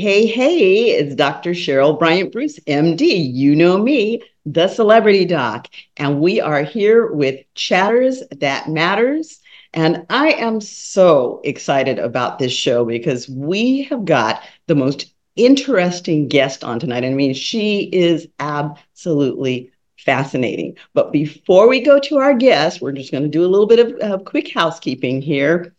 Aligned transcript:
Hey, 0.00 0.24
hey, 0.24 0.92
it's 0.92 1.14
Dr. 1.14 1.50
Cheryl 1.50 1.98
Bryant 1.98 2.32
Bruce, 2.32 2.58
MD. 2.60 3.34
You 3.34 3.54
know 3.54 3.76
me, 3.76 4.22
the 4.46 4.66
celebrity 4.66 5.26
doc. 5.26 5.66
And 5.98 6.22
we 6.22 6.40
are 6.40 6.62
here 6.62 7.12
with 7.12 7.44
Chatters 7.52 8.22
That 8.38 8.70
Matters. 8.70 9.40
And 9.74 10.06
I 10.08 10.28
am 10.30 10.62
so 10.62 11.42
excited 11.44 11.98
about 11.98 12.38
this 12.38 12.50
show 12.50 12.86
because 12.86 13.28
we 13.28 13.82
have 13.90 14.06
got 14.06 14.42
the 14.68 14.74
most 14.74 15.12
interesting 15.36 16.28
guest 16.28 16.64
on 16.64 16.80
tonight. 16.80 17.04
And 17.04 17.12
I 17.12 17.16
mean, 17.16 17.34
she 17.34 17.90
is 17.92 18.26
absolutely 18.38 19.70
fascinating. 19.98 20.78
But 20.94 21.12
before 21.12 21.68
we 21.68 21.78
go 21.82 22.00
to 22.00 22.16
our 22.16 22.32
guest, 22.32 22.80
we're 22.80 22.92
just 22.92 23.12
going 23.12 23.24
to 23.24 23.28
do 23.28 23.44
a 23.44 23.52
little 23.52 23.66
bit 23.66 23.80
of 23.80 24.00
uh, 24.00 24.24
quick 24.24 24.50
housekeeping 24.50 25.20
here. 25.20 25.74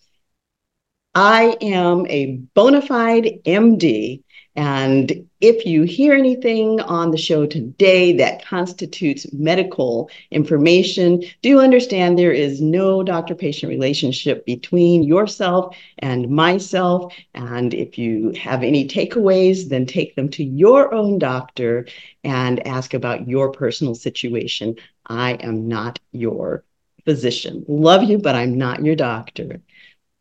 I 1.14 1.58
am 1.62 2.06
a 2.08 2.38
bona 2.54 2.81
fide 2.81 3.42
MD. 3.45 4.23
And 4.56 5.28
if 5.40 5.66
you 5.66 5.84
hear 5.84 6.14
anything 6.14 6.81
on 6.81 7.12
the 7.12 7.18
show 7.18 7.45
today 7.45 8.14
that 8.18 8.45
constitutes 8.45 9.31
medical 9.31 10.09
information, 10.30 11.23
do 11.42 11.59
understand 11.59 12.18
there 12.18 12.34
is 12.34 12.62
no 12.62 13.02
doctor 13.02 13.34
patient 13.34 13.70
relationship 13.70 14.45
between 14.45 15.03
yourself 15.03 15.76
and 16.00 16.30
myself. 16.30 17.14
And 17.34 17.73
if 17.73 17.98
you 17.98 18.31
have 18.31 18.64
any 18.64 18.88
takeaways, 18.88 19.70
then 19.70 19.86
take 19.86 20.16
them 20.16 20.30
to 20.30 20.44
your 20.44 20.94
own 20.94 21.18
doctor 21.18 21.88
and 22.23 22.66
ask 22.68 22.94
about 22.94 23.28
your 23.28 23.52
personal 23.52 23.96
situation. 23.96 24.75
I 25.06 25.34
am 25.34 25.68
not 25.68 26.00
your 26.12 26.64
physician. 27.06 27.66
Love 27.68 28.03
you, 28.03 28.18
but 28.18 28.36
I'm 28.36 28.58
not 28.58 28.84
your 28.84 28.96
doctor. 28.96 29.62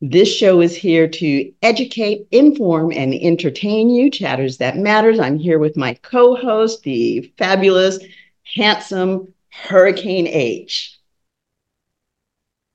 This 0.02 0.34
show 0.34 0.62
is 0.62 0.74
here 0.74 1.06
to 1.06 1.52
educate, 1.60 2.26
inform, 2.30 2.90
and 2.90 3.12
entertain 3.12 3.90
you. 3.90 4.10
Chatters 4.10 4.56
That 4.56 4.78
Matters. 4.78 5.20
I'm 5.20 5.38
here 5.38 5.58
with 5.58 5.76
my 5.76 5.92
co 5.92 6.36
host, 6.36 6.84
the 6.84 7.30
fabulous, 7.36 7.98
handsome 8.56 9.34
Hurricane 9.50 10.26
H. 10.26 10.98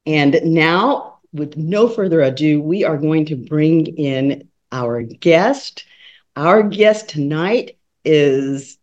And 0.05 0.39
now, 0.43 1.17
with 1.33 1.57
no 1.57 1.87
further 1.87 2.21
ado, 2.21 2.61
we 2.61 2.83
are 2.83 2.97
going 2.97 3.25
to 3.25 3.35
bring 3.35 3.87
in 3.87 4.47
our 4.71 5.01
guest. 5.01 5.83
Our 6.35 6.61
guest 6.61 7.09
tonight 7.09 7.79
is 8.03 8.77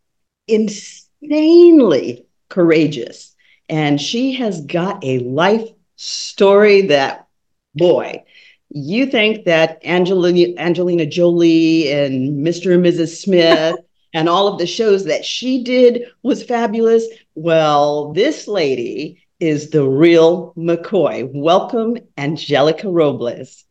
insanely 0.48 2.26
courageous, 2.48 3.36
and 3.68 4.00
she 4.00 4.34
has 4.34 4.62
got 4.62 5.04
a 5.04 5.20
life 5.20 5.68
story 5.94 6.88
that, 6.88 7.28
boy, 7.76 8.24
you 8.74 9.06
think 9.06 9.44
that 9.44 9.80
Angelina, 9.84 10.58
Angelina 10.58 11.06
Jolie 11.06 11.92
and 11.92 12.44
Mr. 12.44 12.74
and 12.74 12.84
Mrs. 12.84 13.20
Smith 13.20 13.76
and 14.14 14.28
all 14.28 14.48
of 14.48 14.58
the 14.58 14.66
shows 14.66 15.04
that 15.04 15.24
she 15.24 15.62
did 15.62 16.04
was 16.22 16.42
fabulous. 16.42 17.06
Well, 17.34 18.12
this 18.12 18.48
lady 18.48 19.22
is 19.40 19.70
the 19.70 19.86
real 19.86 20.54
McCoy. 20.56 21.28
Welcome, 21.32 21.98
Angelica 22.16 22.88
Robles. 22.88 23.64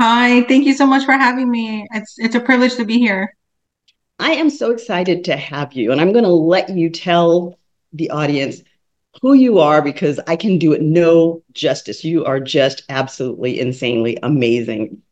Hi, 0.00 0.42
thank 0.44 0.64
you 0.64 0.74
so 0.74 0.86
much 0.86 1.04
for 1.04 1.12
having 1.12 1.50
me. 1.50 1.86
It's 1.92 2.14
it's 2.18 2.34
a 2.34 2.40
privilege 2.40 2.76
to 2.76 2.84
be 2.84 2.98
here. 2.98 3.36
I 4.18 4.32
am 4.32 4.50
so 4.50 4.70
excited 4.70 5.24
to 5.24 5.36
have 5.36 5.74
you, 5.74 5.92
and 5.92 6.00
I'm 6.00 6.12
going 6.12 6.24
to 6.24 6.30
let 6.30 6.70
you 6.70 6.90
tell 6.90 7.58
the 7.92 8.10
audience 8.10 8.62
who 9.22 9.34
you 9.34 9.58
are 9.58 9.82
because 9.82 10.20
I 10.26 10.36
can 10.36 10.58
do 10.58 10.72
it 10.72 10.82
no 10.82 11.42
justice. 11.52 12.04
You 12.04 12.24
are 12.24 12.40
just 12.40 12.84
absolutely 12.88 13.60
insanely 13.60 14.18
amazing. 14.22 15.02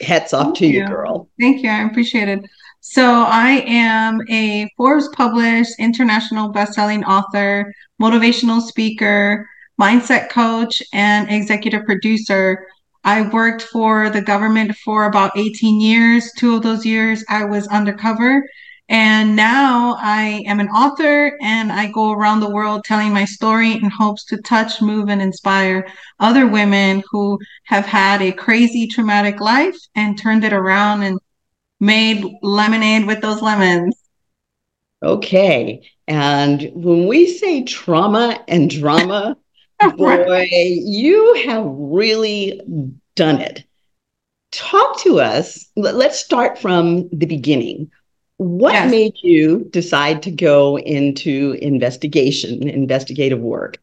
Hats 0.00 0.32
off 0.32 0.46
Thank 0.46 0.56
to 0.58 0.66
you. 0.66 0.80
you, 0.80 0.86
girl. 0.88 1.28
Thank 1.40 1.62
you. 1.62 1.70
I 1.70 1.82
appreciate 1.82 2.28
it. 2.28 2.40
So, 2.80 3.02
I 3.04 3.64
am 3.66 4.20
a 4.30 4.70
Forbes 4.76 5.08
published 5.08 5.74
international 5.80 6.50
best-selling 6.50 7.04
author, 7.04 7.74
motivational 8.00 8.60
speaker, 8.60 9.48
mindset 9.80 10.30
coach, 10.30 10.80
and 10.92 11.28
executive 11.28 11.84
producer. 11.84 12.66
I 13.02 13.22
worked 13.28 13.62
for 13.62 14.10
the 14.10 14.22
government 14.22 14.76
for 14.76 15.06
about 15.06 15.36
18 15.36 15.80
years. 15.80 16.30
Two 16.38 16.54
of 16.54 16.62
those 16.62 16.86
years 16.86 17.24
I 17.28 17.44
was 17.44 17.66
undercover 17.68 18.44
and 18.88 19.36
now 19.36 19.96
I 20.00 20.42
am 20.46 20.60
an 20.60 20.68
author 20.68 21.36
and 21.42 21.70
I 21.70 21.90
go 21.90 22.12
around 22.12 22.40
the 22.40 22.50
world 22.50 22.84
telling 22.84 23.12
my 23.12 23.26
story 23.26 23.72
in 23.72 23.90
hopes 23.90 24.24
to 24.26 24.40
touch, 24.40 24.80
move, 24.80 25.10
and 25.10 25.20
inspire 25.20 25.86
other 26.20 26.46
women 26.46 27.02
who 27.10 27.38
have 27.64 27.84
had 27.84 28.22
a 28.22 28.32
crazy 28.32 28.86
traumatic 28.86 29.40
life 29.40 29.76
and 29.94 30.18
turned 30.18 30.42
it 30.42 30.54
around 30.54 31.02
and 31.02 31.20
made 31.80 32.24
lemonade 32.42 33.06
with 33.06 33.20
those 33.20 33.42
lemons. 33.42 33.94
Okay. 35.02 35.82
And 36.06 36.70
when 36.72 37.06
we 37.06 37.26
say 37.26 37.64
trauma 37.64 38.42
and 38.48 38.70
drama, 38.70 39.36
boy, 39.96 40.48
you 40.50 41.34
have 41.46 41.64
really 41.66 42.58
done 43.14 43.42
it. 43.42 43.64
Talk 44.50 44.98
to 45.00 45.20
us. 45.20 45.68
Let's 45.76 46.18
start 46.18 46.58
from 46.58 47.10
the 47.10 47.26
beginning 47.26 47.90
what 48.38 48.72
yes. 48.72 48.90
made 48.90 49.14
you 49.22 49.64
decide 49.70 50.22
to 50.22 50.30
go 50.30 50.78
into 50.78 51.58
investigation, 51.60 52.68
investigative 52.68 53.40
work? 53.40 53.78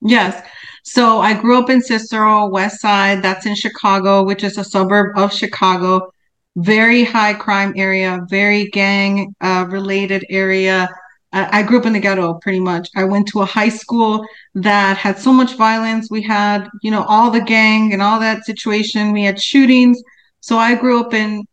Yes. 0.00 0.44
So 0.82 1.20
I 1.20 1.34
grew 1.34 1.58
up 1.58 1.70
in 1.70 1.80
Cicero, 1.80 2.48
West 2.48 2.80
Side. 2.80 3.22
That's 3.22 3.46
in 3.46 3.54
Chicago, 3.54 4.24
which 4.24 4.42
is 4.42 4.58
a 4.58 4.64
suburb 4.64 5.16
of 5.16 5.32
Chicago. 5.32 6.12
Very 6.56 7.04
high 7.04 7.32
crime 7.32 7.72
area, 7.76 8.26
very 8.28 8.66
gang 8.70 9.34
uh, 9.40 9.66
related 9.70 10.26
area. 10.28 10.88
I, 11.32 11.60
I 11.60 11.62
grew 11.62 11.78
up 11.78 11.86
in 11.86 11.92
the 11.92 12.00
ghetto 12.00 12.34
pretty 12.34 12.60
much. 12.60 12.88
I 12.96 13.04
went 13.04 13.28
to 13.28 13.42
a 13.42 13.46
high 13.46 13.68
school 13.68 14.26
that 14.56 14.96
had 14.96 15.18
so 15.20 15.32
much 15.32 15.54
violence. 15.54 16.10
We 16.10 16.22
had, 16.22 16.68
you 16.82 16.90
know, 16.90 17.04
all 17.04 17.30
the 17.30 17.40
gang 17.40 17.92
and 17.92 18.02
all 18.02 18.18
that 18.18 18.44
situation. 18.44 19.12
We 19.12 19.22
had 19.22 19.40
shootings. 19.40 20.02
So 20.40 20.58
I 20.58 20.74
grew 20.74 20.98
up 21.00 21.14
in 21.14 21.44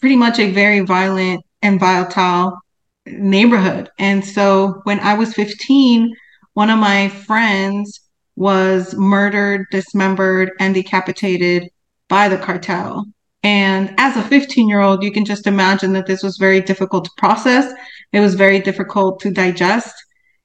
pretty 0.00 0.16
much 0.16 0.40
a 0.40 0.50
very 0.50 0.80
violent 0.80 1.44
and 1.64 1.80
volatile 1.80 2.60
neighborhood. 3.06 3.90
And 3.98 4.24
so 4.24 4.80
when 4.84 5.00
I 5.00 5.14
was 5.14 5.34
15, 5.34 6.14
one 6.52 6.70
of 6.70 6.78
my 6.78 7.08
friends 7.08 8.00
was 8.36 8.94
murdered, 8.94 9.66
dismembered, 9.70 10.52
and 10.60 10.74
decapitated 10.74 11.68
by 12.08 12.28
the 12.28 12.38
cartel. 12.38 13.06
And 13.42 13.94
as 13.98 14.16
a 14.16 14.22
15 14.22 14.68
year 14.68 14.80
old, 14.80 15.02
you 15.02 15.10
can 15.10 15.24
just 15.24 15.46
imagine 15.46 15.92
that 15.94 16.06
this 16.06 16.22
was 16.22 16.36
very 16.36 16.60
difficult 16.60 17.04
to 17.04 17.10
process. 17.16 17.72
It 18.12 18.20
was 18.20 18.34
very 18.34 18.60
difficult 18.60 19.20
to 19.20 19.30
digest. 19.30 19.94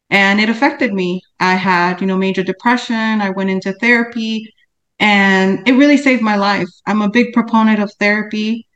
And 0.09 0.39
it 0.41 0.49
affected 0.49 0.93
me. 0.93 1.21
I 1.39 1.55
had, 1.55 2.01
you 2.01 2.07
know, 2.07 2.17
major 2.17 2.43
depression. 2.43 3.21
I 3.21 3.29
went 3.29 3.49
into 3.49 3.73
therapy 3.73 4.51
and 4.99 5.67
it 5.67 5.73
really 5.73 5.97
saved 5.97 6.21
my 6.21 6.35
life. 6.35 6.67
I'm 6.85 7.01
a 7.01 7.09
big 7.09 7.31
proponent 7.33 7.79
of 7.79 7.93
therapy. 7.99 8.67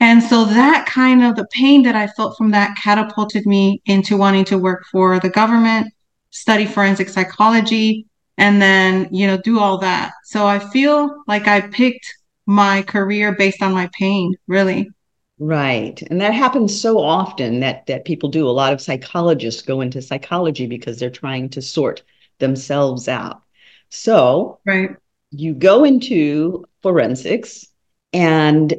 And 0.00 0.22
so 0.22 0.44
that 0.44 0.86
kind 0.86 1.24
of 1.24 1.36
the 1.36 1.46
pain 1.52 1.82
that 1.84 1.96
I 1.96 2.06
felt 2.06 2.36
from 2.36 2.50
that 2.50 2.76
catapulted 2.82 3.46
me 3.46 3.80
into 3.86 4.16
wanting 4.16 4.44
to 4.46 4.58
work 4.58 4.84
for 4.90 5.18
the 5.20 5.30
government, 5.30 5.92
study 6.30 6.66
forensic 6.66 7.08
psychology, 7.08 8.06
and 8.38 8.60
then, 8.60 9.08
you 9.10 9.26
know, 9.26 9.38
do 9.38 9.58
all 9.58 9.78
that. 9.78 10.12
So 10.24 10.46
I 10.46 10.58
feel 10.58 11.24
like 11.26 11.48
I 11.48 11.62
picked 11.62 12.14
my 12.44 12.82
career 12.82 13.34
based 13.34 13.62
on 13.62 13.72
my 13.72 13.88
pain, 13.98 14.34
really. 14.46 14.90
Right. 15.38 16.00
And 16.02 16.20
that 16.20 16.34
happens 16.34 16.78
so 16.78 16.98
often 16.98 17.60
that 17.60 17.86
that 17.86 18.04
people 18.04 18.28
do. 18.28 18.48
A 18.48 18.50
lot 18.50 18.72
of 18.72 18.80
psychologists 18.80 19.62
go 19.62 19.80
into 19.80 20.00
psychology 20.00 20.66
because 20.66 20.98
they're 20.98 21.10
trying 21.10 21.48
to 21.50 21.62
sort 21.62 22.02
themselves 22.38 23.08
out. 23.08 23.42
So, 23.88 24.60
right. 24.64 24.90
You 25.30 25.54
go 25.54 25.84
into 25.84 26.64
forensics 26.82 27.66
and 28.12 28.72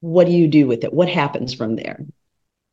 what 0.00 0.26
do 0.26 0.32
you 0.32 0.48
do 0.48 0.66
with 0.66 0.84
it? 0.84 0.92
What 0.92 1.08
happens 1.08 1.54
from 1.54 1.76
there? 1.76 2.04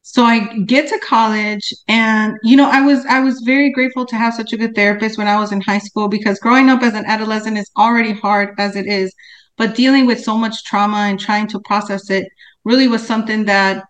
So 0.01 0.23
I 0.23 0.57
get 0.65 0.89
to 0.89 0.99
college 0.99 1.73
and 1.87 2.37
you 2.43 2.57
know 2.57 2.69
I 2.69 2.81
was 2.81 3.05
I 3.05 3.21
was 3.21 3.41
very 3.45 3.71
grateful 3.71 4.05
to 4.07 4.17
have 4.17 4.33
such 4.33 4.51
a 4.51 4.57
good 4.57 4.75
therapist 4.75 5.17
when 5.17 5.27
I 5.27 5.39
was 5.39 5.53
in 5.53 5.61
high 5.61 5.77
school 5.79 6.09
because 6.09 6.39
growing 6.39 6.69
up 6.69 6.83
as 6.83 6.93
an 6.93 7.05
adolescent 7.05 7.57
is 7.57 7.71
already 7.77 8.11
hard 8.11 8.53
as 8.57 8.75
it 8.75 8.85
is 8.85 9.13
but 9.55 9.75
dealing 9.75 10.05
with 10.05 10.21
so 10.21 10.37
much 10.37 10.65
trauma 10.65 10.97
and 10.97 11.17
trying 11.17 11.47
to 11.47 11.59
process 11.61 12.09
it 12.09 12.27
really 12.65 12.89
was 12.89 13.05
something 13.05 13.45
that 13.45 13.85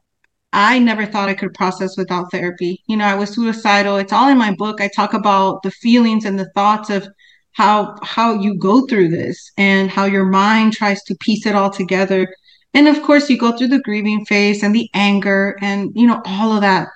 I 0.53 0.77
never 0.77 1.07
thought 1.07 1.29
I 1.29 1.33
could 1.33 1.55
process 1.55 1.97
without 1.97 2.29
therapy. 2.31 2.83
You 2.85 2.95
know, 2.97 3.05
I 3.05 3.15
was 3.15 3.31
suicidal. 3.31 3.97
It's 3.97 4.13
all 4.13 4.29
in 4.29 4.37
my 4.37 4.53
book. 4.53 4.81
I 4.81 4.89
talk 4.95 5.15
about 5.15 5.63
the 5.63 5.71
feelings 5.71 6.25
and 6.25 6.37
the 6.37 6.51
thoughts 6.53 6.91
of 6.91 7.07
how 7.53 7.95
how 8.03 8.35
you 8.35 8.55
go 8.57 8.85
through 8.85 9.09
this 9.09 9.51
and 9.57 9.89
how 9.89 10.05
your 10.05 10.25
mind 10.25 10.73
tries 10.73 11.01
to 11.03 11.15
piece 11.21 11.47
it 11.47 11.55
all 11.55 11.71
together 11.71 12.27
and 12.73 12.87
of 12.87 13.01
course, 13.03 13.29
you 13.29 13.37
go 13.37 13.55
through 13.55 13.67
the 13.67 13.81
grieving 13.81 14.25
phase 14.25 14.63
and 14.63 14.73
the 14.73 14.89
anger 14.93 15.57
and, 15.61 15.91
you 15.95 16.07
know, 16.07 16.21
all 16.25 16.53
of 16.53 16.61
that. 16.61 16.87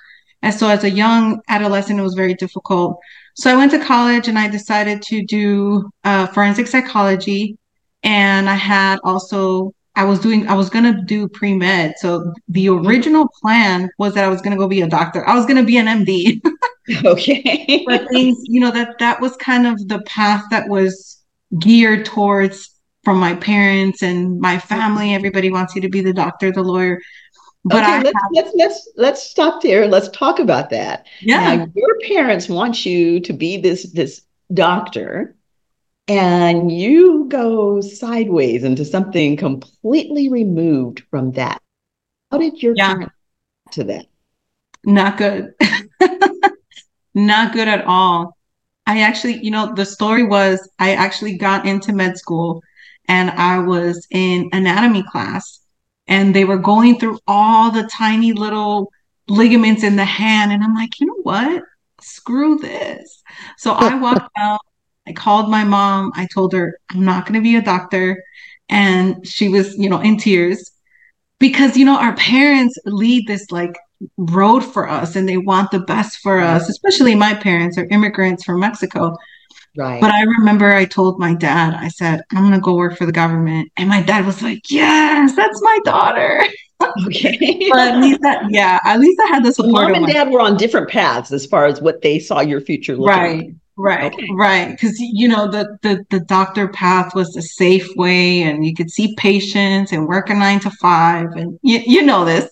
And 0.42 0.54
so 0.54 0.68
as 0.68 0.84
a 0.84 0.90
young 0.90 1.40
adolescent, 1.48 1.98
it 1.98 2.02
was 2.02 2.14
very 2.14 2.34
difficult. 2.34 2.98
So 3.34 3.52
I 3.52 3.56
went 3.56 3.70
to 3.72 3.84
college 3.84 4.28
and 4.28 4.38
I 4.38 4.48
decided 4.48 5.02
to 5.02 5.24
do 5.24 5.90
uh, 6.04 6.26
forensic 6.28 6.66
psychology. 6.66 7.56
And 8.02 8.48
I 8.48 8.54
had 8.54 8.98
also 9.04 9.72
I 9.94 10.04
was 10.04 10.20
doing, 10.20 10.46
I 10.46 10.54
was 10.54 10.70
gonna 10.70 11.02
do 11.02 11.28
pre 11.28 11.54
med. 11.54 11.94
So 11.98 12.32
the 12.48 12.68
original 12.68 13.28
plan 13.40 13.90
was 13.98 14.14
that 14.14 14.24
I 14.24 14.28
was 14.28 14.40
gonna 14.40 14.56
go 14.56 14.68
be 14.68 14.80
a 14.82 14.88
doctor. 14.88 15.28
I 15.28 15.34
was 15.34 15.44
gonna 15.44 15.64
be 15.64 15.76
an 15.76 15.86
MD. 15.86 16.40
okay. 17.04 17.84
but 17.84 18.08
things, 18.08 18.38
you 18.44 18.60
know, 18.60 18.70
that 18.70 18.98
that 19.00 19.20
was 19.20 19.36
kind 19.36 19.66
of 19.66 19.88
the 19.88 20.00
path 20.02 20.44
that 20.52 20.68
was 20.68 21.20
geared 21.58 22.04
towards 22.04 22.77
from 23.04 23.18
my 23.18 23.34
parents 23.34 24.02
and 24.02 24.38
my 24.40 24.58
family. 24.58 25.14
Everybody 25.14 25.50
wants 25.50 25.74
you 25.74 25.80
to 25.82 25.88
be 25.88 26.00
the 26.00 26.12
doctor, 26.12 26.52
the 26.52 26.62
lawyer. 26.62 27.00
But 27.64 27.82
okay, 27.82 28.02
let's, 28.02 28.14
have, 28.14 28.30
let's 28.32 28.50
let's 28.54 28.88
let's 28.96 29.22
stop 29.22 29.62
there. 29.62 29.86
Let's 29.86 30.08
talk 30.10 30.38
about 30.38 30.70
that. 30.70 31.06
Yeah, 31.20 31.56
now, 31.56 31.66
your 31.74 31.98
parents 32.06 32.48
want 32.48 32.86
you 32.86 33.20
to 33.20 33.32
be 33.32 33.56
this 33.60 33.92
this 33.92 34.22
doctor, 34.54 35.36
and 36.06 36.72
you 36.72 37.26
go 37.28 37.80
sideways 37.80 38.64
into 38.64 38.84
something 38.84 39.36
completely 39.36 40.28
removed 40.28 41.02
from 41.10 41.32
that. 41.32 41.60
How 42.30 42.38
did 42.38 42.62
your 42.62 42.74
yeah. 42.76 42.94
parents 42.94 43.14
to 43.72 43.84
that? 43.84 44.06
Not 44.84 45.18
good. 45.18 45.54
Not 47.14 47.52
good 47.52 47.68
at 47.68 47.84
all. 47.84 48.36
I 48.86 49.00
actually, 49.00 49.44
you 49.44 49.50
know, 49.50 49.74
the 49.74 49.84
story 49.84 50.24
was 50.24 50.66
I 50.78 50.94
actually 50.94 51.36
got 51.36 51.66
into 51.66 51.92
med 51.92 52.16
school 52.16 52.62
and 53.08 53.30
I 53.30 53.58
was 53.58 54.06
in 54.10 54.50
anatomy 54.52 55.02
class 55.02 55.60
and 56.06 56.34
they 56.34 56.44
were 56.44 56.58
going 56.58 56.98
through 56.98 57.18
all 57.26 57.70
the 57.70 57.88
tiny 57.92 58.32
little 58.32 58.90
ligaments 59.28 59.82
in 59.82 59.96
the 59.96 60.04
hand. 60.04 60.52
And 60.52 60.62
I'm 60.62 60.74
like, 60.74 61.00
you 61.00 61.06
know 61.06 61.20
what? 61.22 61.62
Screw 62.00 62.58
this. 62.58 63.22
So 63.56 63.72
I 63.72 63.94
walked 64.00 64.30
out. 64.36 64.60
I 65.06 65.12
called 65.12 65.50
my 65.50 65.64
mom. 65.64 66.12
I 66.14 66.26
told 66.32 66.52
her, 66.52 66.78
I'm 66.90 67.04
not 67.04 67.24
going 67.24 67.34
to 67.34 67.42
be 67.42 67.56
a 67.56 67.62
doctor. 67.62 68.22
And 68.68 69.26
she 69.26 69.48
was, 69.48 69.76
you 69.78 69.88
know, 69.88 70.00
in 70.00 70.18
tears 70.18 70.70
because, 71.38 71.76
you 71.76 71.84
know, 71.84 71.98
our 71.98 72.14
parents 72.16 72.78
lead 72.84 73.26
this 73.26 73.50
like 73.50 73.78
road 74.16 74.60
for 74.60 74.88
us 74.88 75.16
and 75.16 75.28
they 75.28 75.38
want 75.38 75.70
the 75.70 75.80
best 75.80 76.18
for 76.18 76.38
us, 76.38 76.68
especially 76.68 77.14
my 77.14 77.34
parents 77.34 77.78
are 77.78 77.86
immigrants 77.86 78.44
from 78.44 78.60
Mexico. 78.60 79.16
Right. 79.76 80.00
But 80.00 80.10
I 80.10 80.22
remember 80.22 80.72
I 80.72 80.84
told 80.84 81.18
my 81.18 81.34
dad, 81.34 81.74
I 81.74 81.88
said, 81.88 82.22
I'm 82.32 82.42
going 82.42 82.54
to 82.54 82.60
go 82.60 82.74
work 82.74 82.96
for 82.96 83.06
the 83.06 83.12
government. 83.12 83.70
And 83.76 83.88
my 83.88 84.02
dad 84.02 84.26
was 84.26 84.42
like, 84.42 84.62
Yes, 84.70 85.34
that's 85.36 85.60
my 85.62 85.78
daughter. 85.84 86.44
Okay. 87.06 87.66
but 87.70 87.88
at 87.88 87.98
least 87.98 88.20
that, 88.20 88.44
yeah, 88.50 88.78
at 88.84 89.00
least 89.00 89.20
I 89.20 89.26
had 89.26 89.44
the 89.44 89.52
support. 89.52 89.90
mom 89.90 89.94
and 89.94 90.06
dad 90.06 90.30
were 90.30 90.40
on 90.40 90.56
different 90.56 90.88
paths 90.88 91.32
as 91.32 91.44
far 91.44 91.66
as 91.66 91.80
what 91.80 92.02
they 92.02 92.20
saw 92.20 92.40
your 92.40 92.60
future 92.60 92.96
looking 92.96 93.20
right. 93.20 93.46
Like. 93.46 93.54
Right, 93.80 94.12
okay. 94.12 94.28
right. 94.36 94.70
Because 94.70 94.98
you 94.98 95.28
know 95.28 95.48
the, 95.48 95.78
the 95.82 96.04
the 96.10 96.18
doctor 96.20 96.66
path 96.66 97.14
was 97.14 97.32
the 97.32 97.42
safe 97.42 97.88
way, 97.94 98.42
and 98.42 98.66
you 98.66 98.74
could 98.74 98.90
see 98.90 99.14
patients 99.16 99.92
and 99.92 100.08
work 100.08 100.30
a 100.30 100.34
nine 100.34 100.58
to 100.60 100.70
five, 100.70 101.30
and 101.36 101.58
you 101.62 101.80
you 101.86 102.02
know 102.02 102.24
this. 102.24 102.50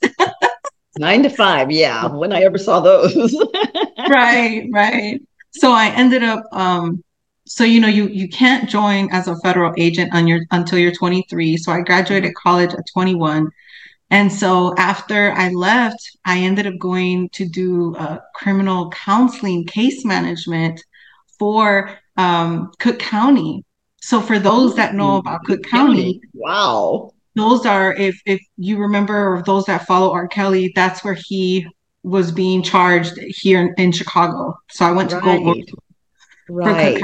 nine 0.99 1.25
to 1.25 1.29
five, 1.29 1.71
yeah. 1.71 2.07
When 2.07 2.33
I 2.33 2.43
ever 2.43 2.59
saw 2.59 2.79
those. 2.79 3.15
right, 4.09 4.69
right. 4.73 5.21
So 5.51 5.73
I 5.73 5.89
ended 5.89 6.23
up 6.23 6.45
um, 6.53 7.03
so 7.46 7.64
you 7.64 7.81
know 7.81 7.88
you 7.88 8.08
you 8.08 8.28
can't 8.28 8.69
join 8.69 9.08
as 9.12 9.28
a 9.28 9.37
federal 9.37 9.72
agent 9.76 10.12
on 10.14 10.26
your 10.26 10.40
until 10.50 10.78
you're 10.78 10.93
23 10.93 11.56
so 11.56 11.72
i 11.72 11.81
graduated 11.81 12.34
college 12.34 12.72
at 12.72 12.84
21 12.93 13.50
and 14.10 14.32
so 14.32 14.75
after 14.76 15.32
i 15.32 15.48
left 15.50 16.16
i 16.25 16.38
ended 16.38 16.66
up 16.66 16.75
going 16.78 17.28
to 17.31 17.48
do 17.48 17.94
uh, 17.96 18.19
criminal 18.34 18.90
counseling 18.90 19.64
case 19.64 20.04
management 20.04 20.81
for 21.38 21.98
um, 22.16 22.72
cook 22.78 22.98
county. 22.98 23.64
So 24.00 24.20
for 24.20 24.38
those 24.38 24.76
that 24.76 24.94
know 24.94 25.16
about 25.16 25.44
cook 25.44 25.64
county. 25.64 26.20
Wow. 26.34 27.10
those 27.34 27.66
are 27.66 27.93
if 27.94 28.20
if 28.25 28.40
you 28.56 28.78
remember 28.78 29.34
or 29.34 29.43
those 29.43 29.64
that 29.66 29.87
follow 29.87 30.12
r. 30.12 30.28
Kelly 30.28 30.72
that's 30.75 31.04
where 31.04 31.16
he 31.26 31.66
was 32.02 32.31
being 32.31 32.62
charged 32.62 33.19
here 33.19 33.60
in, 33.60 33.75
in 33.76 33.93
chicago. 33.93 34.56
So 34.70 34.87
i 34.87 34.93
went 34.93 35.10
to 35.10 35.16
right. 35.16 35.38
go 35.38 35.43
work 35.43 35.56
Right. 36.48 37.02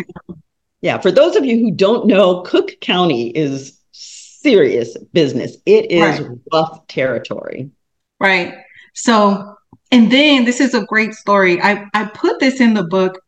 Yeah. 0.81 0.99
For 0.99 1.11
those 1.11 1.37
of 1.37 1.45
you 1.45 1.59
who 1.59 1.71
don't 1.71 2.07
know, 2.07 2.43
Cook 2.43 2.81
County 2.81 3.29
is 3.29 3.79
serious 3.93 4.97
business. 5.13 5.57
It 5.67 5.91
is 5.91 6.21
right. 6.21 6.39
rough 6.53 6.87
territory. 6.89 7.71
Right. 8.19 8.55
So, 8.95 9.57
and 9.91 10.11
then 10.11 10.45
this 10.45 10.61
is 10.61 10.75
a 10.75 10.85
great 10.85 11.15
story. 11.15 11.61
I, 11.61 11.87
I 11.95 12.07
put 12.07 12.41
this 12.41 12.61
in 12.61 12.75
the 12.75 12.85
book. 12.85 13.21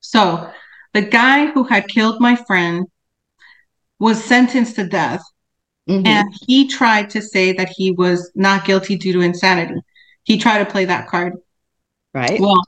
So, 0.00 0.50
the 0.92 1.02
guy 1.02 1.46
who 1.46 1.64
had 1.64 1.88
killed 1.88 2.20
my 2.20 2.36
friend 2.36 2.86
was 3.98 4.22
sentenced 4.22 4.76
to 4.76 4.86
death. 4.86 5.22
Mm-hmm. 5.88 6.06
And 6.06 6.34
he 6.46 6.68
tried 6.68 7.10
to 7.10 7.22
say 7.22 7.52
that 7.52 7.68
he 7.68 7.92
was 7.92 8.32
not 8.34 8.64
guilty 8.64 8.96
due 8.96 9.12
to 9.12 9.20
insanity. 9.20 9.80
He 10.24 10.38
tried 10.38 10.58
to 10.58 10.70
play 10.70 10.84
that 10.86 11.06
card. 11.06 11.34
Right. 12.12 12.40
Well, 12.40 12.60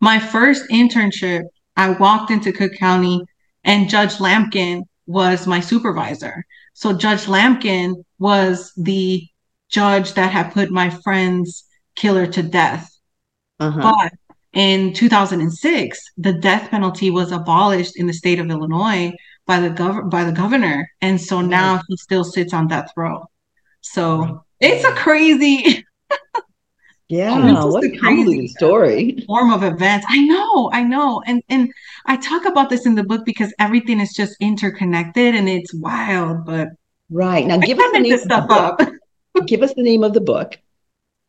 my 0.00 0.18
first 0.18 0.68
internship 0.70 1.44
I 1.76 1.90
walked 1.90 2.30
into 2.30 2.52
Cook 2.52 2.72
County 2.74 3.22
and 3.64 3.88
Judge 3.88 4.14
Lampkin 4.14 4.82
was 5.06 5.46
my 5.46 5.60
supervisor. 5.60 6.44
So 6.74 6.92
Judge 6.92 7.26
Lampkin 7.26 8.04
was 8.18 8.72
the 8.76 9.26
judge 9.68 10.14
that 10.14 10.32
had 10.32 10.52
put 10.52 10.70
my 10.70 10.90
friend's 10.90 11.64
killer 11.96 12.26
to 12.26 12.42
death. 12.42 12.90
Uh-huh. 13.58 13.80
But 13.80 14.12
in 14.52 14.92
2006, 14.92 16.00
the 16.16 16.32
death 16.32 16.70
penalty 16.70 17.10
was 17.10 17.32
abolished 17.32 17.98
in 17.98 18.06
the 18.06 18.12
state 18.12 18.38
of 18.38 18.50
Illinois 18.50 19.12
by 19.46 19.60
the 19.60 19.70
gov- 19.70 20.10
by 20.10 20.24
the 20.24 20.32
governor, 20.32 20.90
and 21.00 21.20
so 21.20 21.40
now 21.40 21.80
he 21.88 21.96
still 21.96 22.24
sits 22.24 22.52
on 22.52 22.66
death 22.66 22.90
row. 22.96 23.24
So 23.80 24.44
it's 24.60 24.84
a 24.84 24.92
crazy 24.92 25.84
Yeah, 27.08 27.64
what 27.64 27.84
a 27.84 27.96
crazy 27.98 28.48
story. 28.48 29.24
Form 29.26 29.52
of 29.52 29.62
events. 29.62 30.04
I 30.08 30.18
know, 30.24 30.70
I 30.72 30.82
know. 30.82 31.22
And 31.24 31.42
and 31.48 31.72
I 32.04 32.16
talk 32.16 32.46
about 32.46 32.68
this 32.68 32.84
in 32.84 32.96
the 32.96 33.04
book 33.04 33.24
because 33.24 33.54
everything 33.60 34.00
is 34.00 34.12
just 34.12 34.36
interconnected 34.40 35.36
and 35.36 35.48
it's 35.48 35.72
wild, 35.72 36.44
but 36.44 36.68
right. 37.08 37.46
Now 37.46 37.58
give 37.58 37.78
us 37.78 37.92
the 37.92 38.00
name 38.00 38.18
stuff 38.18 38.50
up. 38.50 38.80
give 39.46 39.62
us 39.62 39.72
the 39.74 39.82
name 39.82 40.02
of 40.02 40.14
the 40.14 40.20
book. 40.20 40.58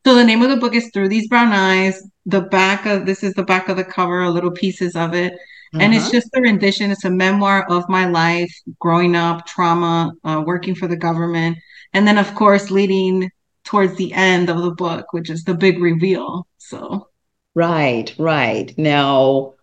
So 0.03 0.15
the 0.15 0.23
name 0.23 0.41
of 0.41 0.49
the 0.49 0.57
book 0.57 0.73
is 0.73 0.89
Through 0.93 1.09
These 1.09 1.27
Brown 1.27 1.53
Eyes. 1.53 2.01
The 2.25 2.41
back 2.41 2.85
of 2.87 3.05
this 3.05 3.23
is 3.23 3.33
the 3.33 3.43
back 3.43 3.69
of 3.69 3.77
the 3.77 3.83
cover, 3.83 4.21
a 4.21 4.31
little 4.31 4.51
pieces 4.51 4.95
of 4.95 5.13
it. 5.13 5.33
Uh-huh. 5.33 5.83
And 5.83 5.93
it's 5.93 6.05
uh-huh. 6.05 6.13
just 6.13 6.29
a 6.33 6.41
rendition. 6.41 6.89
It's 6.89 7.05
a 7.05 7.09
memoir 7.09 7.69
of 7.69 7.87
my 7.87 8.07
life, 8.07 8.51
growing 8.79 9.15
up, 9.15 9.45
trauma, 9.45 10.13
uh, 10.23 10.41
working 10.45 10.73
for 10.73 10.87
the 10.87 10.95
government, 10.95 11.57
and 11.93 12.07
then 12.07 12.17
of 12.17 12.33
course 12.35 12.71
leading 12.71 13.29
towards 13.67 13.95
the 13.95 14.13
end 14.13 14.49
of 14.49 14.61
the 14.61 14.71
book, 14.71 15.11
which 15.11 15.29
is 15.29 15.43
the 15.43 15.53
big 15.53 15.79
reveal. 15.79 16.47
So, 16.57 17.09
right, 17.53 18.13
right. 18.17 18.73
Now, 18.77 19.55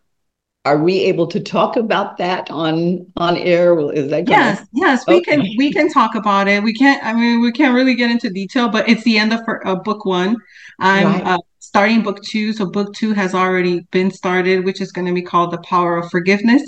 are 0.66 0.78
we 0.78 1.00
able 1.00 1.26
to 1.28 1.40
talk 1.40 1.76
about 1.76 2.18
that 2.18 2.50
on 2.50 3.06
on 3.16 3.36
air? 3.38 3.78
Is 3.92 4.10
that 4.10 4.28
yes, 4.28 4.60
of... 4.60 4.68
yes, 4.74 5.06
we 5.06 5.16
okay. 5.16 5.36
can 5.36 5.40
we 5.56 5.72
can 5.72 5.90
talk 5.90 6.14
about 6.14 6.48
it. 6.48 6.62
We 6.62 6.74
can't. 6.74 7.02
I 7.04 7.14
mean, 7.14 7.40
we 7.40 7.50
can't 7.50 7.74
really 7.74 7.94
get 7.94 8.10
into 8.10 8.30
detail, 8.30 8.68
but 8.68 8.88
it's 8.88 9.04
the 9.04 9.18
end 9.18 9.32
of 9.32 9.40
uh, 9.64 9.74
book 9.76 10.04
one. 10.04 10.36
I'm 10.78 11.06
right. 11.06 11.24
uh, 11.24 11.38
starting 11.60 12.02
book 12.02 12.22
two, 12.22 12.52
so 12.52 12.66
book 12.66 12.94
two 12.94 13.12
has 13.14 13.34
already 13.34 13.80
been 13.90 14.10
started, 14.10 14.64
which 14.64 14.80
is 14.80 14.92
going 14.92 15.06
to 15.06 15.14
be 15.14 15.22
called 15.22 15.50
"The 15.50 15.58
Power 15.58 15.96
of 15.96 16.10
Forgiveness," 16.10 16.62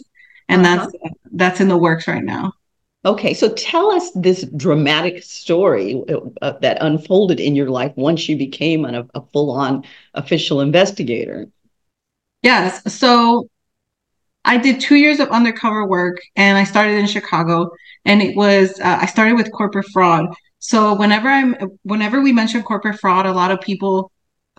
and 0.48 0.64
uh-huh. 0.64 0.76
that's 0.76 1.14
that's 1.32 1.60
in 1.60 1.68
the 1.68 1.78
works 1.78 2.08
right 2.08 2.24
now. 2.24 2.52
Okay, 3.06 3.34
so 3.34 3.54
tell 3.54 3.92
us 3.92 4.10
this 4.16 4.44
dramatic 4.56 5.22
story 5.22 6.02
uh, 6.42 6.52
that 6.60 6.78
unfolded 6.80 7.38
in 7.38 7.54
your 7.54 7.70
life 7.70 7.92
once 7.94 8.28
you 8.28 8.36
became 8.36 8.84
an, 8.84 9.08
a 9.14 9.22
full 9.32 9.52
on 9.52 9.84
official 10.14 10.60
investigator. 10.60 11.46
Yes. 12.42 12.82
So 12.92 13.48
I 14.44 14.58
did 14.58 14.80
two 14.80 14.96
years 14.96 15.20
of 15.20 15.28
undercover 15.28 15.86
work 15.86 16.16
and 16.34 16.58
I 16.58 16.64
started 16.64 16.98
in 16.98 17.06
Chicago. 17.06 17.70
And 18.04 18.20
it 18.20 18.36
was, 18.36 18.80
uh, 18.80 18.98
I 19.00 19.06
started 19.06 19.34
with 19.34 19.52
corporate 19.52 19.86
fraud. 19.92 20.26
So 20.58 20.94
whenever 20.94 21.28
I'm, 21.28 21.54
whenever 21.84 22.20
we 22.20 22.32
mention 22.32 22.64
corporate 22.64 22.98
fraud, 22.98 23.24
a 23.24 23.32
lot 23.32 23.52
of 23.52 23.60
people 23.60 24.10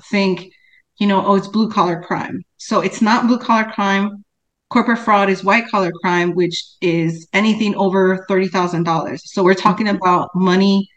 think, 0.10 0.54
you 1.00 1.08
know, 1.08 1.26
oh, 1.26 1.36
it's 1.36 1.50
blue 1.50 1.70
collar 1.70 2.02
crime. 2.02 2.44
So 2.56 2.80
it's 2.80 3.02
not 3.02 3.28
blue 3.28 3.40
collar 3.40 3.66
crime 3.66 4.24
corporate 4.70 5.00
fraud 5.00 5.30
is 5.30 5.44
white 5.44 5.68
collar 5.70 5.92
crime, 5.92 6.36
which 6.36 6.64
is 6.82 7.28
anything 7.34 7.76
over 7.76 8.26
$30,000. 8.30 9.20
So 9.22 9.44
we're 9.44 9.54
talking 9.54 9.88
mm-hmm. 9.88 9.98
about 9.98 10.30
money 10.36 10.90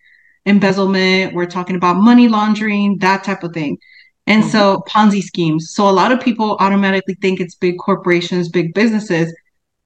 embezzlement, 0.47 1.35
we're 1.35 1.47
talking 1.47 1.77
about 1.77 1.97
money 1.97 2.29
laundering, 2.29 2.99
that 2.99 3.25
type 3.25 3.43
of 3.43 3.53
thing. 3.53 3.79
And 4.27 4.43
mm-hmm. 4.43 4.51
so 4.51 4.83
Ponzi 4.89 5.23
schemes. 5.23 5.73
So 5.73 5.89
a 5.89 5.93
lot 5.93 6.13
of 6.13 6.21
people 6.21 6.57
automatically 6.61 7.15
think 7.21 7.41
it's 7.41 7.55
big 7.55 7.79
corporations, 7.79 8.49
big 8.49 8.75
businesses, 8.75 9.35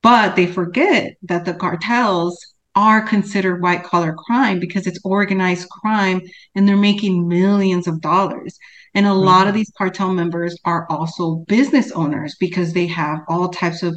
but 0.03 0.37
they 0.37 0.47
forget 0.47 1.17
that 1.23 1.45
the 1.45 1.55
cartels 1.55 2.55
are 2.77 3.03
considered 3.03 3.63
white 3.63 3.85
collar 3.85 4.15
crime 4.15 4.59
because 4.59 4.87
it's 4.87 4.99
organized 5.05 5.69
crime 5.71 6.21
and 6.55 6.69
they're 6.69 6.77
making 6.77 7.29
millions 7.29 7.87
of 7.87 8.01
dollars. 8.01 8.59
And 8.95 9.07
a 9.07 9.11
mm-hmm. 9.11 9.25
lot 9.25 9.49
of 9.49 9.55
these 9.55 9.73
cartel 9.77 10.13
members 10.13 10.57
are 10.65 10.87
also 10.89 11.37
business 11.49 11.91
owners 11.93 12.37
because 12.39 12.73
they 12.73 12.87
have 12.87 13.21
all 13.29 13.49
types 13.49 13.83
of 13.83 13.97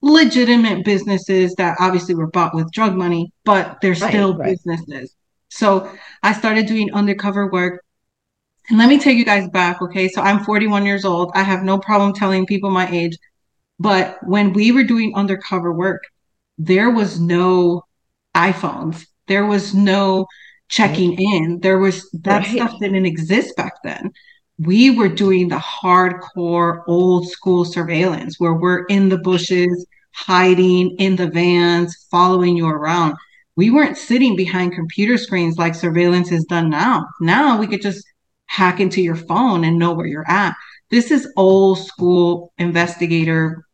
legitimate 0.00 0.84
businesses 0.84 1.54
that 1.56 1.76
obviously 1.80 2.14
were 2.14 2.30
bought 2.30 2.54
with 2.54 2.70
drug 2.72 2.94
money, 2.94 3.32
but 3.44 3.78
they're 3.82 3.90
right, 3.92 4.10
still 4.10 4.36
right. 4.36 4.50
businesses. 4.50 5.14
So 5.48 5.90
I 6.22 6.32
started 6.32 6.66
doing 6.66 6.92
undercover 6.92 7.50
work. 7.50 7.84
And 8.68 8.78
let 8.78 8.88
me 8.88 8.98
take 8.98 9.16
you 9.16 9.24
guys 9.24 9.48
back, 9.48 9.80
okay? 9.80 10.08
So 10.08 10.20
I'm 10.20 10.44
41 10.44 10.84
years 10.84 11.04
old. 11.04 11.32
I 11.34 11.42
have 11.42 11.62
no 11.62 11.78
problem 11.78 12.12
telling 12.12 12.46
people 12.46 12.70
my 12.70 12.88
age. 12.90 13.16
But 13.80 14.18
when 14.22 14.52
we 14.52 14.72
were 14.72 14.84
doing 14.84 15.14
undercover 15.14 15.72
work, 15.72 16.02
there 16.58 16.90
was 16.90 17.18
no 17.18 17.82
iPhones. 18.36 19.06
There 19.26 19.46
was 19.46 19.74
no 19.74 20.26
checking 20.68 21.10
right. 21.10 21.20
in. 21.20 21.60
There 21.60 21.78
was 21.78 22.10
that 22.22 22.46
right. 22.46 22.48
stuff 22.48 22.78
didn't 22.80 23.06
exist 23.06 23.56
back 23.56 23.82
then. 23.82 24.12
We 24.58 24.90
were 24.90 25.08
doing 25.08 25.48
the 25.48 25.56
hardcore 25.56 26.82
old 26.86 27.28
school 27.28 27.64
surveillance 27.64 28.38
where 28.38 28.54
we're 28.54 28.84
in 28.86 29.08
the 29.08 29.18
bushes, 29.18 29.86
hiding 30.12 30.96
in 30.98 31.16
the 31.16 31.28
vans, 31.28 32.06
following 32.10 32.56
you 32.56 32.68
around. 32.68 33.16
We 33.56 33.70
weren't 33.70 33.96
sitting 33.96 34.36
behind 34.36 34.72
computer 34.72 35.16
screens 35.16 35.58
like 35.58 35.74
surveillance 35.74 36.32
is 36.32 36.44
done 36.44 36.70
now. 36.70 37.06
Now 37.20 37.58
we 37.58 37.66
could 37.66 37.82
just 37.82 38.04
hack 38.46 38.80
into 38.80 39.00
your 39.00 39.16
phone 39.16 39.64
and 39.64 39.78
know 39.78 39.92
where 39.92 40.06
you're 40.06 40.28
at. 40.28 40.54
This 40.90 41.10
is 41.10 41.32
old 41.36 41.78
school 41.78 42.52
investigator 42.58 43.64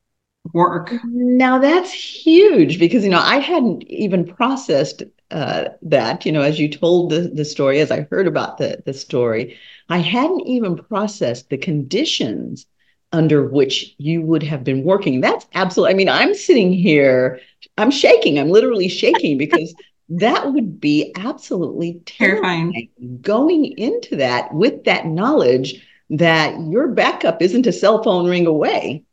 work. 0.53 0.93
Now 1.05 1.59
that's 1.59 1.93
huge 1.93 2.79
because 2.79 3.05
you 3.05 3.11
know 3.11 3.21
I 3.21 3.39
hadn't 3.39 3.85
even 3.85 4.27
processed 4.27 5.03
uh, 5.31 5.71
that. 5.83 6.27
You 6.27 6.33
know, 6.33 6.43
as 6.43 6.59
you 6.59 6.69
told 6.69 7.11
the, 7.11 7.23
the 7.33 7.45
story, 7.45 7.81
as 7.81 7.91
I 7.91 8.07
heard 8.11 8.27
about 8.27 8.59
the 8.59 8.83
the 8.85 8.95
story, 8.95 9.59
I 9.89 9.99
hadn't 9.99 10.47
even 10.47 10.77
processed 10.77 11.51
the 11.51 11.59
conditions 11.59 12.67
under 13.13 13.47
which 13.47 13.95
you 13.99 14.23
would 14.23 14.43
have 14.43 14.65
been 14.65 14.85
working. 14.85 15.21
That's 15.21 15.47
absolutely. 15.55 15.95
I 15.95 15.97
mean, 15.97 16.09
I'm 16.09 16.35
sitting 16.35 16.73
here, 16.73 17.41
I'm 17.79 17.91
shaking. 17.91 18.39
I'm 18.39 18.51
literally 18.51 18.89
shaking 18.89 19.39
because. 19.39 19.75
that 20.11 20.53
would 20.53 20.79
be 20.81 21.15
absolutely 21.17 22.03
terrifying. 22.05 22.75
terrifying. 22.75 23.19
Going 23.23 23.65
into 23.79 24.17
that 24.17 24.53
with 24.53 24.85
that 24.85 25.07
knowledge 25.07 25.83
that 26.11 26.55
your 26.61 26.89
backup 26.89 27.41
isn't 27.41 27.67
a 27.67 27.73
cell 27.73 28.03
phone 28.03 28.29
ring 28.29 28.47
away. 28.47 29.05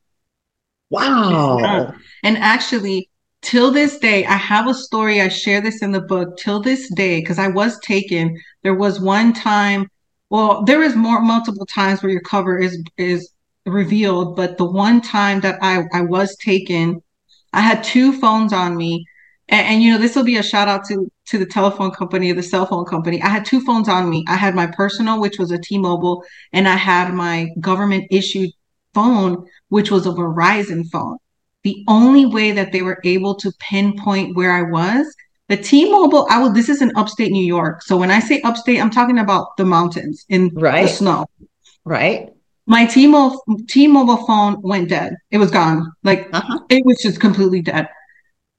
Wow. 0.89 1.93
And 2.23 2.37
actually, 2.37 3.09
till 3.41 3.71
this 3.71 3.98
day, 4.00 4.25
I 4.25 4.38
have 4.38 4.67
a 4.67 4.74
story. 4.74 5.21
I 5.21 5.27
share 5.27 5.62
this 5.62 5.81
in 5.81 5.91
the 5.91 6.01
book. 6.01 6.38
Till 6.38 6.62
this 6.62 6.91
day, 6.93 7.19
because 7.19 7.39
I 7.39 7.48
was 7.48 7.79
taken, 7.79 8.39
there 8.63 8.75
was 8.75 9.00
one 9.00 9.33
time. 9.33 9.88
Well, 10.29 10.63
there 10.63 10.83
is 10.83 10.95
more 10.95 11.21
multiple 11.21 11.65
times 11.65 12.01
where 12.01 12.12
your 12.12 12.21
cover 12.21 12.57
is 12.57 12.81
is 12.98 13.31
revealed, 13.65 14.36
but 14.36 14.57
the 14.57 14.65
one 14.65 15.01
time 15.01 15.41
that 15.41 15.60
I 15.62 15.83
I 15.93 16.01
was 16.01 16.36
taken, 16.38 17.01
I 17.53 17.62
had 17.62 17.83
two 17.83 18.13
phones 18.19 18.53
on 18.53 18.77
me, 18.77 19.05
and, 19.50 19.67
and 19.67 19.83
you 19.83 19.91
know 19.91 19.98
this 19.98 20.15
will 20.15 20.24
be 20.24 20.38
a 20.38 20.43
shout 20.43 20.67
out 20.67 20.86
to 20.86 21.12
to 21.27 21.38
the 21.38 21.45
telephone 21.45 21.91
company, 21.91 22.31
the 22.31 22.43
cell 22.43 22.65
phone 22.65 22.86
company. 22.86 23.21
I 23.21 23.29
had 23.29 23.45
two 23.45 23.62
phones 23.62 23.89
on 23.89 24.10
me. 24.10 24.25
I 24.27 24.36
had 24.36 24.55
my 24.55 24.67
personal, 24.67 25.19
which 25.21 25.39
was 25.39 25.51
a 25.51 25.57
T-Mobile, 25.60 26.24
and 26.53 26.67
I 26.67 26.75
had 26.75 27.13
my 27.13 27.50
government 27.60 28.05
issued 28.12 28.51
phone, 28.93 29.45
which 29.69 29.91
was 29.91 30.05
a 30.05 30.12
Verizon 30.12 30.89
phone. 30.91 31.17
The 31.63 31.83
only 31.87 32.25
way 32.25 32.51
that 32.51 32.71
they 32.71 32.81
were 32.81 32.99
able 33.03 33.35
to 33.35 33.51
pinpoint 33.59 34.35
where 34.35 34.51
I 34.51 34.63
was, 34.63 35.15
the 35.47 35.57
T-Mobile, 35.57 36.27
I 36.29 36.41
will, 36.41 36.51
this 36.51 36.69
is 36.69 36.81
in 36.81 36.95
upstate 36.95 37.31
New 37.31 37.45
York. 37.45 37.81
So 37.83 37.97
when 37.97 38.09
I 38.09 38.19
say 38.19 38.41
upstate, 38.41 38.81
I'm 38.81 38.89
talking 38.89 39.19
about 39.19 39.57
the 39.57 39.65
mountains 39.65 40.25
in 40.29 40.49
right. 40.53 40.83
the 40.83 40.87
snow. 40.87 41.25
Right. 41.83 42.29
My 42.67 42.85
T-Mobile, 42.85 43.43
T-Mobile 43.67 44.25
phone 44.25 44.61
went 44.61 44.89
dead. 44.89 45.17
It 45.29 45.39
was 45.39 45.51
gone. 45.51 45.91
Like 46.03 46.29
uh-huh. 46.31 46.59
it 46.69 46.85
was 46.85 47.01
just 47.01 47.19
completely 47.19 47.61
dead. 47.61 47.89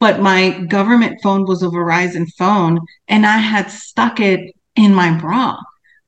But 0.01 0.21
my 0.21 0.51
government 0.69 1.21
phone 1.23 1.47
was 1.47 1.63
a 1.63 1.69
Verizon 1.69 2.27
phone 2.37 2.79
and 3.09 3.25
I 3.25 3.39
had 3.39 3.71
stuck 3.71 4.21
it 4.21 4.55
in 4.77 4.93
my 4.93 5.19
bra. 5.19 5.57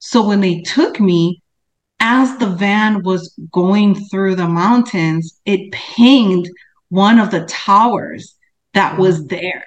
So 0.01 0.27
when 0.27 0.41
they 0.41 0.61
took 0.63 1.01
me, 1.01 1.41
as 2.01 2.37
the 2.37 2.51
van 2.51 3.03
was 3.03 3.35
going 3.53 3.95
through 4.11 4.35
the 4.35 4.49
mountains, 4.49 5.41
it 5.47 5.73
pinged 5.73 6.51
one 6.95 7.19
of 7.19 7.33
the 7.33 7.45
towers 7.47 8.37
that 8.73 8.97
was 8.99 9.27
there. 9.27 9.65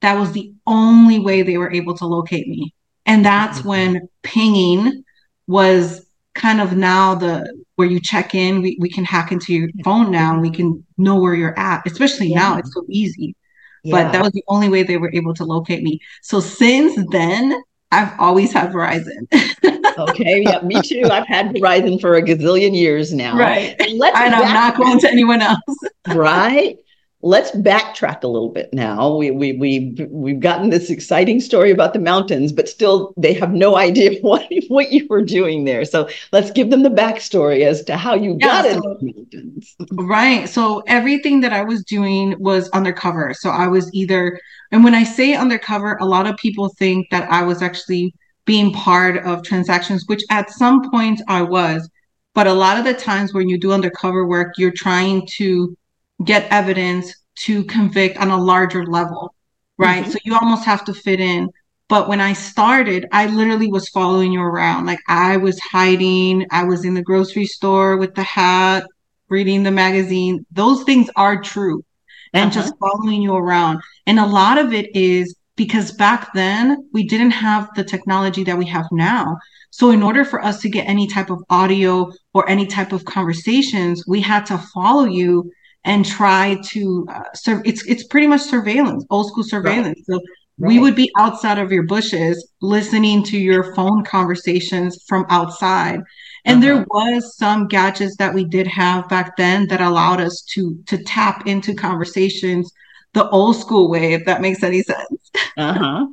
That 0.00 0.14
was 0.14 0.30
the 0.30 0.52
only 0.64 1.18
way 1.18 1.42
they 1.42 1.58
were 1.58 1.72
able 1.72 1.96
to 1.96 2.06
locate 2.06 2.46
me. 2.46 2.72
And 3.04 3.24
that's 3.24 3.58
mm-hmm. 3.58 3.68
when 3.68 4.08
pinging 4.22 5.02
was 5.48 6.06
kind 6.34 6.60
of 6.60 6.76
now 6.76 7.16
the 7.16 7.52
where 7.74 7.88
you 7.88 8.00
check 8.00 8.34
in, 8.34 8.62
we, 8.62 8.76
we 8.80 8.88
can 8.90 9.04
hack 9.04 9.32
into 9.32 9.52
your 9.52 9.68
phone 9.84 10.12
now 10.12 10.32
and 10.32 10.40
we 10.40 10.50
can 10.50 10.84
know 10.96 11.20
where 11.20 11.34
you're 11.34 11.58
at, 11.58 11.82
especially 11.86 12.28
yeah. 12.28 12.38
now. 12.38 12.58
It's 12.58 12.72
so 12.72 12.84
easy. 12.88 13.34
Yeah. 13.82 13.96
But 13.96 14.12
that 14.12 14.22
was 14.22 14.32
the 14.32 14.44
only 14.46 14.68
way 14.68 14.84
they 14.84 14.98
were 14.98 15.12
able 15.12 15.34
to 15.34 15.44
locate 15.44 15.82
me. 15.82 16.00
So 16.22 16.38
since 16.38 16.96
then, 17.10 17.60
I've 17.90 18.12
always 18.20 18.52
had 18.52 18.70
Verizon. 18.70 19.26
okay, 19.98 20.42
yeah, 20.42 20.60
me 20.62 20.80
too. 20.82 21.04
I've 21.10 21.26
had 21.26 21.48
Verizon 21.48 22.00
for 22.00 22.14
a 22.16 22.22
gazillion 22.22 22.74
years 22.76 23.12
now. 23.12 23.36
Right. 23.36 23.76
Let's 23.94 24.18
and 24.18 24.34
I'm 24.34 24.54
not 24.54 24.76
going 24.76 24.98
to 25.00 25.10
anyone 25.10 25.42
else. 25.42 25.60
right. 26.08 26.76
Let's 27.20 27.50
backtrack 27.50 28.22
a 28.22 28.28
little 28.28 28.50
bit 28.50 28.72
now. 28.72 29.16
We 29.16 29.32
we 29.32 29.52
we 29.54 30.06
we've 30.08 30.38
gotten 30.38 30.70
this 30.70 30.88
exciting 30.88 31.40
story 31.40 31.72
about 31.72 31.92
the 31.92 31.98
mountains, 31.98 32.52
but 32.52 32.68
still 32.68 33.12
they 33.16 33.32
have 33.34 33.52
no 33.52 33.76
idea 33.76 34.18
what 34.20 34.46
what 34.68 34.92
you 34.92 35.06
were 35.10 35.22
doing 35.22 35.64
there. 35.64 35.84
So 35.84 36.08
let's 36.32 36.52
give 36.52 36.70
them 36.70 36.84
the 36.84 36.90
backstory 36.90 37.62
as 37.62 37.82
to 37.84 37.96
how 37.96 38.14
you 38.14 38.36
yeah, 38.40 38.46
got 38.46 38.64
so, 38.66 38.70
into 38.70 38.88
the 39.00 39.14
mountains. 39.16 39.76
Right. 39.92 40.48
So 40.48 40.84
everything 40.86 41.40
that 41.40 41.52
I 41.52 41.64
was 41.64 41.84
doing 41.84 42.36
was 42.38 42.68
undercover. 42.70 43.34
So 43.34 43.50
I 43.50 43.66
was 43.66 43.92
either 43.92 44.38
and 44.70 44.84
when 44.84 44.94
I 44.94 45.02
say 45.02 45.34
undercover, 45.34 45.96
a 45.96 46.04
lot 46.04 46.26
of 46.26 46.36
people 46.36 46.68
think 46.68 47.08
that 47.10 47.30
I 47.30 47.42
was 47.42 47.62
actually 47.62 48.14
being 48.48 48.72
part 48.72 49.18
of 49.26 49.42
transactions, 49.42 50.04
which 50.06 50.24
at 50.30 50.50
some 50.50 50.90
point 50.90 51.20
I 51.28 51.42
was. 51.42 51.86
But 52.34 52.46
a 52.46 52.54
lot 52.54 52.78
of 52.78 52.84
the 52.86 52.94
times 52.94 53.34
when 53.34 53.46
you 53.46 53.58
do 53.58 53.72
undercover 53.72 54.26
work, 54.26 54.54
you're 54.56 54.72
trying 54.72 55.26
to 55.36 55.76
get 56.24 56.50
evidence 56.50 57.12
to 57.40 57.62
convict 57.64 58.16
on 58.16 58.30
a 58.30 58.42
larger 58.42 58.86
level, 58.86 59.34
right? 59.76 60.02
Mm-hmm. 60.02 60.12
So 60.12 60.18
you 60.24 60.34
almost 60.34 60.64
have 60.64 60.82
to 60.86 60.94
fit 60.94 61.20
in. 61.20 61.50
But 61.90 62.08
when 62.08 62.22
I 62.22 62.32
started, 62.32 63.04
I 63.12 63.26
literally 63.26 63.70
was 63.70 63.90
following 63.90 64.32
you 64.32 64.40
around. 64.40 64.86
Like 64.86 65.00
I 65.08 65.36
was 65.36 65.60
hiding, 65.60 66.46
I 66.50 66.64
was 66.64 66.86
in 66.86 66.94
the 66.94 67.02
grocery 67.02 67.44
store 67.44 67.98
with 67.98 68.14
the 68.14 68.22
hat, 68.22 68.86
reading 69.28 69.62
the 69.62 69.70
magazine. 69.70 70.46
Those 70.50 70.84
things 70.84 71.10
are 71.16 71.42
true 71.42 71.84
and 72.32 72.50
uh-huh. 72.50 72.62
just 72.62 72.74
following 72.80 73.20
you 73.20 73.34
around. 73.34 73.82
And 74.06 74.18
a 74.18 74.26
lot 74.26 74.56
of 74.56 74.72
it 74.72 74.96
is 74.96 75.36
because 75.58 75.92
back 75.92 76.32
then 76.32 76.88
we 76.94 77.06
didn't 77.06 77.32
have 77.32 77.68
the 77.74 77.84
technology 77.84 78.44
that 78.44 78.56
we 78.56 78.64
have 78.64 78.86
now. 78.90 79.36
So 79.70 79.90
in 79.90 80.02
order 80.02 80.24
for 80.24 80.42
us 80.42 80.62
to 80.62 80.70
get 80.70 80.88
any 80.88 81.06
type 81.06 81.28
of 81.28 81.44
audio 81.50 82.10
or 82.32 82.48
any 82.48 82.66
type 82.66 82.92
of 82.92 83.04
conversations, 83.04 84.04
we 84.08 84.22
had 84.22 84.46
to 84.46 84.56
follow 84.72 85.04
you 85.04 85.52
and 85.84 86.06
try 86.06 86.58
to 86.70 87.06
uh, 87.10 87.24
serve. 87.34 87.60
It's 87.66 87.84
it's 87.86 88.04
pretty 88.04 88.26
much 88.26 88.40
surveillance, 88.40 89.04
old 89.10 89.28
school 89.28 89.44
surveillance. 89.44 89.98
Right. 90.08 90.20
So 90.20 90.20
Right. 90.60 90.70
we 90.70 90.80
would 90.80 90.96
be 90.96 91.08
outside 91.16 91.58
of 91.58 91.70
your 91.70 91.84
bushes 91.84 92.50
listening 92.60 93.22
to 93.24 93.38
your 93.38 93.74
phone 93.76 94.02
conversations 94.02 94.98
from 95.06 95.24
outside 95.30 96.00
and 96.44 96.58
uh-huh. 96.58 96.74
there 96.74 96.86
was 96.90 97.36
some 97.36 97.68
gadgets 97.68 98.16
that 98.16 98.34
we 98.34 98.44
did 98.44 98.66
have 98.66 99.08
back 99.08 99.36
then 99.36 99.68
that 99.68 99.80
allowed 99.80 100.20
us 100.20 100.42
to 100.54 100.76
to 100.86 100.98
tap 101.04 101.46
into 101.46 101.74
conversations 101.74 102.72
the 103.18 103.28
old 103.30 103.56
school 103.56 103.90
way, 103.90 104.12
if 104.12 104.24
that 104.26 104.40
makes 104.40 104.62
any 104.62 104.82
sense. 104.82 105.30
uh-huh. 105.56 106.06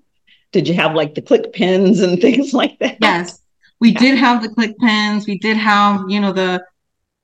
Did 0.51 0.67
you 0.67 0.73
have 0.73 0.95
like 0.95 1.13
the 1.13 1.21
click 1.21 1.53
pens 1.53 1.99
and 1.99 2.19
things 2.25 2.53
like 2.53 2.77
that? 2.79 2.97
Yes. 2.99 3.39
We 3.79 3.91
yeah. 3.91 3.99
did 3.99 4.17
have 4.17 4.41
the 4.41 4.49
click 4.49 4.77
pens. 4.79 5.27
We 5.27 5.37
did 5.37 5.57
have, 5.57 6.01
you 6.09 6.19
know, 6.19 6.31
the 6.31 6.63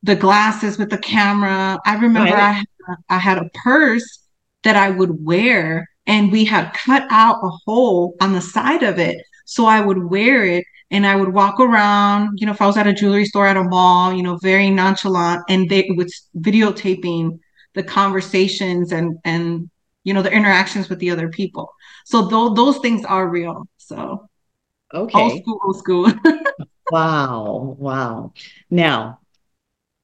the 0.03 0.15
glasses 0.15 0.77
with 0.77 0.89
the 0.89 0.97
camera. 0.97 1.79
I 1.85 1.95
remember 1.95 2.31
right. 2.31 2.43
I 2.43 2.51
had, 2.51 2.65
I 3.09 3.17
had 3.17 3.37
a 3.37 3.49
purse 3.53 4.27
that 4.63 4.75
I 4.75 4.89
would 4.89 5.23
wear 5.23 5.87
and 6.07 6.31
we 6.31 6.43
had 6.43 6.73
cut 6.73 7.05
out 7.11 7.37
a 7.43 7.49
hole 7.65 8.15
on 8.19 8.33
the 8.33 8.41
side 8.41 8.83
of 8.83 8.97
it. 8.97 9.23
So 9.45 9.65
I 9.65 9.79
would 9.79 10.03
wear 10.09 10.43
it 10.45 10.65
and 10.89 11.05
I 11.05 11.15
would 11.15 11.33
walk 11.33 11.59
around, 11.59 12.39
you 12.39 12.45
know, 12.45 12.51
if 12.51 12.61
I 12.61 12.67
was 12.67 12.77
at 12.77 12.87
a 12.87 12.93
jewelry 12.93 13.25
store 13.25 13.47
at 13.47 13.57
a 13.57 13.63
mall, 13.63 14.11
you 14.11 14.23
know, 14.23 14.37
very 14.37 14.69
nonchalant, 14.69 15.43
and 15.47 15.69
they 15.69 15.89
would 15.91 16.09
videotaping 16.37 17.39
the 17.73 17.83
conversations 17.83 18.91
and 18.91 19.19
and 19.23 19.69
you 20.03 20.13
know 20.13 20.21
the 20.21 20.31
interactions 20.31 20.89
with 20.89 20.99
the 20.99 21.11
other 21.11 21.29
people. 21.29 21.73
So 22.05 22.29
th- 22.29 22.55
those 22.55 22.79
things 22.79 23.05
are 23.05 23.27
real. 23.27 23.67
So 23.77 24.27
okay, 24.93 25.19
old 25.19 25.41
school, 25.41 25.59
old 25.63 25.77
school. 25.77 26.11
wow, 26.91 27.75
wow. 27.77 28.33
Now, 28.69 29.19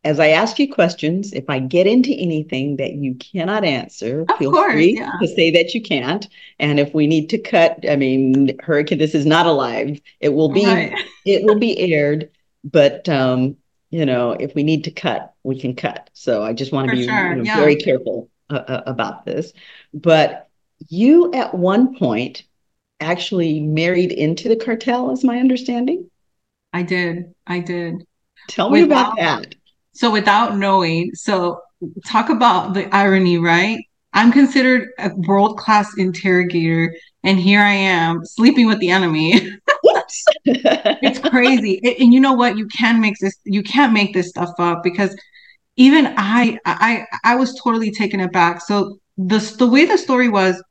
as 0.04 0.20
I 0.20 0.30
ask 0.30 0.58
you 0.58 0.72
questions, 0.72 1.34
if 1.34 1.50
I 1.50 1.60
get 1.60 1.86
into 1.86 2.14
anything 2.14 2.78
that 2.78 2.94
you 2.94 3.16
cannot 3.16 3.66
answer, 3.66 4.22
of 4.30 4.38
feel 4.38 4.52
course, 4.52 4.72
free 4.72 4.96
yeah. 4.98 5.12
to 5.22 5.28
say 5.28 5.52
that 5.52 5.74
you 5.74 5.82
can't. 5.82 6.28
And 6.60 6.80
if 6.80 6.94
we 6.94 7.08
need 7.08 7.30
to 7.32 7.38
cut, 7.38 7.84
I 7.90 7.98
mean, 7.98 8.58
Hurricane, 8.62 9.00
this 9.00 9.16
is 9.16 9.26
not 9.26 9.48
alive. 9.48 10.00
It 10.22 10.30
will 10.30 10.50
be 10.50 10.66
right. 10.66 10.94
it 11.26 11.44
will 11.44 11.60
be 11.60 11.94
aired, 11.94 12.30
but 12.64 13.10
um, 13.10 13.58
you 13.90 14.06
know, 14.06 14.32
if 14.32 14.54
we 14.56 14.64
need 14.64 14.84
to 14.86 14.92
cut, 14.92 15.34
we 15.44 15.60
can 15.60 15.76
cut. 15.76 16.10
So 16.14 16.44
I 16.44 16.54
just 16.54 16.72
want 16.72 16.90
to 16.90 16.96
be 16.96 17.06
sure. 17.06 17.30
you 17.30 17.36
know, 17.38 17.44
yeah. 17.44 17.56
very 17.58 17.76
careful 17.76 18.30
uh, 18.50 18.64
uh, 18.68 18.84
about 18.86 19.26
this. 19.26 19.54
But 19.94 20.50
you 20.90 21.34
at 21.34 21.54
one 21.54 21.98
point 21.98 22.44
actually 23.00 23.60
married 23.60 24.12
into 24.12 24.50
the 24.50 24.56
cartel, 24.56 25.12
is 25.12 25.24
my 25.24 25.40
understanding. 25.40 26.10
I 26.74 26.84
did. 26.84 27.34
I 27.46 27.60
did. 27.60 28.06
Tell 28.50 28.70
me 28.70 28.84
without, 28.84 29.14
about 29.14 29.18
that. 29.18 29.56
So, 29.94 30.12
without 30.12 30.58
knowing, 30.58 31.12
so 31.14 31.62
talk 32.06 32.30
about 32.30 32.74
the 32.74 32.94
irony, 32.96 33.38
right? 33.38 33.80
I'm 34.14 34.32
considered 34.32 34.90
a 35.00 35.12
world 35.16 35.58
class 35.58 35.92
interrogator, 35.98 36.96
and 37.24 37.40
here 37.40 37.62
I 37.62 37.74
am 37.74 38.26
sleeping 38.26 38.68
with 38.68 38.80
the 38.80 38.90
enemy. 38.90 39.58
it's 40.48 41.20
crazy. 41.20 41.80
It, 41.84 42.00
and 42.00 42.14
you 42.14 42.20
know 42.20 42.34
what? 42.34 42.58
You 42.58 42.68
can 42.68 43.02
make 43.02 43.16
this. 43.20 43.36
You 43.44 43.64
can't 43.64 43.94
make 43.94 44.14
this 44.14 44.30
stuff 44.30 44.52
up 44.60 44.84
because 44.84 45.16
even 45.76 46.14
I, 46.18 46.58
I, 46.66 47.06
I 47.24 47.36
was 47.36 47.60
totally 47.62 47.92
taken 47.92 48.20
aback. 48.20 48.62
So 48.62 49.00
the 49.18 49.40
the 49.58 49.68
way 49.68 49.86
the 49.86 49.98
story 49.98 50.30
was, 50.30 50.62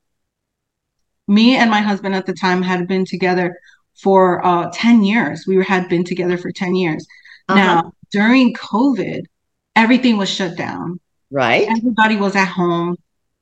me 1.27 1.55
and 1.55 1.69
my 1.69 1.81
husband 1.81 2.15
at 2.15 2.25
the 2.25 2.33
time 2.33 2.61
had 2.61 2.87
been 2.87 3.05
together 3.05 3.57
for 4.01 4.45
uh, 4.45 4.69
10 4.73 5.03
years. 5.03 5.45
We 5.47 5.63
had 5.63 5.89
been 5.89 6.03
together 6.03 6.37
for 6.37 6.51
10 6.51 6.75
years. 6.75 7.05
Uh-huh. 7.49 7.59
Now, 7.59 7.91
during 8.11 8.53
COVID, 8.53 9.23
everything 9.75 10.17
was 10.17 10.29
shut 10.29 10.55
down. 10.55 10.99
Right. 11.31 11.67
Everybody 11.67 12.15
was 12.15 12.35
at 12.35 12.47
home 12.47 12.97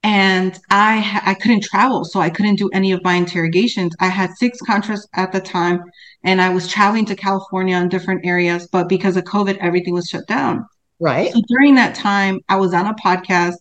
and 0.06 0.60
I 0.70 1.22
I 1.26 1.34
couldn't 1.34 1.64
travel, 1.64 2.06
so 2.06 2.20
I 2.20 2.30
couldn't 2.30 2.58
do 2.58 2.70
any 2.70 2.92
of 2.92 3.04
my 3.04 3.16
interrogations. 3.16 3.96
I 4.00 4.08
had 4.08 4.30
six 4.38 4.60
contracts 4.62 5.08
at 5.16 5.32
the 5.32 5.42
time, 5.42 5.84
and 6.26 6.42
I 6.42 6.50
was 6.50 6.68
traveling 6.68 7.06
to 7.06 7.16
California 7.16 7.78
in 7.78 7.88
different 7.88 8.26
areas, 8.26 8.68
but 8.68 8.90
because 8.90 9.16
of 9.16 9.24
COVID, 9.26 9.58
everything 9.58 9.94
was 9.94 10.10
shut 10.10 10.28
down. 10.28 10.66
Right. 11.00 11.32
So 11.32 11.40
during 11.48 11.76
that 11.76 11.94
time, 11.94 12.40
I 12.50 12.56
was 12.56 12.74
on 12.74 12.88
a 12.88 12.96
podcast, 12.96 13.56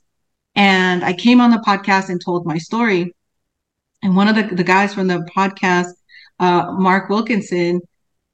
and 0.57 1.05
I 1.05 1.13
came 1.13 1.43
on 1.43 1.51
the 1.51 1.59
podcast 1.59 2.09
and 2.09 2.21
told 2.25 2.47
my 2.47 2.57
story. 2.57 3.15
And 4.03 4.17
one 4.17 4.29
of 4.29 4.35
the, 4.35 4.55
the 4.55 4.65
guys 4.65 4.95
from 4.95 5.09
the 5.09 5.29
podcast, 5.37 5.93
uh, 6.41 6.73
Mark 6.73 7.11
Wilkinson, 7.11 7.83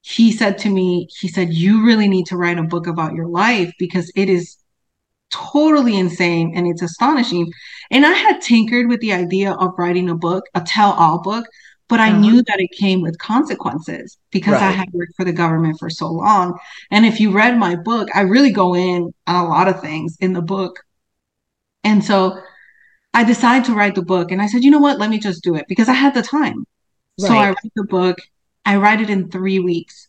he 0.03 0.31
said 0.31 0.59
to 0.59 0.71
me, 0.71 1.09
he 1.19 1.27
said, 1.27 1.53
You 1.53 1.85
really 1.85 2.09
need 2.09 2.27
to 2.27 2.37
write 2.37 2.59
a 2.59 2.63
book 2.63 2.87
about 2.87 3.15
your 3.15 3.27
life 3.27 3.73
because 3.81 4.13
it 4.15 4.31
is 4.31 4.57
totally 5.31 5.97
insane 5.97 6.53
and 6.55 6.69
it's 6.69 6.83
astonishing. 6.83 7.51
And 7.91 8.07
I 8.07 8.13
had 8.13 8.41
tinkered 8.41 8.89
with 8.89 9.01
the 9.01 9.13
idea 9.13 9.53
of 9.53 9.73
writing 9.77 10.09
a 10.09 10.15
book, 10.15 10.45
a 10.55 10.61
tell 10.61 10.93
all 10.93 11.21
book, 11.21 11.47
but 11.91 11.99
I 11.99 12.11
uh-huh. 12.11 12.21
knew 12.21 12.43
that 12.45 12.61
it 12.61 12.71
came 12.71 13.03
with 13.03 13.19
consequences 13.19 14.17
because 14.31 14.55
right. 14.55 14.63
I 14.63 14.71
had 14.71 14.89
worked 14.93 15.17
for 15.17 15.25
the 15.25 15.33
government 15.33 15.79
for 15.81 15.91
so 15.91 16.07
long. 16.07 16.57
And 16.93 17.05
if 17.05 17.19
you 17.19 17.33
read 17.33 17.59
my 17.59 17.75
book, 17.75 18.09
I 18.15 18.21
really 18.21 18.53
go 18.53 18.75
in 18.77 19.13
on 19.27 19.45
a 19.45 19.49
lot 19.49 19.67
of 19.67 19.81
things 19.81 20.17
in 20.21 20.33
the 20.33 20.41
book. 20.41 20.79
And 21.83 22.03
so 22.03 22.41
I 23.13 23.25
decided 23.25 23.65
to 23.67 23.75
write 23.75 23.97
the 23.97 24.03
book 24.03 24.31
and 24.31 24.41
I 24.41 24.47
said, 24.47 24.63
you 24.63 24.71
know 24.71 24.79
what, 24.79 25.01
let 25.01 25.11
me 25.11 25.19
just 25.19 25.43
do 25.43 25.57
it 25.57 25.67
because 25.69 25.89
I 25.89 25.95
had 25.95 26.15
the 26.15 26.23
time. 26.23 26.65
Right. 27.21 27.29
So 27.29 27.35
I 27.35 27.49
write 27.49 27.73
the 27.75 27.85
book, 27.85 28.19
I 28.65 28.77
write 28.77 29.01
it 29.01 29.11
in 29.11 29.29
three 29.29 29.59
weeks. 29.59 30.09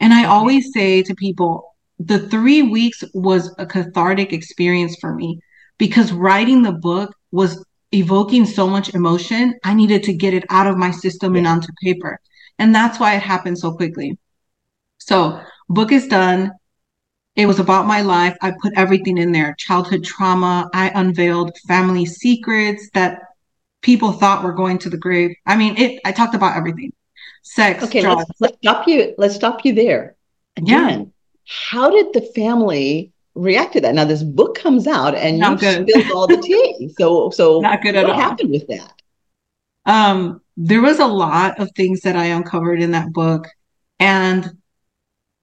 And 0.00 0.14
I 0.14 0.24
always 0.24 0.72
say 0.72 1.02
to 1.02 1.14
people, 1.14 1.76
the 1.98 2.18
three 2.30 2.62
weeks 2.62 3.04
was 3.12 3.54
a 3.58 3.66
cathartic 3.66 4.32
experience 4.32 4.96
for 4.98 5.14
me 5.14 5.38
because 5.76 6.12
writing 6.12 6.62
the 6.62 6.72
book 6.72 7.14
was 7.30 7.62
evoking 7.92 8.46
so 8.46 8.66
much 8.66 8.94
emotion. 8.94 9.58
I 9.64 9.74
needed 9.74 10.02
to 10.04 10.12
get 10.12 10.34
it 10.34 10.44
out 10.50 10.66
of 10.66 10.76
my 10.76 10.90
system 10.90 11.36
and 11.36 11.46
onto 11.46 11.72
paper. 11.82 12.20
And 12.58 12.74
that's 12.74 13.00
why 13.00 13.16
it 13.16 13.22
happened 13.22 13.58
so 13.58 13.72
quickly. 13.72 14.18
So, 14.98 15.40
book 15.68 15.92
is 15.92 16.06
done. 16.06 16.52
It 17.36 17.46
was 17.46 17.58
about 17.58 17.86
my 17.86 18.02
life. 18.02 18.36
I 18.42 18.52
put 18.60 18.74
everything 18.76 19.18
in 19.18 19.32
there 19.32 19.54
childhood 19.58 20.04
trauma. 20.04 20.68
I 20.74 20.90
unveiled 20.94 21.56
family 21.66 22.04
secrets 22.04 22.90
that 22.94 23.20
people 23.82 24.12
thought 24.12 24.44
were 24.44 24.52
going 24.52 24.78
to 24.78 24.90
the 24.90 24.98
grave. 24.98 25.34
I 25.46 25.56
mean, 25.56 25.76
it, 25.78 26.00
I 26.04 26.12
talked 26.12 26.34
about 26.34 26.56
everything 26.56 26.92
sex. 27.42 27.82
Okay, 27.84 28.06
let's, 28.06 28.30
let's, 28.40 28.56
stop 28.58 28.86
you. 28.86 29.14
Let's 29.18 29.34
stop 29.34 29.64
you 29.64 29.74
there. 29.74 30.16
Again, 30.56 31.00
yeah. 31.00 31.04
how 31.46 31.90
did 31.90 32.12
the 32.12 32.22
family 32.34 33.12
react 33.40 33.72
to 33.74 33.80
that? 33.80 33.94
Now, 33.94 34.04
this 34.04 34.22
book 34.22 34.56
comes 34.56 34.86
out 34.86 35.14
and 35.14 35.38
Not 35.38 35.62
you 35.62 35.70
spilled 35.70 36.10
all 36.12 36.26
the 36.26 36.36
tea. 36.36 36.90
So, 36.98 37.30
so 37.30 37.60
Not 37.60 37.82
good 37.82 37.96
at 37.96 38.06
what 38.06 38.14
all. 38.14 38.20
happened 38.20 38.50
with 38.50 38.66
that? 38.68 38.92
Um, 39.86 40.40
there 40.56 40.82
was 40.82 40.98
a 40.98 41.06
lot 41.06 41.58
of 41.58 41.70
things 41.74 42.02
that 42.02 42.16
I 42.16 42.26
uncovered 42.26 42.82
in 42.82 42.90
that 42.92 43.12
book. 43.12 43.48
And 43.98 44.50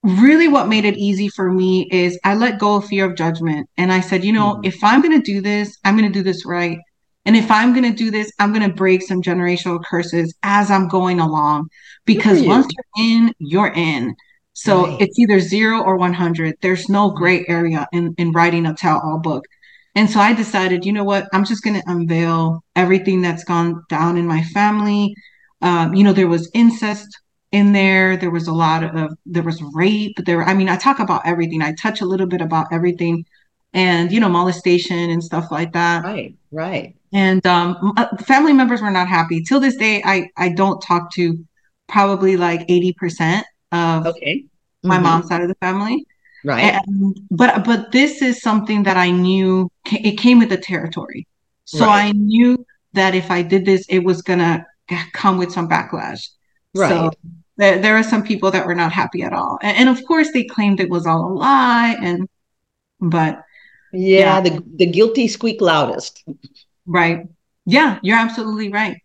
really 0.04 0.48
what 0.48 0.68
made 0.68 0.86
it 0.86 0.98
easy 0.98 1.28
for 1.28 1.52
me 1.52 1.88
is 1.92 2.20
I 2.24 2.36
let 2.36 2.60
go 2.60 2.76
of 2.76 2.86
fear 2.86 3.06
of 3.06 3.16
judgment. 3.16 3.70
And 3.78 3.92
I 3.92 4.00
said, 4.00 4.24
you 4.24 4.34
know, 4.34 4.56
mm-hmm. 4.56 4.66
if 4.66 4.84
I'm 4.84 5.02
going 5.02 5.20
to 5.20 5.26
do 5.26 5.42
this, 5.42 5.78
I'm 5.84 5.98
going 5.98 6.12
to 6.12 6.20
do 6.20 6.24
this 6.24 6.46
right. 6.46 6.78
And 7.26 7.36
if 7.36 7.52
I'm 7.52 7.74
going 7.74 7.84
to 7.92 7.98
do 7.98 8.10
this, 8.10 8.32
I'm 8.40 8.54
going 8.54 8.68
to 8.68 8.74
break 8.74 9.02
some 9.02 9.22
generational 9.22 9.84
curses 9.84 10.34
as 10.44 10.72
I'm 10.72 10.88
going 10.88 11.20
along 11.20 11.70
because 12.06 12.42
once 12.42 12.68
you're 12.74 13.06
in, 13.06 13.34
you're 13.40 13.74
in. 13.74 14.16
So 14.58 14.88
right. 14.88 15.02
it's 15.02 15.20
either 15.20 15.40
zero 15.40 15.84
or 15.84 15.98
100. 15.98 16.56
There's 16.62 16.90
no 16.90 17.12
gray 17.12 17.46
area 17.48 17.88
in, 17.94 18.16
in 18.18 18.32
writing 18.32 18.66
a 18.66 18.74
tell 18.74 19.00
all 19.00 19.20
book. 19.20 19.46
And 19.94 20.10
so 20.10 20.20
I 20.20 20.34
decided, 20.34 20.84
you 20.84 20.94
know 20.94 21.04
what? 21.04 21.28
I'm 21.32 21.46
just 21.46 21.64
going 21.64 21.80
to 21.80 21.84
unveil 21.86 22.64
everything 22.76 23.22
that's 23.22 23.44
gone 23.44 23.84
down 23.88 24.18
in 24.18 24.26
my 24.26 24.44
family. 24.46 25.16
Um, 25.62 25.94
you 25.94 26.04
know, 26.04 26.12
there 26.12 26.28
was 26.28 26.50
incest 26.56 27.08
in 27.52 27.72
there. 27.72 28.18
There 28.18 28.32
was 28.32 28.48
a 28.48 28.54
lot 28.54 28.84
of, 28.84 29.16
there 29.28 29.44
was 29.44 29.62
rape. 29.74 30.18
There, 30.26 30.44
I 30.44 30.56
mean, 30.56 30.70
I 30.70 30.76
talk 30.76 30.98
about 30.98 31.22
everything. 31.26 31.62
I 31.62 31.74
touch 31.74 32.02
a 32.02 32.06
little 32.06 32.28
bit 32.28 32.42
about 32.42 32.68
everything 32.72 33.26
and, 33.74 34.12
you 34.12 34.20
know, 34.20 34.30
molestation 34.30 35.12
and 35.12 35.24
stuff 35.24 35.52
like 35.52 35.74
that. 35.74 36.04
Right, 36.04 36.36
right 36.52 36.96
and 37.14 37.46
um, 37.48 37.94
uh, 37.96 38.18
family 38.18 38.54
members 38.54 38.82
were 38.82 38.92
not 38.92 39.08
happy. 39.08 39.42
Till 39.42 39.60
this 39.60 39.76
day, 39.76 40.02
I 40.04 40.30
I 40.36 40.50
don't 40.50 40.82
talk 40.82 41.12
to 41.14 41.46
probably 41.88 42.38
like 42.38 42.66
eighty 42.68 42.94
percent 42.94 43.46
of 43.72 44.08
okay. 44.08 44.40
Mm-hmm. 44.40 44.88
my 44.88 45.00
mom's 45.00 45.28
side 45.28 45.42
of 45.42 45.48
the 45.48 45.56
family. 45.56 46.06
Right. 46.44 46.82
And, 46.88 47.20
but 47.32 47.66
but 47.66 47.92
this 47.92 48.22
is 48.22 48.42
something 48.42 48.84
that 48.84 48.98
I 48.98 49.12
knew 49.12 49.70
it 49.86 50.18
came 50.18 50.40
with 50.40 50.50
the 50.50 50.58
territory, 50.58 51.28
so 51.66 51.86
right. 51.86 52.06
I 52.06 52.12
knew 52.12 52.66
that 52.94 53.16
if 53.16 53.32
I 53.32 53.42
did 53.42 53.66
this, 53.66 53.86
it 53.90 54.00
was 54.00 54.22
gonna 54.22 54.66
come 55.14 55.38
with 55.38 55.52
some 55.52 55.68
backlash. 55.68 56.30
Right. 56.76 56.90
So 56.90 57.12
there, 57.58 57.80
there 57.80 57.98
are 57.98 58.04
some 58.04 58.24
people 58.24 58.52
that 58.52 58.66
were 58.66 58.76
not 58.76 58.92
happy 58.92 59.24
at 59.24 59.34
all, 59.34 59.58
and, 59.62 59.78
and 59.78 59.90
of 59.90 60.06
course 60.06 60.32
they 60.32 60.44
claimed 60.44 60.80
it 60.80 60.90
was 60.90 61.06
all 61.06 61.32
a 61.32 61.34
lie, 61.34 61.98
and 62.02 62.30
but 63.02 63.44
yeah, 63.92 64.20
yeah. 64.20 64.42
the 64.42 64.64
the 64.76 64.86
guilty 64.86 65.28
squeak 65.28 65.60
loudest. 65.60 66.24
Right. 66.86 67.28
Yeah, 67.66 68.00
you're 68.02 68.18
absolutely 68.18 68.72
right. 68.72 69.02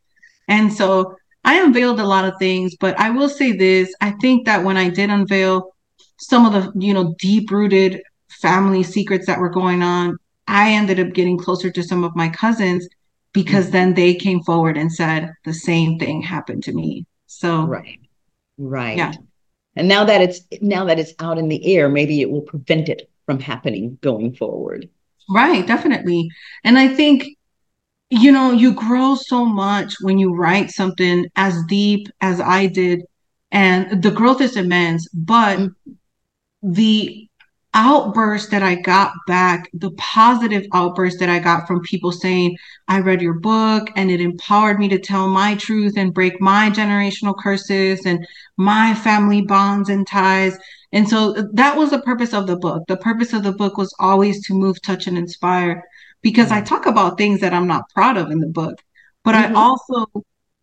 And 0.48 0.72
so 0.72 1.16
I 1.44 1.60
unveiled 1.60 2.00
a 2.00 2.06
lot 2.06 2.24
of 2.24 2.34
things, 2.38 2.76
but 2.76 2.98
I 2.98 3.10
will 3.10 3.28
say 3.28 3.52
this 3.52 3.94
I 4.00 4.12
think 4.12 4.46
that 4.46 4.64
when 4.64 4.76
I 4.76 4.88
did 4.88 5.10
unveil 5.10 5.74
some 6.18 6.46
of 6.46 6.52
the, 6.52 6.72
you 6.80 6.94
know, 6.94 7.14
deep 7.18 7.50
rooted 7.50 8.02
family 8.28 8.82
secrets 8.82 9.26
that 9.26 9.40
were 9.40 9.50
going 9.50 9.82
on, 9.82 10.18
I 10.46 10.72
ended 10.72 11.00
up 11.00 11.12
getting 11.12 11.38
closer 11.38 11.70
to 11.70 11.82
some 11.82 12.04
of 12.04 12.14
my 12.14 12.28
cousins 12.28 12.88
because 13.32 13.66
mm-hmm. 13.66 13.72
then 13.72 13.94
they 13.94 14.14
came 14.14 14.42
forward 14.42 14.76
and 14.76 14.92
said 14.92 15.32
the 15.44 15.54
same 15.54 15.98
thing 15.98 16.22
happened 16.22 16.64
to 16.64 16.72
me. 16.72 17.06
So, 17.26 17.64
right. 17.64 17.98
Right. 18.58 18.96
Yeah. 18.96 19.12
And 19.74 19.88
now 19.88 20.04
that 20.04 20.20
it's 20.20 20.40
now 20.60 20.84
that 20.84 20.98
it's 20.98 21.14
out 21.18 21.38
in 21.38 21.48
the 21.48 21.74
air, 21.74 21.88
maybe 21.88 22.20
it 22.20 22.30
will 22.30 22.42
prevent 22.42 22.88
it 22.88 23.10
from 23.26 23.40
happening 23.40 23.98
going 24.02 24.34
forward. 24.34 24.88
Right, 25.30 25.66
definitely. 25.66 26.28
And 26.64 26.78
I 26.78 26.88
think 26.88 27.24
you 28.12 28.30
know, 28.30 28.52
you 28.52 28.74
grow 28.74 29.14
so 29.14 29.46
much 29.46 29.94
when 30.02 30.18
you 30.18 30.34
write 30.34 30.70
something 30.70 31.26
as 31.36 31.64
deep 31.66 32.08
as 32.20 32.42
I 32.42 32.66
did, 32.66 33.04
and 33.50 34.02
the 34.02 34.10
growth 34.10 34.42
is 34.42 34.54
immense. 34.54 35.08
But 35.14 35.70
the 36.62 37.26
outburst 37.72 38.50
that 38.50 38.62
I 38.62 38.74
got 38.74 39.14
back, 39.26 39.70
the 39.72 39.92
positive 39.92 40.66
outburst 40.74 41.20
that 41.20 41.30
I 41.30 41.38
got 41.38 41.66
from 41.66 41.80
people 41.80 42.12
saying, 42.12 42.54
I 42.86 43.00
read 43.00 43.22
your 43.22 43.40
book 43.40 43.88
and 43.96 44.10
it 44.10 44.20
empowered 44.20 44.78
me 44.78 44.88
to 44.88 44.98
tell 44.98 45.28
my 45.28 45.54
truth 45.54 45.94
and 45.96 46.12
break 46.12 46.38
my 46.38 46.68
generational 46.68 47.34
curses 47.34 48.04
and 48.04 48.26
my 48.58 48.94
family 48.94 49.40
bonds 49.40 49.88
and 49.88 50.06
ties. 50.06 50.58
And 50.92 51.08
so 51.08 51.34
uh, 51.34 51.44
that 51.54 51.78
was 51.78 51.88
the 51.88 52.02
purpose 52.02 52.34
of 52.34 52.46
the 52.46 52.56
book. 52.56 52.82
The 52.88 52.98
purpose 52.98 53.32
of 53.32 53.42
the 53.42 53.52
book 53.52 53.78
was 53.78 53.94
always 53.98 54.46
to 54.48 54.52
move, 54.52 54.82
touch, 54.82 55.06
and 55.06 55.16
inspire 55.16 55.82
because 56.22 56.50
I 56.52 56.60
talk 56.60 56.86
about 56.86 57.18
things 57.18 57.40
that 57.40 57.52
I'm 57.52 57.66
not 57.66 57.88
proud 57.90 58.16
of 58.16 58.30
in 58.30 58.40
the 58.40 58.46
book, 58.46 58.80
but 59.24 59.34
mm-hmm. 59.34 59.56
I 59.56 59.60
also 59.60 60.06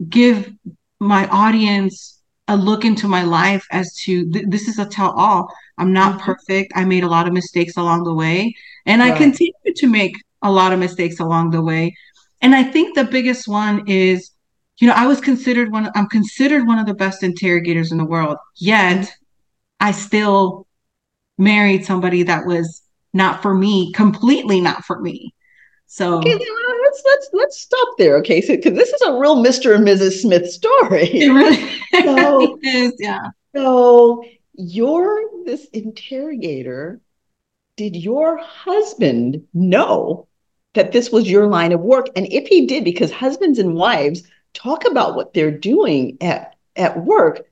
give 0.08 0.52
my 1.00 1.28
audience 1.28 2.22
a 2.48 2.58
look 2.58 2.84
into 2.84 3.08
my 3.08 3.24
life 3.24 3.66
as 3.72 3.94
to 3.96 4.30
th- 4.32 4.46
this 4.48 4.68
is 4.68 4.80
a 4.80 4.86
tell 4.86 5.12
all. 5.12 5.54
I'm 5.78 5.94
not 5.94 6.16
mm-hmm. 6.16 6.26
perfect. 6.26 6.74
I 6.76 6.84
made 6.86 7.04
a 7.04 7.08
lot 7.08 7.28
of 7.28 7.34
mistakes 7.34 7.78
along 7.78 8.06
the 8.06 8.14
way, 8.14 8.56
and 8.86 9.02
right. 9.02 9.14
I 9.14 9.18
continue 9.18 9.54
to 9.76 9.88
make 9.88 10.16
a 10.42 10.52
lot 10.52 10.74
of 10.74 10.80
mistakes 10.80 11.20
along 11.20 11.52
the 11.52 11.62
way. 11.62 11.96
And 12.42 12.56
I 12.56 12.64
think 12.64 12.96
the 12.96 13.04
biggest 13.04 13.48
one 13.48 13.88
is, 13.88 14.32
you 14.80 14.88
know, 14.88 14.94
I 14.96 15.08
was 15.08 15.20
considered 15.20 15.72
one, 15.72 15.92
I'm 15.94 16.08
considered 16.08 16.66
one 16.66 16.80
of 16.80 16.86
the 16.86 16.94
best 16.94 17.22
interrogators 17.22 17.92
in 17.92 17.98
the 17.98 18.06
world, 18.06 18.38
yet 18.56 19.02
mm-hmm. 19.02 19.14
I 19.82 19.92
still 19.92 20.66
married 21.38 21.86
somebody 21.86 22.24
that 22.24 22.46
was 22.46 22.82
not 23.14 23.42
for 23.42 23.54
me, 23.54 23.92
completely 23.94 24.62
not 24.62 24.86
for 24.86 25.00
me. 25.00 25.34
So 25.92 26.20
okay, 26.20 26.34
uh, 26.34 26.74
let's 26.84 27.02
let's 27.04 27.30
let's 27.34 27.60
stop 27.60 27.88
there, 27.98 28.16
okay? 28.18 28.42
So 28.42 28.56
because 28.56 28.76
this 28.76 28.90
is 28.90 29.02
a 29.02 29.18
real 29.18 29.38
Mr. 29.38 29.74
and 29.74 29.88
Mrs. 29.88 30.22
Smith 30.22 30.48
story. 30.48 31.10
It 31.14 31.30
really, 31.30 31.58
so, 32.04 32.58
it 32.62 32.76
is, 32.76 32.94
yeah. 33.00 33.32
So 33.56 34.24
you're 34.54 35.20
this 35.46 35.66
interrogator. 35.74 37.02
Did 37.76 37.96
your 37.96 38.38
husband 38.38 39.48
know 39.56 40.28
that 40.76 40.92
this 40.92 41.10
was 41.12 41.28
your 41.28 41.48
line 41.48 41.72
of 41.72 41.82
work? 41.82 42.06
And 42.16 42.32
if 42.32 42.48
he 42.48 42.68
did, 42.68 42.84
because 42.84 43.12
husbands 43.12 43.58
and 43.58 43.74
wives 43.74 44.22
talk 44.54 44.86
about 44.86 45.16
what 45.16 45.34
they're 45.34 45.50
doing 45.50 46.18
at, 46.22 46.56
at 46.76 47.04
work, 47.04 47.48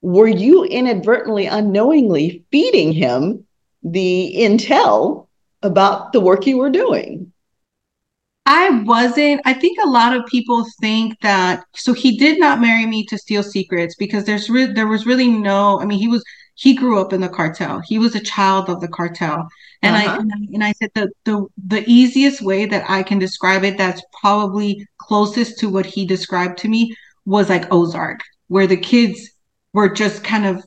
were 0.00 0.26
you 0.26 0.64
inadvertently, 0.64 1.46
unknowingly 1.46 2.42
feeding 2.50 2.92
him 2.92 3.46
the 3.84 4.34
intel 4.36 5.28
about 5.62 6.12
the 6.12 6.20
work 6.20 6.48
you 6.48 6.58
were 6.58 6.70
doing? 6.70 7.32
I 8.46 8.70
wasn't. 8.84 9.40
I 9.44 9.52
think 9.54 9.78
a 9.82 9.88
lot 9.88 10.16
of 10.16 10.24
people 10.26 10.64
think 10.80 11.20
that. 11.20 11.64
So 11.74 11.92
he 11.92 12.16
did 12.16 12.38
not 12.38 12.60
marry 12.60 12.86
me 12.86 13.04
to 13.06 13.18
steal 13.18 13.42
secrets 13.42 13.96
because 13.96 14.24
there's 14.24 14.48
re- 14.48 14.72
there 14.72 14.86
was 14.86 15.04
really 15.04 15.28
no. 15.28 15.80
I 15.80 15.84
mean, 15.84 15.98
he 15.98 16.06
was 16.06 16.24
he 16.54 16.74
grew 16.74 17.00
up 17.00 17.12
in 17.12 17.20
the 17.20 17.28
cartel. 17.28 17.82
He 17.84 17.98
was 17.98 18.14
a 18.14 18.20
child 18.20 18.70
of 18.70 18.80
the 18.80 18.88
cartel, 18.88 19.48
and, 19.82 19.96
uh-huh. 19.96 20.12
I, 20.12 20.16
and 20.18 20.32
I 20.32 20.36
and 20.54 20.64
I 20.64 20.72
said 20.72 20.90
the 20.94 21.10
the 21.24 21.46
the 21.66 21.84
easiest 21.86 22.40
way 22.40 22.66
that 22.66 22.88
I 22.88 23.02
can 23.02 23.18
describe 23.18 23.64
it 23.64 23.76
that's 23.76 24.02
probably 24.20 24.86
closest 24.98 25.58
to 25.60 25.68
what 25.68 25.84
he 25.84 26.06
described 26.06 26.58
to 26.58 26.68
me 26.68 26.94
was 27.24 27.48
like 27.48 27.72
Ozark, 27.72 28.20
where 28.46 28.68
the 28.68 28.76
kids 28.76 29.30
were 29.72 29.88
just 29.88 30.22
kind 30.22 30.46
of 30.46 30.64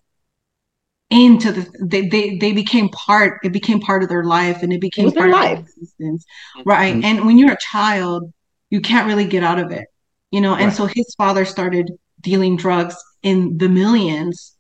into 1.10 1.52
the 1.52 1.68
they, 1.82 2.08
they 2.08 2.38
they 2.38 2.52
became 2.52 2.88
part 2.90 3.40
it 3.44 3.52
became 3.52 3.80
part 3.80 4.04
of 4.04 4.10
their 4.10 4.24
life 4.24 4.62
and 4.62 4.72
it 4.72 4.80
became 4.80 5.08
it 5.08 5.16
part 5.16 5.30
of 5.30 5.42
their 5.42 5.54
existence. 5.60 6.26
Right. 6.66 6.94
Mm-hmm. 6.94 7.06
and 7.06 7.26
when 7.26 7.38
you're 7.38 7.54
a 7.54 7.58
child 7.60 8.32
you 8.70 8.80
can't 8.80 9.08
really 9.08 9.26
get 9.26 9.44
out 9.44 9.60
of 9.60 9.72
it 9.72 9.88
you 10.32 10.42
know? 10.42 10.52
Right. 10.52 10.62
and 10.64 10.74
so 10.74 10.86
his 10.86 11.14
father 11.18 11.46
started 11.46 11.92
dealing 12.22 12.58
drugs 12.58 12.96
in 13.24 13.58
the 13.58 13.70
millions 13.70 14.56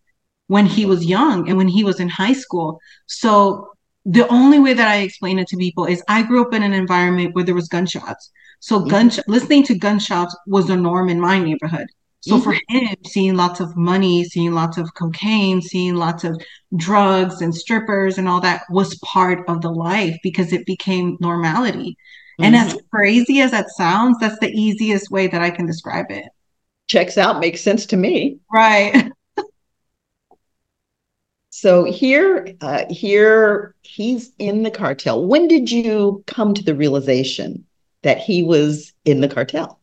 when 0.47 0.65
he 0.65 0.85
was 0.85 1.05
young 1.05 1.47
and 1.47 1.57
when 1.57 1.67
he 1.67 1.83
was 1.83 1.99
in 1.99 2.09
high 2.09 2.33
school. 2.33 2.79
So 3.05 3.69
the 4.05 4.27
only 4.29 4.57
way 4.59 4.73
that 4.73 4.87
i 4.87 4.97
explain 4.97 5.37
it 5.37 5.47
to 5.49 5.57
people 5.57 5.85
is 5.85 6.01
i 6.07 6.23
grew 6.23 6.41
up 6.41 6.53
in 6.53 6.63
an 6.63 6.73
environment 6.73 7.35
where 7.35 7.43
there 7.43 7.53
was 7.53 7.67
gunshots. 7.67 8.31
So 8.59 8.79
mm-hmm. 8.79 8.89
gun 8.89 9.11
listening 9.27 9.63
to 9.65 9.77
gunshots 9.77 10.35
was 10.47 10.65
the 10.65 10.75
norm 10.75 11.09
in 11.09 11.19
my 11.19 11.37
neighborhood 11.37 11.87
so 12.21 12.35
mm-hmm. 12.35 12.43
for 12.43 12.57
him, 12.67 12.95
seeing 13.05 13.35
lots 13.35 13.59
of 13.59 13.77
money, 13.77 14.25
seeing 14.25 14.53
lots 14.53 14.77
of 14.77 14.93
cocaine, 14.93 15.61
seeing 15.61 15.95
lots 15.95 16.23
of 16.23 16.41
drugs 16.75 17.41
and 17.41 17.55
strippers 17.55 18.17
and 18.17 18.27
all 18.27 18.41
that 18.41 18.63
was 18.69 18.99
part 18.99 19.47
of 19.47 19.61
the 19.61 19.71
life 19.71 20.17
because 20.21 20.51
it 20.51 20.65
became 20.65 21.17
normality. 21.21 21.97
Mm-hmm. 22.39 22.43
And 22.43 22.55
as 22.55 22.77
crazy 22.91 23.39
as 23.39 23.51
that 23.51 23.69
sounds, 23.69 24.17
that's 24.19 24.39
the 24.39 24.51
easiest 24.51 25.09
way 25.09 25.27
that 25.27 25.41
I 25.41 25.49
can 25.49 25.65
describe 25.65 26.07
it. 26.09 26.25
Checks 26.87 27.17
out, 27.17 27.39
makes 27.39 27.61
sense 27.61 27.85
to 27.87 27.97
me. 27.97 28.39
Right. 28.51 29.11
so 31.49 31.85
here, 31.85 32.53
uh, 32.59 32.83
here 32.89 33.75
he's 33.81 34.31
in 34.39 34.63
the 34.63 34.71
cartel. 34.71 35.25
When 35.25 35.47
did 35.47 35.71
you 35.71 36.23
come 36.27 36.53
to 36.53 36.63
the 36.63 36.75
realization 36.75 37.65
that 38.03 38.17
he 38.17 38.43
was 38.43 38.91
in 39.05 39.21
the 39.21 39.29
cartel? 39.29 39.79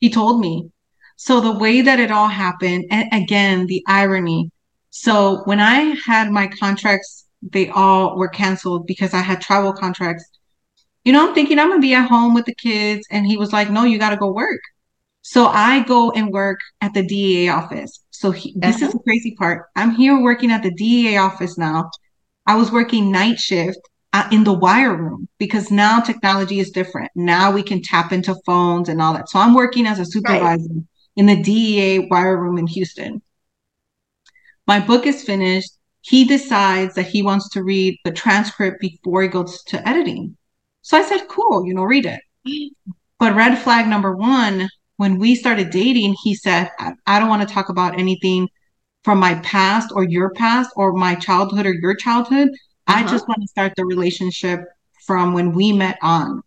He 0.00 0.10
told 0.10 0.40
me 0.40 0.70
so 1.16 1.40
the 1.40 1.58
way 1.58 1.80
that 1.80 1.98
it 1.98 2.10
all 2.10 2.28
happened, 2.28 2.84
and 2.90 3.08
again, 3.12 3.66
the 3.66 3.82
irony. 3.88 4.50
So 4.90 5.42
when 5.44 5.60
I 5.60 5.96
had 6.06 6.30
my 6.30 6.46
contracts, 6.46 7.26
they 7.42 7.70
all 7.70 8.16
were 8.16 8.28
canceled 8.28 8.86
because 8.86 9.14
I 9.14 9.20
had 9.20 9.40
travel 9.40 9.72
contracts. 9.72 10.24
You 11.04 11.12
know, 11.12 11.26
I'm 11.26 11.34
thinking 11.34 11.58
I'm 11.58 11.70
gonna 11.70 11.80
be 11.80 11.94
at 11.94 12.08
home 12.08 12.34
with 12.34 12.44
the 12.44 12.54
kids. 12.54 13.06
And 13.10 13.26
he 13.26 13.38
was 13.38 13.52
like, 13.52 13.70
no, 13.70 13.84
you 13.84 13.98
gotta 13.98 14.16
go 14.16 14.30
work. 14.30 14.60
So 15.22 15.46
I 15.46 15.82
go 15.84 16.10
and 16.12 16.30
work 16.30 16.58
at 16.80 16.92
the 16.94 17.02
DEA 17.02 17.48
office. 17.48 18.04
So 18.10 18.30
he, 18.30 18.54
this 18.56 18.76
uh-huh. 18.76 18.86
is 18.86 18.92
the 18.92 19.00
crazy 19.00 19.34
part. 19.36 19.66
I'm 19.74 19.92
here 19.92 20.20
working 20.20 20.50
at 20.50 20.62
the 20.62 20.70
DEA 20.70 21.16
office 21.16 21.56
now. 21.56 21.90
I 22.46 22.56
was 22.56 22.70
working 22.70 23.10
night 23.10 23.38
shift 23.38 23.78
uh, 24.12 24.28
in 24.30 24.44
the 24.44 24.52
wire 24.52 24.94
room 24.94 25.28
because 25.38 25.70
now 25.70 26.00
technology 26.00 26.60
is 26.60 26.70
different. 26.70 27.10
Now 27.14 27.50
we 27.50 27.62
can 27.62 27.82
tap 27.82 28.12
into 28.12 28.36
phones 28.44 28.88
and 28.88 29.00
all 29.00 29.14
that. 29.14 29.28
So 29.28 29.38
I'm 29.38 29.54
working 29.54 29.86
as 29.86 29.98
a 29.98 30.04
supervisor 30.04 30.68
right 30.68 30.84
in 31.16 31.26
the 31.26 31.42
DEA 31.42 32.08
wire 32.10 32.36
room 32.36 32.58
in 32.58 32.66
Houston. 32.66 33.22
My 34.66 34.80
book 34.80 35.06
is 35.06 35.24
finished. 35.24 35.72
He 36.02 36.24
decides 36.24 36.94
that 36.94 37.06
he 37.06 37.22
wants 37.22 37.48
to 37.50 37.64
read 37.64 37.98
the 38.04 38.12
transcript 38.12 38.80
before 38.80 39.22
he 39.22 39.28
goes 39.28 39.62
to 39.64 39.88
editing. 39.88 40.36
So 40.82 40.96
I 40.96 41.02
said, 41.02 41.26
cool, 41.28 41.66
you 41.66 41.74
know, 41.74 41.82
read 41.82 42.06
it. 42.06 42.20
But 43.18 43.34
red 43.34 43.58
flag 43.58 43.88
number 43.88 44.14
one, 44.14 44.68
when 44.98 45.18
we 45.18 45.34
started 45.34 45.70
dating, 45.70 46.14
he 46.22 46.34
said, 46.34 46.70
I, 46.78 46.92
I 47.06 47.18
don't 47.18 47.28
want 47.28 47.46
to 47.46 47.52
talk 47.52 47.70
about 47.70 47.98
anything 47.98 48.48
from 49.02 49.18
my 49.18 49.34
past 49.36 49.90
or 49.94 50.04
your 50.04 50.30
past 50.30 50.70
or 50.76 50.92
my 50.92 51.14
childhood 51.14 51.66
or 51.66 51.74
your 51.74 51.94
childhood. 51.94 52.48
Uh-huh. 52.86 52.98
I 52.98 53.02
just 53.02 53.26
want 53.26 53.42
to 53.42 53.48
start 53.48 53.72
the 53.76 53.84
relationship 53.84 54.60
from 55.06 55.32
when 55.32 55.52
we 55.52 55.72
met 55.72 55.98
on. 56.02 56.42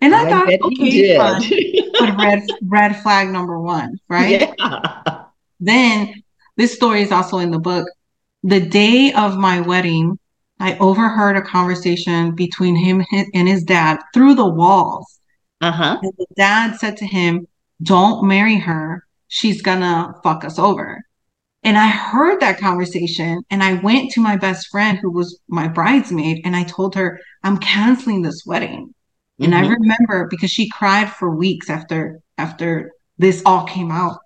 And 0.00 0.14
I, 0.14 0.26
I 0.26 0.30
thought, 0.30 0.48
okay, 0.48 1.16
fine. 1.16 1.42
red 2.00 2.42
red 2.66 3.02
flag 3.02 3.30
number 3.30 3.60
one, 3.60 3.98
right? 4.08 4.52
Yeah. 4.58 5.24
Then 5.60 6.22
this 6.56 6.74
story 6.74 7.02
is 7.02 7.12
also 7.12 7.38
in 7.38 7.50
the 7.50 7.58
book. 7.58 7.88
The 8.42 8.60
day 8.60 9.12
of 9.12 9.36
my 9.36 9.60
wedding, 9.60 10.18
I 10.60 10.76
overheard 10.78 11.36
a 11.36 11.42
conversation 11.42 12.34
between 12.34 12.76
him 12.76 13.04
and 13.32 13.48
his 13.48 13.64
dad 13.64 13.98
through 14.12 14.34
the 14.34 14.46
walls. 14.46 15.20
Uh-huh. 15.60 15.98
And 16.02 16.12
the 16.18 16.26
dad 16.36 16.76
said 16.76 16.96
to 16.98 17.06
him, 17.06 17.46
Don't 17.82 18.26
marry 18.26 18.58
her. 18.58 19.06
She's 19.28 19.62
gonna 19.62 20.14
fuck 20.22 20.44
us 20.44 20.58
over. 20.58 21.02
And 21.62 21.78
I 21.78 21.88
heard 21.88 22.40
that 22.40 22.60
conversation 22.60 23.42
and 23.50 23.62
I 23.62 23.74
went 23.74 24.10
to 24.12 24.20
my 24.20 24.36
best 24.36 24.68
friend 24.68 24.98
who 24.98 25.10
was 25.10 25.40
my 25.48 25.66
bridesmaid 25.66 26.42
and 26.44 26.54
I 26.54 26.64
told 26.64 26.94
her, 26.94 27.18
I'm 27.42 27.56
canceling 27.56 28.20
this 28.20 28.44
wedding. 28.44 28.94
And 29.40 29.52
mm-hmm. 29.52 29.64
I 29.64 29.68
remember 29.68 30.28
because 30.30 30.50
she 30.50 30.68
cried 30.68 31.10
for 31.10 31.34
weeks 31.34 31.68
after 31.68 32.20
after 32.38 32.92
this 33.18 33.42
all 33.44 33.64
came 33.64 33.90
out. 33.90 34.18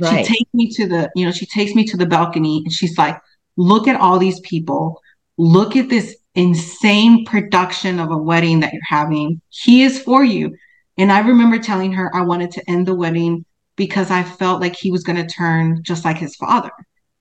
Right. 0.00 0.26
She 0.26 0.34
takes 0.34 0.54
me 0.54 0.70
to 0.70 0.88
the, 0.88 1.10
you 1.14 1.24
know, 1.24 1.32
she 1.32 1.46
takes 1.46 1.74
me 1.74 1.84
to 1.86 1.96
the 1.96 2.06
balcony 2.06 2.62
and 2.64 2.72
she's 2.72 2.98
like, 2.98 3.20
look 3.56 3.86
at 3.86 4.00
all 4.00 4.18
these 4.18 4.40
people. 4.40 5.00
Look 5.36 5.76
at 5.76 5.88
this 5.88 6.16
insane 6.34 7.24
production 7.24 8.00
of 8.00 8.10
a 8.10 8.16
wedding 8.16 8.60
that 8.60 8.72
you're 8.72 8.82
having. 8.88 9.40
He 9.50 9.82
is 9.82 10.00
for 10.00 10.24
you. 10.24 10.56
And 10.96 11.12
I 11.12 11.20
remember 11.20 11.58
telling 11.58 11.92
her 11.92 12.14
I 12.14 12.22
wanted 12.22 12.50
to 12.52 12.70
end 12.70 12.86
the 12.86 12.94
wedding 12.94 13.44
because 13.76 14.10
I 14.10 14.24
felt 14.24 14.60
like 14.60 14.74
he 14.74 14.90
was 14.90 15.04
going 15.04 15.24
to 15.24 15.32
turn 15.32 15.82
just 15.82 16.04
like 16.04 16.18
his 16.18 16.34
father. 16.36 16.72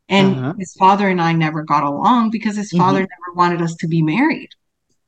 And 0.09 0.35
uh-huh. 0.35 0.53
his 0.57 0.73
father 0.73 1.09
and 1.09 1.21
I 1.21 1.33
never 1.33 1.63
got 1.63 1.83
along 1.83 2.31
because 2.31 2.55
his 2.55 2.71
mm-hmm. 2.71 2.79
father 2.79 2.99
never 2.99 3.35
wanted 3.35 3.61
us 3.61 3.75
to 3.75 3.87
be 3.87 4.01
married. 4.01 4.49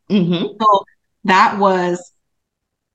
Mm-hmm. 0.09 0.57
So 0.61 0.85
that 1.23 1.57
was 1.57 2.11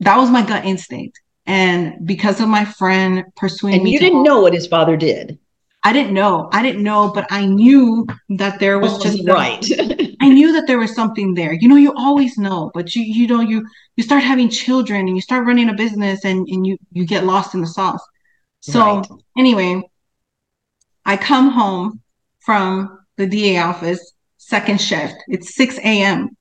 that 0.00 0.16
was 0.16 0.30
my 0.30 0.44
gut 0.44 0.64
instinct. 0.64 1.20
And 1.46 2.06
because 2.06 2.40
of 2.40 2.48
my 2.48 2.64
friend 2.64 3.24
pursuing 3.36 3.74
and 3.74 3.84
me, 3.84 3.92
you 3.92 3.98
didn't 3.98 4.22
know 4.22 4.40
what 4.40 4.54
his 4.54 4.66
father 4.66 4.96
did. 4.96 5.38
I 5.86 5.92
didn't 5.92 6.14
know. 6.14 6.48
I 6.50 6.62
didn't 6.62 6.82
know, 6.82 7.12
but 7.14 7.26
I 7.30 7.44
knew 7.44 8.06
that 8.30 8.58
there 8.58 8.78
was 8.78 8.96
just 9.02 9.22
right. 9.28 9.62
I 10.20 10.28
knew 10.30 10.52
that 10.54 10.66
there 10.66 10.78
was 10.78 10.94
something 10.94 11.34
there. 11.34 11.52
You 11.52 11.68
know, 11.68 11.76
you 11.76 11.92
always 11.94 12.38
know, 12.38 12.70
but 12.72 12.96
you 12.96 13.02
you 13.02 13.26
know 13.26 13.40
you 13.42 13.66
you 13.96 14.02
start 14.02 14.22
having 14.22 14.48
children 14.48 15.00
and 15.00 15.14
you 15.14 15.20
start 15.20 15.46
running 15.46 15.68
a 15.68 15.74
business 15.74 16.24
and 16.24 16.48
and 16.48 16.66
you 16.66 16.78
you 16.92 17.04
get 17.06 17.24
lost 17.24 17.54
in 17.54 17.60
the 17.60 17.66
sauce. 17.66 18.02
So 18.60 18.80
right. 18.80 19.06
anyway, 19.36 19.82
I 21.04 21.18
come 21.18 21.50
home 21.50 22.00
from 22.40 23.00
the 23.18 23.26
DEA 23.26 23.58
office, 23.58 24.12
second 24.38 24.80
shift. 24.80 25.16
It's 25.28 25.54
6 25.54 25.78
a.m. 25.78 26.36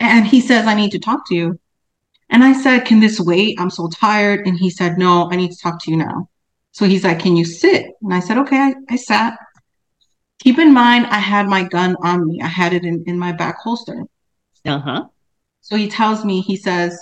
And 0.00 0.26
he 0.26 0.40
says, 0.40 0.66
I 0.66 0.74
need 0.74 0.90
to 0.90 0.98
talk 0.98 1.28
to 1.28 1.34
you. 1.34 1.60
And 2.30 2.42
I 2.42 2.52
said, 2.52 2.84
Can 2.84 3.00
this 3.00 3.20
wait? 3.20 3.58
I'm 3.60 3.70
so 3.70 3.88
tired. 3.88 4.46
And 4.46 4.58
he 4.58 4.70
said, 4.70 4.98
No, 4.98 5.30
I 5.30 5.36
need 5.36 5.50
to 5.50 5.58
talk 5.58 5.82
to 5.82 5.90
you 5.90 5.96
now. 5.96 6.28
So 6.72 6.86
he's 6.86 7.04
like, 7.04 7.20
Can 7.20 7.36
you 7.36 7.44
sit? 7.44 7.86
And 8.02 8.12
I 8.14 8.20
said, 8.20 8.38
Okay, 8.38 8.56
I, 8.56 8.74
I 8.90 8.96
sat. 8.96 9.38
Keep 10.40 10.58
in 10.58 10.72
mind, 10.74 11.06
I 11.06 11.18
had 11.18 11.46
my 11.46 11.62
gun 11.64 11.96
on 12.02 12.26
me, 12.26 12.40
I 12.42 12.48
had 12.48 12.72
it 12.72 12.84
in, 12.84 13.04
in 13.06 13.18
my 13.18 13.32
back 13.32 13.56
holster. 13.62 14.04
Uh 14.64 14.78
huh. 14.78 15.04
So 15.60 15.76
he 15.76 15.88
tells 15.88 16.24
me, 16.24 16.40
He 16.40 16.56
says, 16.56 16.98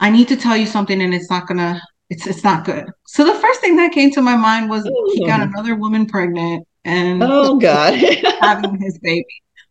I 0.00 0.10
need 0.10 0.28
to 0.28 0.36
tell 0.36 0.56
you 0.56 0.66
something 0.66 1.00
and 1.00 1.14
it's 1.14 1.30
not 1.30 1.46
gonna 1.46 1.80
it's 2.08 2.26
it's 2.26 2.42
not 2.42 2.64
good. 2.64 2.90
So 3.06 3.24
the 3.24 3.34
first 3.34 3.60
thing 3.60 3.76
that 3.76 3.92
came 3.92 4.10
to 4.12 4.22
my 4.22 4.34
mind 4.34 4.68
was 4.68 4.86
Ooh. 4.86 5.10
he 5.14 5.24
got 5.24 5.42
another 5.42 5.76
woman 5.76 6.06
pregnant 6.06 6.66
and 6.84 7.22
oh 7.22 7.58
god 7.58 7.94
having 8.40 8.80
his 8.80 8.98
baby. 8.98 9.26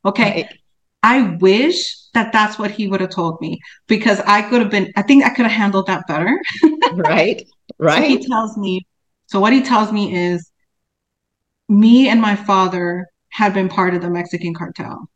Okay. 0.05 0.47
Right. 0.47 0.58
I 1.03 1.37
wish 1.37 1.95
that 2.13 2.33
that's 2.33 2.59
what 2.59 2.71
he 2.71 2.87
would 2.87 3.01
have 3.01 3.09
told 3.11 3.39
me 3.41 3.59
because 3.87 4.19
I 4.21 4.41
could 4.41 4.61
have 4.61 4.71
been, 4.71 4.91
I 4.97 5.01
think 5.01 5.23
I 5.23 5.29
could 5.29 5.45
have 5.45 5.55
handled 5.55 5.87
that 5.87 6.07
better. 6.07 6.39
right. 6.89 7.47
Right. 7.79 8.03
So 8.03 8.03
he 8.03 8.25
tells 8.27 8.57
me, 8.57 8.85
so 9.27 9.39
what 9.39 9.53
he 9.53 9.61
tells 9.61 9.91
me 9.91 10.15
is 10.15 10.51
me 11.69 12.09
and 12.09 12.21
my 12.21 12.35
father 12.35 13.07
had 13.29 13.53
been 13.53 13.69
part 13.69 13.93
of 13.93 14.01
the 14.01 14.09
Mexican 14.09 14.53
cartel. 14.53 15.09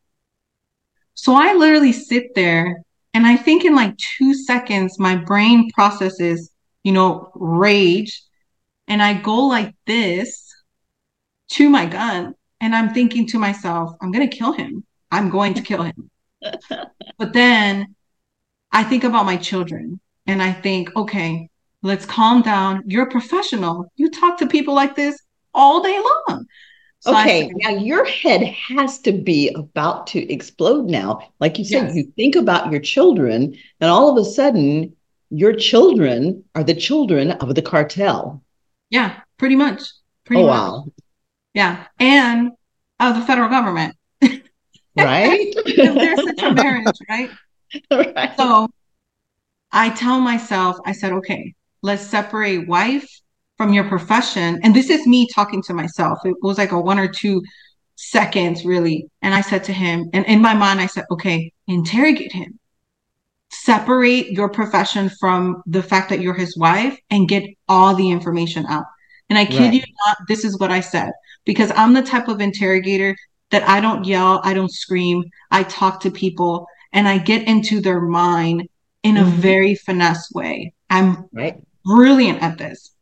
So 1.16 1.34
I 1.34 1.54
literally 1.54 1.92
sit 1.92 2.36
there 2.36 2.84
And 3.16 3.28
I 3.28 3.36
think 3.38 3.64
in 3.64 3.76
like 3.76 3.96
two 3.98 4.34
seconds, 4.34 4.98
my 5.00 5.16
brain 5.16 5.70
processes, 5.72 6.52
you 6.84 6.92
know, 6.92 7.32
rage. 7.36 8.24
And 8.88 9.04
I 9.04 9.14
go 9.16 9.48
like 9.48 9.76
this 9.88 10.52
to 11.52 11.70
my 11.70 11.86
gun. 11.86 12.36
And 12.62 12.76
I'm 12.76 12.94
thinking 12.94 13.28
to 13.28 13.40
myself, 13.40 13.92
I'm 14.02 14.12
going 14.12 14.30
to 14.30 14.36
kill 14.36 14.54
him. 14.54 14.84
I'm 15.14 15.30
going 15.30 15.54
to 15.54 15.62
kill 15.62 15.84
him. 15.84 16.10
but 17.18 17.34
then 17.34 17.96
I 18.72 18.84
think 18.84 19.04
about 19.04 19.28
my 19.28 19.38
children 19.38 20.00
and 20.26 20.42
I 20.42 20.52
think, 20.52 20.96
okay, 20.96 21.50
let's 21.84 22.06
calm 22.06 22.42
down. 22.42 22.82
You're 22.88 23.08
a 23.08 23.12
professional. 23.12 23.92
You 23.96 24.10
talk 24.10 24.40
to 24.40 24.48
people 24.48 24.74
like 24.74 24.96
this 24.96 25.22
all 25.54 25.84
day 25.84 26.00
long. 26.00 26.46
So 27.02 27.12
okay, 27.20 27.52
now 27.56 27.72
your 27.72 28.06
head 28.06 28.44
has 28.44 29.00
to 29.00 29.12
be 29.12 29.50
about 29.50 30.08
to 30.08 30.34
explode 30.34 30.86
now. 30.86 31.34
Like 31.40 31.60
you 31.60 31.66
said, 31.66 31.88
yes. 31.88 31.96
you 31.96 32.14
think 32.16 32.36
about 32.36 32.72
your 32.72 32.80
children, 32.80 33.58
and 33.82 33.92
all 33.92 34.10
of 34.10 34.18
a 34.18 34.28
sudden, 34.28 34.96
your 35.30 35.54
children 35.54 36.46
are 36.56 36.64
the 36.64 36.74
children 36.74 37.32
of 37.32 37.56
the 37.56 37.62
cartel. 37.62 38.42
Yeah, 38.90 39.20
pretty 39.38 39.58
much. 39.58 39.82
Pretty 40.24 40.44
oh, 40.44 40.48
much. 40.48 40.56
wow. 40.56 40.86
Yeah, 41.54 41.88
and 42.00 42.52
of 43.02 43.16
the 43.16 43.26
federal 43.26 43.50
government. 43.50 43.98
Right? 44.98 45.54
There's 45.66 46.24
such 46.24 46.42
a 46.42 46.54
marriage, 46.54 46.98
right? 47.10 47.30
right? 47.92 48.36
So 48.38 48.68
I 49.72 49.90
tell 49.90 50.20
myself, 50.20 50.78
I 50.86 50.92
said, 50.92 51.14
okay, 51.14 51.54
let's 51.82 52.06
separate 52.06 52.68
wife 52.68 53.08
from 53.58 53.74
your 53.74 53.84
profession. 53.86 54.60
And 54.64 54.76
this 54.76 54.90
is 54.90 55.08
me 55.08 55.28
talking 55.34 55.62
to 55.64 55.74
myself. 55.74 56.20
It 56.26 56.36
was 56.42 56.58
like 56.58 56.72
a 56.72 56.80
one 56.80 57.00
or 57.00 57.08
two 57.08 57.42
seconds, 57.96 58.66
really. 58.66 59.08
And 59.22 59.34
I 59.34 59.42
said 59.42 59.64
to 59.66 59.74
him, 59.74 60.10
and 60.14 60.26
in 60.26 60.42
my 60.42 60.54
mind, 60.54 60.80
I 60.80 60.88
said, 60.88 61.06
okay, 61.12 61.52
interrogate 61.68 62.32
him. 62.32 62.60
Separate 63.52 64.32
your 64.32 64.50
profession 64.50 65.10
from 65.20 65.62
the 65.68 65.84
fact 65.84 66.10
that 66.10 66.20
you're 66.20 66.34
his 66.34 66.58
wife 66.58 66.98
and 67.10 67.28
get 67.28 67.44
all 67.70 67.96
the 67.96 68.10
information 68.10 68.66
out. 68.68 68.86
And 69.30 69.38
I 69.38 69.46
kid 69.46 69.60
right. 69.60 69.74
you 69.74 69.84
not, 70.06 70.18
this 70.28 70.44
is 70.44 70.60
what 70.60 70.72
I 70.72 70.80
said 70.80 71.12
because 71.46 71.72
I'm 71.76 71.94
the 71.94 72.02
type 72.02 72.28
of 72.28 72.42
interrogator 72.42 73.16
that 73.54 73.70
I 73.70 73.80
don't 73.82 74.04
yell, 74.04 74.42
I 74.44 74.56
don't 74.56 74.74
scream, 74.74 75.24
I 75.52 75.62
talk 75.62 76.00
to 76.02 76.12
people 76.12 76.66
and 76.92 77.08
I 77.08 77.20
get 77.20 77.48
into 77.48 77.82
their 77.82 78.02
mind 78.02 78.68
in 79.04 79.18
a 79.18 79.22
mm-hmm. 79.22 79.42
very 79.42 79.76
finesse 79.76 80.32
way. 80.34 80.74
I'm 80.90 81.30
right. 81.32 81.62
brilliant 81.86 82.42
at 82.42 82.58
this. 82.58 82.96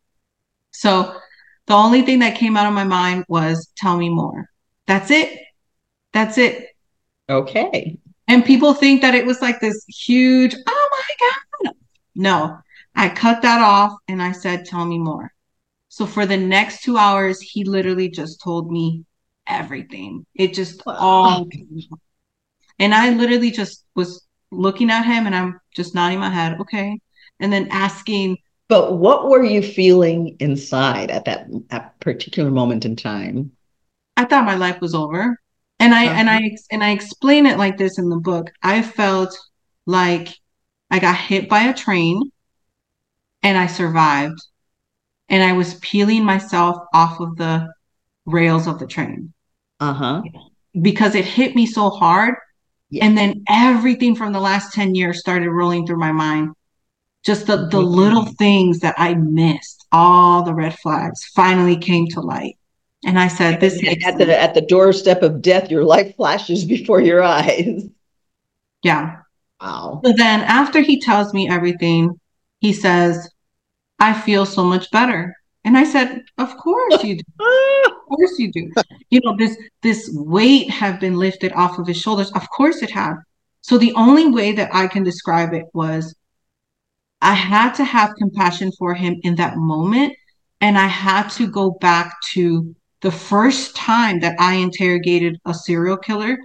So 0.71 1.15
the 1.67 1.73
only 1.73 2.01
thing 2.01 2.19
that 2.19 2.35
came 2.35 2.57
out 2.57 2.67
of 2.67 2.73
my 2.73 2.83
mind 2.83 3.23
was 3.29 3.71
tell 3.77 3.95
me 3.95 4.09
more. 4.09 4.49
That's 4.87 5.09
it. 5.09 5.39
That's 6.11 6.37
it. 6.37 6.67
Okay. 7.29 7.97
And 8.27 8.43
people 8.43 8.73
think 8.73 9.01
that 9.03 9.15
it 9.15 9.25
was 9.25 9.41
like 9.41 9.61
this 9.61 9.85
huge, 9.87 10.53
oh 10.67 10.89
my 10.91 11.27
God. 11.63 11.75
No, 12.13 12.57
I 12.93 13.07
cut 13.07 13.41
that 13.43 13.61
off 13.61 13.93
and 14.09 14.21
I 14.21 14.33
said, 14.33 14.65
tell 14.65 14.83
me 14.83 14.99
more. 14.99 15.31
So 15.87 16.05
for 16.05 16.25
the 16.25 16.35
next 16.35 16.83
two 16.83 16.97
hours, 16.97 17.39
he 17.39 17.63
literally 17.63 18.09
just 18.09 18.41
told 18.41 18.69
me 18.69 19.05
everything. 19.47 20.25
It 20.35 20.53
just 20.53 20.85
wow. 20.85 20.95
all. 20.97 21.49
And 22.79 22.93
I 22.93 23.11
literally 23.11 23.51
just 23.51 23.85
was 23.95 24.25
looking 24.51 24.89
at 24.89 25.05
him 25.05 25.25
and 25.25 25.35
I'm 25.35 25.59
just 25.75 25.95
nodding 25.95 26.19
my 26.19 26.29
head, 26.29 26.59
okay. 26.61 26.99
And 27.39 27.51
then 27.51 27.67
asking 27.71 28.37
but 28.71 28.99
what 28.99 29.27
were 29.27 29.43
you 29.43 29.61
feeling 29.61 30.37
inside 30.39 31.11
at 31.11 31.25
that, 31.25 31.47
that 31.71 31.99
particular 31.99 32.49
moment 32.49 32.85
in 32.85 32.95
time? 32.95 33.51
I 34.15 34.23
thought 34.23 34.45
my 34.45 34.55
life 34.55 34.79
was 34.79 34.95
over. 34.95 35.37
And 35.81 35.93
I 35.93 36.05
uh-huh. 36.05 36.15
and 36.15 36.29
I 36.29 36.57
and 36.71 36.81
I 36.81 36.91
explain 36.91 37.47
it 37.47 37.57
like 37.57 37.77
this 37.77 37.99
in 37.99 38.07
the 38.07 38.15
book. 38.15 38.49
I 38.63 38.81
felt 38.81 39.37
like 39.85 40.29
I 40.89 40.99
got 40.99 41.17
hit 41.17 41.49
by 41.49 41.63
a 41.63 41.73
train 41.73 42.31
and 43.43 43.57
I 43.57 43.67
survived. 43.67 44.39
And 45.27 45.43
I 45.43 45.51
was 45.51 45.73
peeling 45.81 46.23
myself 46.23 46.77
off 46.93 47.19
of 47.19 47.35
the 47.35 47.67
rails 48.25 48.67
of 48.67 48.79
the 48.79 48.87
train. 48.87 49.33
Uh-huh. 49.79 50.21
Because 50.79 51.15
it 51.15 51.25
hit 51.25 51.55
me 51.55 51.65
so 51.65 51.89
hard. 51.89 52.35
Yeah. 52.89 53.05
And 53.05 53.17
then 53.17 53.43
everything 53.49 54.15
from 54.15 54.33
the 54.33 54.39
last 54.39 54.73
10 54.73 54.95
years 54.95 55.19
started 55.19 55.49
rolling 55.49 55.87
through 55.87 55.99
my 55.99 56.11
mind 56.11 56.55
just 57.23 57.45
the, 57.47 57.67
the 57.67 57.79
little 57.79 58.25
things 58.25 58.79
that 58.79 58.95
I 58.97 59.13
missed, 59.13 59.85
all 59.91 60.43
the 60.43 60.53
red 60.53 60.77
flags 60.79 61.25
finally 61.35 61.77
came 61.77 62.07
to 62.07 62.21
light. 62.21 62.57
And 63.05 63.19
I 63.19 63.27
said, 63.27 63.59
"This 63.59 63.81
at 64.05 64.17
the 64.17 64.39
at 64.39 64.53
the 64.53 64.61
doorstep 64.61 65.23
of 65.23 65.41
death, 65.41 65.71
your 65.71 65.83
life 65.83 66.15
flashes 66.15 66.65
before 66.65 67.01
your 67.01 67.23
eyes." 67.23 67.83
Yeah. 68.83 69.17
Wow. 69.59 70.01
So 70.03 70.13
then, 70.15 70.41
after 70.41 70.81
he 70.81 70.99
tells 70.99 71.33
me 71.33 71.49
everything, 71.49 72.19
he 72.59 72.73
says, 72.73 73.29
"I 73.99 74.13
feel 74.13 74.45
so 74.45 74.63
much 74.63 74.91
better." 74.91 75.35
And 75.63 75.77
I 75.77 75.83
said, 75.83 76.23
"Of 76.37 76.57
course 76.57 77.03
you 77.03 77.17
do. 77.17 77.23
of 77.85 77.93
course 78.07 78.39
you 78.39 78.51
do. 78.51 78.71
You 79.09 79.19
know 79.23 79.35
this 79.37 79.57
this 79.81 80.09
weight 80.13 80.69
have 80.69 80.99
been 80.99 81.15
lifted 81.17 81.53
off 81.53 81.77
of 81.77 81.87
his 81.87 81.97
shoulders. 81.97 82.31
Of 82.31 82.49
course 82.49 82.81
it 82.81 82.91
have. 82.91 83.17
So 83.61 83.77
the 83.77 83.93
only 83.93 84.27
way 84.27 84.53
that 84.53 84.73
I 84.73 84.87
can 84.87 85.03
describe 85.03 85.53
it 85.53 85.65
was 85.73 86.15
I 87.21 87.33
had 87.35 87.73
to 87.75 87.83
have 87.83 88.15
compassion 88.15 88.71
for 88.77 88.95
him 88.95 89.19
in 89.23 89.35
that 89.35 89.57
moment. 89.57 90.13
And 90.59 90.77
I 90.77 90.87
had 90.87 91.29
to 91.29 91.47
go 91.47 91.71
back 91.71 92.15
to 92.33 92.75
the 93.01 93.11
first 93.11 93.75
time 93.75 94.19
that 94.19 94.35
I 94.39 94.55
interrogated 94.55 95.39
a 95.45 95.53
serial 95.53 95.97
killer. 95.97 96.37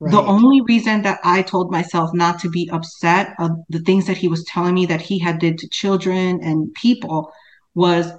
Right. 0.00 0.10
The 0.10 0.20
only 0.20 0.62
reason 0.62 1.02
that 1.02 1.20
I 1.22 1.42
told 1.42 1.70
myself 1.70 2.10
not 2.12 2.38
to 2.40 2.50
be 2.50 2.68
upset 2.72 3.34
of 3.38 3.52
the 3.68 3.80
things 3.80 4.06
that 4.06 4.16
he 4.16 4.28
was 4.28 4.44
telling 4.44 4.74
me 4.74 4.86
that 4.86 5.00
he 5.00 5.18
had 5.18 5.38
did 5.38 5.58
to 5.58 5.68
children 5.68 6.40
and 6.42 6.72
people 6.74 7.30
was 7.74 8.10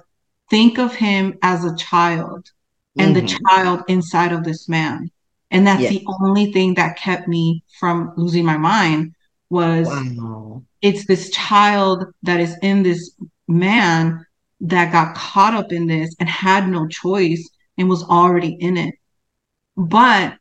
think 0.50 0.78
of 0.78 0.94
him 0.94 1.38
as 1.42 1.64
a 1.64 1.76
child 1.76 2.50
and 2.98 3.14
mm-hmm. 3.14 3.26
the 3.26 3.38
child 3.48 3.82
inside 3.88 4.32
of 4.32 4.44
this 4.44 4.68
man. 4.68 5.10
And 5.50 5.66
that's 5.66 5.82
yes. 5.82 5.92
the 5.92 6.06
only 6.20 6.52
thing 6.52 6.74
that 6.74 6.96
kept 6.96 7.28
me 7.28 7.62
from 7.78 8.12
losing 8.16 8.44
my 8.44 8.56
mind 8.56 9.14
was 9.50 9.86
wow 9.86 10.62
it's 10.84 11.06
this 11.06 11.30
child 11.30 12.04
that 12.24 12.40
is 12.40 12.58
in 12.60 12.82
this 12.82 13.16
man 13.48 14.26
that 14.60 14.92
got 14.92 15.14
caught 15.16 15.54
up 15.54 15.72
in 15.72 15.86
this 15.86 16.14
and 16.20 16.28
had 16.28 16.68
no 16.68 16.86
choice 16.86 17.48
and 17.78 17.88
was 17.88 18.04
already 18.04 18.52
in 18.60 18.76
it. 18.76 18.94
But, 19.78 20.36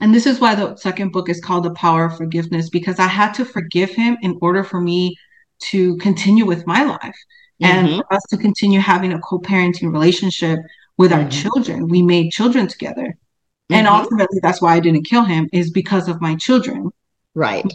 and 0.00 0.14
this 0.14 0.24
is 0.24 0.38
why 0.38 0.54
the 0.54 0.76
second 0.76 1.10
book 1.10 1.28
is 1.28 1.40
called 1.40 1.64
The 1.64 1.72
Power 1.72 2.04
of 2.04 2.16
Forgiveness, 2.16 2.70
because 2.70 3.00
I 3.00 3.08
had 3.08 3.32
to 3.34 3.44
forgive 3.44 3.90
him 3.90 4.16
in 4.22 4.38
order 4.40 4.62
for 4.62 4.80
me 4.80 5.16
to 5.62 5.96
continue 5.96 6.46
with 6.46 6.64
my 6.64 6.84
life 6.84 7.18
mm-hmm. 7.62 7.86
and 7.86 7.96
for 7.96 8.12
us 8.12 8.22
to 8.30 8.36
continue 8.36 8.80
having 8.80 9.12
a 9.12 9.20
co 9.20 9.38
parenting 9.38 9.92
relationship 9.92 10.58
with 10.96 11.10
mm-hmm. 11.10 11.24
our 11.24 11.30
children. 11.30 11.88
We 11.88 12.02
made 12.02 12.30
children 12.30 12.66
together. 12.66 13.06
Mm-hmm. 13.06 13.74
And 13.74 13.86
ultimately, 13.86 14.38
that's 14.42 14.62
why 14.62 14.74
I 14.74 14.80
didn't 14.80 15.04
kill 15.04 15.24
him, 15.24 15.48
is 15.52 15.70
because 15.70 16.08
of 16.08 16.20
my 16.20 16.36
children. 16.36 16.90
Right. 17.34 17.70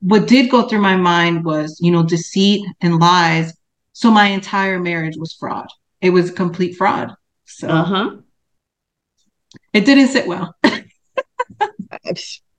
What 0.00 0.26
did 0.26 0.50
go 0.50 0.68
through 0.68 0.80
my 0.80 0.96
mind 0.96 1.44
was, 1.44 1.78
you 1.80 1.92
know, 1.92 2.02
deceit 2.02 2.66
and 2.80 2.98
lies. 2.98 3.52
So 3.92 4.10
my 4.10 4.26
entire 4.26 4.80
marriage 4.80 5.16
was 5.16 5.32
fraud. 5.32 5.68
It 6.00 6.10
was 6.10 6.32
complete 6.32 6.76
fraud. 6.76 7.14
So 7.44 7.68
uh-huh. 7.68 8.16
it 9.72 9.86
didn't 9.86 10.08
sit 10.08 10.26
well. 10.26 10.56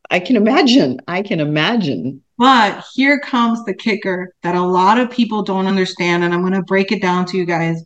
I 0.09 0.19
can 0.19 0.37
imagine. 0.37 1.01
I 1.07 1.23
can 1.23 1.41
imagine. 1.41 2.23
But 2.37 2.83
here 2.93 3.19
comes 3.19 3.63
the 3.63 3.73
kicker 3.73 4.33
that 4.43 4.55
a 4.55 4.61
lot 4.61 4.99
of 4.99 5.09
people 5.09 5.43
don't 5.43 5.67
understand. 5.67 6.23
And 6.23 6.33
I'm 6.33 6.41
going 6.41 6.53
to 6.53 6.61
break 6.63 6.91
it 6.91 7.01
down 7.01 7.25
to 7.27 7.37
you 7.37 7.45
guys. 7.45 7.83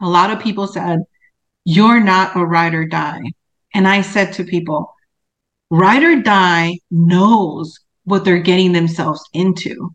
A 0.00 0.08
lot 0.08 0.30
of 0.30 0.40
people 0.40 0.66
said, 0.66 1.00
You're 1.64 2.00
not 2.00 2.36
a 2.36 2.44
ride 2.44 2.74
or 2.74 2.86
die. 2.86 3.22
And 3.74 3.86
I 3.86 4.02
said 4.02 4.32
to 4.34 4.44
people, 4.44 4.94
Ride 5.70 6.02
or 6.02 6.22
Die 6.22 6.78
knows 6.90 7.78
what 8.04 8.24
they're 8.24 8.38
getting 8.38 8.72
themselves 8.72 9.22
into. 9.32 9.94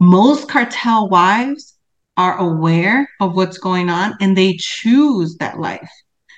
Most 0.00 0.48
cartel 0.48 1.08
wives 1.08 1.78
are 2.16 2.36
aware 2.38 3.08
of 3.20 3.36
what's 3.36 3.58
going 3.58 3.88
on 3.88 4.14
and 4.20 4.36
they 4.36 4.56
choose 4.58 5.36
that 5.36 5.58
life. 5.58 5.90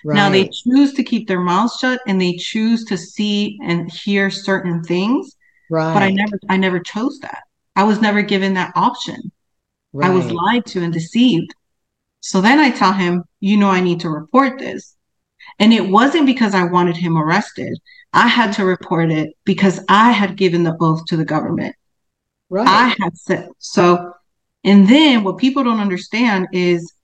Right. 0.04 0.14
Now 0.14 0.28
they 0.28 0.48
choose 0.48 0.92
to 0.94 1.02
keep 1.02 1.26
their 1.26 1.40
mouths 1.40 1.78
shut 1.80 2.00
and 2.06 2.20
they 2.20 2.36
choose 2.36 2.84
to 2.84 2.98
see 2.98 3.58
and 3.62 3.90
hear 3.90 4.30
certain 4.30 4.84
things. 4.84 5.34
Right. 5.74 5.92
But 5.92 6.04
I 6.04 6.10
never 6.12 6.38
I 6.48 6.56
never 6.56 6.78
chose 6.78 7.18
that. 7.18 7.42
I 7.74 7.82
was 7.82 8.00
never 8.00 8.22
given 8.22 8.54
that 8.54 8.72
option. 8.76 9.32
Right. 9.92 10.08
I 10.08 10.14
was 10.14 10.30
lied 10.30 10.66
to 10.66 10.84
and 10.84 10.92
deceived. 10.92 11.52
So 12.20 12.40
then 12.40 12.60
I 12.60 12.70
tell 12.70 12.92
him, 12.92 13.24
you 13.40 13.56
know, 13.56 13.70
I 13.70 13.80
need 13.80 13.98
to 14.00 14.08
report 14.08 14.60
this. 14.60 14.94
And 15.58 15.72
it 15.72 15.88
wasn't 15.88 16.26
because 16.26 16.54
I 16.54 16.62
wanted 16.62 16.96
him 16.96 17.18
arrested. 17.18 17.76
I 18.12 18.28
had 18.28 18.52
to 18.52 18.64
report 18.64 19.10
it 19.10 19.37
because 19.44 19.80
I 19.88 20.12
had 20.12 20.37
given 20.37 20.62
the 20.62 20.76
oath 20.80 21.06
to 21.06 21.16
the 21.16 21.24
government. 21.24 21.74
Right. 22.50 22.68
I 22.68 22.94
had 23.00 23.18
said 23.18 23.48
so. 23.58 24.12
And 24.62 24.88
then 24.88 25.24
what 25.24 25.38
people 25.38 25.64
don't 25.64 25.80
understand 25.80 26.46
is 26.52 26.94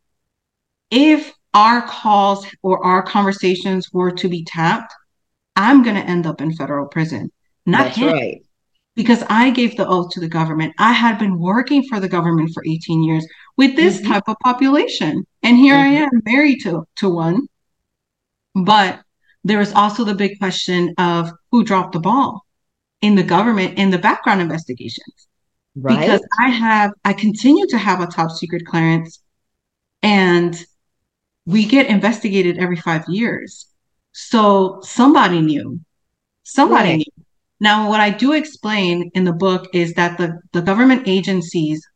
if 0.92 1.32
our 1.54 1.82
calls 1.82 2.46
or 2.62 2.84
our 2.84 3.02
conversations 3.02 3.92
were 3.92 4.12
to 4.12 4.28
be 4.28 4.44
tapped, 4.44 4.94
I'm 5.56 5.82
going 5.82 5.96
to 5.96 6.08
end 6.08 6.24
up 6.24 6.40
in 6.40 6.54
federal 6.54 6.86
prison, 6.86 7.32
not 7.66 7.86
That's 7.86 7.96
him. 7.96 8.12
Right. 8.12 8.42
Because 9.00 9.24
I 9.30 9.48
gave 9.48 9.78
the 9.78 9.88
oath 9.88 10.10
to 10.10 10.20
the 10.20 10.28
government. 10.28 10.74
I 10.78 10.92
had 10.92 11.18
been 11.18 11.38
working 11.38 11.82
for 11.88 12.00
the 12.00 12.08
government 12.08 12.50
for 12.52 12.62
18 12.66 13.02
years 13.02 13.26
with 13.56 13.74
this 13.74 13.96
mm-hmm. 13.96 14.12
type 14.12 14.24
of 14.26 14.36
population. 14.44 15.26
And 15.42 15.56
here 15.56 15.74
mm-hmm. 15.74 15.96
I 15.96 16.00
am 16.02 16.22
married 16.26 16.60
to, 16.64 16.84
to 16.96 17.08
one. 17.08 17.46
But 18.54 19.00
there 19.42 19.62
is 19.62 19.72
also 19.72 20.04
the 20.04 20.14
big 20.14 20.38
question 20.38 20.92
of 20.98 21.32
who 21.50 21.64
dropped 21.64 21.92
the 21.92 21.98
ball 22.00 22.44
in 23.00 23.14
the 23.14 23.22
government 23.22 23.78
in 23.78 23.88
the 23.88 23.96
background 23.96 24.42
investigations. 24.42 25.28
Right. 25.74 25.98
Because 25.98 26.20
I 26.38 26.50
have, 26.50 26.90
I 27.02 27.14
continue 27.14 27.66
to 27.68 27.78
have 27.78 28.02
a 28.02 28.06
top 28.06 28.30
secret 28.30 28.66
clearance 28.66 29.22
and 30.02 30.62
we 31.46 31.64
get 31.64 31.86
investigated 31.86 32.58
every 32.58 32.76
five 32.76 33.04
years. 33.08 33.66
So 34.12 34.80
somebody 34.82 35.40
knew. 35.40 35.80
Somebody 36.42 36.88
right. 36.90 36.96
knew. 36.98 37.19
Now, 37.60 37.88
what 37.88 38.00
I 38.00 38.10
do 38.10 38.32
explain 38.32 39.10
in 39.14 39.24
the 39.24 39.32
book 39.32 39.68
is 39.74 39.92
that 39.94 40.16
the, 40.16 40.40
the 40.52 40.62
government 40.62 41.06
agencies, 41.06 41.86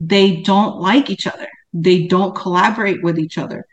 they 0.00 0.42
don't 0.42 0.80
like 0.80 1.10
each 1.10 1.26
other. 1.28 1.48
They 1.72 2.06
don't 2.06 2.34
collaborate 2.34 3.02
with 3.02 3.18
each 3.18 3.38
other. 3.38 3.64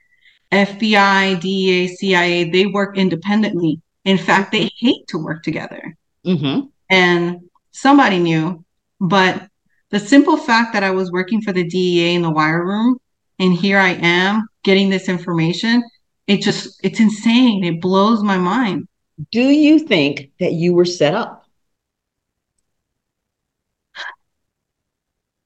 FBI, 0.51 1.39
DEA, 1.39 1.87
CIA, 1.87 2.49
they 2.49 2.67
work 2.67 2.97
independently. 2.97 3.81
In 4.05 4.17
fact, 4.17 4.51
they 4.51 4.69
hate 4.77 5.07
to 5.07 5.17
work 5.17 5.43
together. 5.43 5.95
Mm-hmm. 6.25 6.67
And 6.89 7.49
somebody 7.71 8.19
knew, 8.19 8.63
but 8.99 9.47
the 9.89 9.99
simple 9.99 10.37
fact 10.37 10.73
that 10.73 10.83
I 10.83 10.91
was 10.91 11.11
working 11.11 11.41
for 11.41 11.51
the 11.51 11.67
DEA 11.67 12.15
in 12.15 12.21
the 12.21 12.31
wire 12.31 12.63
room 12.63 12.99
and 13.39 13.53
here 13.53 13.79
I 13.79 13.91
am 13.91 14.47
getting 14.63 14.89
this 14.89 15.09
information, 15.09 15.83
it 16.27 16.41
just, 16.41 16.79
it's 16.83 16.99
insane. 16.99 17.63
It 17.63 17.81
blows 17.81 18.21
my 18.21 18.37
mind. 18.37 18.87
Do 19.31 19.41
you 19.41 19.79
think 19.79 20.31
that 20.39 20.53
you 20.53 20.73
were 20.73 20.85
set 20.85 21.13
up? 21.13 21.38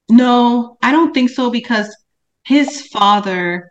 No, 0.08 0.76
I 0.82 0.92
don't 0.92 1.14
think 1.14 1.30
so 1.30 1.50
because 1.50 1.94
his 2.44 2.86
father 2.88 3.70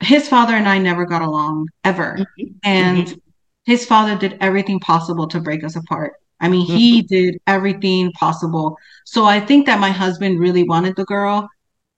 his 0.00 0.28
father 0.28 0.54
and 0.54 0.68
I 0.68 0.78
never 0.78 1.04
got 1.06 1.22
along 1.22 1.68
ever. 1.82 2.16
Mm-hmm. 2.18 2.44
And 2.62 3.06
mm-hmm. 3.06 3.18
his 3.64 3.84
father 3.86 4.16
did 4.16 4.38
everything 4.40 4.80
possible 4.80 5.26
to 5.28 5.40
break 5.40 5.64
us 5.64 5.76
apart. 5.76 6.14
I 6.40 6.48
mean, 6.48 6.66
mm-hmm. 6.66 6.76
he 6.76 7.02
did 7.02 7.38
everything 7.46 8.12
possible. 8.12 8.76
So 9.04 9.24
I 9.24 9.40
think 9.40 9.66
that 9.66 9.80
my 9.80 9.90
husband 9.90 10.40
really 10.40 10.64
wanted 10.64 10.96
the 10.96 11.04
girl. 11.04 11.48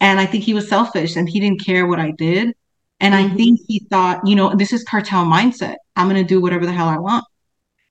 And 0.01 0.21
I 0.21 0.27
think 0.27 0.45
he 0.45 0.55
was 0.55 0.69
selfish 0.69 1.17
and 1.17 1.29
he 1.29 1.41
didn't 1.41 1.65
care 1.65 1.87
what 1.87 1.99
I 1.99 2.13
did. 2.13 2.55
And 3.01 3.15
I 3.15 3.25
mm-hmm. 3.25 3.37
think 3.37 3.61
he 3.67 3.81
thought, 3.91 4.27
you 4.27 4.37
know, 4.37 4.55
this 4.55 4.73
is 4.73 4.85
cartel 4.85 5.25
mindset. 5.25 5.77
I'm 5.97 6.09
going 6.09 6.23
to 6.23 6.29
do 6.29 6.41
whatever 6.41 6.67
the 6.67 6.73
hell 6.73 6.89
I 6.89 6.99
want. 6.99 7.25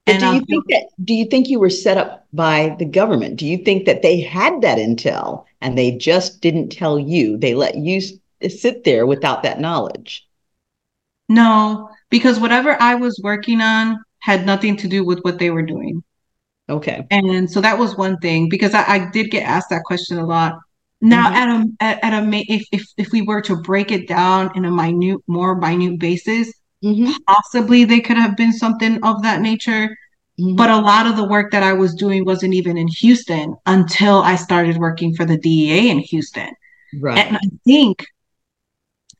And 0.08 0.20
do 0.20 0.26
you 0.26 0.32
um, 0.34 0.46
think 0.46 0.66
that 0.70 0.88
do 1.04 1.14
you 1.14 1.26
think 1.26 1.50
you 1.50 1.60
were 1.60 1.70
set 1.70 1.98
up 1.98 2.28
by 2.32 2.76
the 2.78 2.86
government? 2.86 3.38
Do 3.38 3.48
you 3.48 3.58
think 3.58 3.86
that 3.86 4.04
they 4.04 4.22
had 4.22 4.62
that 4.62 4.78
intel 4.78 5.46
and 5.62 5.78
they 5.78 5.92
just 5.92 6.42
didn't 6.42 6.70
tell 6.70 7.00
you? 7.00 7.38
They 7.38 7.56
let 7.56 7.76
you 7.76 8.02
sit 8.50 8.84
there 8.84 9.06
without 9.06 9.44
that 9.44 9.60
knowledge? 9.60 10.28
No, 11.28 11.90
because 12.10 12.40
whatever 12.40 12.80
I 12.80 12.96
was 12.96 13.20
working 13.24 13.62
on 13.62 14.04
had 14.20 14.46
nothing 14.46 14.78
to 14.78 14.88
do 14.88 15.04
with 15.04 15.20
what 15.22 15.40
they 15.40 15.50
were 15.50 15.64
doing. 15.64 16.04
Okay. 16.70 17.06
And 17.12 17.50
so 17.50 17.62
that 17.62 17.78
was 17.78 17.96
one 17.96 18.18
thing 18.18 18.50
because 18.50 18.74
I, 18.74 18.84
I 18.88 19.10
did 19.12 19.30
get 19.32 19.44
asked 19.44 19.70
that 19.70 19.84
question 19.84 20.18
a 20.18 20.26
lot. 20.26 20.60
Now, 21.02 21.32
mm-hmm. 21.32 21.66
at 21.82 22.02
a 22.02 22.06
at, 22.06 22.24
a 22.24 22.44
if, 22.52 22.68
if 22.72 22.88
if 22.98 23.12
we 23.12 23.22
were 23.22 23.42
to 23.42 23.58
break 23.58 23.92
it 23.92 24.08
down 24.08 24.52
in 24.56 24.66
a 24.66 24.72
minute, 24.72 25.20
more 25.28 25.56
minute 25.56 26.00
basis, 26.00 26.52
mm-hmm. 26.86 27.12
possibly 27.28 27.84
they 27.84 28.00
could 28.00 28.18
have 28.18 28.38
been 28.38 28.54
something 28.54 29.04
of 29.04 29.24
that 29.24 29.42
nature. 29.42 29.98
Mm-hmm. 30.40 30.56
But 30.56 30.70
a 30.70 30.78
lot 30.78 31.08
of 31.08 31.16
the 31.16 31.28
work 31.28 31.52
that 31.52 31.64
I 31.64 31.74
was 31.74 31.96
doing 31.96 32.26
wasn't 32.26 32.54
even 32.54 32.78
in 32.78 32.88
Houston 32.88 33.56
until 33.66 34.18
I 34.22 34.36
started 34.36 34.78
working 34.78 35.16
for 35.16 35.26
the 35.26 35.38
DEA 35.38 35.90
in 35.90 36.00
Houston. 36.00 36.50
Right. 37.00 37.18
And 37.18 37.38
I 37.38 37.50
think 37.66 38.06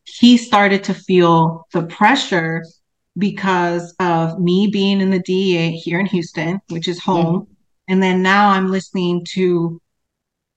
he 0.04 0.38
started 0.38 0.84
to 0.86 0.94
feel 0.94 1.68
the 1.74 1.84
pressure 1.84 2.64
because 3.18 3.96
of 4.00 4.40
me 4.40 4.68
being 4.68 5.00
in 5.00 5.10
the 5.10 5.20
DEA 5.20 5.72
here 5.72 6.00
in 6.00 6.06
Houston, 6.06 6.62
which 6.70 6.88
is 6.88 7.02
home. 7.02 7.42
Mm-hmm. 7.42 7.52
And 7.88 8.04
then 8.04 8.22
now 8.22 8.50
I'm 8.50 8.70
listening 8.72 9.26
to 9.34 9.82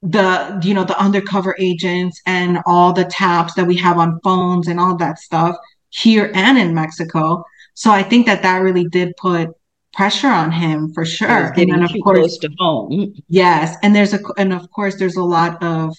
the 0.02 0.60
you 0.62 0.74
know 0.74 0.84
the 0.84 0.98
undercover 0.98 1.56
agents 1.58 2.22
and 2.24 2.58
all 2.66 2.92
the 2.92 3.04
taps 3.04 3.54
that 3.54 3.66
we 3.66 3.76
have 3.76 3.98
on 3.98 4.20
phones 4.22 4.68
and 4.68 4.78
all 4.78 4.96
that 4.96 5.18
stuff 5.18 5.56
here 5.90 6.30
and 6.34 6.58
in 6.58 6.74
Mexico. 6.74 7.44
So 7.74 7.90
I 7.90 8.02
think 8.02 8.26
that 8.26 8.42
that 8.42 8.58
really 8.58 8.86
did 8.88 9.16
put 9.16 9.50
pressure 9.92 10.28
on 10.28 10.52
him 10.52 10.92
for 10.92 11.04
sure. 11.04 11.52
And 11.56 11.70
then 11.70 11.82
of 11.82 11.90
course, 12.02 12.18
close 12.18 12.38
to 12.38 12.50
home. 12.58 13.14
Yes, 13.28 13.76
and 13.82 13.94
there's 13.94 14.14
a 14.14 14.20
and 14.36 14.52
of 14.52 14.70
course 14.70 14.96
there's 14.96 15.16
a 15.16 15.24
lot 15.24 15.62
of 15.62 15.96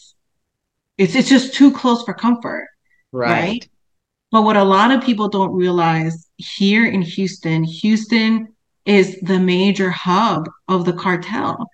it's 0.97 1.15
it's 1.15 1.29
just 1.29 1.53
too 1.53 1.71
close 1.71 2.03
for 2.03 2.13
comfort. 2.13 2.67
Right. 3.11 3.29
right? 3.29 3.69
But 4.31 4.43
what 4.43 4.57
a 4.57 4.63
lot 4.63 4.91
of 4.91 5.03
people 5.03 5.27
don't 5.27 5.53
realize 5.53 6.27
here 6.37 6.85
in 6.85 7.01
Houston, 7.01 7.63
Houston 7.63 8.55
is 8.85 9.19
the 9.21 9.39
major 9.39 9.89
hub 9.89 10.47
of 10.67 10.85
the 10.85 10.93
cartel. 10.93 11.67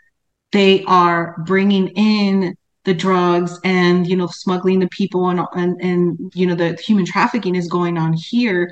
They 0.51 0.84
are 0.86 1.36
bringing 1.45 1.89
in 1.89 2.56
the 2.86 2.93
drugs 2.93 3.60
and 3.63 4.08
you 4.08 4.15
know 4.15 4.28
smuggling 4.28 4.80
the 4.80 4.88
people 4.89 5.30
and 5.30 5.41
and, 5.54 5.82
and 5.82 6.32
you 6.34 6.45
know 6.45 6.56
the 6.56 6.74
human 6.76 7.06
trafficking 7.06 7.56
is 7.56 7.67
going 7.67 7.98
on 7.98 8.13
here 8.13 8.71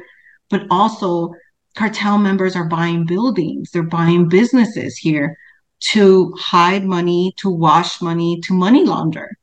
but 0.49 0.65
also 0.69 1.33
cartel 1.75 2.17
members 2.17 2.55
are 2.55 2.67
buying 2.67 3.05
buildings 3.05 3.71
they're 3.71 3.83
buying 3.83 4.29
businesses 4.29 4.97
here 4.97 5.37
to 5.79 6.33
hide 6.37 6.85
money 6.85 7.33
to 7.37 7.49
wash 7.49 8.01
money 8.01 8.39
to 8.41 8.53
money 8.53 8.85
launder 8.85 9.37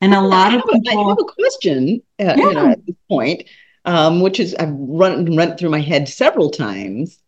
and 0.00 0.14
a 0.14 0.20
lot 0.20 0.54
of 0.54 0.62
people. 0.70 1.06
I 1.06 1.08
have 1.08 1.18
a 1.18 1.24
question 1.24 2.02
uh, 2.20 2.24
yeah. 2.24 2.36
you 2.36 2.54
know, 2.54 2.70
at 2.70 2.86
this 2.86 2.96
point, 3.08 3.44
um, 3.84 4.20
which 4.20 4.40
is 4.40 4.54
I've 4.56 4.72
run 4.72 5.34
run 5.36 5.56
through 5.56 5.70
my 5.70 5.80
head 5.80 6.08
several 6.08 6.50
times. 6.50 7.18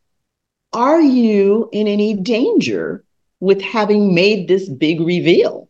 Are 0.73 1.01
you 1.01 1.69
in 1.73 1.87
any 1.87 2.15
danger 2.15 3.05
with 3.41 3.63
having 3.63 4.15
made 4.15 4.49
this 4.49 4.69
big 4.69 5.01
reveal? 5.01 5.68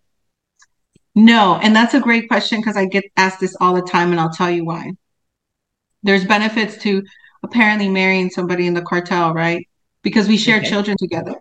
No, 1.19 1.59
and 1.61 1.75
that's 1.75 1.95
a 1.95 2.01
great 2.01 2.29
question 2.29 2.61
because 2.61 2.77
I 2.77 2.85
get 2.85 3.03
asked 3.17 3.41
this 3.41 3.57
all 3.61 3.75
the 3.75 3.83
time, 3.83 4.13
and 4.13 4.21
I'll 4.21 4.31
tell 4.31 4.49
you 4.49 4.65
why. 4.65 4.93
There's 6.05 6.25
benefits 6.25 6.79
to 6.85 7.03
apparently 7.43 7.89
marrying 7.89 8.31
somebody 8.31 8.69
in 8.69 8.75
the 8.75 8.83
cartel, 8.83 9.35
right? 9.35 9.67
Because 10.03 10.29
we 10.29 10.37
share 10.37 10.59
okay. 10.59 10.69
children 10.69 10.97
together. 10.97 11.35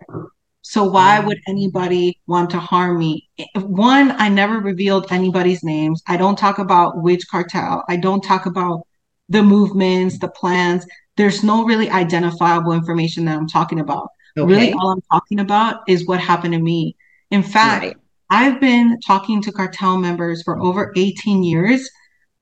So 0.62 0.82
why 0.82 1.18
mm-hmm. 1.18 1.28
would 1.28 1.38
anybody 1.46 2.18
want 2.26 2.50
to 2.50 2.58
harm 2.58 2.98
me? 2.98 3.28
One, 3.54 4.10
I 4.10 4.28
never 4.28 4.58
revealed 4.58 5.12
anybody's 5.12 5.62
names. 5.62 6.02
I 6.08 6.16
don't 6.16 6.36
talk 6.36 6.58
about 6.58 7.00
which 7.00 7.28
cartel. 7.28 7.84
I 7.88 7.98
don't 7.98 8.20
talk 8.20 8.46
about 8.46 8.80
the 9.28 9.44
movements, 9.44 10.18
the 10.18 10.28
plans. 10.28 10.84
There's 11.16 11.44
no 11.44 11.64
really 11.64 11.88
identifiable 11.88 12.72
information 12.72 13.26
that 13.26 13.36
I'm 13.36 13.46
talking 13.46 13.78
about. 13.78 14.08
Okay. 14.36 14.52
Really, 14.52 14.72
all 14.72 14.90
I'm 14.90 15.02
talking 15.02 15.38
about 15.38 15.82
is 15.86 16.04
what 16.04 16.18
happened 16.18 16.54
to 16.54 16.60
me. 16.60 16.96
In 17.30 17.44
fact, 17.44 17.84
right. 17.84 17.96
I've 18.30 18.60
been 18.60 18.98
talking 19.00 19.42
to 19.42 19.52
cartel 19.52 19.98
members 19.98 20.42
for 20.42 20.58
over 20.60 20.92
18 20.96 21.42
years 21.42 21.88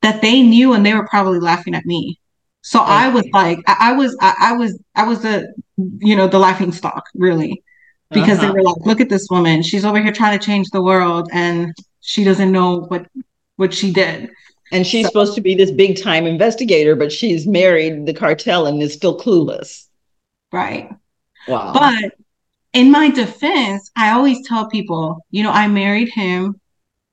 that 0.03 0.20
they 0.22 0.43
knew 0.43 0.72
and 0.72 0.84
they 0.84 0.95
were 0.95 1.07
probably 1.07 1.41
laughing 1.41 1.74
at 1.74 1.87
me. 1.87 2.18
So 2.62 2.80
okay. 2.80 2.91
I 2.91 3.09
was 3.09 3.24
like, 3.32 3.61
I, 3.66 3.76
I 3.80 3.93
was, 3.93 4.16
I, 4.20 4.34
I 4.41 4.53
was, 4.53 4.82
I 4.95 5.05
was 5.05 5.22
the, 5.22 5.55
you 5.76 6.16
know, 6.16 6.26
the 6.26 6.39
laughing 6.39 6.72
stock, 6.72 7.07
really 7.14 7.62
because 8.11 8.39
uh-huh. 8.39 8.47
they 8.47 8.53
were 8.53 8.62
like, 8.62 8.76
look 8.84 9.01
at 9.01 9.09
this 9.09 9.28
woman. 9.30 9.62
She's 9.62 9.84
over 9.84 10.01
here 10.01 10.12
trying 10.12 10.39
to 10.39 10.45
change 10.45 10.70
the 10.70 10.82
world 10.82 11.28
and 11.32 11.74
she 12.01 12.24
doesn't 12.24 12.53
know 12.53 12.80
what 12.82 13.07
what 13.57 13.74
she 13.74 13.93
did. 13.93 14.30
And 14.72 14.87
she's 14.87 15.07
so, 15.07 15.11
supposed 15.11 15.34
to 15.37 15.41
be 15.41 15.55
this 15.55 15.70
big 15.70 16.03
time 16.03 16.26
investigator, 16.26 16.97
but 16.97 17.12
she's 17.12 17.47
married 17.47 18.07
the 18.07 18.14
cartel 18.14 18.66
and 18.66 18.82
is 18.82 18.93
still 18.93 19.18
clueless. 19.18 19.84
Right. 20.53 20.91
Wow. 21.49 21.72
But 21.72 22.14
in 22.76 22.90
my 22.90 23.08
defense, 23.08 23.90
I 23.96 24.10
always 24.10 24.46
tell 24.46 24.68
people, 24.68 25.24
you 25.30 25.42
know, 25.42 25.50
I 25.50 25.66
married 25.66 26.10
him 26.10 26.60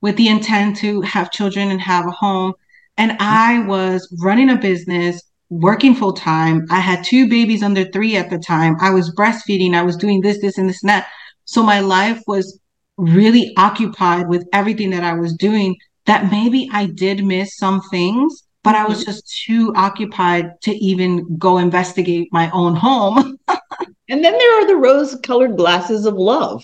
with 0.01 0.17
the 0.17 0.27
intent 0.27 0.75
to 0.79 0.99
have 0.99 1.31
children 1.31 1.71
and 1.71 1.79
have 1.79 2.05
a 2.05 2.11
home. 2.11 2.53
And 2.97 3.13
I 3.21 3.59
was 3.59 4.13
running 4.21 4.49
a 4.49 4.57
business 4.57 5.23
working 5.49 5.95
full 5.95 6.11
time. 6.11 6.67
I 6.69 6.81
had 6.81 7.05
two 7.05 7.29
babies 7.29 7.63
under 7.63 7.85
three 7.85 8.17
at 8.17 8.29
the 8.29 8.39
time. 8.39 8.75
I 8.81 8.89
was 8.89 9.15
breastfeeding. 9.15 9.73
I 9.73 9.83
was 9.83 9.95
doing 9.95 10.19
this, 10.19 10.41
this, 10.41 10.57
and 10.57 10.67
this 10.67 10.83
and 10.83 10.89
that. 10.89 11.07
So 11.45 11.63
my 11.63 11.79
life 11.79 12.21
was 12.27 12.59
really 12.97 13.53
occupied 13.55 14.27
with 14.27 14.45
everything 14.51 14.89
that 14.89 15.05
I 15.05 15.13
was 15.13 15.33
doing 15.33 15.77
that 16.07 16.29
maybe 16.29 16.67
I 16.73 16.87
did 16.87 17.23
miss 17.23 17.55
some 17.55 17.79
things, 17.89 18.43
but 18.63 18.75
I 18.75 18.85
was 18.85 19.03
just 19.03 19.43
too 19.45 19.73
occupied 19.75 20.61
to 20.61 20.71
even 20.71 21.37
go 21.37 21.57
investigate 21.57 22.29
my 22.31 22.49
own 22.51 22.75
home. 22.75 23.37
and 23.47 24.23
then 24.23 24.37
there 24.37 24.61
are 24.61 24.67
the 24.67 24.77
rose 24.77 25.15
colored 25.21 25.57
glasses 25.57 26.05
of 26.05 26.15
love. 26.15 26.63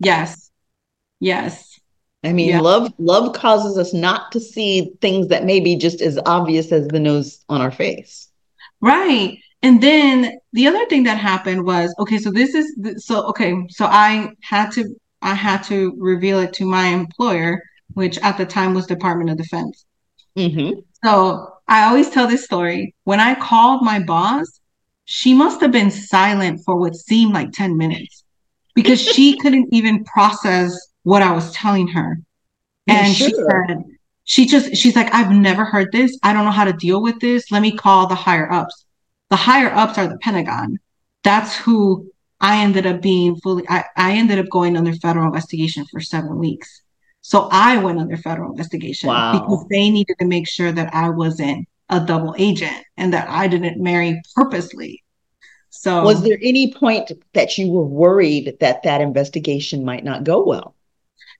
Yes. 0.00 0.50
Yes. 1.20 1.78
I 2.22 2.32
mean, 2.32 2.50
yeah. 2.50 2.60
love 2.60 2.92
love 2.98 3.34
causes 3.34 3.78
us 3.78 3.94
not 3.94 4.32
to 4.32 4.40
see 4.40 4.92
things 5.00 5.28
that 5.28 5.44
may 5.44 5.60
be 5.60 5.76
just 5.76 6.02
as 6.02 6.18
obvious 6.26 6.70
as 6.70 6.88
the 6.88 7.00
nose 7.00 7.44
on 7.48 7.62
our 7.62 7.70
face. 7.70 8.28
Right. 8.80 9.38
And 9.62 9.82
then 9.82 10.38
the 10.52 10.66
other 10.66 10.84
thing 10.86 11.04
that 11.04 11.18
happened 11.18 11.64
was 11.64 11.94
okay, 11.98 12.18
so 12.18 12.30
this 12.30 12.54
is 12.54 13.04
so 13.04 13.22
okay, 13.28 13.54
so 13.70 13.86
I 13.86 14.32
had 14.42 14.70
to 14.72 14.94
I 15.22 15.34
had 15.34 15.62
to 15.64 15.94
reveal 15.98 16.40
it 16.40 16.52
to 16.54 16.66
my 16.66 16.86
employer, 16.88 17.62
which 17.94 18.18
at 18.18 18.36
the 18.36 18.46
time 18.46 18.74
was 18.74 18.86
Department 18.86 19.30
of 19.30 19.36
Defense. 19.36 19.86
Mm-hmm. 20.36 20.80
So 21.04 21.54
I 21.66 21.84
always 21.84 22.10
tell 22.10 22.26
this 22.26 22.44
story. 22.44 22.94
When 23.04 23.20
I 23.20 23.34
called 23.34 23.82
my 23.82 24.00
boss, 24.00 24.60
she 25.04 25.34
must 25.34 25.60
have 25.60 25.72
been 25.72 25.90
silent 25.90 26.62
for 26.64 26.76
what 26.76 26.94
seemed 26.94 27.32
like 27.32 27.52
10 27.52 27.76
minutes 27.76 28.24
because 28.74 29.00
she 29.00 29.38
couldn't 29.40 29.68
even 29.72 30.04
process 30.04 30.76
what 31.02 31.22
I 31.22 31.32
was 31.32 31.52
telling 31.52 31.88
her. 31.88 32.18
And 32.86 33.14
sure. 33.14 33.28
she 33.28 33.34
said, 33.34 33.84
she 34.24 34.46
just, 34.46 34.76
she's 34.76 34.96
like, 34.96 35.12
I've 35.14 35.32
never 35.32 35.64
heard 35.64 35.90
this. 35.92 36.18
I 36.22 36.32
don't 36.32 36.44
know 36.44 36.50
how 36.50 36.64
to 36.64 36.72
deal 36.72 37.02
with 37.02 37.20
this. 37.20 37.50
Let 37.50 37.62
me 37.62 37.72
call 37.72 38.06
the 38.06 38.14
higher 38.14 38.50
ups. 38.50 38.84
The 39.28 39.36
higher 39.36 39.70
ups 39.70 39.96
are 39.98 40.08
the 40.08 40.18
Pentagon. 40.18 40.78
That's 41.22 41.56
who 41.56 42.10
I 42.40 42.62
ended 42.62 42.86
up 42.86 43.02
being 43.02 43.36
fully, 43.36 43.64
I, 43.68 43.84
I 43.96 44.12
ended 44.12 44.38
up 44.38 44.48
going 44.48 44.76
under 44.76 44.92
federal 44.94 45.26
investigation 45.26 45.84
for 45.90 46.00
seven 46.00 46.38
weeks. 46.38 46.82
So 47.22 47.48
I 47.52 47.78
went 47.78 47.98
under 47.98 48.16
federal 48.16 48.50
investigation 48.50 49.08
wow. 49.08 49.32
because 49.32 49.66
they 49.68 49.90
needed 49.90 50.16
to 50.18 50.24
make 50.24 50.48
sure 50.48 50.72
that 50.72 50.94
I 50.94 51.10
wasn't 51.10 51.68
a 51.88 52.00
double 52.00 52.34
agent 52.38 52.84
and 52.96 53.12
that 53.12 53.28
I 53.28 53.46
didn't 53.48 53.82
marry 53.82 54.20
purposely. 54.34 55.02
So, 55.70 56.02
was 56.02 56.22
there 56.22 56.38
any 56.42 56.72
point 56.72 57.12
that 57.32 57.56
you 57.56 57.70
were 57.70 57.84
worried 57.84 58.56
that 58.60 58.82
that 58.82 59.00
investigation 59.00 59.84
might 59.84 60.02
not 60.02 60.24
go 60.24 60.44
well? 60.44 60.74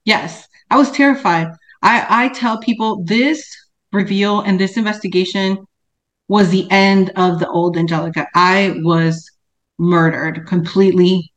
Yes, 0.05 0.47
I 0.69 0.77
was 0.77 0.89
terrified. 0.91 1.47
I, 1.81 2.25
I 2.25 2.29
tell 2.29 2.59
people 2.59 3.03
this 3.03 3.43
reveal 3.91 4.41
and 4.41 4.59
this 4.59 4.77
investigation 4.77 5.65
was 6.27 6.49
the 6.49 6.65
end 6.71 7.11
of 7.17 7.39
the 7.39 7.49
old 7.49 7.75
Angelica. 7.75 8.25
I 8.33 8.75
was 8.77 9.29
murdered, 9.77 10.47
completely 10.47 11.30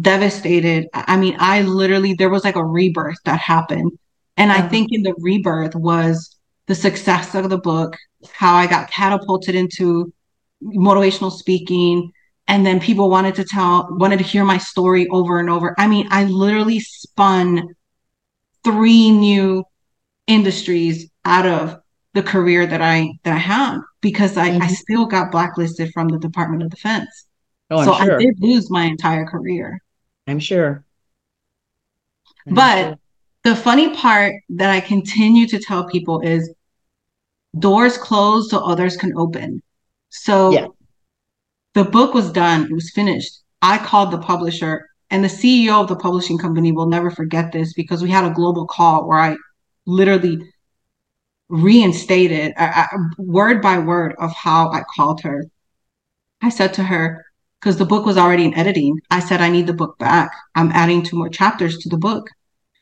devastated. 0.00 0.88
I 0.92 1.16
mean, 1.16 1.36
I 1.38 1.62
literally, 1.62 2.14
there 2.14 2.30
was 2.30 2.44
like 2.44 2.56
a 2.56 2.64
rebirth 2.64 3.18
that 3.24 3.40
happened. 3.40 3.92
And 4.36 4.50
I 4.50 4.66
think 4.66 4.88
in 4.90 5.02
the 5.02 5.14
rebirth 5.18 5.74
was 5.74 6.36
the 6.66 6.74
success 6.74 7.34
of 7.34 7.50
the 7.50 7.58
book, 7.58 7.96
how 8.32 8.54
I 8.54 8.66
got 8.66 8.90
catapulted 8.90 9.54
into 9.54 10.12
motivational 10.62 11.30
speaking. 11.30 12.10
And 12.48 12.66
then 12.66 12.80
people 12.80 13.10
wanted 13.10 13.36
to 13.36 13.44
tell, 13.44 13.86
wanted 13.90 14.18
to 14.18 14.24
hear 14.24 14.44
my 14.44 14.58
story 14.58 15.06
over 15.08 15.38
and 15.38 15.48
over. 15.48 15.74
I 15.78 15.86
mean, 15.86 16.08
I 16.10 16.24
literally 16.24 16.80
spun 16.80 17.74
three 18.64 19.10
new 19.10 19.64
industries 20.26 21.10
out 21.24 21.46
of 21.46 21.78
the 22.14 22.22
career 22.22 22.66
that 22.66 22.80
I 22.80 23.12
that 23.24 23.34
I 23.34 23.38
had 23.38 23.78
because 24.00 24.36
I, 24.36 24.50
mm-hmm. 24.50 24.62
I 24.62 24.68
still 24.68 25.06
got 25.06 25.32
blacklisted 25.32 25.92
from 25.92 26.08
the 26.08 26.18
Department 26.18 26.62
of 26.62 26.70
Defense. 26.70 27.26
Oh, 27.74 27.84
so 27.84 28.04
sure. 28.04 28.16
I 28.16 28.18
did 28.18 28.40
lose 28.40 28.70
my 28.70 28.84
entire 28.84 29.26
career. 29.26 29.80
I'm 30.26 30.38
sure. 30.38 30.84
I'm 32.46 32.54
but 32.54 32.82
sure. 32.82 32.98
the 33.42 33.56
funny 33.56 33.94
part 33.94 34.34
that 34.50 34.70
I 34.70 34.80
continue 34.80 35.46
to 35.48 35.58
tell 35.58 35.88
people 35.88 36.20
is 36.20 36.52
doors 37.58 37.98
closed 37.98 38.50
so 38.50 38.58
others 38.58 38.96
can 38.96 39.16
open. 39.16 39.62
So 40.10 40.52
yeah. 40.52 40.66
the 41.74 41.84
book 41.84 42.14
was 42.14 42.30
done, 42.30 42.64
it 42.64 42.72
was 42.72 42.90
finished. 42.90 43.40
I 43.60 43.78
called 43.78 44.12
the 44.12 44.18
publisher, 44.18 44.88
and 45.10 45.24
the 45.24 45.28
CEO 45.28 45.80
of 45.80 45.88
the 45.88 45.96
publishing 45.96 46.38
company 46.38 46.70
will 46.70 46.86
never 46.86 47.10
forget 47.10 47.50
this 47.50 47.72
because 47.72 48.02
we 48.02 48.10
had 48.10 48.24
a 48.24 48.34
global 48.34 48.66
call 48.66 49.08
where 49.08 49.18
I 49.18 49.36
literally 49.86 50.38
reinstated 51.48 52.54
word 53.18 53.60
by 53.60 53.78
word 53.78 54.14
of 54.18 54.32
how 54.32 54.70
I 54.70 54.82
called 54.94 55.20
her. 55.22 55.46
I 56.40 56.48
said 56.48 56.74
to 56.74 56.84
her, 56.84 57.24
because 57.64 57.78
the 57.78 57.86
book 57.86 58.04
was 58.04 58.18
already 58.18 58.44
in 58.44 58.52
editing. 58.54 59.00
I 59.10 59.20
said, 59.20 59.40
I 59.40 59.48
need 59.48 59.66
the 59.66 59.72
book 59.72 59.96
back. 59.96 60.30
I'm 60.54 60.70
adding 60.72 61.02
two 61.02 61.16
more 61.16 61.30
chapters 61.30 61.78
to 61.78 61.88
the 61.88 61.96
book. 61.96 62.28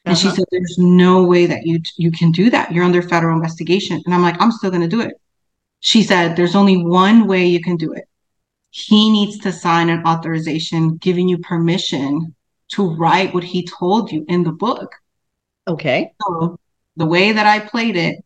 And 0.05 0.14
uh-huh. 0.14 0.30
she 0.30 0.35
said, 0.35 0.45
There's 0.51 0.76
no 0.76 1.24
way 1.24 1.47
that 1.47 1.64
you 1.64 1.80
you 1.97 2.11
can 2.11 2.33
do 2.33 2.51
that. 2.51 2.72
You're 2.72 2.85
under 2.85 3.01
federal 3.01 3.37
investigation. 3.37 4.03
And 4.05 4.12
I'm 4.12 4.22
like, 4.22 4.43
I'm 4.43 4.51
still 4.51 4.72
gonna 4.72 4.89
do 4.89 5.01
it. 5.01 5.14
She 5.78 6.03
said, 6.03 6.35
There's 6.35 6.57
only 6.57 6.85
one 6.85 7.28
way 7.28 7.47
you 7.47 7.61
can 7.61 7.76
do 7.76 7.93
it. 7.93 8.07
He 8.70 9.12
needs 9.12 9.39
to 9.41 9.53
sign 9.53 9.89
an 9.89 10.05
authorization 10.05 10.97
giving 10.97 11.28
you 11.28 11.39
permission 11.39 12.35
to 12.72 12.97
write 12.97 13.33
what 13.35 13.45
he 13.45 13.64
told 13.64 14.11
you 14.11 14.24
in 14.26 14.43
the 14.43 14.51
book. 14.51 14.93
Okay. 15.68 16.12
So 16.26 16.59
the 16.97 17.07
way 17.07 17.30
that 17.30 17.47
I 17.47 17.61
played 17.61 17.95
it 17.95 18.24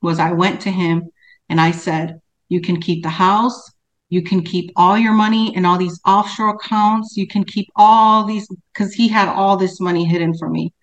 was 0.00 0.20
I 0.20 0.30
went 0.30 0.60
to 0.60 0.70
him 0.70 1.10
and 1.48 1.60
I 1.60 1.72
said, 1.72 2.20
You 2.48 2.60
can 2.60 2.80
keep 2.80 3.02
the 3.02 3.08
house, 3.08 3.72
you 4.10 4.22
can 4.22 4.42
keep 4.42 4.72
all 4.74 4.98
your 4.98 5.12
money 5.12 5.54
in 5.56 5.64
all 5.64 5.78
these 5.78 6.00
offshore 6.04 6.56
accounts. 6.56 7.16
You 7.16 7.28
can 7.28 7.44
keep 7.44 7.68
all 7.76 8.24
these 8.24 8.46
because 8.74 8.92
he 8.92 9.06
had 9.06 9.28
all 9.28 9.56
this 9.56 9.80
money 9.80 10.04
hidden 10.04 10.36
from 10.36 10.52
me. 10.52 10.74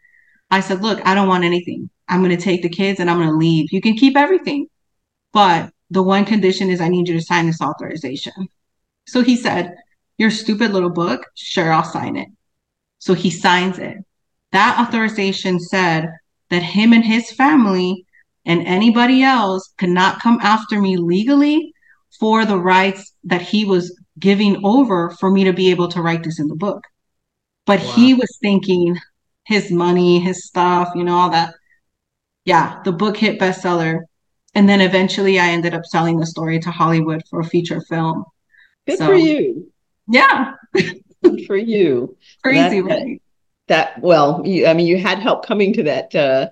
I 0.49 0.61
said, 0.61 0.82
Look, 0.82 1.05
I 1.05 1.13
don't 1.13 1.28
want 1.28 1.43
anything. 1.43 1.89
I'm 2.07 2.23
going 2.23 2.36
to 2.36 2.41
take 2.41 2.63
the 2.63 2.69
kids 2.69 3.01
and 3.01 3.09
I'm 3.09 3.17
going 3.17 3.30
to 3.30 3.36
leave. 3.36 3.73
You 3.73 3.82
can 3.82 3.95
keep 3.97 4.15
everything. 4.15 4.67
But 5.34 5.71
the 5.89 6.01
one 6.01 6.23
condition 6.23 6.69
is 6.69 6.80
I 6.80 6.88
need 6.88 7.09
you 7.09 7.15
to 7.15 7.21
sign 7.21 7.47
this 7.47 7.61
authorization. 7.61 8.47
So 9.07 9.21
he 9.21 9.36
said, 9.36 9.75
Your 10.17 10.32
stupid 10.32 10.71
little 10.71 10.89
book, 10.89 11.25
sure, 11.36 11.71
I'll 11.71 11.84
sign 11.84 12.15
it. 12.15 12.30
So 12.99 13.13
he 13.13 13.30
signs 13.30 13.78
it. 13.78 13.97
That 14.53 14.80
authorization 14.80 15.59
said 15.59 16.09
that 16.49 16.63
him 16.63 16.93
and 16.93 17.03
his 17.03 17.30
family 17.32 18.05
and 18.45 18.65
anybody 18.65 19.21
else 19.21 19.73
could 19.78 19.89
not 19.89 20.21
come 20.21 20.39
after 20.41 20.80
me 20.80 20.95
legally 20.95 21.73
for 22.20 22.45
the 22.45 22.57
rights 22.57 23.13
that 23.26 23.41
he 23.41 23.65
was 23.65 23.99
giving 24.20 24.65
over 24.65 25.11
for 25.11 25.30
me 25.30 25.43
to 25.45 25.53
be 25.53 25.72
able 25.72 25.88
to 25.89 26.01
write 26.01 26.24
this 26.24 26.39
in 26.39 26.47
the 26.47 26.55
book. 26.55 26.84
But 27.65 27.80
wow. 27.80 27.91
he 27.93 28.13
was 28.13 28.38
thinking 28.41 28.97
his 29.45 29.72
money, 29.72 30.20
his 30.20 30.45
stuff, 30.45 30.89
you 30.95 31.03
know, 31.03 31.15
all 31.15 31.30
that. 31.30 31.53
Yeah, 32.45 32.82
the 32.84 32.91
book 32.91 33.18
hit 33.18 33.39
bestseller. 33.39 34.01
And 34.55 34.68
then 34.68 34.82
eventually 34.82 35.38
I 35.38 35.49
ended 35.49 35.74
up 35.74 35.86
selling 35.86 36.18
the 36.18 36.26
story 36.26 36.59
to 36.59 36.72
Hollywood 36.72 37.22
for 37.30 37.41
a 37.41 37.45
feature 37.45 37.82
film. 37.82 38.26
Good 38.88 38.97
so, 38.97 39.07
for 39.07 39.15
you. 39.15 39.72
Yeah. 40.07 40.53
Good 40.74 41.45
for 41.45 41.57
you. 41.57 42.18
Crazy, 42.43 42.82
that, 42.82 42.88
right? 42.88 43.22
That, 43.68 44.01
well, 44.01 44.41
you, 44.45 44.65
I 44.65 44.74
mean, 44.74 44.88
you 44.88 44.97
had 44.97 45.20
help 45.20 45.45
coming 45.45 45.74
to 45.74 45.84
that 45.84 46.15
uh 46.15 46.49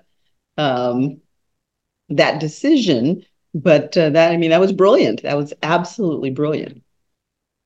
um 0.58 1.20
that 2.08 2.40
decision 2.40 3.24
but 3.54 3.96
uh, 3.96 4.10
that 4.10 4.32
I 4.32 4.36
mean 4.36 4.50
that 4.50 4.60
was 4.60 4.72
brilliant. 4.72 5.22
That 5.22 5.36
was 5.36 5.52
absolutely 5.62 6.30
brilliant. 6.30 6.82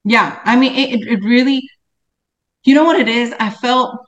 Yeah, 0.04 0.40
I 0.44 0.56
mean 0.56 0.74
it, 0.74 1.06
it 1.06 1.24
really. 1.24 1.68
You 2.64 2.74
know 2.74 2.84
what 2.84 3.00
it 3.00 3.08
is? 3.08 3.32
I 3.40 3.50
felt 3.50 4.06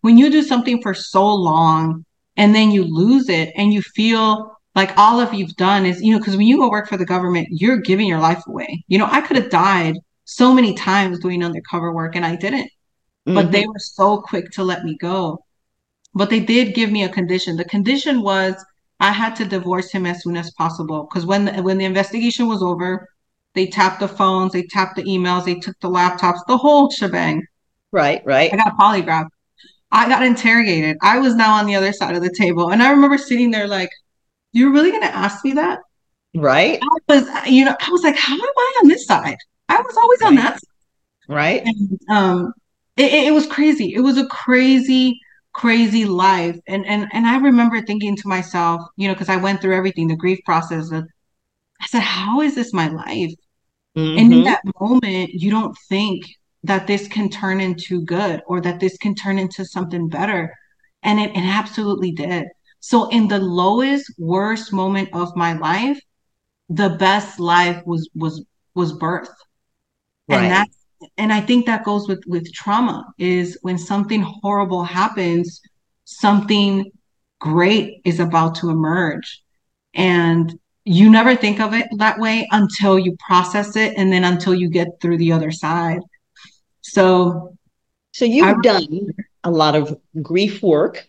when 0.00 0.18
you 0.18 0.30
do 0.30 0.42
something 0.42 0.82
for 0.82 0.92
so 0.92 1.32
long 1.32 2.04
and 2.36 2.54
then 2.54 2.70
you 2.70 2.84
lose 2.84 3.28
it 3.28 3.52
and 3.56 3.72
you 3.72 3.82
feel 3.82 4.58
like 4.74 4.96
all 4.96 5.20
of 5.20 5.34
you've 5.34 5.56
done 5.56 5.86
is 5.86 6.02
you 6.02 6.12
know 6.12 6.18
because 6.18 6.36
when 6.36 6.46
you 6.46 6.58
go 6.58 6.70
work 6.70 6.88
for 6.88 6.96
the 6.96 7.06
government 7.06 7.48
you're 7.50 7.78
giving 7.78 8.06
your 8.06 8.20
life 8.20 8.42
away 8.46 8.84
you 8.88 8.98
know 8.98 9.08
i 9.10 9.20
could 9.20 9.36
have 9.36 9.50
died 9.50 9.96
so 10.24 10.52
many 10.52 10.74
times 10.74 11.18
doing 11.18 11.44
undercover 11.44 11.92
work 11.92 12.16
and 12.16 12.24
i 12.24 12.36
didn't 12.36 12.70
mm-hmm. 13.26 13.34
but 13.34 13.50
they 13.50 13.66
were 13.66 13.78
so 13.78 14.20
quick 14.20 14.50
to 14.50 14.62
let 14.62 14.84
me 14.84 14.96
go 14.96 15.44
but 16.14 16.30
they 16.30 16.40
did 16.40 16.74
give 16.74 16.90
me 16.90 17.04
a 17.04 17.08
condition 17.08 17.56
the 17.56 17.64
condition 17.64 18.22
was 18.22 18.54
I 19.02 19.10
had 19.10 19.34
to 19.36 19.44
divorce 19.44 19.90
him 19.90 20.06
as 20.06 20.22
soon 20.22 20.36
as 20.36 20.52
possible 20.52 21.08
because 21.10 21.26
when 21.26 21.46
the, 21.46 21.60
when 21.60 21.76
the 21.76 21.84
investigation 21.84 22.46
was 22.46 22.62
over, 22.62 23.08
they 23.54 23.66
tapped 23.66 23.98
the 23.98 24.06
phones, 24.06 24.52
they 24.52 24.62
tapped 24.62 24.94
the 24.94 25.02
emails, 25.02 25.44
they 25.44 25.56
took 25.56 25.78
the 25.80 25.90
laptops, 25.90 26.38
the 26.46 26.56
whole 26.56 26.88
shebang. 26.88 27.44
Right, 27.90 28.22
right. 28.24 28.52
I 28.52 28.56
got 28.56 28.72
a 28.72 28.76
polygraph. 28.76 29.26
I 29.90 30.08
got 30.08 30.22
interrogated. 30.22 30.98
I 31.02 31.18
was 31.18 31.34
now 31.34 31.52
on 31.54 31.66
the 31.66 31.74
other 31.74 31.92
side 31.92 32.14
of 32.14 32.22
the 32.22 32.32
table, 32.32 32.70
and 32.70 32.80
I 32.80 32.90
remember 32.90 33.18
sitting 33.18 33.50
there 33.50 33.66
like, 33.66 33.90
"You're 34.52 34.72
really 34.72 34.90
going 34.90 35.02
to 35.02 35.14
ask 35.14 35.44
me 35.44 35.52
that?" 35.54 35.80
Right. 36.34 36.78
I 36.80 36.98
was, 37.08 37.50
you 37.50 37.64
know, 37.64 37.76
I 37.78 37.90
was 37.90 38.04
like, 38.04 38.16
"How 38.16 38.34
am 38.34 38.40
I 38.40 38.78
on 38.82 38.88
this 38.88 39.04
side?" 39.04 39.36
I 39.68 39.82
was 39.82 39.96
always 39.96 40.20
right. 40.22 40.28
on 40.28 40.34
that 40.36 40.54
side. 40.54 41.28
Right. 41.28 41.62
And, 41.66 42.00
um, 42.08 42.54
it, 42.96 43.12
it 43.12 43.34
was 43.34 43.46
crazy. 43.48 43.94
It 43.94 44.00
was 44.00 44.16
a 44.16 44.26
crazy 44.26 45.20
crazy 45.52 46.04
life 46.06 46.58
and 46.66 46.86
and 46.86 47.08
and 47.12 47.26
i 47.26 47.36
remember 47.36 47.82
thinking 47.82 48.16
to 48.16 48.26
myself 48.26 48.80
you 48.96 49.06
know 49.06 49.14
because 49.14 49.28
i 49.28 49.36
went 49.36 49.60
through 49.60 49.76
everything 49.76 50.08
the 50.08 50.16
grief 50.16 50.38
process 50.44 50.90
of, 50.90 51.06
i 51.80 51.86
said 51.86 52.00
how 52.00 52.40
is 52.40 52.54
this 52.54 52.72
my 52.72 52.88
life 52.88 53.34
mm-hmm. 53.96 54.18
and 54.18 54.18
in 54.18 54.30
mm-hmm. 54.30 54.44
that 54.44 54.62
moment 54.80 55.30
you 55.32 55.50
don't 55.50 55.76
think 55.88 56.24
that 56.64 56.86
this 56.86 57.06
can 57.06 57.28
turn 57.28 57.60
into 57.60 58.02
good 58.02 58.40
or 58.46 58.60
that 58.60 58.80
this 58.80 58.96
can 58.96 59.14
turn 59.14 59.38
into 59.38 59.64
something 59.64 60.08
better 60.08 60.54
and 61.02 61.20
it, 61.20 61.30
it 61.30 61.44
absolutely 61.44 62.12
did 62.12 62.46
so 62.80 63.08
in 63.10 63.28
the 63.28 63.38
lowest 63.38 64.10
worst 64.18 64.72
moment 64.72 65.08
of 65.12 65.36
my 65.36 65.52
life 65.52 66.00
the 66.70 66.90
best 66.90 67.38
life 67.38 67.82
was 67.84 68.08
was 68.14 68.42
was 68.74 68.92
birth 68.94 69.28
right. 70.28 70.44
and 70.44 70.50
that's 70.50 70.81
and 71.16 71.32
I 71.32 71.40
think 71.40 71.66
that 71.66 71.84
goes 71.84 72.08
with 72.08 72.22
with 72.26 72.52
trauma 72.52 73.06
is 73.18 73.58
when 73.62 73.78
something 73.78 74.22
horrible 74.22 74.84
happens, 74.84 75.60
something 76.04 76.90
great 77.40 78.00
is 78.04 78.20
about 78.20 78.54
to 78.56 78.70
emerge. 78.70 79.42
And 79.94 80.58
you 80.84 81.10
never 81.10 81.36
think 81.36 81.60
of 81.60 81.74
it 81.74 81.86
that 81.98 82.18
way 82.18 82.48
until 82.50 82.98
you 82.98 83.16
process 83.26 83.76
it 83.76 83.94
and 83.96 84.12
then 84.12 84.24
until 84.24 84.54
you 84.54 84.68
get 84.68 85.00
through 85.00 85.18
the 85.18 85.32
other 85.32 85.50
side. 85.50 86.00
So 86.80 87.56
so 88.12 88.24
you've 88.24 88.58
I, 88.58 88.62
done 88.62 89.08
a 89.44 89.50
lot 89.50 89.74
of 89.74 89.98
grief 90.20 90.62
work 90.62 91.06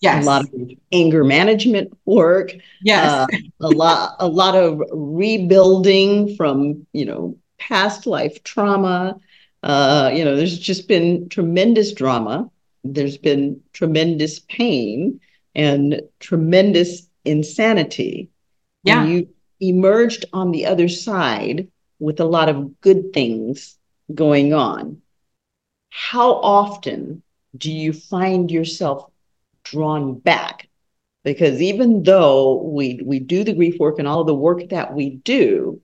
yes 0.00 0.24
a 0.24 0.26
lot 0.26 0.42
of 0.42 0.50
anger 0.92 1.24
management 1.24 1.92
work 2.04 2.52
yes 2.82 3.10
uh, 3.10 3.26
a 3.60 3.68
lot 3.68 4.16
a 4.18 4.28
lot 4.28 4.54
of 4.54 4.82
rebuilding 4.92 6.36
from 6.36 6.86
you 6.92 7.04
know 7.04 7.36
past 7.58 8.06
life 8.06 8.42
trauma 8.42 9.18
uh, 9.66 10.10
you 10.14 10.24
know 10.24 10.36
there's 10.36 10.58
just 10.58 10.88
been 10.88 11.28
tremendous 11.28 11.92
drama. 11.92 12.50
There's 12.84 13.18
been 13.18 13.60
tremendous 13.72 14.40
pain 14.40 15.20
and 15.54 16.02
tremendous 16.20 17.08
insanity. 17.24 18.30
Yeah. 18.84 19.02
and 19.02 19.10
you 19.10 19.28
emerged 19.60 20.26
on 20.32 20.52
the 20.52 20.66
other 20.66 20.88
side 20.88 21.68
with 21.98 22.20
a 22.20 22.24
lot 22.24 22.48
of 22.48 22.80
good 22.80 23.12
things 23.12 23.78
going 24.14 24.54
on. 24.54 25.02
How 25.90 26.34
often 26.34 27.22
do 27.56 27.72
you 27.72 27.92
find 27.92 28.50
yourself 28.50 29.10
drawn 29.64 30.18
back? 30.20 30.68
Because 31.24 31.60
even 31.60 32.04
though 32.04 32.62
we 32.62 33.00
we 33.04 33.18
do 33.20 33.44
the 33.44 33.54
grief 33.54 33.78
work 33.80 33.98
and 33.98 34.08
all 34.08 34.24
the 34.24 34.34
work 34.34 34.68
that 34.70 34.94
we 34.94 35.10
do 35.10 35.80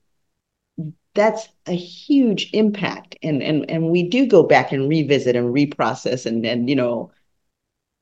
that's 1.15 1.47
a 1.67 1.75
huge 1.75 2.49
impact 2.53 3.15
and 3.23 3.41
and 3.43 3.69
and 3.69 3.89
we 3.89 4.03
do 4.03 4.25
go 4.25 4.43
back 4.43 4.71
and 4.71 4.89
revisit 4.89 5.35
and 5.35 5.53
reprocess 5.53 6.25
and 6.25 6.45
and 6.45 6.69
you 6.69 6.75
know 6.75 7.11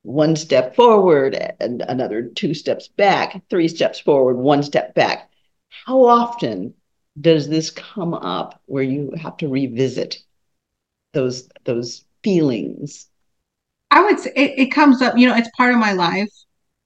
one 0.03 0.35
step 0.35 0.75
forward 0.75 1.35
and 1.59 1.81
another 1.87 2.23
two 2.23 2.53
steps 2.53 2.87
back 2.87 3.41
three 3.49 3.67
steps 3.67 3.99
forward 3.99 4.37
one 4.37 4.63
step 4.63 4.95
back 4.95 5.29
how 5.85 6.03
often 6.03 6.73
does 7.19 7.49
this 7.49 7.69
come 7.69 8.13
up 8.13 8.61
where 8.65 8.83
you 8.83 9.11
have 9.21 9.37
to 9.37 9.47
revisit 9.47 10.23
those 11.13 11.49
those 11.65 12.05
feelings 12.23 13.07
I 13.91 14.01
would 14.01 14.19
say 14.19 14.31
it, 14.35 14.53
it 14.57 14.65
comes 14.67 15.01
up, 15.01 15.17
you 15.17 15.27
know, 15.27 15.35
it's 15.35 15.49
part 15.55 15.73
of 15.73 15.79
my 15.79 15.91
life. 15.91 16.29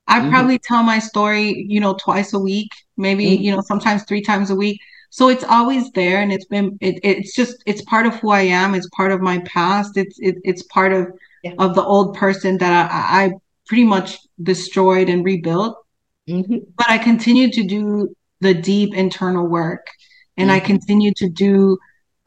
I 0.07 0.19
mm-hmm. 0.19 0.30
probably 0.30 0.59
tell 0.59 0.84
my 0.84 0.99
story, 0.99 1.65
you 1.69 1.80
know, 1.80 1.93
twice 1.93 2.34
a 2.34 2.39
week, 2.39 2.71
maybe, 2.97 3.26
mm-hmm. 3.26 3.43
you 3.43 3.51
know, 3.55 3.61
sometimes 3.61 4.03
three 4.03 4.21
times 4.21 4.49
a 4.49 4.55
week. 4.55 4.82
So 5.16 5.30
it's 5.30 5.45
always 5.45 5.89
there 5.91 6.22
and 6.22 6.30
it's 6.30 6.43
been 6.43 6.78
it, 6.82 6.99
it's 7.01 7.34
just 7.34 7.63
it's 7.66 7.82
part 7.84 8.05
of 8.05 8.16
who 8.16 8.32
I 8.32 8.41
am, 8.41 8.76
it's 8.76 8.89
part 8.89 9.13
of 9.13 9.22
my 9.22 9.39
past, 9.45 9.95
it's 9.95 10.20
it, 10.20 10.36
it's 10.43 10.63
part 10.63 10.91
of 10.91 11.07
yeah. 11.41 11.53
of 11.57 11.74
the 11.74 11.82
old 11.82 12.18
person 12.18 12.57
that 12.57 12.91
I, 12.91 13.24
I 13.24 13.32
pretty 13.66 13.86
much 13.86 14.18
destroyed 14.43 15.07
and 15.07 15.24
rebuilt. 15.24 15.78
Mm-hmm. 16.28 16.57
But 16.76 16.89
I 16.89 16.97
continue 16.97 17.49
to 17.49 17.63
do 17.63 18.13
the 18.41 18.53
deep 18.53 18.93
internal 18.93 19.47
work 19.47 19.88
and 20.36 20.51
I 20.51 20.57
mm-hmm. 20.57 20.66
continue 20.66 21.13
to 21.13 21.30
do 21.30 21.78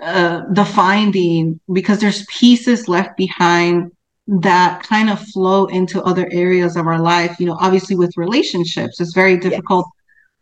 uh, 0.00 0.44
the 0.50 0.64
finding 0.64 1.60
because 1.70 2.00
there's 2.00 2.24
pieces 2.24 2.88
left 2.88 3.18
behind 3.18 3.92
that 4.28 4.82
kind 4.82 5.10
of 5.10 5.20
flow 5.20 5.66
into 5.66 6.02
other 6.04 6.26
areas 6.32 6.76
of 6.76 6.86
our 6.86 7.00
life 7.00 7.38
you 7.40 7.46
know 7.46 7.56
obviously 7.60 7.96
with 7.96 8.14
relationships 8.18 9.00
it's 9.00 9.14
very 9.14 9.38
difficult 9.38 9.86
yes. 9.86 9.97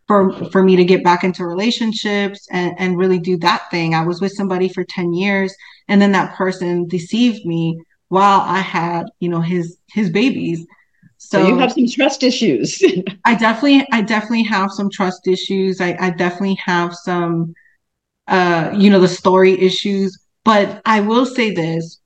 For 0.07 0.31
for 0.51 0.63
me 0.63 0.75
to 0.75 0.85
get 0.85 1.03
back 1.03 1.23
into 1.23 1.45
relationships 1.45 2.47
and, 2.51 2.73
and 2.77 2.97
really 2.97 3.19
do 3.19 3.37
that 3.37 3.69
thing. 3.69 3.93
I 3.93 4.05
was 4.05 4.21
with 4.21 4.31
somebody 4.31 4.69
for 4.69 4.83
10 4.83 5.13
years 5.13 5.53
and 5.87 6.01
then 6.01 6.11
that 6.13 6.35
person 6.35 6.87
deceived 6.87 7.45
me 7.45 7.79
while 8.09 8.39
i 8.41 8.59
had 8.59 9.03
you 9.19 9.29
know 9.29 9.41
his 9.41 9.77
his 9.91 10.09
babies. 10.09 10.65
So, 11.19 11.39
so 11.41 11.47
you 11.47 11.57
have 11.57 11.73
some 11.73 11.87
trust 11.87 12.23
issues. 12.23 12.81
I 13.25 13.35
definitely 13.35 13.85
i 13.91 14.01
definitely 14.01 14.43
have 14.43 14.71
some 14.71 14.89
trust 14.89 15.27
issues. 15.27 15.81
I, 15.81 15.97
I 15.99 16.09
definitely 16.11 16.59
have 16.65 16.95
some 16.95 17.53
uh 18.27 18.71
you 18.75 18.89
know 18.89 18.99
the 18.99 19.07
story 19.07 19.59
issues. 19.59 20.17
But 20.45 20.81
i 20.85 21.01
will 21.01 21.25
say 21.25 21.51
this 21.53 21.99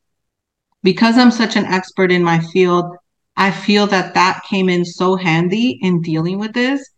because 0.83 1.17
I'm 1.17 1.29
such 1.29 1.55
an 1.55 1.65
expert 1.65 2.11
in 2.11 2.23
my 2.23 2.39
field, 2.39 2.95
I 3.37 3.51
feel 3.51 3.85
that 3.87 4.15
that 4.15 4.41
came 4.49 4.67
in 4.67 4.83
so 4.83 5.15
handy 5.15 5.77
in 5.83 6.01
dealing 6.01 6.39
with 6.39 6.53
this 6.53 6.89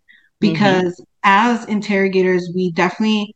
because 0.52 0.94
mm-hmm. 0.94 1.04
as 1.24 1.66
interrogators, 1.66 2.52
we 2.54 2.72
definitely 2.72 3.36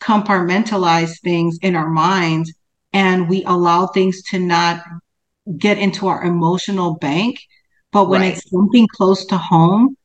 compartmentalize 0.00 1.20
things 1.20 1.58
in 1.62 1.76
our 1.76 1.88
minds 1.88 2.52
and 2.92 3.28
we 3.28 3.42
allow 3.44 3.86
things 3.86 4.22
to 4.22 4.38
not 4.38 4.82
get 5.58 5.78
into 5.78 6.06
our 6.06 6.22
emotional 6.24 6.94
bank. 6.94 7.38
But 7.92 8.08
when 8.08 8.22
right. 8.22 8.32
it's 8.32 8.50
something 8.50 8.88
close 8.88 9.24
to 9.26 9.36
home, 9.36 9.96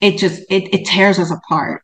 it 0.00 0.18
just 0.18 0.42
it, 0.50 0.74
it 0.74 0.86
tears 0.86 1.18
us 1.18 1.30
apart. 1.30 1.82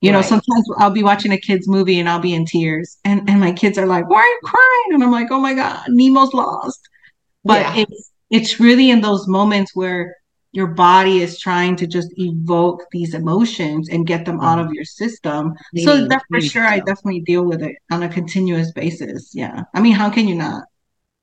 You 0.00 0.10
right. 0.10 0.16
know, 0.16 0.22
sometimes 0.22 0.66
I'll 0.78 0.90
be 0.90 1.02
watching 1.02 1.32
a 1.32 1.38
kid's 1.38 1.68
movie 1.68 2.00
and 2.00 2.08
I'll 2.08 2.20
be 2.20 2.34
in 2.34 2.46
tears, 2.46 2.98
and, 3.04 3.28
and 3.28 3.38
my 3.38 3.52
kids 3.52 3.78
are 3.78 3.86
like, 3.86 4.08
Why 4.08 4.18
are 4.18 4.24
you 4.24 4.40
crying? 4.44 4.94
And 4.94 5.04
I'm 5.04 5.12
like, 5.12 5.28
Oh 5.30 5.40
my 5.40 5.54
God, 5.54 5.84
Nemo's 5.88 6.32
lost. 6.32 6.80
But 7.44 7.60
yeah. 7.60 7.82
it's 7.82 8.10
it's 8.30 8.60
really 8.60 8.90
in 8.90 9.00
those 9.00 9.26
moments 9.28 9.74
where 9.74 10.16
your 10.52 10.68
body 10.68 11.18
is 11.22 11.38
trying 11.38 11.76
to 11.76 11.86
just 11.86 12.12
evoke 12.16 12.84
these 12.90 13.14
emotions 13.14 13.88
and 13.88 14.06
get 14.06 14.24
them 14.24 14.36
mm-hmm. 14.36 14.46
out 14.46 14.58
of 14.58 14.72
your 14.72 14.84
system. 14.84 15.54
so 15.84 16.06
that 16.08 16.22
for 16.28 16.40
sure, 16.40 16.66
I 16.66 16.78
definitely 16.78 17.20
deal 17.20 17.44
with 17.44 17.62
it 17.62 17.76
on 17.90 18.02
a 18.02 18.08
continuous 18.08 18.72
basis. 18.72 19.30
Yeah. 19.34 19.62
I 19.74 19.80
mean, 19.80 19.94
how 19.94 20.10
can 20.10 20.26
you 20.26 20.34
not? 20.34 20.64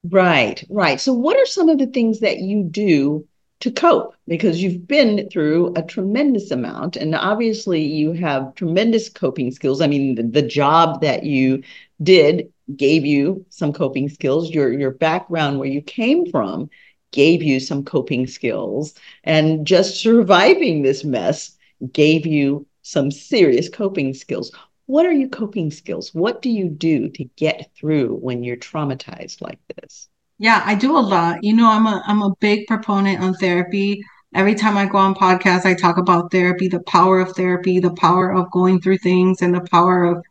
Right, 0.04 0.64
right. 0.70 1.00
So, 1.00 1.14
what 1.14 1.38
are 1.38 1.46
some 1.46 1.68
of 1.70 1.80
the 1.80 1.88
things 1.88 2.22
that 2.22 2.40
you 2.40 2.64
do 2.64 3.28
to 3.60 3.72
cope 3.72 4.16
because 4.28 4.62
you've 4.62 4.88
been 4.88 5.30
through 5.30 5.74
a 5.76 5.82
tremendous 5.82 6.52
amount 6.52 6.96
and 6.96 7.16
obviously 7.16 7.84
you 7.84 8.12
have 8.12 8.54
tremendous 8.54 9.10
coping 9.10 9.52
skills 9.52 9.82
i 9.82 9.88
mean 9.88 10.16
the, 10.16 10.24
the, 10.24 10.42
job 10.44 11.02
that 11.02 11.24
you 11.24 11.64
did 12.04 12.52
gave 12.76 13.04
you 13.04 13.44
some 13.50 13.74
coping 13.74 14.10
skills 14.10 14.52
your 14.52 14.72
your 14.72 14.92
background 14.92 15.58
where 15.58 15.68
you 15.68 15.82
came 15.82 16.30
from 16.30 16.70
gave 17.12 17.42
you 17.44 17.60
some 17.60 17.84
coping 17.84 18.28
skills 18.28 18.94
and 19.24 19.66
just 19.66 20.02
surviving 20.02 20.82
this 20.82 21.04
mess 21.04 21.56
gave 21.92 22.26
you 22.26 22.66
some 22.82 23.12
serious 23.12 23.70
coping 23.70 24.14
skills 24.14 24.52
what 24.86 25.06
are 25.06 25.12
your 25.12 25.30
coping 25.30 25.72
skills 25.72 26.14
what 26.14 26.42
do 26.42 26.50
you 26.50 26.70
do 26.70 27.10
to 27.10 27.24
get 27.36 27.72
through 27.76 28.16
when 28.16 28.44
you're 28.44 28.58
traumatized 28.58 29.42
like 29.42 29.60
this 29.76 30.10
yeah, 30.40 30.62
I 30.66 30.76
do 30.76 30.98
a 30.98 31.00
lot. 31.00 31.44
You 31.44 31.56
know, 31.56 31.70
I'm 31.70 31.88
a 31.88 32.04
I'm 32.06 32.22
a 32.22 32.36
big 32.40 32.68
proponent 32.68 33.22
on 33.22 33.34
therapy. 33.36 34.04
Every 34.36 34.56
time 34.56 34.78
I 34.78 34.86
go 34.86 34.98
on 34.98 35.16
podcasts, 35.16 35.66
I 35.66 35.74
talk 35.74 35.98
about 35.98 36.32
therapy, 36.32 36.68
the 36.68 36.82
power 36.82 37.20
of 37.20 37.36
therapy, 37.36 37.80
the 37.80 37.94
power 37.94 38.32
of 38.32 38.52
going 38.52 38.80
through 38.82 39.00
things, 39.00 39.42
and 39.42 39.54
the 39.54 39.68
power 39.72 40.06
of 40.06 40.24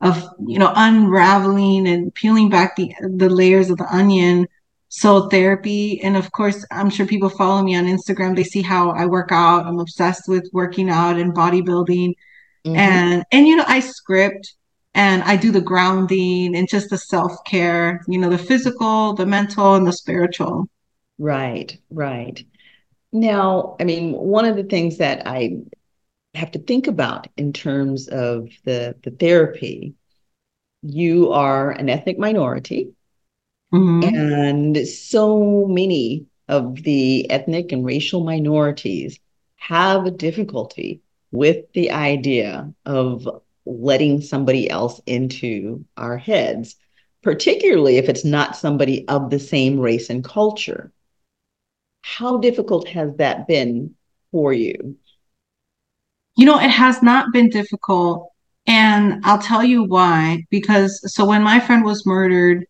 of 0.00 0.28
you 0.46 0.58
know 0.58 0.72
unraveling 0.74 1.86
and 1.88 2.14
peeling 2.14 2.48
back 2.48 2.76
the 2.76 2.92
the 3.16 3.28
layers 3.28 3.70
of 3.70 3.76
the 3.78 3.94
onion. 3.94 4.48
So 4.92 5.28
therapy, 5.28 6.00
and 6.02 6.16
of 6.16 6.32
course, 6.32 6.66
I'm 6.72 6.90
sure 6.90 7.06
people 7.06 7.28
follow 7.28 7.62
me 7.62 7.76
on 7.76 7.84
Instagram. 7.86 8.34
They 8.34 8.44
see 8.44 8.60
how 8.60 8.90
I 8.90 9.06
work 9.06 9.30
out. 9.30 9.64
I'm 9.64 9.78
obsessed 9.78 10.28
with 10.28 10.50
working 10.52 10.90
out 10.90 11.16
and 11.16 11.32
bodybuilding, 11.32 12.14
mm-hmm. 12.66 12.76
and 12.76 13.24
and 13.30 13.46
you 13.46 13.54
know 13.56 13.64
I 13.66 13.80
script 13.80 14.52
and 14.94 15.22
I 15.22 15.36
do 15.36 15.52
the 15.52 15.60
grounding 15.60 16.56
and 16.56 16.68
just 16.68 16.90
the 16.90 16.98
self 16.98 17.44
care, 17.44 18.02
you 18.08 18.18
know, 18.18 18.28
the 18.28 18.38
physical, 18.38 19.14
the 19.14 19.26
mental, 19.26 19.74
and 19.74 19.86
the 19.86 19.92
spiritual. 19.92 20.68
Right, 21.18 21.78
right. 21.90 22.42
Now, 23.12 23.76
I 23.80 23.84
mean, 23.84 24.12
one 24.12 24.44
of 24.44 24.56
the 24.56 24.64
things 24.64 24.98
that 24.98 25.26
I 25.26 25.58
have 26.34 26.50
to 26.52 26.58
think 26.58 26.86
about 26.86 27.28
in 27.36 27.52
terms 27.52 28.08
of 28.08 28.48
the, 28.64 28.96
the 29.02 29.10
therapy, 29.10 29.94
you 30.82 31.32
are 31.32 31.70
an 31.70 31.88
ethnic 31.88 32.18
minority, 32.18 32.92
mm-hmm. 33.72 34.14
and 34.14 34.88
so 34.88 35.66
many 35.66 36.26
of 36.48 36.82
the 36.82 37.30
ethnic 37.30 37.72
and 37.72 37.84
racial 37.84 38.24
minorities 38.24 39.18
have 39.56 40.06
a 40.06 40.10
difficulty 40.10 41.00
with 41.32 41.72
the 41.74 41.92
idea 41.92 42.72
of 42.84 43.28
letting 43.66 44.20
somebody 44.20 44.68
else 44.68 45.00
into 45.06 45.84
our 45.96 46.16
heads, 46.16 46.76
particularly 47.22 47.98
if 47.98 48.08
it's 48.08 48.24
not 48.24 48.56
somebody 48.56 49.06
of 49.08 49.30
the 49.30 49.38
same 49.38 49.78
race 49.78 50.10
and 50.10 50.24
culture. 50.24 50.92
How 52.02 52.38
difficult 52.38 52.88
has 52.88 53.14
that 53.16 53.46
been 53.46 53.94
for 54.32 54.52
you? 54.52 54.96
You 56.36 56.46
know, 56.46 56.58
it 56.58 56.70
has 56.70 57.02
not 57.02 57.32
been 57.32 57.50
difficult. 57.50 58.32
And 58.66 59.20
I'll 59.24 59.38
tell 59.38 59.62
you 59.62 59.84
why. 59.84 60.46
Because 60.50 61.00
so 61.12 61.24
when 61.24 61.42
my 61.42 61.60
friend 61.60 61.84
was 61.84 62.06
murdered, 62.06 62.66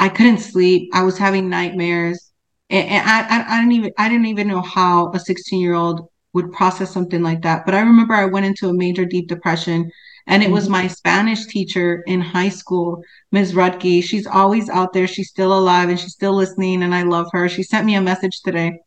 I 0.00 0.08
couldn't 0.08 0.38
sleep. 0.38 0.90
I 0.94 1.02
was 1.02 1.18
having 1.18 1.50
nightmares. 1.50 2.32
And, 2.70 3.06
I, 3.06 3.20
I, 3.20 3.56
I 3.56 3.60
didn't 3.60 3.72
even 3.72 3.92
I 3.98 4.08
didn't 4.08 4.26
even 4.26 4.48
know 4.48 4.62
how 4.62 5.12
a 5.12 5.20
16 5.20 5.60
year 5.60 5.74
old 5.74 6.08
would 6.32 6.52
process 6.52 6.90
something 6.90 7.22
like 7.22 7.42
that. 7.42 7.66
But 7.66 7.74
I 7.74 7.80
remember 7.80 8.14
I 8.14 8.24
went 8.24 8.46
into 8.46 8.68
a 8.68 8.72
major 8.72 9.04
deep 9.04 9.28
depression 9.28 9.90
and 10.26 10.42
it 10.42 10.50
was 10.50 10.64
mm-hmm. 10.64 10.72
my 10.72 10.86
Spanish 10.86 11.46
teacher 11.46 12.02
in 12.06 12.20
high 12.20 12.48
school, 12.48 13.02
Ms. 13.32 13.52
Rutke. 13.52 14.02
She's 14.02 14.26
always 14.26 14.70
out 14.70 14.92
there. 14.92 15.06
She's 15.06 15.28
still 15.28 15.52
alive 15.52 15.88
and 15.90 16.00
she's 16.00 16.12
still 16.12 16.34
listening. 16.34 16.82
And 16.82 16.94
I 16.94 17.02
love 17.02 17.26
her. 17.32 17.48
She 17.48 17.62
sent 17.62 17.84
me 17.84 17.94
a 17.96 18.00
message 18.00 18.40
today. 18.40 18.80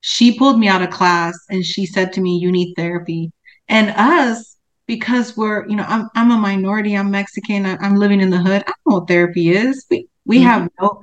She 0.00 0.36
pulled 0.36 0.58
me 0.58 0.68
out 0.68 0.82
of 0.82 0.90
class 0.90 1.34
and 1.48 1.64
she 1.64 1.86
said 1.86 2.12
to 2.14 2.20
me, 2.20 2.38
You 2.38 2.52
need 2.52 2.74
therapy. 2.74 3.32
And 3.68 3.90
us, 3.96 4.56
because 4.90 5.36
we're, 5.36 5.64
you 5.68 5.76
know, 5.76 5.84
I'm, 5.86 6.08
I'm 6.16 6.32
a 6.32 6.36
minority, 6.36 6.96
I'm 6.96 7.12
Mexican, 7.12 7.64
I'm 7.64 7.94
living 7.94 8.20
in 8.20 8.28
the 8.28 8.38
hood. 8.38 8.62
I 8.62 8.72
don't 8.72 8.76
know 8.88 8.98
what 8.98 9.06
therapy 9.06 9.50
is. 9.50 9.86
We, 9.88 10.08
we 10.26 10.38
mm-hmm. 10.38 10.46
have 10.46 10.68
no, 10.80 11.00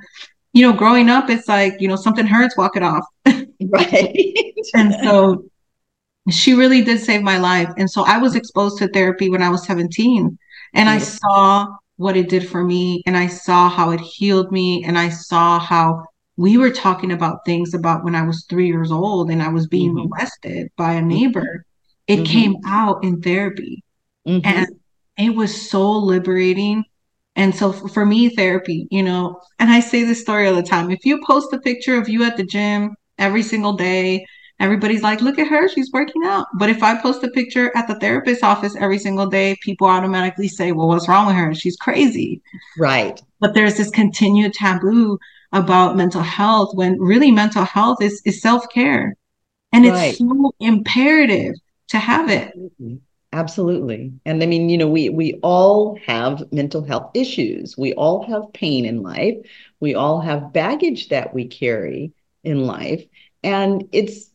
you 0.51 0.61
know, 0.63 0.73
growing 0.73 1.09
up, 1.09 1.29
it's 1.29 1.47
like, 1.47 1.79
you 1.79 1.87
know, 1.87 1.95
something 1.95 2.27
hurts, 2.27 2.57
walk 2.57 2.75
it 2.75 2.83
off. 2.83 3.05
right. 3.25 4.53
and 4.75 4.93
so 5.05 5.45
she 6.29 6.53
really 6.53 6.81
did 6.81 6.99
save 6.99 7.21
my 7.21 7.37
life. 7.37 7.69
And 7.77 7.89
so 7.89 8.03
I 8.05 8.17
was 8.17 8.35
exposed 8.35 8.77
to 8.79 8.89
therapy 8.89 9.29
when 9.29 9.41
I 9.41 9.49
was 9.49 9.65
17 9.65 10.37
and 10.73 10.89
I 10.89 10.97
saw 10.97 11.67
what 11.95 12.17
it 12.17 12.27
did 12.27 12.45
for 12.49 12.65
me 12.65 13.03
and 13.07 13.15
I 13.15 13.27
saw 13.27 13.69
how 13.69 13.91
it 13.91 14.01
healed 14.01 14.51
me 14.51 14.83
and 14.83 14.99
I 14.99 15.07
saw 15.07 15.59
how 15.59 16.03
we 16.35 16.57
were 16.57 16.71
talking 16.71 17.13
about 17.13 17.45
things 17.45 17.73
about 17.73 18.03
when 18.03 18.15
I 18.15 18.23
was 18.23 18.43
three 18.49 18.67
years 18.67 18.91
old 18.91 19.31
and 19.31 19.41
I 19.41 19.47
was 19.47 19.65
being 19.65 19.95
mm-hmm. 19.95 20.09
molested 20.09 20.71
by 20.75 20.91
a 20.91 21.01
neighbor. 21.01 21.63
It 22.07 22.17
mm-hmm. 22.17 22.25
came 22.25 22.55
out 22.65 23.03
in 23.03 23.21
therapy. 23.21 23.83
Mm-hmm. 24.27 24.47
And 24.47 24.67
it 25.17 25.35
was 25.35 25.69
so 25.69 25.91
liberating. 25.91 26.83
And 27.35 27.53
so 27.53 27.71
for 27.71 28.05
me, 28.05 28.29
therapy, 28.29 28.87
you 28.89 29.03
know, 29.03 29.39
and 29.59 29.69
I 29.69 29.79
say 29.79 30.03
this 30.03 30.21
story 30.21 30.47
all 30.47 30.55
the 30.55 30.63
time. 30.63 30.89
If 30.89 31.05
you 31.05 31.23
post 31.25 31.53
a 31.53 31.59
picture 31.59 31.97
of 31.97 32.09
you 32.09 32.23
at 32.23 32.35
the 32.35 32.43
gym 32.43 32.95
every 33.19 33.43
single 33.43 33.73
day, 33.73 34.25
everybody's 34.59 35.03
like, 35.03 35.21
look 35.21 35.37
at 35.37 35.47
her, 35.47 35.69
she's 35.69 35.91
working 35.91 36.23
out. 36.25 36.47
But 36.55 36.69
if 36.69 36.81
I 36.81 36.99
post 36.99 37.23
a 37.23 37.29
picture 37.29 37.71
at 37.75 37.87
the 37.87 37.99
therapist's 37.99 38.43
office 38.43 38.75
every 38.75 38.97
single 38.97 39.27
day, 39.27 39.55
people 39.61 39.87
automatically 39.87 40.47
say, 40.47 40.71
well, 40.71 40.87
what's 40.87 41.07
wrong 41.07 41.27
with 41.27 41.35
her? 41.35 41.53
She's 41.53 41.77
crazy. 41.77 42.41
Right. 42.77 43.21
But 43.39 43.53
there's 43.53 43.77
this 43.77 43.91
continued 43.91 44.53
taboo 44.53 45.19
about 45.51 45.95
mental 45.95 46.23
health 46.23 46.73
when 46.73 46.99
really 46.99 47.31
mental 47.31 47.65
health 47.65 48.01
is, 48.01 48.21
is 48.25 48.41
self-care. 48.41 49.15
And 49.73 49.85
right. 49.85 50.09
it's 50.09 50.17
so 50.17 50.51
imperative 50.59 51.53
to 51.89 51.97
have 51.97 52.29
it. 52.29 52.47
Absolutely. 52.47 53.01
Absolutely. 53.33 54.13
And 54.25 54.41
I 54.41 54.45
mean, 54.45 54.69
you 54.69 54.77
know, 54.77 54.87
we 54.87 55.09
we 55.09 55.39
all 55.43 55.99
have 56.07 56.51
mental 56.51 56.83
health 56.83 57.11
issues. 57.13 57.77
We 57.77 57.93
all 57.93 58.25
have 58.25 58.53
pain 58.53 58.85
in 58.85 59.03
life. 59.03 59.35
We 59.79 59.95
all 59.95 60.21
have 60.21 60.53
baggage 60.53 61.09
that 61.09 61.33
we 61.33 61.45
carry 61.45 62.13
in 62.43 62.65
life. 62.65 63.05
And 63.43 63.87
it's 63.91 64.31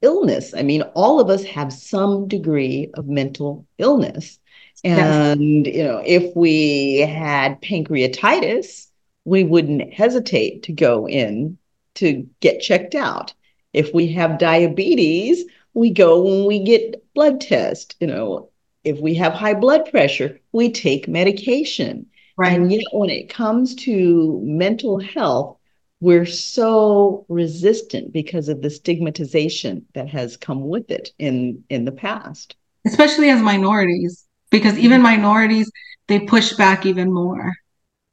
illness. 0.00 0.54
I 0.54 0.62
mean, 0.62 0.82
all 0.94 1.20
of 1.20 1.30
us 1.30 1.44
have 1.44 1.72
some 1.72 2.26
degree 2.26 2.90
of 2.94 3.06
mental 3.06 3.66
illness. 3.78 4.38
And, 4.82 5.66
yes. 5.66 5.74
you 5.76 5.84
know, 5.84 6.02
if 6.04 6.34
we 6.34 6.98
had 6.98 7.60
pancreatitis, 7.62 8.88
we 9.24 9.44
wouldn't 9.44 9.92
hesitate 9.94 10.64
to 10.64 10.72
go 10.72 11.06
in 11.06 11.58
to 11.96 12.28
get 12.40 12.60
checked 12.60 12.94
out. 12.94 13.34
If 13.72 13.94
we 13.94 14.12
have 14.14 14.38
diabetes, 14.38 15.44
we 15.74 15.90
go 15.90 16.22
when 16.22 16.44
we 16.46 16.60
get 16.60 17.02
blood 17.14 17.40
test. 17.40 17.96
You 18.00 18.06
know, 18.06 18.50
if 18.84 18.98
we 19.00 19.14
have 19.14 19.32
high 19.32 19.54
blood 19.54 19.90
pressure, 19.90 20.40
we 20.52 20.70
take 20.70 21.08
medication. 21.08 22.06
Right. 22.36 22.52
And 22.52 22.72
yet, 22.72 22.84
when 22.92 23.10
it 23.10 23.28
comes 23.28 23.74
to 23.76 24.40
mental 24.42 24.98
health, 24.98 25.58
we're 26.02 26.26
so 26.26 27.24
resistant 27.28 28.12
because 28.12 28.48
of 28.48 28.60
the 28.60 28.70
stigmatization 28.70 29.86
that 29.94 30.08
has 30.08 30.36
come 30.36 30.66
with 30.68 30.90
it 30.90 31.10
in 31.18 31.62
in 31.70 31.84
the 31.84 31.92
past 31.92 32.56
especially 32.84 33.30
as 33.30 33.40
minorities 33.40 34.26
because 34.50 34.76
even 34.76 34.96
mm-hmm. 34.96 35.14
minorities 35.14 35.70
they 36.08 36.18
push 36.18 36.54
back 36.54 36.84
even 36.84 37.12
more 37.12 37.52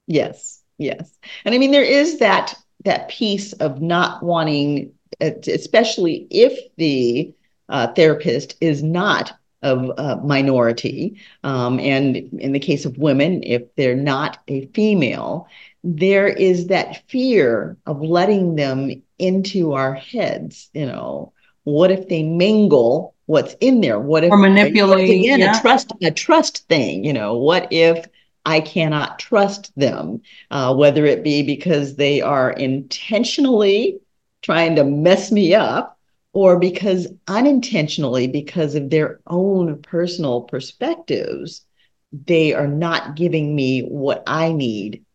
yes 0.05 0.62
yes 0.78 1.18
and 1.43 1.55
i 1.55 1.57
mean 1.57 1.72
there 1.72 1.84
is 1.84 2.20
that 2.20 2.53
that 2.86 3.10
piece 3.10 3.53
of 3.53 3.82
not 3.82 4.22
wanting 4.22 4.93
especially 5.20 6.28
if 6.30 6.57
the 6.78 7.34
uh, 7.70 7.88
therapist 7.94 8.56
is 8.62 8.84
not 8.84 9.34
of 9.62 9.92
a 9.98 10.16
minority 10.24 11.20
um, 11.44 11.80
and 11.82 12.16
in 12.16 12.54
the 12.54 12.60
case 12.60 12.86
of 12.86 12.98
women 12.98 13.44
if 13.44 13.64
they're 13.76 13.94
not 13.94 14.38
a 14.48 14.66
female 14.68 15.50
there 15.84 16.28
is 16.28 16.68
that 16.68 17.04
fear 17.08 17.78
of 17.86 18.02
letting 18.02 18.56
them 18.56 19.02
into 19.18 19.74
our 19.74 19.94
heads. 19.94 20.70
You 20.74 20.86
know, 20.86 21.34
what 21.64 21.92
if 21.92 22.08
they 22.08 22.24
mingle 22.24 23.16
what's 23.26 23.56
in 23.60 23.82
there? 23.82 24.00
What 24.00 24.24
if 24.24 24.32
or 24.32 24.38
manipulate 24.38 25.10
again 25.10 25.40
yeah. 25.40 25.58
a 25.58 25.62
trust 25.62 25.92
a 26.02 26.12
trust 26.12 26.68
thing? 26.68 27.04
You 27.06 27.14
know, 27.14 27.38
what 27.38 27.68
if 27.72 28.06
I 28.46 28.62
cannot 28.62 29.20
trust 29.20 29.72
them, 29.76 30.22
uh, 30.50 30.74
whether 30.74 31.06
it 31.06 31.24
be 31.24 31.44
because 31.44 31.96
they 31.96 32.22
are 32.22 32.52
intentionally 32.52 34.00
trying 34.42 34.76
to 34.78 34.84
mess 34.84 35.32
me 35.32 35.54
up 35.54 35.99
or 36.34 36.60
because 36.60 37.08
unintentionally, 37.28 38.28
because 38.28 38.76
of 38.76 38.90
their 38.90 39.20
own 39.28 39.82
personal 39.82 40.42
perspectives, 40.42 41.66
they 42.12 42.54
are 42.54 42.68
not 42.68 43.16
giving 43.16 43.56
me 43.56 43.82
what 43.82 44.24
I 44.28 44.52
need 44.52 45.06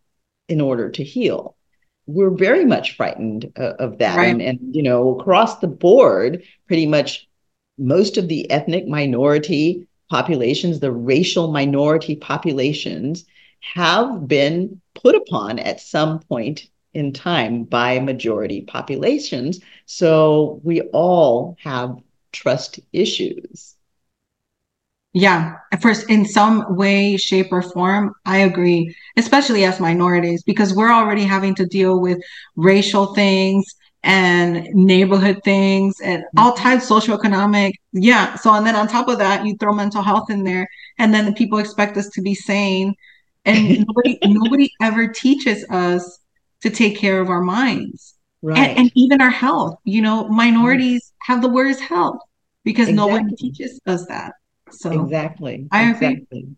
in 0.48 0.60
order 0.60 0.90
to 0.90 1.04
heal. 1.04 1.56
We're 2.06 2.30
very 2.30 2.64
much 2.64 2.96
frightened 2.96 3.52
uh, 3.56 3.74
of 3.78 3.98
that. 3.98 4.16
Right. 4.16 4.28
And, 4.28 4.42
and, 4.42 4.58
you 4.74 4.82
know, 4.82 5.18
across 5.18 5.58
the 5.58 5.68
board, 5.68 6.42
pretty 6.66 6.86
much 6.86 7.28
most 7.78 8.18
of 8.18 8.28
the 8.28 8.50
ethnic 8.50 8.86
minority 8.86 9.88
populations, 10.10 10.80
the 10.80 10.92
racial 10.92 11.50
minority 11.50 12.16
populations, 12.16 13.24
have 13.60 14.28
been 14.28 14.80
put 14.94 15.14
upon 15.14 15.58
at 15.58 15.80
some 15.80 16.18
point 16.20 16.68
in 16.94 17.12
time 17.12 17.64
by 17.64 17.98
majority 18.00 18.62
populations. 18.62 19.60
So 19.86 20.60
we 20.62 20.82
all 20.92 21.56
have 21.60 21.98
trust 22.32 22.80
issues. 22.92 23.74
Yeah, 25.12 25.54
first, 25.80 26.10
in 26.10 26.24
some 26.24 26.74
way, 26.74 27.16
shape, 27.16 27.52
or 27.52 27.62
form, 27.62 28.14
I 28.26 28.38
agree, 28.38 28.96
especially 29.16 29.64
as 29.64 29.78
minorities, 29.78 30.42
because 30.42 30.74
we're 30.74 30.92
already 30.92 31.22
having 31.22 31.54
to 31.54 31.66
deal 31.66 32.00
with 32.00 32.18
racial 32.56 33.14
things 33.14 33.64
and 34.04 34.68
neighborhood 34.74 35.40
things 35.44 35.98
and 36.00 36.24
all 36.36 36.52
mm-hmm. 36.52 36.62
types 36.62 36.88
socioeconomic 36.88 37.72
yeah 37.92 38.34
so 38.34 38.52
and 38.52 38.66
then 38.66 38.76
on 38.76 38.86
top 38.86 39.08
of 39.08 39.16
that 39.18 39.46
you 39.46 39.56
throw 39.56 39.72
mental 39.72 40.02
health 40.02 40.30
in 40.30 40.44
there 40.44 40.68
and 40.98 41.12
then 41.12 41.24
the 41.24 41.32
people 41.32 41.58
expect 41.58 41.96
us 41.96 42.10
to 42.10 42.20
be 42.20 42.34
sane 42.34 42.94
and 43.46 43.78
nobody 43.88 44.18
nobody 44.26 44.70
ever 44.82 45.08
teaches 45.08 45.64
us 45.70 46.18
to 46.64 46.70
take 46.70 46.98
care 46.98 47.20
of 47.20 47.28
our 47.30 47.42
minds 47.42 48.14
right 48.42 48.58
and, 48.58 48.78
and 48.78 48.92
even 48.96 49.20
our 49.20 49.30
health 49.30 49.78
you 49.84 50.02
know 50.02 50.28
minorities 50.28 51.04
mm-hmm. 51.04 51.32
have 51.32 51.42
the 51.42 51.48
worst 51.48 51.80
health 51.80 52.18
because 52.64 52.88
exactly. 52.88 52.96
no 52.96 53.06
one 53.06 53.36
teaches 53.36 53.80
us 53.86 54.04
that 54.06 54.32
so 54.70 55.02
exactly. 55.02 55.68
I 55.70 55.90
exactly. 55.90 56.38
agree. 56.40 56.48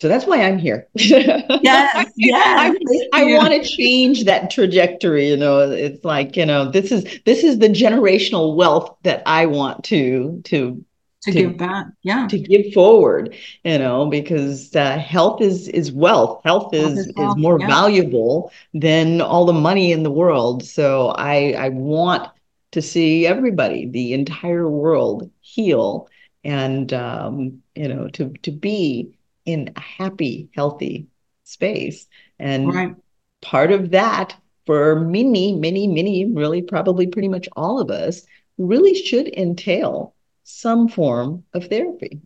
So 0.00 0.08
that's 0.08 0.26
why 0.26 0.42
I'm 0.42 0.58
here. 0.58 0.88
yes, 0.94 2.10
yes. 2.16 2.76
I, 2.82 3.08
I 3.12 3.24
want 3.36 3.52
to 3.54 3.62
change 3.62 4.24
that 4.24 4.50
trajectory. 4.50 5.28
You 5.28 5.36
know, 5.36 5.60
it's 5.70 6.04
like 6.04 6.36
you 6.36 6.44
know, 6.44 6.70
this 6.70 6.90
is 6.90 7.20
this 7.24 7.44
is 7.44 7.58
the 7.58 7.68
generational 7.68 8.56
wealth 8.56 8.96
that 9.04 9.22
I 9.26 9.46
want 9.46 9.84
to 9.84 10.40
to 10.46 10.84
to, 11.22 11.32
to 11.32 11.38
give 11.38 11.56
back. 11.58 11.86
Yeah, 12.02 12.26
to 12.28 12.38
give 12.38 12.72
forward. 12.72 13.34
You 13.64 13.78
know, 13.78 14.06
because 14.06 14.74
uh, 14.74 14.98
health 14.98 15.40
is 15.40 15.68
is 15.68 15.92
wealth. 15.92 16.42
Health 16.44 16.72
is 16.74 16.82
health 16.82 16.98
is, 16.98 17.06
is, 17.06 17.36
more 17.36 17.58
yeah. 17.60 17.66
valuable 17.66 18.52
than 18.74 19.20
all 19.20 19.46
the 19.46 19.52
money 19.52 19.92
in 19.92 20.02
the 20.02 20.10
world. 20.10 20.64
So 20.64 21.08
I 21.10 21.52
I 21.52 21.68
want 21.70 22.28
to 22.72 22.82
see 22.82 23.26
everybody, 23.26 23.86
the 23.86 24.14
entire 24.14 24.68
world, 24.68 25.30
heal 25.40 26.08
and 26.44 26.92
um, 26.92 27.62
you 27.74 27.88
know 27.88 28.08
to 28.08 28.32
to 28.42 28.50
be 28.50 29.16
in 29.44 29.72
a 29.76 29.80
happy 29.80 30.48
healthy 30.54 31.06
space 31.44 32.06
and 32.38 32.72
right. 32.72 32.94
part 33.40 33.72
of 33.72 33.90
that 33.90 34.34
for 34.66 35.00
many 35.00 35.54
many 35.54 35.86
many 35.86 36.24
really 36.32 36.62
probably 36.62 37.06
pretty 37.06 37.28
much 37.28 37.48
all 37.56 37.80
of 37.80 37.90
us 37.90 38.22
really 38.58 38.94
should 38.94 39.28
entail 39.36 40.14
some 40.44 40.88
form 40.88 41.44
of 41.54 41.66
therapy 41.66 42.20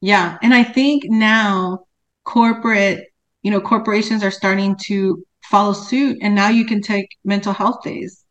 yeah 0.00 0.38
and 0.42 0.54
i 0.54 0.62
think 0.62 1.04
now 1.06 1.84
corporate 2.24 3.06
you 3.42 3.50
know 3.50 3.60
corporations 3.60 4.22
are 4.22 4.30
starting 4.30 4.76
to 4.76 5.24
follow 5.44 5.72
suit 5.72 6.18
and 6.22 6.34
now 6.34 6.48
you 6.48 6.64
can 6.64 6.80
take 6.80 7.08
mental 7.24 7.52
health 7.52 7.82
days 7.82 8.24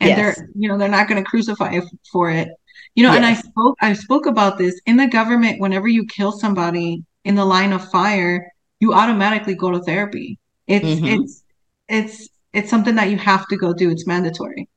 and 0.00 0.10
yes. 0.10 0.36
they're 0.36 0.48
you 0.54 0.68
know 0.68 0.78
they're 0.78 0.88
not 0.88 1.08
going 1.08 1.22
to 1.22 1.28
crucify 1.28 1.78
for 2.10 2.30
it 2.30 2.48
you 2.94 3.02
know, 3.02 3.10
yes. 3.10 3.16
and 3.16 3.26
I 3.26 3.34
spoke 3.34 3.78
I 3.80 3.92
spoke 3.94 4.26
about 4.26 4.58
this 4.58 4.80
in 4.86 4.96
the 4.96 5.06
government 5.06 5.60
whenever 5.60 5.88
you 5.88 6.06
kill 6.06 6.32
somebody 6.32 7.02
in 7.24 7.34
the 7.34 7.44
line 7.44 7.72
of 7.72 7.90
fire, 7.90 8.52
you 8.80 8.92
automatically 8.92 9.54
go 9.54 9.70
to 9.70 9.80
therapy. 9.80 10.38
It's 10.66 10.84
mm-hmm. 10.84 11.22
it's 11.22 11.44
it's 11.88 12.28
it's 12.52 12.70
something 12.70 12.96
that 12.96 13.10
you 13.10 13.16
have 13.16 13.46
to 13.48 13.56
go 13.56 13.72
do. 13.72 13.90
It's 13.90 14.06
mandatory. 14.06 14.68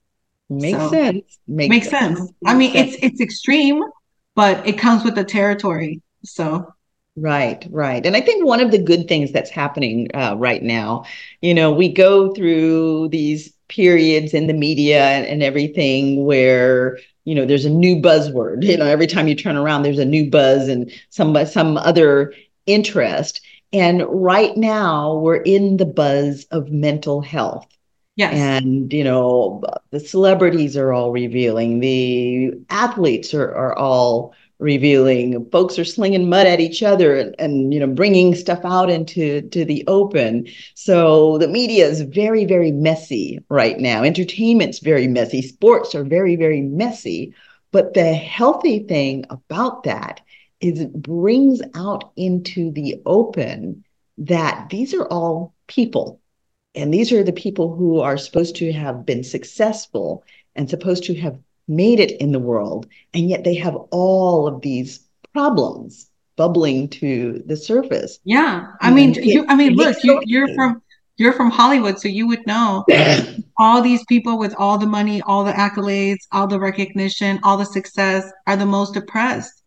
Makes 0.50 0.78
so, 0.80 0.90
sense. 0.90 1.40
Makes, 1.48 1.70
makes 1.70 1.90
sense. 1.90 2.20
sense. 2.20 2.34
I 2.46 2.54
mean, 2.54 2.74
sense. 2.74 2.94
it's 2.94 3.04
it's 3.04 3.22
extreme, 3.22 3.82
but 4.36 4.68
it 4.68 4.78
comes 4.78 5.04
with 5.04 5.16
the 5.16 5.24
territory. 5.24 6.02
So 6.24 6.72
Right, 7.18 7.66
right. 7.72 8.06
And 8.06 8.16
I 8.18 8.22
think 8.22 8.46
one 8.46 8.60
of 8.60 8.72
the 8.72 8.78
good 8.82 9.08
things 9.08 9.32
that's 9.32 9.50
happening 9.50 10.10
uh, 10.14 10.36
right 10.38 10.62
now, 10.62 11.06
you 11.42 11.54
know, 11.54 11.72
we 11.72 11.88
go 11.88 12.34
through 12.34 13.08
these 13.10 13.54
periods 13.70 14.34
in 14.34 14.48
the 14.48 14.54
media 14.54 15.02
and, 15.06 15.26
and 15.26 15.42
everything 15.42 16.26
where 16.26 17.00
you 17.24 17.34
know 17.34 17.46
there's 17.46 17.66
a 17.66 17.70
new 17.70 17.96
buzzword 17.96 18.64
you 18.64 18.78
know 18.78 18.86
every 18.86 19.08
time 19.08 19.28
you 19.28 19.34
turn 19.34 19.58
around 19.58 19.82
there's 19.82 19.98
a 19.98 20.06
new 20.06 20.30
buzz 20.30 20.68
and 20.68 20.92
some 21.10 21.36
some 21.48 21.78
other 21.78 22.32
interest 22.68 23.42
And 23.74 24.04
right 24.08 24.56
now, 24.56 25.16
we're 25.18 25.38
in 25.38 25.78
the 25.78 25.86
buzz 25.86 26.46
of 26.52 26.72
mental 26.72 27.22
health. 27.22 27.68
Yes. 28.16 28.34
And, 28.34 28.92
you 28.94 29.04
know, 29.04 29.62
the 29.92 30.00
celebrities 30.00 30.78
are 30.78 30.94
all 30.94 31.12
revealing, 31.12 31.80
the 31.82 32.54
athletes 32.70 33.34
are, 33.34 33.54
are 33.54 33.78
all 33.78 34.34
revealing, 34.58 35.50
folks 35.50 35.78
are 35.78 35.84
slinging 35.84 36.30
mud 36.30 36.48
at 36.48 36.62
each 36.62 36.82
other 36.82 37.18
and, 37.18 37.36
and, 37.40 37.74
you 37.74 37.80
know, 37.80 37.88
bringing 37.88 38.34
stuff 38.34 38.62
out 38.64 38.90
into 38.90 39.42
to 39.50 39.66
the 39.66 39.84
open. 39.88 40.48
So 40.76 41.38
the 41.40 41.50
media 41.50 41.86
is 41.88 42.02
very, 42.02 42.46
very 42.46 42.72
messy 42.72 43.44
right 43.50 43.78
now. 43.78 44.04
Entertainment's 44.04 44.80
very 44.80 45.08
messy. 45.10 45.42
Sports 45.42 45.94
are 45.94 46.06
very, 46.06 46.38
very 46.38 46.62
messy. 46.62 47.34
But 47.74 47.96
the 47.96 48.14
healthy 48.14 48.80
thing 48.80 49.26
about 49.30 49.84
that 49.84 50.22
is 50.62 50.80
it 50.80 50.94
brings 50.94 51.62
out 51.76 52.14
into 52.16 52.72
the 52.72 53.02
open 53.06 53.84
that 54.20 54.70
these 54.70 54.94
are 54.94 55.06
all 55.08 55.54
people 55.68 56.22
and 56.76 56.94
these 56.94 57.12
are 57.12 57.24
the 57.24 57.34
people 57.34 57.76
who 57.76 58.00
are 58.00 58.18
supposed 58.18 58.56
to 58.58 58.72
have 58.74 59.06
been 59.06 59.24
successful 59.24 60.24
and 60.56 60.70
supposed 60.70 61.04
to 61.06 61.16
have 61.16 61.40
made 61.68 62.00
it 62.00 62.12
in 62.22 62.32
the 62.32 62.40
world. 62.40 62.88
And 63.14 63.30
yet 63.30 63.44
they 63.44 63.56
have 63.56 63.76
all 63.92 64.48
of 64.48 64.62
these 64.62 65.00
problems 65.34 66.10
bubbling 66.36 66.90
to 66.90 67.42
the 67.46 67.56
surface. 67.56 68.20
Yeah. 68.24 68.68
I 68.82 68.92
mean, 68.92 69.12
it, 69.12 69.24
you, 69.24 69.46
I 69.48 69.56
mean, 69.56 69.74
look, 69.74 70.04
you, 70.04 70.22
you're 70.26 70.54
from, 70.54 70.82
you're 71.18 71.34
from 71.34 71.50
Hollywood, 71.50 72.00
so 72.00 72.10
you 72.10 72.28
would 72.28 72.46
know 72.46 72.86
all 73.58 73.82
these 73.82 74.04
people 74.06 74.38
with 74.38 74.54
all 74.58 74.78
the 74.78 74.86
money, 74.86 75.22
all 75.22 75.44
the 75.44 75.54
accolades, 75.54 76.20
all 76.32 76.48
the 76.48 76.60
recognition, 76.60 77.40
all 77.44 77.58
the 77.58 77.66
success 77.66 78.30
are 78.48 78.58
the 78.58 78.66
most 78.66 78.94
depressed 78.94 79.64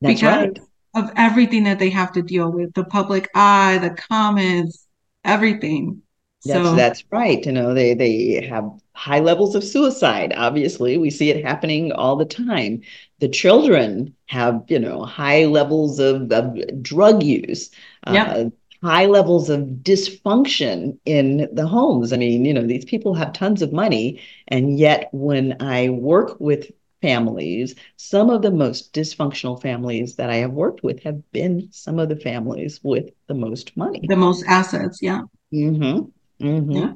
That's 0.00 0.14
because 0.14 0.48
right. 0.48 0.60
of 0.94 1.10
everything 1.16 1.64
that 1.64 1.80
they 1.80 1.90
have 1.90 2.12
to 2.12 2.22
deal 2.22 2.50
with 2.50 2.72
the 2.74 2.84
public 2.84 3.28
eye, 3.34 3.78
the 3.78 3.90
comments, 3.90 4.86
everything. 5.24 6.02
That's 6.44 6.68
so, 6.68 6.74
that's 6.74 7.04
right. 7.10 7.44
You 7.44 7.52
know, 7.52 7.72
they 7.74 7.94
they 7.94 8.46
have 8.48 8.70
high 8.94 9.20
levels 9.20 9.54
of 9.54 9.62
suicide. 9.64 10.32
Obviously, 10.36 10.98
we 10.98 11.10
see 11.10 11.30
it 11.30 11.44
happening 11.44 11.92
all 11.92 12.16
the 12.16 12.24
time. 12.24 12.82
The 13.20 13.28
children 13.28 14.16
have, 14.26 14.64
you 14.68 14.78
know, 14.80 15.04
high 15.04 15.44
levels 15.44 15.98
of, 16.00 16.32
of 16.32 16.82
drug 16.82 17.22
use. 17.22 17.70
Yeah. 18.10 18.24
Uh, 18.24 18.50
high 18.82 19.06
levels 19.06 19.48
of 19.48 19.60
dysfunction 19.82 20.98
in 21.04 21.48
the 21.52 21.66
homes. 21.68 22.12
I 22.12 22.16
mean, 22.16 22.44
you 22.44 22.52
know, 22.52 22.66
these 22.66 22.84
people 22.84 23.14
have 23.14 23.32
tons 23.32 23.62
of 23.62 23.72
money. 23.72 24.20
And 24.48 24.76
yet, 24.76 25.08
when 25.12 25.56
I 25.62 25.90
work 25.90 26.36
with 26.40 26.72
families, 27.00 27.76
some 27.96 28.30
of 28.30 28.42
the 28.42 28.50
most 28.50 28.92
dysfunctional 28.92 29.60
families 29.62 30.16
that 30.16 30.30
I 30.30 30.36
have 30.36 30.52
worked 30.52 30.82
with 30.82 31.02
have 31.04 31.30
been 31.30 31.68
some 31.70 32.00
of 32.00 32.08
the 32.08 32.16
families 32.16 32.80
with 32.82 33.10
the 33.28 33.34
most 33.34 33.76
money, 33.76 34.00
the 34.08 34.16
most 34.16 34.44
assets. 34.48 34.98
Yeah. 35.00 35.22
Mm-hmm. 35.52 36.08
Mm-hmm. 36.42 36.72
Yeah. 36.72 36.92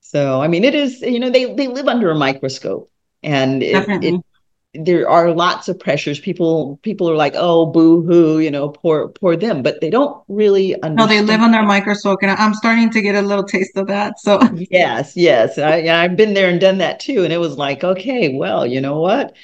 So, 0.00 0.42
I 0.42 0.48
mean, 0.48 0.64
it 0.64 0.74
is, 0.74 1.00
you 1.00 1.18
know, 1.18 1.30
they, 1.30 1.54
they 1.54 1.68
live 1.68 1.88
under 1.88 2.10
a 2.10 2.14
microscope 2.14 2.90
and 3.22 3.62
it, 3.62 3.88
it, 3.88 4.20
there 4.74 5.08
are 5.08 5.32
lots 5.32 5.68
of 5.68 5.78
pressures. 5.78 6.20
People, 6.20 6.78
people 6.82 7.08
are 7.10 7.16
like, 7.16 7.34
oh, 7.36 7.66
boo 7.66 8.02
hoo, 8.02 8.38
you 8.38 8.50
know, 8.50 8.68
poor, 8.68 9.08
poor 9.08 9.36
them, 9.36 9.62
but 9.62 9.80
they 9.80 9.88
don't 9.88 10.22
really 10.28 10.74
understand. 10.82 10.96
No, 10.96 11.06
they 11.06 11.22
live 11.22 11.40
under 11.40 11.60
a 11.60 11.62
microscope 11.62 12.18
and 12.22 12.30
I'm 12.30 12.52
starting 12.54 12.90
to 12.90 13.00
get 13.00 13.14
a 13.14 13.22
little 13.22 13.44
taste 13.44 13.76
of 13.76 13.86
that. 13.86 14.20
So 14.20 14.40
yes, 14.70 15.16
yes. 15.16 15.58
I, 15.58 15.88
I've 15.88 16.16
been 16.16 16.34
there 16.34 16.50
and 16.50 16.60
done 16.60 16.78
that 16.78 17.00
too. 17.00 17.24
And 17.24 17.32
it 17.32 17.38
was 17.38 17.56
like, 17.56 17.82
okay, 17.82 18.34
well, 18.34 18.66
you 18.66 18.80
know 18.80 19.00
what? 19.00 19.34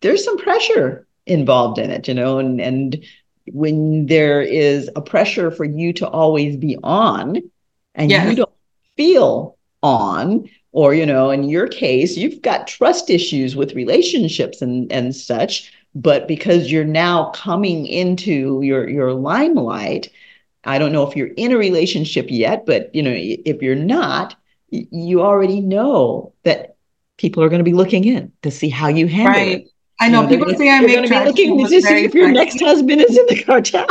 There's 0.00 0.24
some 0.24 0.38
pressure 0.38 1.06
involved 1.26 1.78
in 1.78 1.90
it, 1.90 2.08
you 2.08 2.14
know, 2.14 2.38
and, 2.38 2.60
and 2.60 3.04
when 3.52 4.06
there 4.06 4.40
is 4.40 4.88
a 4.96 5.02
pressure 5.02 5.50
for 5.50 5.64
you 5.64 5.92
to 5.94 6.08
always 6.08 6.56
be 6.56 6.78
on 6.82 7.42
and 7.94 8.10
yes. 8.10 8.30
you 8.30 8.36
don't 8.36 8.49
feel 9.00 9.56
on 9.82 10.46
or 10.72 10.92
you 10.92 11.06
know 11.06 11.30
in 11.30 11.44
your 11.44 11.66
case 11.66 12.18
you've 12.18 12.42
got 12.42 12.66
trust 12.66 13.08
issues 13.08 13.56
with 13.56 13.72
relationships 13.72 14.60
and 14.60 14.92
and 14.92 15.16
such 15.16 15.72
but 15.94 16.28
because 16.28 16.70
you're 16.70 16.84
now 16.84 17.30
coming 17.30 17.86
into 17.86 18.60
your 18.60 18.86
your 18.90 19.14
limelight 19.14 20.10
i 20.64 20.78
don't 20.78 20.92
know 20.92 21.08
if 21.08 21.16
you're 21.16 21.34
in 21.38 21.50
a 21.50 21.56
relationship 21.56 22.26
yet 22.28 22.66
but 22.66 22.94
you 22.94 23.02
know 23.02 23.14
if 23.16 23.62
you're 23.62 23.74
not 23.74 24.36
you 24.68 25.22
already 25.22 25.62
know 25.62 26.34
that 26.42 26.76
people 27.16 27.42
are 27.42 27.48
going 27.48 27.64
to 27.64 27.70
be 27.72 27.72
looking 27.72 28.04
in 28.04 28.30
to 28.42 28.50
see 28.50 28.68
how 28.68 28.88
you 28.88 29.08
handle 29.08 29.32
right. 29.32 29.60
it 29.60 29.66
I 30.02 30.08
know, 30.08 30.22
you 30.22 30.38
know 30.38 30.44
people 30.44 30.58
say 30.58 30.70
I 30.70 30.80
make 30.80 31.10
be 31.10 31.24
looking 31.24 31.58
to 31.58 31.68
see 31.68 32.04
if 32.04 32.14
your 32.14 32.30
next 32.30 32.58
husband 32.60 33.02
is 33.02 33.18
in 33.18 33.26
the 33.28 33.42
cartel. 33.46 33.86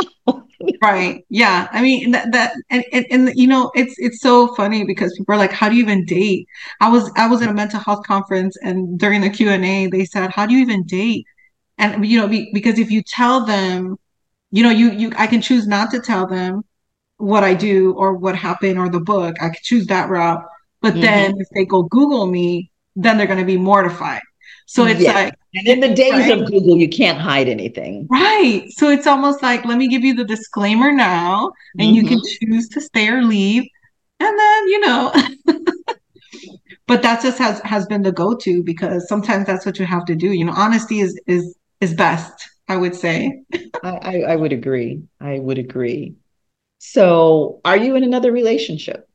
Right. 0.82 1.24
Yeah. 1.28 1.68
I 1.72 1.82
mean 1.82 2.10
that 2.12 2.32
that 2.32 2.52
and, 2.70 2.84
and 2.92 3.06
and 3.10 3.32
you 3.34 3.46
know 3.46 3.70
it's 3.74 3.94
it's 3.98 4.20
so 4.20 4.54
funny 4.54 4.84
because 4.84 5.14
people 5.16 5.34
are 5.34 5.38
like, 5.38 5.52
how 5.52 5.68
do 5.68 5.76
you 5.76 5.82
even 5.82 6.04
date? 6.04 6.46
I 6.80 6.88
was 6.90 7.10
I 7.16 7.26
was 7.28 7.42
at 7.42 7.48
a 7.48 7.54
mental 7.54 7.80
health 7.80 8.06
conference 8.06 8.56
and 8.62 8.98
during 8.98 9.20
the 9.20 9.30
Q 9.30 9.50
and 9.50 9.64
A 9.64 9.86
they 9.86 10.04
said, 10.04 10.30
how 10.30 10.46
do 10.46 10.54
you 10.54 10.60
even 10.60 10.84
date? 10.84 11.26
And 11.78 12.06
you 12.06 12.18
know 12.20 12.28
be, 12.28 12.50
because 12.52 12.78
if 12.78 12.90
you 12.90 13.02
tell 13.02 13.44
them, 13.46 13.96
you 14.50 14.62
know 14.62 14.70
you 14.70 14.90
you 14.90 15.12
I 15.16 15.26
can 15.26 15.40
choose 15.40 15.66
not 15.66 15.90
to 15.92 16.00
tell 16.00 16.26
them 16.26 16.62
what 17.16 17.44
I 17.44 17.54
do 17.54 17.92
or 17.94 18.14
what 18.14 18.36
happened 18.36 18.78
or 18.78 18.88
the 18.88 19.00
book. 19.00 19.36
I 19.40 19.50
could 19.50 19.62
choose 19.62 19.86
that 19.86 20.08
route. 20.08 20.44
But 20.80 20.92
mm-hmm. 20.92 21.02
then 21.02 21.34
if 21.38 21.48
they 21.54 21.64
go 21.64 21.82
Google 21.82 22.26
me, 22.26 22.70
then 22.96 23.18
they're 23.18 23.26
going 23.26 23.38
to 23.38 23.44
be 23.44 23.58
mortified. 23.58 24.22
So 24.70 24.86
it's 24.86 25.00
yeah. 25.00 25.14
like, 25.14 25.34
and 25.52 25.66
in 25.66 25.80
the 25.80 25.92
days 25.94 26.12
right? 26.12 26.38
of 26.38 26.46
Google, 26.46 26.76
you 26.76 26.88
can't 26.88 27.18
hide 27.18 27.48
anything. 27.48 28.06
Right. 28.08 28.68
So 28.70 28.88
it's 28.88 29.04
almost 29.04 29.42
like, 29.42 29.64
let 29.64 29.76
me 29.78 29.88
give 29.88 30.04
you 30.04 30.14
the 30.14 30.22
disclaimer 30.22 30.92
now, 30.92 31.50
and 31.76 31.88
mm-hmm. 31.88 31.94
you 31.96 32.06
can 32.06 32.18
mm-hmm. 32.18 32.52
choose 32.52 32.68
to 32.68 32.80
stay 32.80 33.08
or 33.08 33.20
leave. 33.20 33.64
And 34.20 34.38
then, 34.38 34.68
you 34.68 34.78
know, 34.78 35.12
but 36.86 37.02
that 37.02 37.20
just 37.20 37.36
has 37.38 37.60
has 37.64 37.84
been 37.86 38.02
the 38.02 38.12
go-to 38.12 38.62
because 38.62 39.08
sometimes 39.08 39.44
that's 39.44 39.66
what 39.66 39.80
you 39.80 39.86
have 39.86 40.04
to 40.04 40.14
do. 40.14 40.30
You 40.30 40.44
know, 40.44 40.54
honesty 40.54 41.00
is 41.00 41.20
is 41.26 41.56
is 41.80 41.92
best, 41.92 42.48
I 42.68 42.76
would 42.76 42.94
say. 42.94 43.42
I, 43.82 43.90
I, 43.90 44.20
I 44.28 44.36
would 44.36 44.52
agree. 44.52 45.02
I 45.20 45.40
would 45.40 45.58
agree. 45.58 46.14
So 46.78 47.60
are 47.64 47.76
you 47.76 47.96
in 47.96 48.04
another 48.04 48.30
relationship? 48.30 49.08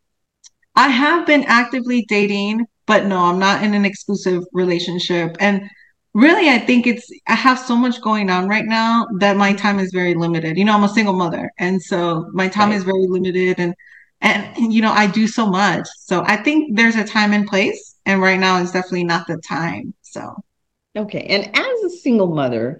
I 0.75 0.89
have 0.89 1.25
been 1.25 1.45
actively 1.45 2.03
dating 2.09 2.67
but 2.85 3.05
no, 3.05 3.19
I'm 3.19 3.39
not 3.39 3.63
in 3.63 3.73
an 3.73 3.85
exclusive 3.85 4.43
relationship. 4.53 5.35
And 5.39 5.69
really, 6.13 6.49
I 6.49 6.59
think 6.59 6.87
it's, 6.87 7.09
I 7.27 7.35
have 7.35 7.59
so 7.59 7.75
much 7.75 8.01
going 8.01 8.29
on 8.29 8.47
right 8.47 8.65
now 8.65 9.07
that 9.19 9.37
my 9.37 9.49
mm-hmm. 9.49 9.57
time 9.57 9.79
is 9.79 9.91
very 9.91 10.13
limited. 10.13 10.57
You 10.57 10.65
know, 10.65 10.73
I'm 10.73 10.83
a 10.83 10.89
single 10.89 11.13
mother. 11.13 11.51
And 11.57 11.81
so 11.81 12.29
my 12.33 12.47
time 12.47 12.69
right. 12.69 12.77
is 12.77 12.83
very 12.83 13.05
limited. 13.07 13.59
And, 13.59 13.75
and, 14.21 14.73
you 14.73 14.81
know, 14.81 14.91
I 14.91 15.07
do 15.07 15.27
so 15.27 15.45
much. 15.45 15.87
So 15.97 16.23
I 16.25 16.37
think 16.37 16.77
there's 16.77 16.95
a 16.95 17.03
time 17.03 17.33
and 17.33 17.47
place. 17.47 17.95
And 18.05 18.21
right 18.21 18.39
now 18.39 18.61
is 18.61 18.71
definitely 18.71 19.03
not 19.03 19.27
the 19.27 19.37
time. 19.37 19.93
So, 20.01 20.35
okay. 20.95 21.21
And 21.21 21.55
as 21.55 21.83
a 21.83 21.97
single 21.97 22.33
mother, 22.33 22.79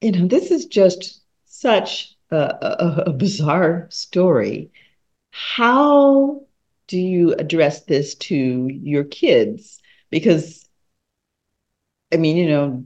you 0.00 0.12
know, 0.12 0.26
this 0.26 0.50
is 0.50 0.66
just 0.66 1.22
such 1.46 2.14
a, 2.30 2.36
a, 2.36 3.02
a 3.06 3.12
bizarre 3.12 3.88
story. 3.90 4.70
How 5.30 6.45
do 6.88 6.98
you 6.98 7.34
address 7.34 7.84
this 7.84 8.14
to 8.14 8.34
your 8.34 9.04
kids? 9.04 9.80
Because, 10.10 10.68
I 12.12 12.16
mean, 12.16 12.36
you 12.36 12.48
know, 12.48 12.84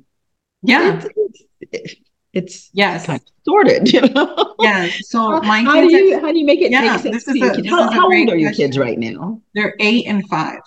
yeah, 0.62 1.02
it's, 1.18 1.42
it's, 1.60 1.94
it's 2.32 2.70
yes, 2.72 3.06
kind 3.06 3.20
of 3.20 3.26
sorted. 3.44 3.92
You 3.92 4.02
know? 4.02 4.54
Yeah. 4.60 4.88
So 5.02 5.40
my 5.40 5.62
how, 5.62 5.80
do 5.80 5.92
you 5.92 6.20
how 6.20 6.32
do 6.32 6.38
you 6.38 6.46
make 6.46 6.60
it 6.60 6.70
yeah, 6.70 6.92
make 6.92 7.00
sense 7.00 7.24
to 7.24 7.38
your 7.38 7.54
kids? 7.54 7.68
How, 7.68 7.90
how 7.90 8.04
old 8.04 8.28
are 8.28 8.36
your 8.36 8.52
kids 8.52 8.78
right 8.78 8.98
now? 8.98 9.40
They're 9.54 9.74
eight 9.80 10.06
and 10.06 10.26
five. 10.28 10.60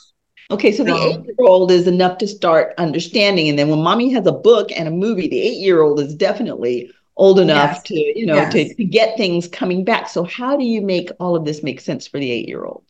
Okay, 0.52 0.72
so, 0.72 0.86
so 0.86 0.94
the 0.94 0.96
eight 0.96 1.26
year 1.26 1.36
old 1.48 1.72
is 1.72 1.88
enough 1.88 2.18
to 2.20 2.28
start 2.28 2.74
understanding, 2.78 3.50
and 3.50 3.58
then 3.58 3.70
when 3.70 3.82
mommy 3.82 4.12
has 4.12 4.26
a 4.28 4.32
book 4.32 4.72
and 4.76 4.88
a 4.88 4.92
movie, 4.92 5.28
the 5.28 5.40
eight 5.40 5.58
year 5.60 5.82
old 5.82 6.00
is 6.00 6.16
definitely 6.16 6.92
old 7.16 7.40
enough 7.40 7.76
yes. 7.76 7.84
to 7.84 7.96
you 7.96 8.26
know 8.26 8.36
yes. 8.36 8.52
to, 8.52 8.74
to 8.76 8.84
get 8.84 9.18
things 9.18 9.48
coming 9.48 9.84
back. 9.84 10.10
So 10.10 10.24
how 10.24 10.58
do 10.58 10.66
you 10.66 10.82
make 10.82 11.10
all 11.20 11.36
of 11.36 11.46
this 11.46 11.64
make 11.64 11.80
sense 11.80 12.08
for 12.08 12.20
the 12.20 12.30
eight 12.30 12.48
year 12.48 12.66
old? 12.66 12.84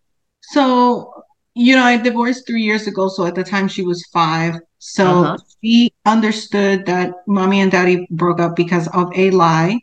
So, 0.52 1.24
you 1.56 1.76
know, 1.76 1.84
I 1.84 1.98
divorced 1.98 2.46
three 2.48 2.64
years 2.64 2.88
ago. 2.88 3.08
So 3.08 3.26
at 3.26 3.36
the 3.36 3.44
time 3.44 3.68
she 3.68 3.84
was 3.84 4.06
five. 4.14 4.56
So 4.80 5.06
uh-huh. 5.06 5.38
she 5.64 5.94
understood 6.06 6.86
that 6.86 7.14
mommy 7.28 7.62
and 7.62 7.72
daddy 7.72 8.08
broke 8.12 8.40
up 8.40 8.56
because 8.56 8.88
of 8.90 9.12
a 9.16 9.32
lie. 9.32 9.80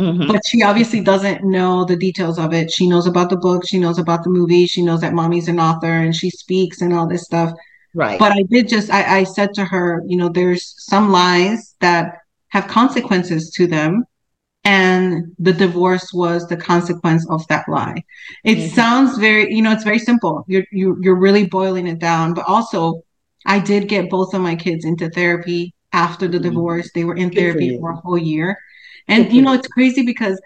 Mm-hmm. 0.00 0.28
But 0.28 0.40
she 0.46 0.62
obviously 0.62 1.02
doesn't 1.02 1.44
know 1.44 1.84
the 1.84 1.96
details 1.96 2.38
of 2.38 2.54
it. 2.54 2.70
She 2.70 2.88
knows 2.88 3.06
about 3.06 3.28
the 3.28 3.36
book, 3.36 3.66
she 3.68 3.78
knows 3.78 3.98
about 3.98 4.24
the 4.24 4.30
movie, 4.30 4.64
she 4.64 4.80
knows 4.80 5.02
that 5.02 5.12
mommy's 5.12 5.46
an 5.46 5.60
author 5.60 5.92
and 5.92 6.16
she 6.16 6.30
speaks 6.30 6.80
and 6.80 6.94
all 6.94 7.06
this 7.06 7.24
stuff. 7.24 7.52
Right. 7.94 8.18
But 8.18 8.32
I 8.32 8.42
did 8.44 8.68
just 8.68 8.90
I, 8.90 9.18
I 9.18 9.24
said 9.24 9.52
to 9.54 9.64
her, 9.66 10.02
you 10.06 10.16
know, 10.16 10.30
there's 10.30 10.74
some 10.78 11.12
lies 11.12 11.74
that 11.80 12.16
have 12.48 12.66
consequences 12.66 13.50
to 13.56 13.66
them 13.66 14.06
and 14.70 15.34
the 15.40 15.52
divorce 15.52 16.12
was 16.12 16.46
the 16.46 16.56
consequence 16.56 17.28
of 17.28 17.44
that 17.48 17.68
lie. 17.68 18.04
It 18.44 18.58
mm-hmm. 18.58 18.74
sounds 18.74 19.18
very, 19.18 19.52
you 19.52 19.62
know, 19.62 19.72
it's 19.72 19.82
very 19.82 19.98
simple. 19.98 20.44
You're 20.46 20.64
you, 20.70 20.96
you're 21.02 21.18
really 21.18 21.46
boiling 21.46 21.88
it 21.88 21.98
down, 21.98 22.34
but 22.34 22.44
also 22.46 23.02
I 23.46 23.58
did 23.58 23.88
get 23.88 24.10
both 24.10 24.32
of 24.32 24.42
my 24.42 24.54
kids 24.54 24.84
into 24.84 25.10
therapy 25.10 25.74
after 25.92 26.28
the 26.28 26.38
mm-hmm. 26.38 26.50
divorce. 26.50 26.88
They 26.94 27.02
were 27.02 27.16
in 27.16 27.30
Good 27.30 27.38
therapy 27.38 27.70
for, 27.70 27.80
for, 27.80 27.90
a 27.90 27.96
whole 27.96 28.18
year. 28.18 28.56
And 29.08 29.32
you 29.32 29.42
know, 29.42 29.54
it's 29.54 29.66
crazy 29.66 30.04
because 30.06 30.40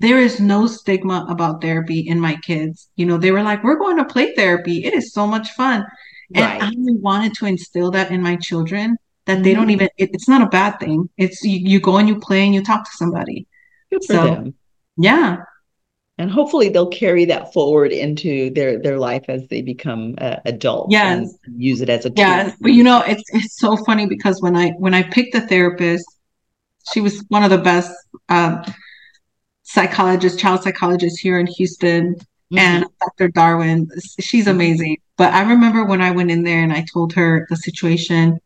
there 0.00 0.18
is 0.18 0.40
no 0.40 0.66
stigma 0.66 1.26
about 1.28 1.62
therapy 1.62 2.00
in 2.00 2.18
my 2.18 2.34
kids. 2.48 2.88
You 2.96 3.06
know, 3.06 3.18
they 3.18 3.30
were 3.30 3.44
like, 3.44 3.62
we're 3.62 3.78
going 3.78 3.98
to 3.98 4.04
play 4.04 4.34
therapy. 4.34 4.84
It 4.84 4.94
is 4.94 5.12
so 5.12 5.28
much 5.28 5.50
fun. 5.50 5.86
And 6.34 6.44
right. 6.44 6.60
I 6.60 6.72
wanted 7.08 7.34
to 7.34 7.46
instill 7.46 7.92
that 7.92 8.10
in 8.10 8.20
my 8.20 8.34
children 8.34 8.96
that 9.26 9.34
mm-hmm. 9.34 9.42
they 9.44 9.54
don't 9.54 9.64
mm-hmm. 9.64 9.86
even, 9.86 9.88
it, 9.96 10.10
it's 10.12 10.28
not 10.28 10.42
a 10.42 10.48
bad 10.48 10.80
thing. 10.80 11.08
It's 11.16 11.44
you, 11.44 11.60
you, 11.62 11.78
go 11.78 11.98
and 11.98 12.08
you 12.08 12.18
play 12.18 12.44
and 12.44 12.54
you 12.54 12.64
talk 12.64 12.84
to 12.84 12.96
somebody. 12.96 13.46
Good 13.90 14.04
for 14.06 14.14
so, 14.14 14.24
them. 14.24 14.54
Yeah. 14.96 15.38
And 16.18 16.30
hopefully 16.30 16.68
they'll 16.68 16.88
carry 16.88 17.24
that 17.26 17.52
forward 17.52 17.92
into 17.92 18.50
their 18.50 18.78
their 18.78 18.98
life 18.98 19.24
as 19.28 19.48
they 19.48 19.62
become 19.62 20.16
uh, 20.18 20.36
adults. 20.44 20.92
Yes. 20.92 21.34
use 21.56 21.80
it 21.80 21.88
as 21.88 22.04
a 22.04 22.10
tool. 22.10 22.18
Yeah. 22.18 22.54
But 22.60 22.72
you 22.72 22.84
know, 22.84 23.02
it's 23.06 23.24
it's 23.32 23.58
so 23.58 23.76
funny 23.78 24.06
because 24.06 24.42
when 24.42 24.54
I 24.54 24.70
when 24.72 24.92
I 24.92 25.02
picked 25.02 25.32
the 25.32 25.40
therapist, 25.40 26.04
she 26.92 27.00
was 27.00 27.24
one 27.28 27.42
of 27.42 27.50
the 27.50 27.58
best 27.58 27.90
um, 28.28 28.62
psychologists, 29.62 30.40
child 30.40 30.62
psychologists 30.62 31.18
here 31.18 31.38
in 31.38 31.46
Houston. 31.46 32.14
Mm-hmm. 32.14 32.58
And 32.58 32.86
Dr. 33.00 33.28
Darwin, 33.28 33.88
she's 34.20 34.44
mm-hmm. 34.44 34.50
amazing. 34.50 34.96
But 35.16 35.32
I 35.32 35.48
remember 35.48 35.84
when 35.84 36.02
I 36.02 36.10
went 36.10 36.30
in 36.30 36.42
there 36.42 36.62
and 36.62 36.72
I 36.72 36.84
told 36.92 37.12
her 37.14 37.46
the 37.48 37.56
situation, 37.56 38.40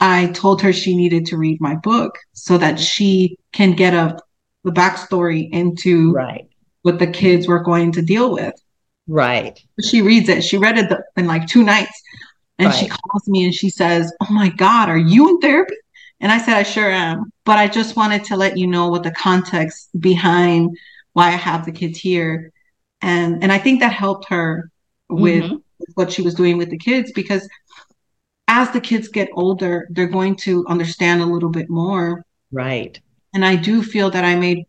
I 0.00 0.26
told 0.28 0.62
her 0.62 0.72
she 0.72 0.96
needed 0.96 1.26
to 1.26 1.36
read 1.36 1.60
my 1.60 1.74
book 1.76 2.18
so 2.32 2.58
that 2.58 2.78
she 2.78 3.38
can 3.52 3.72
get 3.72 3.92
a 3.92 4.18
the 4.64 4.72
backstory 4.72 5.50
into 5.52 6.12
right. 6.12 6.48
what 6.82 6.98
the 6.98 7.06
kids 7.06 7.48
were 7.48 7.60
going 7.60 7.92
to 7.92 8.02
deal 8.02 8.32
with. 8.32 8.54
Right. 9.06 9.58
She 9.82 10.02
reads 10.02 10.28
it. 10.28 10.42
She 10.42 10.56
read 10.56 10.78
it 10.78 10.92
in 11.16 11.26
like 11.26 11.46
two 11.46 11.64
nights. 11.64 12.00
And 12.58 12.68
right. 12.68 12.76
she 12.76 12.88
calls 12.88 13.26
me 13.26 13.44
and 13.44 13.54
she 13.54 13.70
says, 13.70 14.12
Oh 14.20 14.32
my 14.32 14.48
God, 14.50 14.88
are 14.88 14.98
you 14.98 15.28
in 15.28 15.40
therapy? 15.40 15.74
And 16.20 16.30
I 16.30 16.38
said, 16.38 16.56
I 16.56 16.62
sure 16.62 16.90
am. 16.90 17.32
But 17.44 17.58
I 17.58 17.66
just 17.66 17.96
wanted 17.96 18.24
to 18.24 18.36
let 18.36 18.56
you 18.56 18.66
know 18.66 18.88
what 18.88 19.02
the 19.02 19.10
context 19.10 19.88
behind 19.98 20.76
why 21.14 21.28
I 21.28 21.36
have 21.36 21.64
the 21.64 21.72
kids 21.72 21.98
here. 21.98 22.52
And 23.00 23.42
and 23.42 23.50
I 23.50 23.58
think 23.58 23.80
that 23.80 23.92
helped 23.92 24.28
her 24.28 24.70
with, 25.08 25.42
mm-hmm. 25.42 25.56
with 25.80 25.90
what 25.94 26.12
she 26.12 26.22
was 26.22 26.34
doing 26.34 26.56
with 26.56 26.70
the 26.70 26.78
kids 26.78 27.10
because 27.12 27.48
as 28.46 28.70
the 28.70 28.80
kids 28.80 29.08
get 29.08 29.30
older, 29.32 29.88
they're 29.90 30.06
going 30.06 30.36
to 30.36 30.64
understand 30.68 31.22
a 31.22 31.26
little 31.26 31.48
bit 31.48 31.68
more. 31.68 32.24
Right. 32.52 33.00
And 33.34 33.44
I 33.44 33.56
do 33.56 33.82
feel 33.82 34.10
that 34.10 34.24
I 34.24 34.36
made 34.36 34.64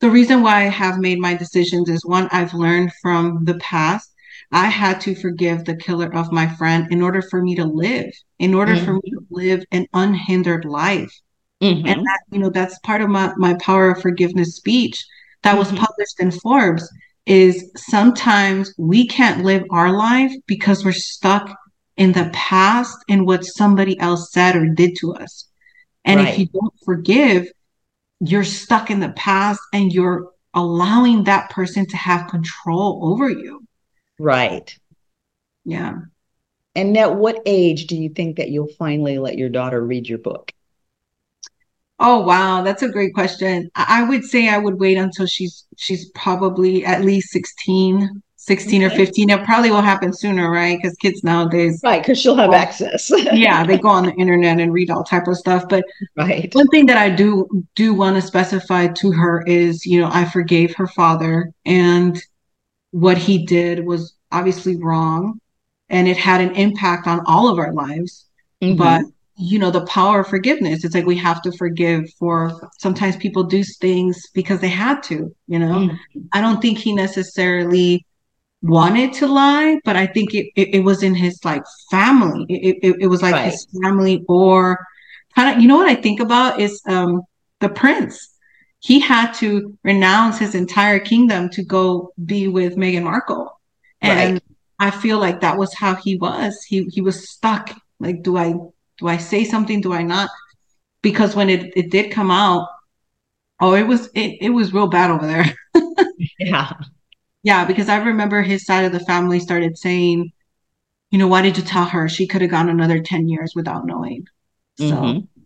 the 0.00 0.10
reason 0.10 0.42
why 0.42 0.62
I 0.62 0.68
have 0.68 0.98
made 0.98 1.18
my 1.18 1.34
decisions 1.34 1.88
is 1.88 2.04
one, 2.04 2.28
I've 2.30 2.54
learned 2.54 2.92
from 3.02 3.44
the 3.44 3.56
past. 3.56 4.12
I 4.52 4.66
had 4.66 5.00
to 5.02 5.14
forgive 5.14 5.64
the 5.64 5.76
killer 5.76 6.14
of 6.14 6.32
my 6.32 6.46
friend 6.54 6.86
in 6.90 7.02
order 7.02 7.20
for 7.20 7.42
me 7.42 7.56
to 7.56 7.64
live, 7.64 8.10
in 8.38 8.54
order 8.54 8.74
mm-hmm. 8.74 8.84
for 8.84 8.94
me 8.94 9.10
to 9.10 9.26
live 9.30 9.64
an 9.72 9.86
unhindered 9.92 10.64
life. 10.64 11.12
Mm-hmm. 11.60 11.86
And 11.86 12.06
that, 12.06 12.20
you 12.30 12.38
know, 12.38 12.50
that's 12.50 12.78
part 12.80 13.02
of 13.02 13.10
my, 13.10 13.32
my 13.36 13.54
power 13.54 13.90
of 13.90 14.00
forgiveness 14.00 14.54
speech 14.54 15.04
that 15.42 15.50
mm-hmm. 15.50 15.58
was 15.58 15.68
published 15.72 16.20
in 16.20 16.30
Forbes 16.30 16.88
is 17.26 17.70
sometimes 17.76 18.72
we 18.78 19.06
can't 19.06 19.44
live 19.44 19.64
our 19.70 19.92
life 19.92 20.32
because 20.46 20.84
we're 20.84 20.92
stuck 20.92 21.54
in 21.96 22.12
the 22.12 22.30
past 22.32 22.96
in 23.08 23.26
what 23.26 23.44
somebody 23.44 23.98
else 23.98 24.32
said 24.32 24.56
or 24.56 24.66
did 24.68 24.96
to 25.00 25.12
us. 25.14 25.48
And 26.04 26.20
right. 26.20 26.28
if 26.28 26.38
you 26.38 26.46
don't 26.46 26.72
forgive, 26.84 27.48
you're 28.20 28.44
stuck 28.44 28.90
in 28.90 29.00
the 29.00 29.10
past 29.10 29.60
and 29.72 29.92
you're 29.92 30.30
allowing 30.54 31.24
that 31.24 31.50
person 31.50 31.86
to 31.86 31.96
have 31.96 32.30
control 32.30 33.00
over 33.02 33.28
you. 33.28 33.64
Right. 34.18 34.76
Yeah. 35.64 35.94
And 36.74 36.96
at 36.96 37.16
what 37.16 37.42
age 37.46 37.86
do 37.86 37.96
you 37.96 38.08
think 38.08 38.36
that 38.36 38.50
you'll 38.50 38.72
finally 38.78 39.18
let 39.18 39.38
your 39.38 39.48
daughter 39.48 39.84
read 39.84 40.08
your 40.08 40.18
book? 40.18 40.52
Oh 42.00 42.20
wow, 42.20 42.62
that's 42.62 42.82
a 42.82 42.88
great 42.88 43.12
question. 43.12 43.70
I 43.74 44.04
would 44.04 44.24
say 44.24 44.48
I 44.48 44.58
would 44.58 44.78
wait 44.78 44.96
until 44.96 45.26
she's 45.26 45.64
she's 45.76 46.08
probably 46.10 46.84
at 46.84 47.04
least 47.04 47.30
16, 47.30 48.22
16 48.48 48.82
okay. 48.82 48.94
or 48.94 48.96
15. 48.96 49.30
It 49.30 49.44
probably 49.44 49.70
will 49.70 49.82
happen 49.82 50.12
sooner, 50.12 50.50
right? 50.50 50.76
Because 50.76 50.96
kids 50.96 51.22
nowadays 51.22 51.80
Right, 51.84 52.02
because 52.02 52.18
she'll 52.18 52.34
have 52.36 52.50
well, 52.50 52.60
access. 52.60 53.10
yeah, 53.32 53.64
they 53.64 53.78
go 53.78 53.88
on 53.88 54.06
the 54.06 54.14
internet 54.14 54.58
and 54.58 54.72
read 54.72 54.90
all 54.90 55.04
type 55.04 55.28
of 55.28 55.36
stuff. 55.36 55.68
But 55.68 55.84
right. 56.16 56.52
one 56.54 56.66
thing 56.68 56.86
that 56.86 56.96
I 56.96 57.10
do 57.10 57.64
do 57.76 57.94
want 57.94 58.16
to 58.16 58.22
specify 58.22 58.88
to 58.88 59.12
her 59.12 59.44
is, 59.46 59.86
you 59.86 60.00
know, 60.00 60.08
I 60.10 60.24
forgave 60.24 60.74
her 60.76 60.88
father 60.88 61.52
and 61.64 62.20
what 62.90 63.18
he 63.18 63.44
did 63.44 63.84
was 63.84 64.14
obviously 64.32 64.76
wrong 64.76 65.40
and 65.90 66.08
it 66.08 66.16
had 66.16 66.40
an 66.40 66.54
impact 66.56 67.06
on 67.06 67.20
all 67.26 67.48
of 67.48 67.58
our 67.58 67.72
lives. 67.72 68.26
Mm-hmm. 68.62 68.78
But 68.78 69.04
you 69.40 69.58
know, 69.58 69.70
the 69.70 69.86
power 69.86 70.20
of 70.20 70.26
forgiveness. 70.26 70.84
It's 70.84 70.96
like 70.96 71.06
we 71.06 71.16
have 71.18 71.40
to 71.42 71.52
forgive 71.52 72.12
for 72.18 72.68
sometimes 72.78 73.16
people 73.16 73.44
do 73.44 73.62
things 73.62 74.20
because 74.34 74.60
they 74.60 74.68
had 74.68 75.00
to, 75.04 75.32
you 75.46 75.58
know. 75.60 75.78
Mm-hmm. 75.78 76.20
I 76.32 76.40
don't 76.40 76.60
think 76.60 76.78
he 76.78 76.92
necessarily 76.92 78.04
wanted 78.62 79.12
to 79.14 79.26
lie, 79.26 79.80
but 79.84 79.96
I 79.96 80.06
think 80.06 80.34
it, 80.34 80.50
it, 80.56 80.74
it 80.74 80.80
was 80.80 81.02
in 81.02 81.14
his 81.14 81.44
like 81.44 81.62
family. 81.90 82.44
It, 82.48 82.76
it, 82.82 82.96
it 83.02 83.06
was 83.06 83.22
like 83.22 83.34
right. 83.34 83.52
his 83.52 83.66
family 83.82 84.24
or 84.28 84.84
kind 85.34 85.54
of, 85.54 85.62
you 85.62 85.68
know 85.68 85.76
what 85.76 85.88
I 85.88 85.94
think 85.94 86.20
about 86.20 86.60
is 86.60 86.82
um 86.86 87.22
the 87.60 87.68
prince 87.68 88.38
he 88.80 89.00
had 89.00 89.32
to 89.32 89.76
renounce 89.82 90.38
his 90.38 90.54
entire 90.54 90.98
kingdom 90.98 91.48
to 91.50 91.64
go 91.64 92.12
be 92.24 92.48
with 92.48 92.76
Meghan 92.76 93.02
Markle. 93.02 93.60
And 94.00 94.34
right. 94.34 94.42
I 94.78 94.90
feel 94.90 95.18
like 95.18 95.40
that 95.40 95.58
was 95.58 95.74
how 95.74 95.96
he 95.96 96.16
was. 96.16 96.62
He 96.62 96.84
he 96.84 97.00
was 97.00 97.28
stuck. 97.28 97.76
Like, 97.98 98.22
do 98.22 98.36
I 98.36 98.52
do 98.98 99.08
I 99.08 99.16
say 99.16 99.44
something? 99.44 99.80
Do 99.80 99.92
I 99.92 100.02
not? 100.02 100.30
Because 101.02 101.34
when 101.34 101.50
it, 101.50 101.72
it 101.76 101.90
did 101.90 102.12
come 102.12 102.30
out, 102.30 102.68
oh, 103.60 103.74
it 103.74 103.86
was 103.86 104.06
it, 104.14 104.38
it 104.40 104.50
was 104.50 104.72
real 104.72 104.88
bad 104.88 105.10
over 105.10 105.26
there. 105.26 105.52
yeah. 106.38 106.72
Yeah, 107.42 107.64
because 107.64 107.88
I 107.88 107.96
remember 107.98 108.42
his 108.42 108.64
side 108.64 108.84
of 108.84 108.92
the 108.92 109.00
family 109.00 109.40
started 109.40 109.78
saying, 109.78 110.32
you 111.10 111.18
know, 111.18 111.28
why 111.28 111.42
did 111.42 111.56
you 111.56 111.62
tell 111.62 111.84
her? 111.86 112.08
She 112.08 112.26
could 112.26 112.42
have 112.42 112.50
gone 112.50 112.68
another 112.68 113.00
10 113.00 113.28
years 113.28 113.52
without 113.54 113.86
knowing. 113.86 114.26
So 114.78 114.84
mm-hmm 114.84 115.38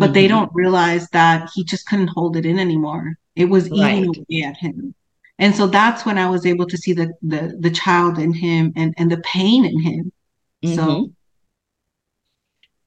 but 0.00 0.06
mm-hmm. 0.06 0.14
they 0.14 0.28
don't 0.28 0.50
realize 0.54 1.06
that 1.10 1.50
he 1.54 1.62
just 1.62 1.86
couldn't 1.86 2.08
hold 2.08 2.34
it 2.38 2.46
in 2.46 2.58
anymore. 2.58 3.18
It 3.36 3.44
was 3.44 3.66
eating 3.70 4.06
away 4.06 4.42
at 4.42 4.56
him. 4.56 4.94
And 5.38 5.54
so 5.54 5.66
that's 5.66 6.06
when 6.06 6.16
I 6.16 6.28
was 6.30 6.46
able 6.46 6.66
to 6.66 6.76
see 6.78 6.94
the 6.94 7.12
the 7.20 7.54
the 7.60 7.70
child 7.70 8.18
in 8.18 8.32
him 8.32 8.72
and 8.76 8.94
and 8.96 9.12
the 9.12 9.18
pain 9.18 9.66
in 9.66 9.78
him. 9.78 10.12
Mm-hmm. 10.64 10.74
So 10.74 11.12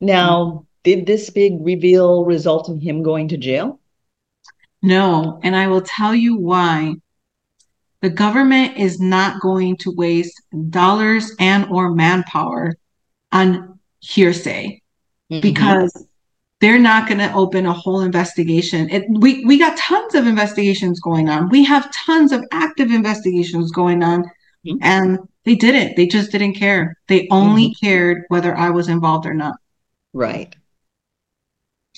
now, 0.02 0.66
did 0.84 1.06
this 1.06 1.30
big 1.30 1.54
reveal 1.62 2.26
result 2.26 2.68
in 2.68 2.82
him 2.82 3.04
going 3.04 3.28
to 3.28 3.38
jail? 3.38 3.80
No, 4.82 5.40
and 5.44 5.56
I 5.56 5.68
will 5.68 5.82
tell 5.82 6.16
you 6.16 6.36
why. 6.36 6.96
The 8.04 8.10
government 8.10 8.76
is 8.78 9.00
not 9.00 9.40
going 9.40 9.78
to 9.78 9.92
waste 9.96 10.42
dollars 10.70 11.32
and 11.40 11.66
or 11.72 11.90
manpower 11.90 12.76
on 13.32 13.80
hearsay 14.02 14.82
mm-hmm. 15.32 15.40
because 15.40 16.06
they're 16.60 16.78
not 16.78 17.08
going 17.08 17.20
to 17.20 17.34
open 17.34 17.66
a 17.66 17.72
whole 17.72 18.02
investigation. 18.02 18.90
It, 18.90 19.06
we 19.08 19.46
we 19.46 19.58
got 19.58 19.78
tons 19.78 20.16
of 20.16 20.28
investigations 20.28 21.00
going 21.00 21.30
on. 21.30 21.48
We 21.48 21.64
have 21.64 21.90
tons 21.94 22.34
of 22.34 22.44
active 22.52 22.92
investigations 22.92 23.72
going 23.72 24.04
on, 24.04 24.26
mm-hmm. 24.66 24.80
and 24.82 25.20
they 25.46 25.56
didn't. 25.56 25.96
They 25.96 26.06
just 26.06 26.30
didn't 26.30 26.56
care. 26.56 26.98
They 27.08 27.30
only 27.32 27.68
mm-hmm. 27.70 27.86
cared 27.86 28.24
whether 28.28 28.54
I 28.54 28.70
was 28.72 28.90
involved 28.90 29.26
or 29.26 29.34
not. 29.34 29.56
Right. 30.12 30.54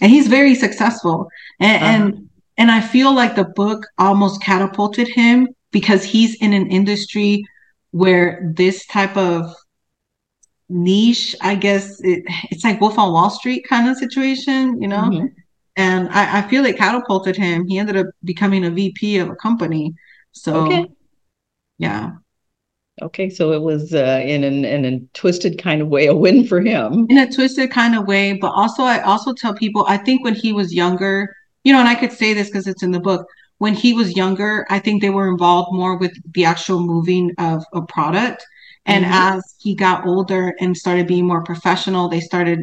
And 0.02 0.12
he's 0.12 0.28
very 0.28 0.54
successful, 0.54 1.30
and 1.60 1.84
uh-huh. 1.84 1.92
and 1.92 2.30
and 2.60 2.70
I 2.70 2.82
feel 2.82 3.12
like 3.12 3.36
the 3.36 3.46
book 3.46 3.88
almost 3.98 4.44
catapulted 4.44 5.08
him 5.08 5.48
because 5.76 6.06
he's 6.06 6.36
in 6.36 6.54
an 6.54 6.68
industry 6.68 7.44
where 7.92 8.50
this 8.56 8.86
type 8.86 9.18
of 9.18 9.54
niche, 10.70 11.36
I 11.42 11.56
guess 11.56 12.00
it, 12.00 12.24
it's 12.50 12.64
like 12.64 12.80
Wolf 12.80 12.98
on 12.98 13.12
Wall 13.12 13.30
Street 13.30 13.66
kind 13.68 13.90
of 13.90 13.98
situation, 13.98 14.82
you 14.82 14.88
know? 14.88 15.04
Mm-hmm. 15.04 15.26
And 15.76 16.08
I, 16.12 16.38
I, 16.38 16.42
feel 16.44 16.64
it 16.64 16.78
catapulted 16.78 17.36
him. 17.36 17.68
He 17.68 17.78
ended 17.78 17.98
up 17.98 18.08
becoming 18.24 18.64
a 18.64 18.72
VP 18.72 19.18
of 19.18 19.30
a 19.30 19.36
company. 19.36 19.94
So, 20.32 20.66
okay. 20.66 20.86
yeah. 21.78 22.12
Okay, 23.02 23.30
so 23.30 23.52
it 23.52 23.62
was 23.62 23.94
uh, 23.94 24.22
in, 24.24 24.46
an, 24.46 24.64
in 24.64 24.86
a 24.86 25.00
twisted 25.14 25.62
kind 25.62 25.82
of 25.82 25.90
way 25.90 26.06
a 26.06 26.16
win 26.16 26.48
for 26.48 26.62
him. 26.62 27.06
In 27.10 27.18
a 27.18 27.30
twisted 27.30 27.70
kind 27.70 27.98
of 27.98 28.08
way, 28.08 28.32
but 28.32 28.52
also 28.52 28.84
I 28.84 29.02
also 29.02 29.34
tell 29.34 29.54
people 29.54 29.84
I 29.90 29.98
think 29.98 30.24
when 30.24 30.36
he 30.36 30.54
was 30.54 30.74
younger, 30.74 31.36
you 31.66 31.74
know, 31.74 31.80
and 31.80 31.90
I 31.90 31.96
could 31.96 32.14
say 32.14 32.34
this 32.34 32.48
because 32.48 32.66
it's 32.66 32.82
in 32.82 32.92
the 32.92 33.02
book. 33.02 33.28
When 33.58 33.74
he 33.74 33.94
was 33.94 34.16
younger, 34.16 34.66
I 34.70 34.80
think 34.80 35.02
they 35.02 35.10
were 35.10 35.30
involved 35.30 35.70
more 35.72 35.98
with 35.98 36.14
the 36.34 36.46
actual 36.46 36.82
moving 36.82 37.32
of 37.38 37.64
a 37.74 37.82
product 37.82 38.46
and 38.86 39.04
mm-hmm. 39.04 39.38
as 39.38 39.56
he 39.60 39.76
got 39.76 40.06
older 40.06 40.54
and 40.60 40.78
started 40.78 41.08
being 41.08 41.26
more 41.26 41.44
professional, 41.44 42.08
they 42.08 42.20
started 42.20 42.60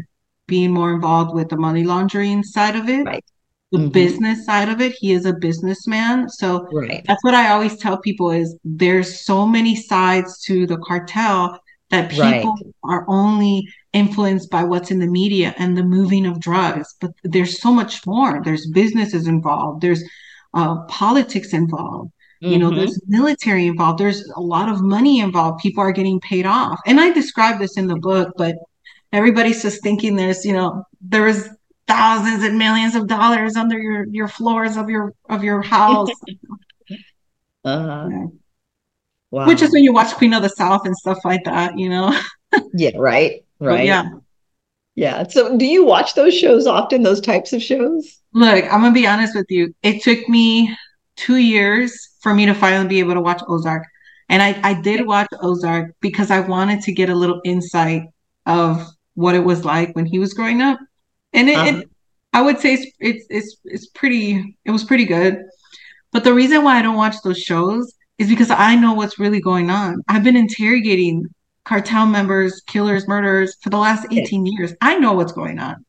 being 0.47 0.72
more 0.72 0.93
involved 0.93 1.34
with 1.34 1.49
the 1.49 1.57
money 1.57 1.84
laundering 1.84 2.43
side 2.43 2.76
of 2.76 2.88
it. 2.88 3.05
Right. 3.05 3.24
The 3.72 3.78
mm-hmm. 3.78 3.88
business 3.88 4.45
side 4.45 4.68
of 4.68 4.80
it. 4.80 4.95
He 4.99 5.12
is 5.12 5.26
a 5.26 5.32
businessman. 5.32 6.28
So 6.28 6.68
right. 6.72 7.03
that's 7.07 7.24
what 7.24 7.34
I 7.34 7.51
always 7.51 7.76
tell 7.76 7.99
people 7.99 8.30
is 8.30 8.57
there's 8.64 9.24
so 9.24 9.47
many 9.47 9.74
sides 9.74 10.40
to 10.43 10.66
the 10.66 10.78
cartel 10.78 11.59
that 11.90 12.11
people 12.11 12.24
right. 12.24 12.74
are 12.84 13.05
only 13.09 13.66
influenced 13.93 14.51
by 14.51 14.64
what's 14.64 14.90
in 14.90 14.99
the 14.99 15.07
media 15.07 15.55
and 15.59 15.76
the 15.76 15.82
moving 15.82 16.26
of 16.26 16.40
drugs. 16.40 16.95
But 17.01 17.12
there's 17.24 17.61
so 17.61 17.72
much 17.72 18.07
more. 18.07 18.43
There's 18.45 18.70
businesses 18.70 19.26
involved. 19.26 19.82
There's 19.82 20.03
uh, 20.55 20.76
politics 20.88 21.53
involved. 21.53 22.11
You 22.40 22.59
know, 22.59 22.70
Mhm. 22.70 22.76
there's 22.76 23.00
military 23.07 23.66
involved. 23.68 23.98
There's 24.00 24.24
a 24.36 24.40
lot 24.40 24.68
of 24.68 24.82
money 24.82 25.20
involved. 25.20 25.61
People 25.62 25.82
are 25.82 25.92
getting 25.92 26.18
paid 26.20 26.44
off. 26.44 26.78
And 26.86 27.00
I 27.00 27.11
describe 27.12 27.61
this 27.61 27.76
in 27.76 27.86
the 27.86 27.96
book, 27.96 28.32
but 28.36 28.57
everybody's 29.12 29.62
just 29.62 29.82
thinking 29.82 30.16
there's, 30.16 30.44
you 30.44 30.53
know, 30.53 30.84
there 31.00 31.28
is 31.28 31.48
thousands 31.86 32.42
and 32.42 32.59
millions 32.59 32.94
of 32.96 33.07
dollars 33.07 33.57
under 33.57 33.78
your 33.78 34.07
your 34.11 34.28
floors 34.28 34.76
of 34.76 34.88
your 34.90 35.12
of 35.28 35.44
your 35.44 35.62
house. 35.62 36.09
Uh-huh. 37.64 38.09
Yeah. 38.11 38.26
Wow. 39.30 39.46
Which 39.46 39.62
is 39.62 39.72
when 39.72 39.84
you 39.84 39.92
watch 39.92 40.12
Queen 40.14 40.34
of 40.34 40.42
the 40.42 40.48
South 40.48 40.84
and 40.84 40.96
stuff 40.96 41.18
like 41.24 41.44
that, 41.44 41.78
you 41.78 41.88
know. 41.88 42.12
yeah, 42.74 42.90
right. 42.96 43.44
But 43.59 43.66
Right. 43.66 43.86
yeah. 43.86 44.11
Yeah. 44.95 45.26
So 45.28 45.57
do 45.57 45.64
you 45.66 45.84
watch 45.84 46.14
those 46.14 46.34
shows 46.34 46.66
often, 46.66 47.03
those 47.03 47.20
types 47.20 47.53
of 47.53 47.62
shows? 47.62 48.20
Look, 48.34 48.64
I'm 48.64 48.80
gonna 48.80 48.93
be 48.93 49.07
honest 49.07 49.34
with 49.34 49.47
you. 49.51 49.74
It 49.82 50.03
took 50.03 50.28
me 50.28 50.74
two 51.16 51.36
years 51.36 51.93
for 52.20 52.32
me 52.34 52.47
to 52.47 52.55
finally 52.55 52.88
be 52.88 53.01
able 53.01 53.14
to 53.14 53.20
watch 53.20 53.43
Ozark. 53.49 53.84
And 54.28 54.43
I, 54.43 54.59
I 54.62 54.80
did 54.80 55.07
watch 55.07 55.28
Ozark 55.43 55.95
because 56.01 56.30
I 56.30 56.40
wanted 56.40 56.80
to 56.82 56.93
get 56.93 57.11
a 57.11 57.14
little 57.14 57.40
insight 57.45 58.05
of 58.47 58.86
what 59.14 59.34
it 59.34 59.45
was 59.45 59.64
like 59.64 59.95
when 59.95 60.07
he 60.07 60.18
was 60.18 60.32
growing 60.32 60.62
up. 60.62 60.78
And 61.34 61.49
it, 61.51 61.59
Uh-huh. 61.59 61.78
it 61.80 61.88
I 62.32 62.40
would 62.43 62.59
say 62.61 62.74
it's, 62.74 62.86
it's 62.99 63.26
it's 63.30 63.57
it's 63.64 63.86
pretty 63.88 64.57
it 64.64 64.70
was 64.70 64.84
pretty 64.84 65.05
good. 65.05 65.43
But 66.12 66.24
the 66.24 66.34
reason 66.34 66.64
why 66.64 66.78
I 66.78 66.82
don't 66.82 66.97
watch 66.97 67.16
those 67.24 67.38
shows 67.40 67.93
is 68.18 68.28
because 68.28 68.51
I 68.51 68.76
know 68.76 68.95
what's 68.95 69.18
really 69.18 69.40
going 69.40 69.70
on. 69.70 70.03
I've 70.09 70.24
been 70.24 70.36
interrogating 70.36 71.26
cartel 71.65 72.07
members, 72.07 72.61
killers, 72.67 73.07
murderers 73.07 73.57
for 73.61 73.71
the 73.71 73.79
last 73.79 74.07
18 74.11 74.47
years. 74.47 74.75
I 74.81 74.99
know 74.99 75.13
what's 75.13 75.33
going 75.33 75.59
on. 75.59 75.85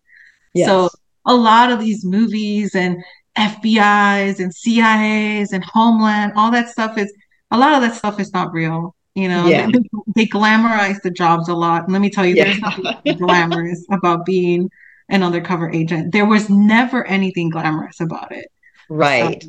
Yes. 0.54 0.68
So 0.68 0.90
a 1.26 1.36
lot 1.36 1.72
of 1.72 1.80
these 1.80 2.06
movies 2.06 2.76
and 2.76 3.04
FBI's 3.38 4.40
and 4.40 4.54
CIA's 4.54 5.52
and 5.52 5.64
Homeland, 5.64 6.34
all 6.36 6.52
that 6.52 6.70
stuff 6.70 6.98
is 6.98 7.12
a 7.52 7.58
lot 7.58 7.74
of 7.74 7.82
that 7.82 7.96
stuff 7.96 8.20
is 8.20 8.34
not 8.34 8.54
real. 8.54 8.96
You 9.16 9.30
know, 9.30 9.48
Yeah. 9.48 9.68
they, 9.72 9.80
they 10.16 10.26
glamorize 10.26 11.02
the 11.02 11.12
jobs 11.12 11.50
a 11.50 11.54
lot. 11.54 11.84
And 11.84 11.94
let 11.94 12.02
me 12.02 12.10
tell 12.10 12.26
you, 12.26 12.36
Yeah. 12.36 12.46
there's 12.46 12.78
nothing 12.80 13.18
glamorous 13.18 13.86
about 13.92 14.26
being 14.26 14.70
an 15.10 15.24
undercover 15.24 15.70
agent. 15.72 16.12
There 16.12 16.26
was 16.26 16.50
never 16.50 17.06
anything 17.06 17.50
glamorous 17.50 18.00
about 18.00 18.32
it. 18.32 18.46
Right. 18.90 19.46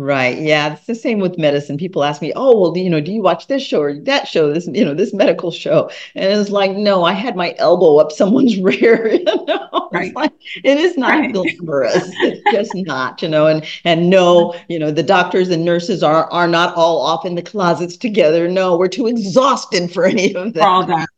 Right. 0.00 0.38
Yeah. 0.38 0.74
It's 0.74 0.86
the 0.86 0.94
same 0.94 1.18
with 1.18 1.38
medicine. 1.38 1.76
People 1.76 2.04
ask 2.04 2.22
me, 2.22 2.32
oh, 2.36 2.56
well, 2.60 2.76
you 2.78 2.88
know, 2.88 3.00
do 3.00 3.10
you 3.12 3.20
watch 3.20 3.48
this 3.48 3.64
show 3.64 3.80
or 3.82 3.98
that 4.04 4.28
show, 4.28 4.52
this, 4.52 4.68
you 4.68 4.84
know, 4.84 4.94
this 4.94 5.12
medical 5.12 5.50
show? 5.50 5.90
And 6.14 6.32
it's 6.40 6.50
like, 6.50 6.70
no, 6.70 7.02
I 7.02 7.12
had 7.12 7.34
my 7.34 7.52
elbow 7.58 7.96
up 7.96 8.12
someone's 8.12 8.56
rear, 8.60 9.08
you 9.08 9.24
know. 9.24 9.90
It's 9.92 9.92
Right. 9.92 10.14
like, 10.14 10.32
it 10.62 10.78
is 10.78 10.96
not 10.96 11.18
Right. 11.18 11.32
glamorous. 11.32 12.16
It's 12.20 12.48
just 12.48 12.76
not, 12.76 13.22
you 13.22 13.28
know, 13.28 13.48
and 13.48 13.64
and 13.84 14.08
no, 14.08 14.54
you 14.68 14.78
know, 14.78 14.92
the 14.92 15.02
doctors 15.02 15.48
and 15.48 15.64
nurses 15.64 16.04
are 16.04 16.30
are 16.30 16.46
not 16.46 16.76
all 16.76 17.00
off 17.00 17.26
in 17.26 17.34
the 17.34 17.42
closets 17.42 17.96
together. 17.96 18.48
No, 18.48 18.76
we're 18.78 18.86
too 18.88 19.08
exhausted 19.08 19.90
for 19.92 20.04
any 20.04 20.32
of 20.36 20.54
for 20.54 20.62
all 20.62 20.86
that. 20.86 20.86
that. 20.86 21.08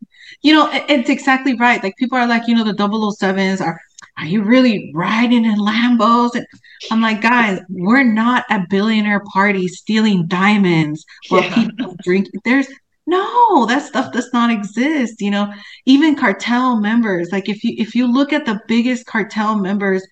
You 0.41 0.53
know, 0.53 0.69
it's 0.71 1.09
exactly 1.09 1.55
right. 1.55 1.83
Like 1.83 1.95
people 1.97 2.17
are 2.17 2.25
like, 2.27 2.47
you 2.47 2.55
know, 2.55 2.63
the 2.63 2.73
007s 2.73 3.61
are, 3.61 3.79
are 4.21 4.27
you 4.27 4.43
really 4.43 4.91
riding 4.93 5.45
in 5.45 5.57
Lambos? 5.57 6.35
And 6.35 6.45
I'm 6.91 7.01
like, 7.01 7.21
guys, 7.21 7.59
we're 7.69 8.03
not 8.03 8.45
a 8.51 8.63
billionaire 8.69 9.23
party 9.33 9.67
stealing 9.67 10.27
diamonds 10.27 11.03
while 11.29 11.41
Yeah. 11.41 11.55
people 11.55 11.95
drink. 12.03 12.27
There's 12.45 12.67
no, 13.07 13.65
that 13.65 13.81
stuff 13.81 14.13
does 14.13 14.31
not 14.31 14.51
exist. 14.51 15.21
You 15.21 15.31
know, 15.31 15.51
even 15.85 16.15
cartel 16.15 16.79
members, 16.79 17.29
like 17.31 17.49
if 17.49 17.63
you 17.63 17.73
if 17.77 17.95
you 17.95 18.11
look 18.11 18.31
at 18.31 18.45
the 18.45 18.61
biggest 18.67 19.07
cartel 19.07 19.55
members, 19.55 20.05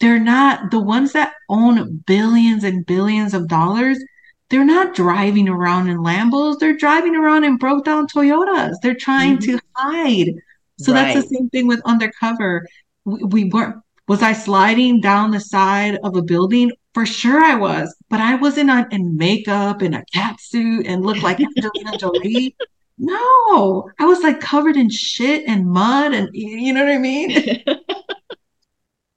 they're 0.00 0.18
not 0.18 0.72
the 0.72 0.80
ones 0.80 1.12
that 1.12 1.34
own 1.48 2.02
billions 2.06 2.64
and 2.64 2.84
billions 2.84 3.34
of 3.34 3.46
dollars. 3.46 4.02
They're 4.50 4.64
not 4.64 4.94
driving 4.94 5.48
around 5.48 5.88
in 5.88 5.98
Lambos. 5.98 6.58
They're 6.58 6.76
driving 6.76 7.14
around 7.14 7.44
in 7.44 7.56
broke 7.56 7.84
down 7.84 8.08
Toyotas. 8.08 8.74
They're 8.82 8.94
trying 8.94 9.38
mm-hmm. 9.38 9.56
to 9.56 9.60
hide. 9.74 10.32
So 10.78 10.92
that's 10.92 11.14
the 11.14 11.34
same 11.34 11.48
thing 11.50 11.68
with 11.68 11.80
undercover. 11.84 12.66
We, 13.04 13.24
we 13.24 13.44
weren't, 13.44 13.76
was 14.08 14.22
I 14.22 14.32
sliding 14.32 15.00
down 15.00 15.30
the 15.30 15.40
side 15.40 15.98
of 16.02 16.16
a 16.16 16.22
building? 16.22 16.72
For 16.92 17.06
sure 17.06 17.42
I 17.42 17.56
was, 17.56 17.94
but 18.08 18.20
I 18.20 18.36
wasn't 18.36 18.70
on 18.70 18.86
in 18.92 19.16
makeup 19.16 19.82
and 19.82 19.94
a 19.96 20.04
cat 20.12 20.40
suit 20.40 20.86
and 20.86 21.04
looked 21.04 21.22
like 21.22 21.40
Angelina 21.40 21.96
Jolie. 21.98 22.54
No, 22.98 23.90
I 23.98 24.04
was 24.04 24.22
like 24.22 24.40
covered 24.40 24.76
in 24.76 24.88
shit 24.88 25.42
and 25.48 25.66
mud 25.66 26.14
and 26.14 26.28
you 26.32 26.72
know 26.72 26.84
what 26.84 26.92
I 26.92 26.98
mean? 26.98 27.62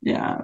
Yeah. 0.07 0.41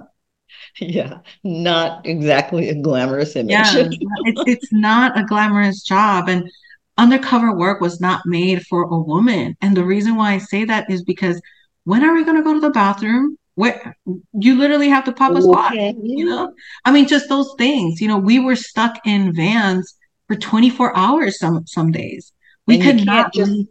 Yeah. 0.78 1.18
Not 1.42 2.06
exactly 2.06 2.68
a 2.68 2.74
glamorous 2.74 3.34
image. 3.34 3.52
Yeah, 3.52 3.88
it's 4.24 4.42
it's 4.46 4.72
not 4.72 5.18
a 5.18 5.24
glamorous 5.24 5.82
job, 5.82 6.28
and 6.28 6.50
undercover 6.98 7.56
work 7.56 7.80
was 7.80 8.00
not 8.00 8.26
made 8.26 8.66
for 8.66 8.82
a 8.82 8.98
woman. 8.98 9.56
And 9.62 9.76
the 9.76 9.84
reason 9.84 10.16
why 10.16 10.32
I 10.34 10.38
say 10.38 10.64
that 10.64 10.90
is 10.90 11.02
because 11.02 11.40
when 11.84 12.04
are 12.04 12.14
we 12.14 12.24
going 12.24 12.36
to 12.36 12.42
go 12.42 12.54
to 12.54 12.60
the 12.60 12.70
bathroom? 12.70 13.36
Where 13.56 13.96
you 14.32 14.56
literally 14.58 14.88
have 14.88 15.04
to 15.04 15.12
pop 15.12 15.36
a 15.36 15.40
spot, 15.42 15.72
Okay. 15.72 15.94
you 16.02 16.24
know? 16.24 16.52
I 16.84 16.90
mean, 16.90 17.06
just 17.06 17.28
those 17.28 17.54
things. 17.56 18.00
You 18.00 18.08
know, 18.08 18.18
we 18.18 18.40
were 18.40 18.56
stuck 18.56 18.98
in 19.06 19.32
vans 19.32 19.94
for 20.26 20.34
24 20.34 20.96
hours 20.96 21.38
some 21.38 21.64
some 21.66 21.92
days. 21.92 22.32
We 22.66 22.74
And 22.76 22.82
could 22.82 23.06
not 23.06 23.32
just 23.32 23.52
leave. 23.52 23.68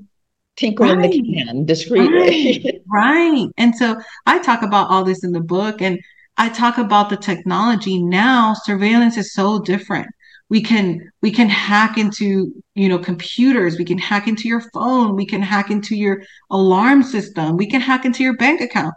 Tinkle 0.55 0.89
in 0.91 1.01
the 1.01 1.09
can 1.09 1.65
discreetly. 1.65 2.81
Right. 2.87 3.47
And 3.57 3.75
so 3.75 3.99
I 4.25 4.39
talk 4.39 4.61
about 4.61 4.89
all 4.89 5.03
this 5.03 5.23
in 5.23 5.31
the 5.31 5.41
book 5.41 5.81
and 5.81 5.99
I 6.37 6.49
talk 6.49 6.77
about 6.77 7.09
the 7.09 7.17
technology 7.17 8.01
now. 8.01 8.53
Surveillance 8.63 9.17
is 9.17 9.33
so 9.33 9.59
different. 9.59 10.07
We 10.53 10.61
can 10.61 10.87
we 11.21 11.31
can 11.31 11.49
hack 11.49 11.97
into, 11.97 12.53
you 12.75 12.87
know, 12.89 12.99
computers, 12.99 13.77
we 13.77 13.85
can 13.85 13.97
hack 13.97 14.27
into 14.27 14.47
your 14.47 14.61
phone, 14.73 15.15
we 15.15 15.25
can 15.25 15.41
hack 15.41 15.71
into 15.71 15.95
your 15.95 16.23
alarm 16.51 17.03
system, 17.03 17.57
we 17.57 17.67
can 17.73 17.81
hack 17.81 18.05
into 18.05 18.23
your 18.23 18.37
bank 18.37 18.61
account. 18.61 18.93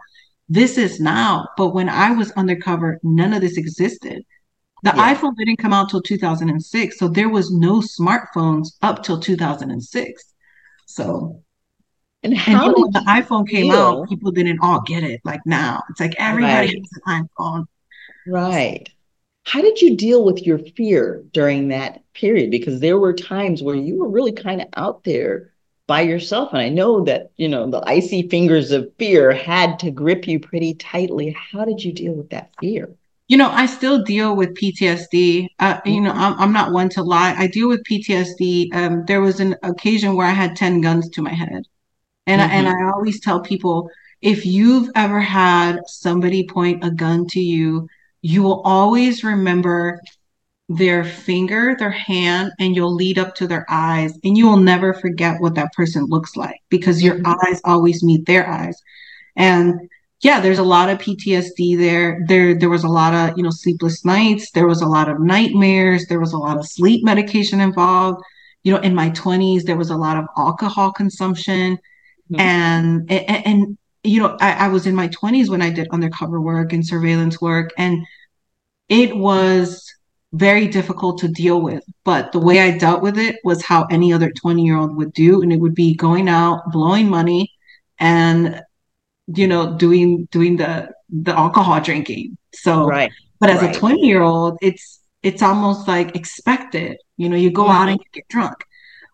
This 0.49 0.77
is 0.77 0.99
now, 0.99 1.47
but 1.57 1.73
when 1.75 1.89
I 1.89 2.11
was 2.11 2.31
undercover, 2.43 2.99
none 3.03 3.33
of 3.33 3.41
this 3.41 3.57
existed. 3.57 4.23
The 4.83 4.91
Yeah. 4.91 5.13
iPhone 5.13 5.35
didn't 5.37 5.57
come 5.57 5.73
out 5.73 5.89
till 5.89 6.01
2006, 6.01 6.99
so 6.99 7.07
there 7.07 7.29
was 7.29 7.51
no 7.51 7.81
smartphones 7.81 8.69
up 8.81 9.03
till 9.03 9.19
2006. 9.19 10.33
So 10.85 11.43
And 12.23 12.33
and 12.45 12.61
how 12.61 12.73
did 12.73 12.85
when 12.85 12.91
the 12.93 13.03
iPhone 13.07 13.47
came 13.47 13.71
feel? 13.71 13.71
out, 13.71 14.07
people 14.09 14.31
didn't 14.31 14.59
all 14.61 14.81
get 14.81 15.03
it 15.03 15.21
like 15.25 15.41
now. 15.45 15.81
It's 15.89 15.99
like 15.99 16.13
everybody 16.19 16.67
Right. 16.67 16.79
has 16.79 17.01
an 17.05 17.27
iPhone. 17.39 17.65
Right. 18.27 18.89
How 19.47 19.61
did 19.61 19.81
you 19.81 19.95
deal 19.95 20.25
with 20.25 20.45
your 20.45 20.57
fear 20.59 21.23
during 21.31 21.69
that 21.69 22.01
period? 22.13 22.51
Because 22.51 22.81
there 22.81 22.99
were 22.99 23.13
times 23.13 23.63
where 23.63 23.77
you 23.77 23.97
were 23.97 24.09
really 24.09 24.33
kind 24.33 24.61
of 24.61 24.67
out 24.75 25.05
there 25.05 25.53
by 25.87 26.01
yourself. 26.01 26.49
And 26.51 26.61
I 26.61 26.67
know 26.67 27.05
that, 27.05 27.31
you 27.37 27.47
know, 27.47 27.71
the 27.71 27.81
icy 27.87 28.27
fingers 28.27 28.71
of 28.71 28.91
fear 28.99 29.31
had 29.31 29.79
to 29.79 29.89
grip 29.89 30.27
you 30.27 30.41
pretty 30.41 30.73
tightly. 30.73 31.29
How 31.31 31.63
did 31.63 31.81
you 31.81 31.93
deal 31.93 32.11
with 32.11 32.29
that 32.31 32.49
fear? 32.59 32.93
You 33.29 33.37
know, 33.37 33.49
I 33.49 33.67
still 33.67 34.03
deal 34.03 34.35
with 34.35 34.53
PTSD. 34.53 35.47
Uh, 35.59 35.79
you 35.85 36.01
know, 36.01 36.11
I'm, 36.11 36.37
I'm 36.37 36.51
not 36.51 36.73
one 36.73 36.89
to 36.89 37.01
lie. 37.01 37.33
I 37.37 37.47
deal 37.47 37.69
with 37.69 37.85
PTSD. 37.89 38.75
Um, 38.75 39.05
there 39.05 39.21
was 39.21 39.39
an 39.39 39.55
occasion 39.63 40.17
where 40.17 40.27
I 40.27 40.31
had 40.31 40.57
10 40.57 40.81
guns 40.81 41.09
to 41.11 41.21
my 41.21 41.33
head. 41.33 41.63
And, 42.25 42.41
I, 42.41 42.47
and 42.47 42.67
I 42.67 42.91
always 42.93 43.21
tell 43.21 43.39
people, 43.39 43.89
if 44.21 44.45
you've 44.45 44.89
ever 44.93 45.21
had 45.21 45.79
somebody 45.85 46.45
point 46.45 46.83
a 46.83 46.91
gun 46.91 47.27
to 47.27 47.39
you, 47.39 47.87
you 48.31 48.43
will 48.43 48.61
always 48.77 49.23
remember 49.23 50.01
their 50.69 51.03
finger, 51.05 51.75
their 51.79 51.97
hand, 52.11 52.51
and 52.59 52.75
you'll 52.75 52.93
lead 52.93 53.17
up 53.17 53.35
to 53.35 53.47
their 53.47 53.65
eyes, 53.69 54.11
and 54.23 54.37
you 54.37 54.45
will 54.47 54.57
never 54.73 54.93
forget 54.93 55.39
what 55.39 55.55
that 55.55 55.71
person 55.73 56.03
looks 56.15 56.35
like 56.35 56.59
because 56.69 57.01
your 57.01 57.15
Mhm. 57.15 57.35
eyes 57.43 57.61
always 57.63 58.03
meet 58.03 58.25
their 58.25 58.45
eyes. 58.49 58.77
And 59.37 59.75
yeah, 60.21 60.39
there's 60.41 60.59
a 60.59 60.63
lot 60.75 60.89
of 60.89 60.99
PTSD 60.99 61.75
there. 61.75 62.09
There, 62.27 62.53
there 62.61 62.69
was 62.77 62.83
a 62.83 62.89
lot 63.01 63.13
of, 63.13 63.37
you 63.37 63.43
know, 63.43 63.49
sleepless 63.63 64.03
nights. 64.03 64.51
There 64.51 64.67
was 64.67 64.81
a 64.81 64.87
lot 64.87 65.07
of 65.09 65.21
nightmares. 65.21 66.07
There 66.07 66.19
was 66.19 66.33
a 66.33 66.37
lot 66.47 66.57
of 66.57 66.67
sleep 66.67 67.01
medication 67.05 67.61
involved. 67.61 68.19
You 68.63 68.73
know, 68.73 68.81
in 68.87 68.95
my 68.95 69.09
20s, 69.11 69.63
there 69.63 69.77
was 69.77 69.91
a 69.91 69.95
lot 70.05 70.17
of 70.17 70.25
alcohol 70.35 70.91
consumption. 70.91 71.77
Mhm. 72.31 72.39
And, 72.39 73.11
and, 73.11 73.45
and, 73.49 73.77
you 74.03 74.19
know, 74.21 74.35
I, 74.41 74.51
I 74.65 74.67
was 74.75 74.85
in 74.85 74.95
my 74.95 75.07
20s 75.09 75.49
when 75.49 75.61
I 75.61 75.69
did 75.69 75.87
undercover 75.91 76.41
work 76.41 76.73
and 76.73 76.85
surveillance 76.85 77.39
work. 77.39 77.69
And 77.77 78.05
it 78.89 79.15
was 79.15 79.83
very 80.33 80.67
difficult 80.67 81.19
to 81.19 81.27
deal 81.27 81.61
with. 81.61 81.83
But 82.03 82.31
the 82.31 82.39
way 82.39 82.59
I 82.59 82.77
dealt 82.77 83.01
with 83.01 83.17
it 83.17 83.37
was 83.43 83.63
how 83.63 83.85
any 83.91 84.13
other 84.13 84.31
20 84.31 84.63
year 84.63 84.77
old 84.77 84.95
would 84.97 85.13
do. 85.13 85.41
And 85.41 85.51
it 85.53 85.59
would 85.59 85.75
be 85.75 85.95
going 85.95 86.27
out, 86.29 86.61
blowing 86.71 87.09
money, 87.09 87.51
and 87.99 88.61
you 89.27 89.47
know, 89.47 89.75
doing 89.77 90.27
doing 90.31 90.57
the 90.57 90.89
the 91.09 91.37
alcohol 91.37 91.79
drinking. 91.81 92.37
So 92.53 92.87
Right. 92.87 93.11
but 93.39 93.49
as 93.49 93.61
Right. 93.61 93.75
a 93.75 93.79
20 93.79 94.05
year 94.07 94.21
old, 94.21 94.57
it's 94.61 95.01
it's 95.23 95.41
almost 95.41 95.87
like 95.87 96.15
expected. 96.15 96.97
You 97.17 97.29
know, 97.29 97.37
you 97.37 97.51
go 97.51 97.69
out 97.69 97.89
and 97.89 97.99
you 97.99 98.05
get 98.13 98.27
drunk. 98.29 98.55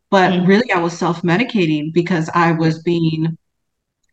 But 0.09 0.33
Mhm. 0.33 0.47
really 0.47 0.71
I 0.71 0.79
was 0.79 0.97
self-medicating 0.97 1.93
because 1.93 2.29
I 2.33 2.51
was 2.53 2.81
being 2.83 3.37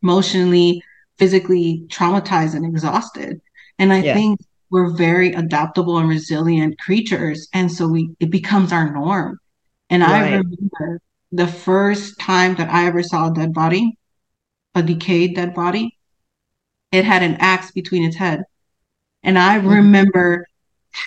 emotionally, 0.02 0.82
physically 1.18 1.84
traumatized 1.88 2.54
and 2.54 2.64
exhausted. 2.64 3.40
And 3.78 3.92
I 3.92 4.02
Yeah. 4.02 4.12
think 4.12 4.40
we're 4.70 4.90
very 4.90 5.32
adaptable 5.32 5.98
and 5.98 6.08
resilient 6.08 6.78
creatures. 6.78 7.48
And 7.52 7.70
so 7.70 7.88
we 7.88 8.10
it 8.20 8.30
becomes 8.30 8.72
our 8.72 8.90
norm. 8.92 9.38
And 9.88 10.02
right. 10.02 10.10
I 10.10 10.36
remember 10.36 11.00
the 11.32 11.48
first 11.48 12.18
time 12.18 12.54
that 12.56 12.70
I 12.70 12.86
ever 12.86 13.02
saw 13.02 13.30
a 13.30 13.34
dead 13.34 13.52
body, 13.52 13.98
a 14.74 14.82
decayed 14.82 15.34
dead 15.34 15.54
body, 15.54 15.96
it 16.92 17.04
had 17.04 17.22
an 17.22 17.36
axe 17.40 17.70
between 17.70 18.04
its 18.04 18.16
head. 18.16 18.44
And 19.22 19.38
I 19.38 19.58
mm-hmm. 19.58 19.68
remember 19.68 20.46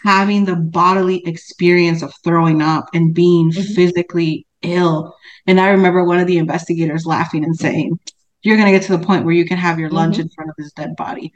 having 0.03 0.45
the 0.45 0.55
bodily 0.55 1.25
experience 1.25 2.01
of 2.01 2.13
throwing 2.23 2.61
up 2.61 2.89
and 2.93 3.13
being 3.13 3.51
mm-hmm. 3.51 3.73
physically 3.73 4.45
ill. 4.61 5.15
And 5.45 5.59
I 5.59 5.69
remember 5.69 6.03
one 6.03 6.19
of 6.19 6.27
the 6.27 6.37
investigators 6.37 7.05
laughing 7.05 7.43
and 7.43 7.55
saying, 7.55 7.99
You're 8.41 8.57
going 8.57 8.71
to 8.71 8.77
get 8.77 8.85
to 8.87 8.97
the 8.97 9.05
point 9.05 9.25
where 9.25 9.33
you 9.33 9.45
can 9.45 9.57
have 9.57 9.79
your 9.79 9.89
lunch 9.89 10.15
mm-hmm. 10.15 10.23
in 10.23 10.29
front 10.29 10.49
of 10.49 10.55
this 10.57 10.71
dead 10.73 10.95
body. 10.95 11.33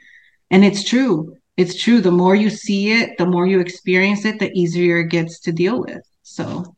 And 0.50 0.64
it's 0.64 0.84
true. 0.84 1.36
It's 1.58 1.74
true. 1.74 2.00
The 2.00 2.12
more 2.12 2.36
you 2.36 2.50
see 2.50 2.92
it, 2.92 3.18
the 3.18 3.26
more 3.26 3.44
you 3.44 3.58
experience 3.58 4.24
it, 4.24 4.38
the 4.38 4.52
easier 4.52 5.00
it 5.00 5.08
gets 5.08 5.40
to 5.40 5.52
deal 5.52 5.80
with. 5.80 6.02
So, 6.22 6.76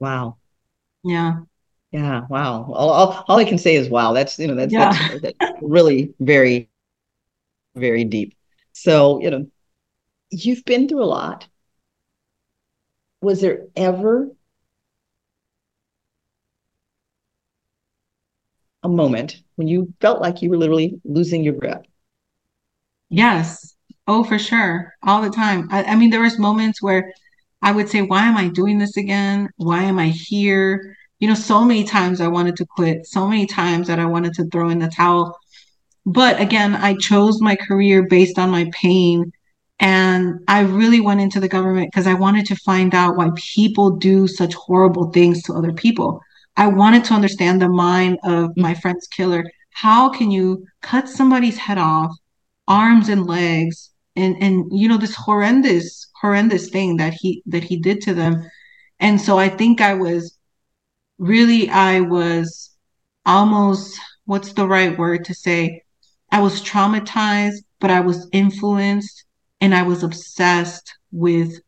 wow. 0.00 0.38
Yeah. 1.04 1.40
Yeah. 1.92 2.22
Wow. 2.30 2.72
All, 2.72 2.90
all, 2.90 3.24
all 3.28 3.38
I 3.38 3.44
can 3.44 3.58
say 3.58 3.74
is 3.74 3.90
wow. 3.90 4.14
That's, 4.14 4.38
you 4.38 4.48
know, 4.48 4.54
that's, 4.54 4.72
yeah. 4.72 4.90
that's, 4.90 5.20
that's 5.20 5.38
really 5.60 6.14
very, 6.18 6.70
very 7.74 8.04
deep. 8.04 8.34
So, 8.72 9.20
you 9.20 9.30
know, 9.30 9.46
you've 10.30 10.64
been 10.64 10.88
through 10.88 11.04
a 11.04 11.04
lot. 11.04 11.46
Was 13.20 13.42
there 13.42 13.66
ever 13.76 14.30
a 18.82 18.88
moment 18.88 19.42
when 19.56 19.68
you 19.68 19.92
felt 20.00 20.22
like 20.22 20.40
you 20.40 20.48
were 20.48 20.56
literally 20.56 21.02
losing 21.04 21.44
your 21.44 21.52
breath? 21.52 21.84
Yes. 23.14 23.76
Oh, 24.06 24.24
for 24.24 24.38
sure. 24.38 24.92
All 25.04 25.22
the 25.22 25.30
time. 25.30 25.68
I, 25.70 25.84
I 25.84 25.94
mean, 25.96 26.10
there 26.10 26.22
was 26.22 26.38
moments 26.38 26.82
where 26.82 27.12
I 27.62 27.70
would 27.72 27.88
say, 27.88 28.02
why 28.02 28.24
am 28.24 28.36
I 28.36 28.48
doing 28.48 28.78
this 28.78 28.96
again? 28.96 29.48
Why 29.56 29.84
am 29.84 29.98
I 29.98 30.08
here? 30.08 30.96
You 31.20 31.28
know, 31.28 31.34
so 31.34 31.64
many 31.64 31.84
times 31.84 32.20
I 32.20 32.28
wanted 32.28 32.56
to 32.56 32.66
quit, 32.66 33.06
so 33.06 33.26
many 33.26 33.46
times 33.46 33.86
that 33.86 34.00
I 34.00 34.04
wanted 34.04 34.34
to 34.34 34.44
throw 34.46 34.68
in 34.68 34.80
the 34.80 34.88
towel. 34.88 35.38
But 36.04 36.40
again, 36.40 36.74
I 36.74 36.96
chose 36.96 37.40
my 37.40 37.56
career 37.56 38.06
based 38.08 38.38
on 38.38 38.50
my 38.50 38.68
pain. 38.72 39.32
And 39.78 40.40
I 40.48 40.60
really 40.60 41.00
went 41.00 41.20
into 41.20 41.40
the 41.40 41.48
government 41.48 41.90
because 41.92 42.06
I 42.06 42.14
wanted 42.14 42.46
to 42.46 42.56
find 42.56 42.94
out 42.94 43.16
why 43.16 43.30
people 43.36 43.90
do 43.90 44.26
such 44.26 44.54
horrible 44.54 45.10
things 45.12 45.42
to 45.44 45.54
other 45.54 45.72
people. 45.72 46.20
I 46.56 46.66
wanted 46.66 47.04
to 47.04 47.14
understand 47.14 47.62
the 47.62 47.68
mind 47.68 48.18
of 48.24 48.50
mm. 48.50 48.56
my 48.56 48.74
friend's 48.74 49.06
killer. 49.06 49.44
How 49.70 50.08
can 50.08 50.30
you 50.30 50.66
cut 50.82 51.08
somebody's 51.08 51.58
head 51.58 51.78
off, 51.78 52.14
arms 52.68 53.08
and 53.08 53.26
legs, 53.26 53.90
and 54.16 54.36
and 54.40 54.66
you 54.72 54.88
know 54.88 54.98
this 54.98 55.14
horrendous 55.14 56.08
horrendous 56.20 56.70
thing 56.70 56.96
that 56.98 57.14
he 57.14 57.42
that 57.46 57.64
he 57.64 57.76
did 57.76 58.00
to 58.02 58.14
them? 58.14 58.48
And 59.00 59.20
so 59.20 59.38
I 59.38 59.48
think 59.48 59.80
I 59.80 59.94
was 59.94 60.38
really 61.18 61.68
I 61.68 62.00
was 62.00 62.70
almost 63.26 63.98
what's 64.26 64.52
the 64.52 64.66
right 64.66 64.96
word 64.96 65.24
to 65.26 65.34
say 65.34 65.82
I 66.30 66.40
was 66.40 66.62
traumatized, 66.62 67.62
but 67.80 67.90
I 67.90 68.00
was 68.00 68.28
influenced 68.32 69.24
and 69.60 69.74
I 69.74 69.82
was 69.82 70.02
obsessed 70.02 70.92
with 71.12 71.60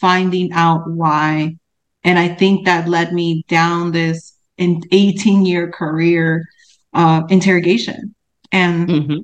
finding 0.00 0.52
out 0.52 0.90
why. 0.90 1.56
And 2.04 2.18
I 2.18 2.34
think 2.34 2.64
that 2.64 2.88
led 2.88 3.12
me 3.12 3.44
down 3.48 3.92
this 3.92 4.34
in 4.56 4.82
18 4.90 5.46
year 5.46 5.70
career 5.70 6.44
uh, 6.94 7.22
interrogation. 7.28 8.14
And 8.50 8.88
mm-hmm. 8.88 9.18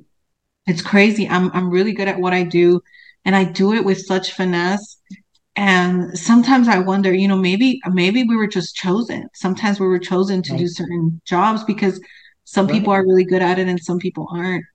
It's 0.67 0.81
crazy. 0.81 1.27
I'm, 1.27 1.51
I'm 1.53 1.69
really 1.69 1.93
good 1.93 2.07
at 2.07 2.19
what 2.19 2.33
I 2.33 2.43
do 2.43 2.81
and 3.23 3.35
I 3.35 3.43
do 3.43 3.73
it 3.73 3.83
with 3.83 3.99
such 3.99 4.33
finesse. 4.33 4.97
And 5.55 6.17
sometimes 6.17 6.67
I 6.67 6.79
wonder, 6.79 7.13
you 7.13 7.27
know, 7.27 7.37
maybe, 7.37 7.79
maybe 7.91 8.23
we 8.23 8.35
were 8.35 8.47
just 8.47 8.75
chosen. 8.75 9.29
Sometimes 9.33 9.79
we 9.79 9.87
were 9.87 9.99
chosen 9.99 10.41
to 10.43 10.51
right. 10.51 10.59
do 10.59 10.67
certain 10.67 11.21
jobs 11.25 11.63
because 11.63 12.01
some 12.43 12.67
right. 12.67 12.73
people 12.73 12.91
are 12.91 13.05
really 13.05 13.23
good 13.23 13.41
at 13.41 13.57
it 13.57 13.67
and 13.67 13.79
some 13.79 13.99
people 13.99 14.27
aren't. 14.31 14.65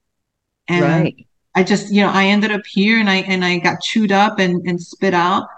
And 0.68 0.84
right. 0.84 1.26
I 1.54 1.64
just, 1.64 1.92
you 1.92 2.00
know, 2.00 2.10
I 2.10 2.26
ended 2.26 2.50
up 2.52 2.62
here 2.66 2.98
and 2.98 3.10
I 3.10 3.16
and 3.16 3.44
I 3.44 3.58
got 3.58 3.80
chewed 3.80 4.12
up 4.12 4.38
and, 4.38 4.66
and 4.66 4.80
spit 4.80 5.14
out. 5.14 5.48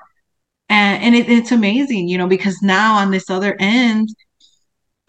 And 0.68 1.02
and 1.02 1.14
it, 1.14 1.28
it's 1.28 1.52
amazing, 1.52 2.08
you 2.08 2.18
know, 2.18 2.26
because 2.26 2.62
now 2.62 2.96
on 2.96 3.10
this 3.10 3.28
other 3.30 3.56
end, 3.60 4.08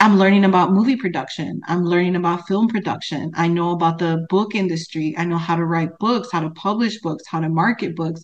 I'm 0.03 0.17
learning 0.17 0.43
about 0.43 0.73
movie 0.73 0.97
production. 0.97 1.61
I'm 1.65 1.85
learning 1.85 2.17
about 2.17 2.45
film 2.45 2.67
production. 2.67 3.31
I 3.35 3.47
know 3.47 3.71
about 3.71 3.99
the 3.99 4.25
book 4.27 4.53
industry. 4.53 5.15
I 5.17 5.23
know 5.23 5.37
how 5.37 5.55
to 5.55 5.63
write 5.63 5.97
books, 5.97 6.27
how 6.29 6.41
to 6.41 6.49
publish 6.49 6.99
books, 6.99 7.23
how 7.25 7.39
to 7.39 7.47
market 7.47 7.95
books. 7.95 8.21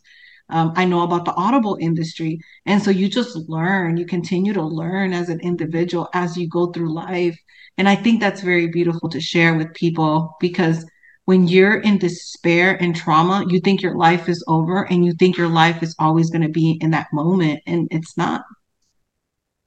Um, 0.49 0.73
I 0.75 0.83
know 0.83 1.03
about 1.03 1.23
the 1.23 1.33
audible 1.35 1.77
industry. 1.79 2.41
And 2.65 2.83
so 2.83 2.91
you 2.91 3.07
just 3.07 3.33
learn, 3.47 3.95
you 3.95 4.05
continue 4.05 4.51
to 4.51 4.61
learn 4.61 5.13
as 5.13 5.29
an 5.29 5.39
individual 5.39 6.09
as 6.13 6.35
you 6.35 6.49
go 6.49 6.69
through 6.73 6.93
life. 6.93 7.39
And 7.77 7.87
I 7.87 7.95
think 7.95 8.19
that's 8.19 8.41
very 8.41 8.67
beautiful 8.67 9.07
to 9.07 9.21
share 9.21 9.55
with 9.55 9.73
people 9.73 10.35
because 10.41 10.85
when 11.23 11.47
you're 11.47 11.79
in 11.79 11.97
despair 11.97 12.75
and 12.83 12.93
trauma, 12.93 13.45
you 13.47 13.61
think 13.61 13.81
your 13.81 13.95
life 13.95 14.27
is 14.27 14.43
over 14.49 14.83
and 14.83 15.05
you 15.05 15.13
think 15.13 15.37
your 15.37 15.47
life 15.47 15.81
is 15.81 15.95
always 15.97 16.29
going 16.29 16.41
to 16.41 16.49
be 16.49 16.77
in 16.81 16.91
that 16.91 17.07
moment, 17.13 17.61
and 17.65 17.87
it's 17.89 18.17
not. 18.17 18.41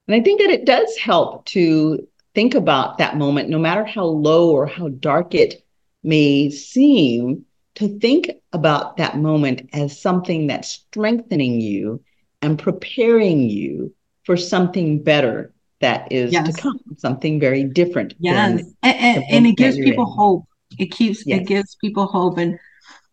And 0.07 0.15
I 0.15 0.21
think 0.21 0.41
that 0.41 0.51
it 0.51 0.65
does 0.65 0.97
help 0.97 1.45
to 1.47 2.07
think 2.35 2.55
about 2.55 2.99
that 2.99 3.17
moment, 3.17 3.49
no 3.49 3.59
matter 3.59 3.85
how 3.85 4.05
low 4.05 4.51
or 4.51 4.67
how 4.67 4.89
dark 4.89 5.35
it 5.35 5.65
may 6.03 6.51
seem, 6.51 7.45
to 7.75 7.99
think 8.01 8.31
about 8.53 8.97
that 8.99 9.17
moment 9.17 9.71
as 9.73 9.99
something 10.01 10.47
that's 10.47 10.69
strengthening 10.69 11.61
you 11.61 12.03
and 12.43 12.59
preparing 12.59 13.49
you 13.49 13.95
for 14.25 14.37
something 14.37 15.03
better 15.03 15.53
that 15.81 16.11
is 16.13 16.33
yes. 16.33 16.55
to 16.55 16.61
come, 16.61 16.81
something 16.97 17.41
very 17.41 17.65
different. 17.65 18.15
Yes. 18.19 18.61
And, 18.83 18.95
and, 18.95 19.25
and 19.31 19.47
it 19.47 19.57
gives 19.57 19.77
people 19.77 20.07
in. 20.07 20.13
hope 20.17 20.45
it 20.79 20.87
keeps 20.87 21.27
yes. 21.27 21.41
it 21.41 21.47
gives 21.47 21.75
people 21.77 22.07
hope 22.07 22.39
and 22.39 22.59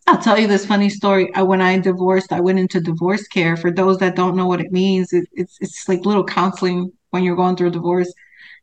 I'll 0.10 0.18
tell 0.22 0.40
you 0.40 0.48
this 0.48 0.66
funny 0.66 0.90
story. 0.90 1.32
I, 1.36 1.44
when 1.44 1.62
I 1.62 1.78
divorced, 1.78 2.34
I 2.34 2.40
went 2.40 2.58
into 2.60 2.82
divorce 2.82 3.28
care. 3.28 3.56
For 3.56 3.72
those 3.72 3.98
that 4.00 4.16
don't 4.16 4.36
know 4.36 4.48
what 4.48 4.60
it 4.60 4.72
means, 4.72 5.14
it, 5.14 5.28
it's 5.34 5.58
it's 5.62 5.88
like 5.88 6.06
little 6.06 6.24
counseling 6.24 6.92
when 7.12 7.24
you're 7.24 7.36
going 7.36 7.56
through 7.56 7.68
a 7.70 7.72
divorce. 7.72 8.12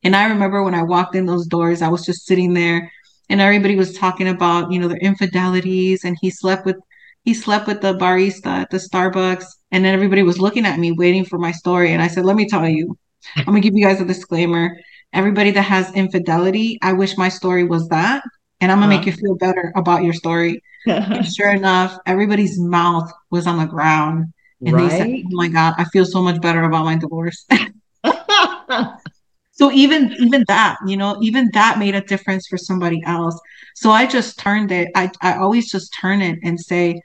And 0.02 0.16
I 0.16 0.26
remember 0.28 0.62
when 0.64 0.74
I 0.74 0.82
walked 0.82 1.14
in 1.14 1.26
those 1.26 1.46
doors, 1.46 1.82
I 1.82 1.88
was 1.88 2.04
just 2.04 2.26
sitting 2.26 2.52
there, 2.54 2.90
and 3.28 3.40
everybody 3.40 3.76
was 3.76 3.96
talking 3.96 4.28
about 4.28 4.72
you 4.72 4.80
know 4.80 4.88
their 4.88 4.98
infidelities, 4.98 6.04
and 6.04 6.16
he 6.20 6.30
slept 6.30 6.66
with 6.66 6.76
he 7.22 7.32
slept 7.34 7.68
with 7.68 7.80
the 7.80 7.94
barista 7.94 8.46
at 8.62 8.70
the 8.70 8.78
Starbucks, 8.78 9.46
and 9.70 9.84
then 9.84 9.94
everybody 9.94 10.24
was 10.24 10.40
looking 10.40 10.66
at 10.66 10.80
me, 10.80 10.92
waiting 10.92 11.24
for 11.24 11.38
my 11.38 11.52
story. 11.52 11.92
And 11.92 12.02
I 12.02 12.08
said, 12.08 12.24
"Let 12.24 12.36
me 12.36 12.48
tell 12.48 12.68
you, 12.68 12.96
I'm 13.36 13.44
gonna 13.46 13.60
give 13.60 13.74
you 13.76 13.86
guys 13.86 14.00
a 14.00 14.04
disclaimer. 14.04 14.76
Everybody 15.12 15.52
that 15.52 15.62
has 15.62 15.94
infidelity, 15.94 16.78
I 16.82 16.92
wish 16.94 17.16
my 17.16 17.28
story 17.28 17.64
was 17.64 17.88
that." 17.88 18.24
And 18.60 18.72
I'm 18.72 18.78
gonna 18.78 18.94
uh-huh. 18.94 18.98
make 18.98 19.06
you 19.06 19.12
feel 19.12 19.34
better 19.34 19.72
about 19.76 20.02
your 20.02 20.12
story. 20.12 20.62
and 20.86 21.26
sure 21.34 21.50
enough, 21.50 21.98
everybody's 22.06 22.58
mouth 22.58 23.10
was 23.30 23.46
on 23.46 23.58
the 23.58 23.66
ground. 23.66 24.32
And 24.64 24.74
right? 24.74 24.90
they 24.90 24.96
said, 24.96 25.08
Oh 25.08 25.28
my 25.30 25.48
God, 25.48 25.74
I 25.76 25.84
feel 25.84 26.04
so 26.04 26.22
much 26.22 26.40
better 26.40 26.62
about 26.62 26.84
my 26.84 26.96
divorce. 26.96 27.46
so 29.52 29.70
even 29.72 30.12
even 30.18 30.44
that, 30.48 30.76
you 30.86 30.96
know, 30.96 31.18
even 31.20 31.50
that 31.52 31.78
made 31.78 31.94
a 31.94 32.00
difference 32.00 32.46
for 32.46 32.56
somebody 32.56 33.02
else. 33.04 33.38
So 33.74 33.90
I 33.90 34.06
just 34.06 34.38
turned 34.38 34.72
it, 34.72 34.88
I, 34.94 35.10
I 35.20 35.36
always 35.36 35.70
just 35.70 35.94
turn 36.00 36.22
it 36.22 36.38
and 36.42 36.58
say, 36.58 37.00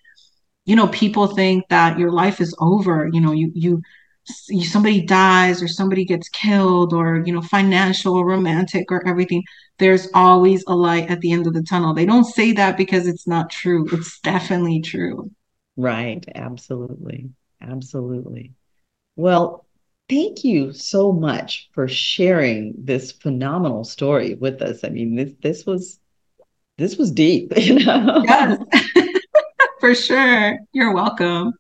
you 0.65 0.75
know, 0.75 0.87
people 0.87 1.27
think 1.27 1.67
that 1.69 1.99
your 1.99 2.11
life 2.11 2.39
is 2.39 2.55
over. 2.59 3.09
You 3.11 3.19
know, 3.19 3.31
you 3.33 3.51
you 3.53 3.81
somebody 4.25 5.01
dies 5.01 5.61
or 5.61 5.67
somebody 5.67 6.05
gets 6.05 6.29
killed 6.29 6.93
or 6.93 7.23
you 7.25 7.33
know 7.33 7.41
financial 7.41 8.15
or 8.15 8.25
romantic 8.25 8.91
or 8.91 9.05
everything 9.07 9.43
there's 9.81 10.07
always 10.13 10.63
a 10.67 10.75
light 10.75 11.09
at 11.09 11.19
the 11.21 11.31
end 11.31 11.47
of 11.47 11.53
the 11.53 11.63
tunnel. 11.63 11.93
They 11.93 12.05
don't 12.05 12.23
say 12.23 12.53
that 12.53 12.77
because 12.77 13.07
it's 13.07 13.27
not 13.27 13.49
true. 13.49 13.87
It's 13.91 14.19
definitely 14.19 14.79
true. 14.79 15.31
Right. 15.75 16.23
Absolutely. 16.35 17.31
Absolutely. 17.61 18.53
Well 19.15 19.65
thank 20.07 20.43
you 20.43 20.71
so 20.71 21.11
much 21.11 21.69
for 21.73 21.87
sharing 21.87 22.73
this 22.77 23.11
phenomenal 23.11 23.83
story 23.83 24.35
with 24.35 24.61
us. 24.61 24.83
I 24.83 24.89
mean 24.89 25.15
this 25.15 25.33
this 25.41 25.65
was 25.65 25.99
this 26.77 26.97
was 26.97 27.11
deep 27.11 27.51
you 27.57 27.83
know? 27.83 28.21
Yes. 28.23 28.59
For 29.79 29.95
sure. 29.95 30.59
You're 30.73 30.93
welcome 30.93 31.53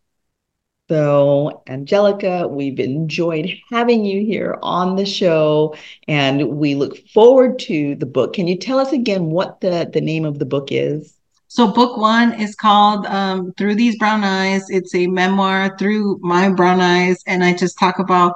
so, 0.91 1.63
Angelica, 1.69 2.49
we've 2.49 2.77
enjoyed 2.77 3.49
having 3.71 4.03
you 4.03 4.25
here 4.25 4.59
on 4.61 4.97
the 4.97 5.05
show, 5.05 5.73
and 6.09 6.57
we 6.57 6.75
look 6.75 6.97
forward 7.07 7.59
to 7.59 7.95
the 7.95 8.05
book. 8.05 8.33
Can 8.33 8.45
you 8.45 8.57
tell 8.57 8.77
us 8.77 8.91
again 8.91 9.27
what 9.27 9.61
the, 9.61 9.89
the 9.93 10.01
name 10.01 10.25
of 10.25 10.37
the 10.37 10.45
book 10.45 10.67
is? 10.69 11.15
So, 11.47 11.71
book 11.71 11.95
one 11.95 12.37
is 12.41 12.55
called 12.55 13.05
um, 13.05 13.53
Through 13.53 13.75
These 13.75 13.97
Brown 13.99 14.25
Eyes. 14.25 14.65
It's 14.67 14.93
a 14.93 15.07
memoir 15.07 15.77
through 15.77 16.19
my 16.23 16.49
brown 16.49 16.81
eyes, 16.81 17.23
and 17.25 17.41
I 17.41 17.53
just 17.53 17.79
talk 17.79 17.99
about 17.99 18.33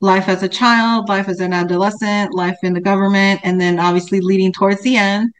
life 0.00 0.30
as 0.30 0.42
a 0.42 0.48
child, 0.48 1.10
life 1.10 1.28
as 1.28 1.40
an 1.40 1.52
adolescent, 1.52 2.32
life 2.32 2.56
in 2.62 2.72
the 2.72 2.80
government, 2.80 3.42
and 3.44 3.60
then 3.60 3.78
obviously 3.78 4.22
leading 4.22 4.50
towards 4.50 4.80
the 4.80 4.96
end 4.96 5.30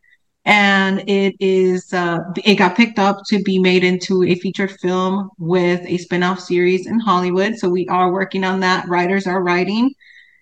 and 0.48 1.04
it 1.06 1.36
is 1.40 1.92
uh, 1.92 2.20
it 2.42 2.54
got 2.54 2.74
picked 2.74 2.98
up 2.98 3.20
to 3.26 3.42
be 3.42 3.58
made 3.58 3.84
into 3.84 4.24
a 4.24 4.34
feature 4.36 4.66
film 4.66 5.28
with 5.38 5.82
a 5.84 5.98
spin-off 5.98 6.40
series 6.40 6.86
in 6.86 6.98
Hollywood. 6.98 7.56
So 7.56 7.68
we 7.68 7.86
are 7.88 8.10
working 8.10 8.44
on 8.44 8.60
that. 8.60 8.88
Writers 8.88 9.26
are 9.26 9.42
writing, 9.42 9.92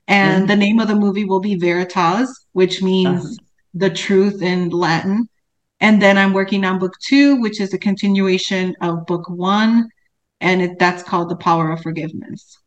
and 0.07 0.43
mm-hmm. 0.43 0.47
the 0.47 0.57
name 0.57 0.79
of 0.79 0.87
the 0.87 0.95
movie 0.95 1.25
will 1.25 1.41
be 1.41 1.57
Veritas, 1.57 2.47
which 2.53 2.83
means 2.83 3.25
uh-huh. 3.25 3.35
the 3.75 3.91
truth 3.91 4.43
in 4.43 4.71
Latin. 4.71 5.29
And 5.81 6.01
then 6.01 6.17
I'm 6.17 6.33
working 6.33 6.65
on 6.65 6.79
book 6.79 6.95
two, 7.07 7.41
which 7.41 7.61
is 7.61 7.75
a 7.75 7.79
continuation 7.79 8.77
of 8.81 9.07
book 9.07 9.29
one, 9.29 9.91
and 10.41 10.63
it, 10.63 10.79
that's 10.79 11.03
called 11.03 11.31
The 11.31 11.37
Power 11.37 11.73
of 11.73 11.83
Forgiveness. 11.83 12.59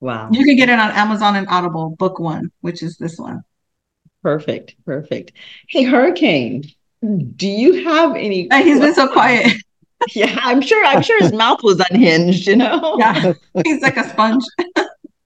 Wow! 0.00 0.28
You 0.32 0.44
can 0.44 0.56
get 0.56 0.68
it 0.68 0.78
on 0.80 0.90
Amazon 0.90 1.36
and 1.36 1.46
Audible, 1.48 1.90
book 1.90 2.18
one, 2.18 2.50
which 2.62 2.82
is 2.82 2.96
this 2.96 3.16
one. 3.16 3.44
Perfect, 4.24 4.74
perfect. 4.84 5.32
Hey, 5.68 5.84
Hurricane, 5.84 6.64
do 7.36 7.46
you 7.46 7.84
have 7.84 8.14
any? 8.16 8.48
He's 8.52 8.80
been 8.80 8.94
so 8.94 9.08
quiet. 9.08 9.52
yeah, 10.14 10.38
I'm 10.42 10.60
sure. 10.60 10.84
I'm 10.84 11.02
sure 11.02 11.18
his 11.20 11.32
mouth 11.32 11.62
was 11.62 11.82
unhinged. 11.90 12.46
You 12.46 12.56
know. 12.56 12.96
Yeah, 12.98 13.32
he's 13.64 13.82
like 13.82 13.96
a 13.96 14.08
sponge. 14.08 14.44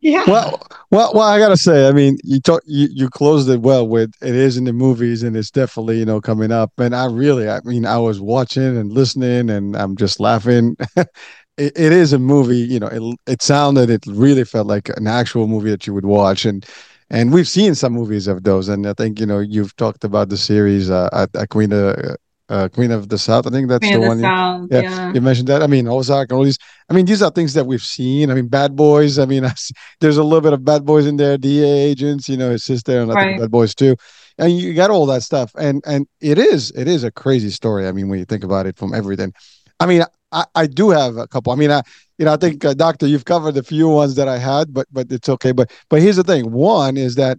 yeah. 0.01 0.25
Well, 0.27 0.61
well, 0.91 1.13
well. 1.15 1.29
I 1.29 1.39
gotta 1.39 1.57
say, 1.57 1.89
I 1.89 1.93
mean, 1.93 2.19
you 2.25 2.41
talk, 2.41 2.63
you 2.67 2.89
you 2.93 3.09
closed 3.09 3.49
it 3.49 3.61
well 3.61 3.87
with 3.87 4.13
it 4.21 4.35
is 4.35 4.57
in 4.57 4.65
the 4.65 4.73
movies, 4.73 5.23
and 5.23 5.37
it's 5.37 5.51
definitely 5.51 5.99
you 5.99 6.05
know 6.05 6.21
coming 6.21 6.53
up. 6.53 6.73
And 6.79 6.95
I 6.95 7.07
really, 7.07 7.49
I 7.49 7.61
mean, 7.65 7.87
I 7.87 7.99
was 7.99 8.21
watching 8.21 8.77
and 8.77 8.93
listening, 8.93 9.51
and 9.51 9.77
I'm 9.77 9.97
just 9.97 10.21
laughing. 10.21 10.77
it, 10.97 11.09
it 11.57 11.93
is 11.93 12.13
a 12.13 12.19
movie. 12.19 12.59
You 12.59 12.81
know, 12.81 12.89
it 12.89 13.33
it 13.33 13.43
sounded, 13.43 13.91
it 13.91 14.05
really 14.07 14.45
felt 14.45 14.67
like 14.67 14.89
an 14.91 15.07
actual 15.07 15.47
movie 15.47 15.71
that 15.71 15.87
you 15.87 15.95
would 15.95 16.07
watch, 16.07 16.45
and 16.45 16.67
and 17.11 17.33
we've 17.33 17.49
seen 17.49 17.75
some 17.75 17.93
movies 17.93 18.27
of 18.27 18.43
those 18.43 18.69
and 18.69 18.87
i 18.87 18.93
think 18.93 19.21
you 19.21 19.27
know 19.27 19.39
you've 19.39 19.75
talked 19.77 20.05
about 20.05 20.29
the 20.29 20.37
series 20.37 20.91
uh, 20.91 21.09
at, 21.13 21.35
at 21.37 21.49
queen 21.49 21.73
of 21.73 22.17
uh, 22.51 22.69
queen 22.69 22.91
of 22.91 23.09
the 23.09 23.19
south 23.19 23.47
i 23.47 23.51
think 23.51 23.69
that's 23.69 23.87
queen 23.87 24.01
the 24.01 24.07
one 24.07 24.19
the 24.19 24.23
South, 24.23 24.61
you, 24.63 24.69
yeah, 24.71 24.83
yeah, 24.83 25.13
you 25.15 25.21
mentioned 25.21 25.49
that 25.49 25.63
i 25.63 25.67
mean 25.67 25.89
ozark 25.89 26.31
and 26.31 26.39
all 26.39 26.45
these 26.45 26.59
i 26.91 26.93
mean 26.93 27.07
these 27.07 27.23
are 27.23 27.31
things 27.31 27.55
that 27.55 27.65
we've 27.65 27.83
seen 27.83 28.31
i 28.31 28.35
mean 28.35 28.49
bad 28.49 28.77
boys 28.77 29.19
i 29.19 29.25
mean 29.25 29.45
there's 30.01 30.19
a 30.19 30.23
little 30.23 30.43
bit 30.43 30.53
of 30.53 30.65
bad 30.65 30.85
boys 30.85 31.07
in 31.07 31.17
there 31.17 31.39
DEA 31.39 31.65
agents 31.65 32.29
you 32.29 32.37
know 32.37 32.51
his 32.51 32.65
sister 32.65 33.01
and 33.01 33.11
i 33.11 33.15
right. 33.15 33.25
think 33.29 33.41
bad 33.41 33.51
boys 33.51 33.75
too 33.75 33.97
and 34.37 34.59
you 34.59 34.75
got 34.75 34.91
all 34.91 35.07
that 35.07 35.23
stuff 35.23 35.53
and 35.57 35.83
and 35.87 36.07
it 36.21 36.39
is 36.39 36.71
it 36.73 36.87
is 36.87 37.03
a 37.03 37.11
crazy 37.11 37.51
story 37.51 37.89
i 37.89 37.93
mean 37.93 38.09
when 38.09 38.19
you 38.19 38.27
think 38.27 38.45
about 38.45 38.67
it 38.67 38.77
from 38.77 38.95
everything 38.95 39.33
i 39.81 39.87
mean 39.87 40.05
I, 40.35 40.45
I 40.55 40.67
do 40.67 40.91
have 40.91 41.17
a 41.17 41.29
couple. 41.29 41.53
I 41.53 41.57
mean, 41.57 41.71
I 41.71 41.83
you 42.19 42.25
know 42.25 42.33
I 42.33 42.37
think 42.37 42.65
uh, 42.65 42.75
doctor, 42.75 43.07
you've 43.07 43.25
covered 43.25 43.53
the 43.53 43.63
few 43.63 43.89
ones 43.89 44.15
that 44.17 44.29
I 44.29 44.39
had, 44.39 44.73
but 44.73 44.87
but 44.93 45.11
it's 45.11 45.29
okay. 45.29 45.53
But 45.53 45.71
but 45.89 46.01
here's 46.01 46.17
the 46.17 46.25
thing. 46.25 46.53
One 46.53 46.97
is 46.97 47.15
that 47.17 47.39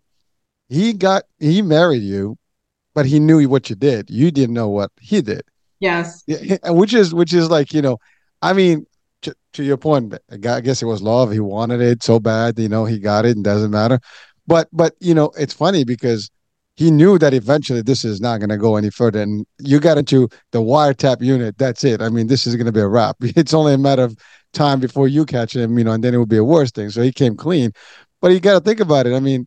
he 0.70 0.94
got 0.94 1.24
he 1.40 1.62
married 1.62 2.04
you, 2.04 2.38
but 2.94 3.06
he 3.06 3.20
knew 3.20 3.48
what 3.48 3.70
you 3.70 3.76
did. 3.76 4.10
You 4.10 4.32
didn't 4.32 4.56
know 4.56 4.70
what 4.70 4.92
he 5.00 5.22
did. 5.22 5.44
Yes. 5.80 6.24
Yeah, 6.28 6.58
which 6.70 6.94
is 6.94 7.14
which 7.14 7.34
is 7.34 7.50
like 7.50 7.74
you 7.74 7.82
know, 7.82 7.98
I 8.42 8.54
mean, 8.54 8.86
to, 9.22 9.36
to 9.54 9.64
your 9.64 9.78
point, 9.78 10.16
I 10.32 10.38
guess 10.38 10.82
it 10.82 10.86
was 10.86 11.02
love. 11.02 11.32
He 11.32 11.40
wanted 11.40 11.82
it 11.82 12.04
so 12.04 12.20
bad, 12.20 12.58
you 12.58 12.70
know, 12.70 12.86
he 12.86 13.00
got 13.00 13.26
it, 13.26 13.36
and 13.36 13.44
doesn't 13.44 13.72
matter. 13.72 14.00
But 14.48 14.68
but 14.72 14.96
you 15.00 15.14
know, 15.14 15.32
it's 15.38 15.54
funny 15.54 15.84
because 15.84 16.30
he 16.76 16.92
knew 16.92 17.18
that 17.18 17.34
eventually 17.34 17.82
this 17.82 18.04
is 18.04 18.20
not 18.20 18.40
going 18.40 18.50
to 18.50 18.58
go 18.58 18.76
any 18.76 18.90
further. 18.90 19.22
And 19.22 19.46
you 19.60 19.80
got 19.80 19.98
into 19.98 20.28
the 20.52 20.62
wiretap 20.62 21.22
unit. 21.22 21.58
That's 21.58 21.84
it. 21.84 22.02
I 22.02 22.10
mean, 22.10 22.28
this 22.28 22.46
is 22.46 22.56
going 22.56 22.66
to 22.66 22.72
be 22.72 22.82
a 22.82 22.88
wrap. 22.88 23.16
It's 23.22 23.54
only 23.54 23.74
a 23.74 23.78
matter 23.78 24.04
of 24.04 24.18
time 24.56 24.80
before 24.80 25.08
you 25.08 25.26
catch 25.26 25.56
him, 25.56 25.78
you 25.78 25.84
know, 25.84 25.92
and 25.92 26.04
then 26.04 26.14
it 26.14 26.18
would 26.18 26.30
be 26.30 26.38
a 26.38 26.44
worse 26.44 26.72
thing. 26.72 26.90
So 26.90 27.02
he 27.02 27.12
came 27.12 27.36
clean. 27.36 27.72
But 28.22 28.32
you 28.32 28.40
got 28.40 28.54
to 28.54 28.60
think 28.62 28.80
about 28.80 29.06
it. 29.06 29.14
I 29.14 29.20
mean, 29.20 29.46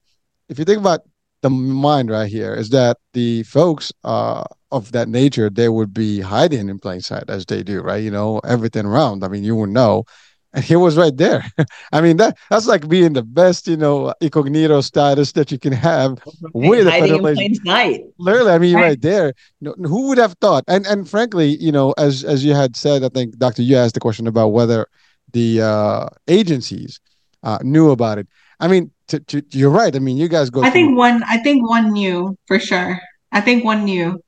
if 0.48 0.58
you 0.58 0.64
think 0.64 0.78
about 0.78 1.00
the 1.42 1.50
mind 1.50 2.10
right 2.10 2.30
here, 2.30 2.54
is 2.54 2.70
that 2.70 2.98
the 3.12 3.42
folks 3.44 3.92
uh, 4.04 4.44
of 4.70 4.92
that 4.92 5.08
nature, 5.08 5.50
they 5.50 5.68
would 5.68 5.92
be 5.92 6.20
hiding 6.20 6.68
in 6.68 6.78
plain 6.78 7.00
sight 7.00 7.24
as 7.28 7.46
they 7.46 7.62
do, 7.62 7.80
right? 7.80 8.02
You 8.02 8.10
know, 8.10 8.38
everything 8.40 8.86
around. 8.86 9.24
I 9.24 9.28
mean, 9.28 9.44
you 9.44 9.56
would 9.56 9.70
know 9.70 10.04
and 10.58 10.64
he 10.64 10.74
was 10.74 10.96
right 10.96 11.16
there. 11.16 11.44
I 11.92 12.00
mean 12.00 12.16
that 12.16 12.36
that's 12.50 12.66
like 12.66 12.88
being 12.88 13.12
the 13.12 13.22
best, 13.22 13.68
you 13.68 13.76
know, 13.76 14.12
incognito 14.20 14.80
status 14.80 15.30
that 15.32 15.52
you 15.52 15.58
can 15.58 15.72
have 15.72 16.18
with 16.52 16.88
hiding 16.88 17.14
in 17.14 17.20
plain 17.20 17.54
sight. 17.64 18.00
Literally, 18.18 18.50
I 18.50 18.58
mean, 18.58 18.74
right, 18.74 18.82
right 18.82 19.00
there. 19.00 19.34
You 19.60 19.68
know, 19.68 19.88
who 19.88 20.08
would 20.08 20.18
have 20.18 20.34
thought? 20.40 20.64
And 20.66 20.84
and 20.86 21.08
frankly, 21.08 21.56
you 21.60 21.70
know, 21.70 21.94
as 21.96 22.24
as 22.24 22.44
you 22.44 22.54
had 22.54 22.74
said, 22.74 23.04
I 23.04 23.08
think 23.08 23.38
Doctor, 23.38 23.62
you 23.62 23.76
asked 23.76 23.94
the 23.94 24.00
question 24.00 24.26
about 24.26 24.48
whether 24.48 24.88
the 25.32 25.62
uh, 25.62 26.08
agencies 26.26 26.98
uh, 27.44 27.58
knew 27.62 27.90
about 27.90 28.18
it. 28.18 28.26
I 28.58 28.66
mean, 28.66 28.90
to, 29.08 29.20
to, 29.20 29.42
you're 29.50 29.70
right. 29.70 29.94
I 29.94 30.00
mean, 30.00 30.16
you 30.16 30.26
guys 30.26 30.50
go. 30.50 30.64
I 30.64 30.70
think 30.70 30.98
one. 30.98 31.22
I 31.28 31.38
think 31.38 31.68
one 31.68 31.92
knew 31.92 32.36
for 32.48 32.58
sure. 32.58 33.00
I 33.30 33.40
think 33.40 33.64
one 33.64 33.84
knew. 33.84 34.20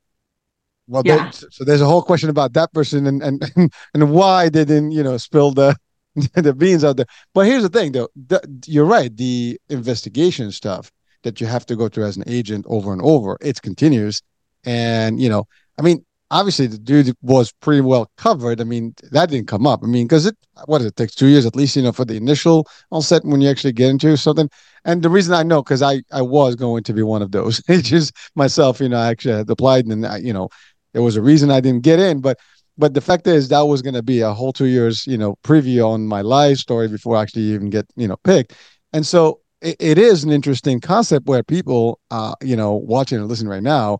Well, 0.87 1.03
yeah. 1.05 1.29
so 1.31 1.65
there's 1.65 1.81
a 1.81 1.85
whole 1.85 2.01
question 2.01 2.29
about 2.29 2.53
that 2.53 2.71
person 2.71 3.05
and 3.07 3.21
and 3.21 3.73
and 3.93 4.11
why 4.11 4.47
they 4.47 4.63
didn't, 4.63 4.91
you 4.91 5.03
know, 5.03 5.17
spill 5.17 5.51
the 5.51 5.75
the 6.33 6.53
beans 6.53 6.83
out 6.83 6.97
there. 6.97 7.05
But 7.33 7.45
here's 7.45 7.63
the 7.63 7.69
thing, 7.69 7.91
though. 7.91 8.09
The, 8.27 8.41
you're 8.65 8.85
right. 8.85 9.15
The 9.15 9.59
investigation 9.69 10.51
stuff 10.51 10.91
that 11.23 11.39
you 11.39 11.47
have 11.47 11.65
to 11.67 11.75
go 11.75 11.87
through 11.87 12.05
as 12.05 12.17
an 12.17 12.23
agent 12.27 12.65
over 12.67 12.91
and 12.91 13.01
over, 13.01 13.37
it's 13.41 13.59
continuous. 13.59 14.21
And, 14.63 15.19
you 15.19 15.29
know, 15.29 15.47
I 15.77 15.83
mean, 15.83 16.03
obviously 16.31 16.65
the 16.65 16.77
dude 16.77 17.15
was 17.21 17.51
pretty 17.51 17.81
well 17.81 18.09
covered. 18.17 18.61
I 18.61 18.63
mean, 18.63 18.95
that 19.11 19.29
didn't 19.29 19.47
come 19.47 19.67
up. 19.67 19.81
I 19.83 19.87
mean, 19.87 20.07
because 20.07 20.25
it, 20.25 20.35
what 20.65 20.79
does 20.79 20.87
it 20.87 20.95
take 20.95 21.11
two 21.11 21.27
years 21.27 21.45
at 21.45 21.55
least, 21.55 21.75
you 21.75 21.81
know, 21.83 21.91
for 21.91 22.05
the 22.05 22.15
initial 22.15 22.67
onset 22.91 23.23
when 23.23 23.41
you 23.41 23.49
actually 23.49 23.73
get 23.73 23.89
into 23.89 24.17
something. 24.17 24.49
And 24.85 25.03
the 25.03 25.09
reason 25.09 25.33
I 25.33 25.43
know, 25.43 25.61
because 25.61 25.81
I, 25.81 26.01
I 26.11 26.21
was 26.21 26.55
going 26.55 26.83
to 26.83 26.93
be 26.93 27.03
one 27.03 27.21
of 27.21 27.31
those 27.31 27.61
agents 27.69 28.11
myself, 28.35 28.79
you 28.79 28.89
know, 28.89 28.97
I 28.97 29.09
actually 29.09 29.35
had 29.35 29.49
applied 29.49 29.85
and, 29.85 30.05
I, 30.05 30.17
you 30.17 30.33
know, 30.33 30.49
there 30.93 31.03
was 31.03 31.15
a 31.15 31.21
reason 31.21 31.51
I 31.51 31.61
didn't 31.61 31.83
get 31.83 31.99
in. 31.99 32.21
But 32.21 32.39
but 32.81 32.95
the 32.95 32.99
fact 32.99 33.27
is 33.27 33.47
that 33.47 33.61
was 33.61 33.83
going 33.83 33.93
to 33.93 34.01
be 34.01 34.21
a 34.21 34.33
whole 34.33 34.51
two 34.51 34.65
years 34.65 35.05
you 35.05 35.17
know 35.17 35.37
preview 35.43 35.87
on 35.87 36.07
my 36.07 36.21
live 36.21 36.57
story 36.57 36.87
before 36.87 37.15
I 37.15 37.21
actually 37.21 37.43
even 37.43 37.69
get 37.69 37.85
you 37.95 38.07
know 38.07 38.17
picked. 38.17 38.53
And 38.91 39.05
so 39.05 39.39
it, 39.61 39.75
it 39.79 39.97
is 39.99 40.23
an 40.23 40.31
interesting 40.31 40.81
concept 40.81 41.27
where 41.27 41.43
people 41.43 41.99
uh 42.09 42.33
you 42.41 42.55
know 42.55 42.73
watching 42.73 43.19
and 43.19 43.27
listening 43.27 43.49
right 43.49 43.63
now 43.63 43.99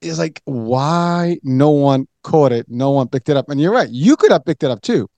is 0.00 0.18
like 0.18 0.42
why 0.44 1.38
no 1.44 1.70
one 1.70 2.06
caught 2.24 2.52
it? 2.52 2.66
No 2.68 2.90
one 2.90 3.08
picked 3.08 3.28
it 3.28 3.36
up. 3.36 3.48
And 3.48 3.60
you're 3.60 3.72
right 3.72 3.88
you 3.88 4.16
could 4.16 4.32
have 4.32 4.44
picked 4.44 4.64
it 4.64 4.70
up 4.72 4.82
too 4.82 5.08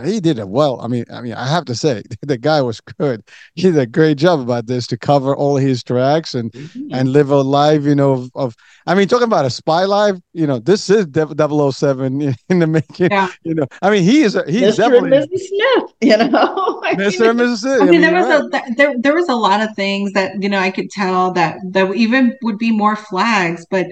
he 0.00 0.20
did 0.20 0.38
it 0.38 0.48
well. 0.48 0.80
I 0.80 0.88
mean, 0.88 1.04
I 1.12 1.20
mean, 1.20 1.34
I 1.34 1.46
have 1.46 1.66
to 1.66 1.74
say 1.74 2.02
the 2.22 2.38
guy 2.38 2.62
was 2.62 2.80
good. 2.80 3.22
He 3.54 3.62
did 3.62 3.78
a 3.78 3.86
great 3.86 4.16
job 4.16 4.40
about 4.40 4.66
this 4.66 4.86
to 4.88 4.96
cover 4.96 5.36
all 5.36 5.56
his 5.56 5.82
tracks 5.84 6.34
and 6.34 6.50
mm-hmm. 6.52 6.94
and 6.94 7.12
live 7.12 7.30
a 7.30 7.42
life, 7.42 7.82
you 7.82 7.94
know, 7.94 8.12
of, 8.12 8.30
of, 8.34 8.56
I 8.86 8.94
mean, 8.94 9.06
talking 9.06 9.26
about 9.26 9.44
a 9.44 9.50
spy 9.50 9.84
life, 9.84 10.16
you 10.32 10.46
know, 10.46 10.58
this 10.58 10.88
is 10.88 11.06
007 11.14 12.22
in 12.48 12.58
the 12.58 12.66
making. 12.66 13.10
Yeah. 13.10 13.28
You 13.42 13.54
know, 13.54 13.66
I 13.82 13.90
mean, 13.90 14.02
he 14.02 14.22
is 14.22 14.34
a, 14.34 14.44
he's 14.50 14.74
Mr. 14.74 14.76
definitely 14.78 15.16
and 15.18 15.30
Mrs. 15.30 15.38
Smith. 15.38 15.88
You 16.02 16.16
know, 16.16 16.82
Mr. 16.94 17.30
and 17.30 17.38
Mrs. 17.38 17.58
Smith. 17.58 17.82
I 17.82 17.84
mean, 17.84 17.88
I 17.88 17.90
mean 17.90 18.00
there 18.00 18.14
was 18.14 18.50
right. 18.52 18.62
a 18.70 18.74
there 18.74 18.94
there 18.98 19.14
was 19.14 19.28
a 19.28 19.36
lot 19.36 19.60
of 19.60 19.74
things 19.76 20.12
that 20.14 20.42
you 20.42 20.48
know 20.48 20.58
I 20.58 20.72
could 20.72 20.90
tell 20.90 21.32
that 21.34 21.58
that 21.70 21.94
even 21.94 22.36
would 22.42 22.58
be 22.58 22.72
more 22.72 22.96
flags, 22.96 23.64
but 23.70 23.86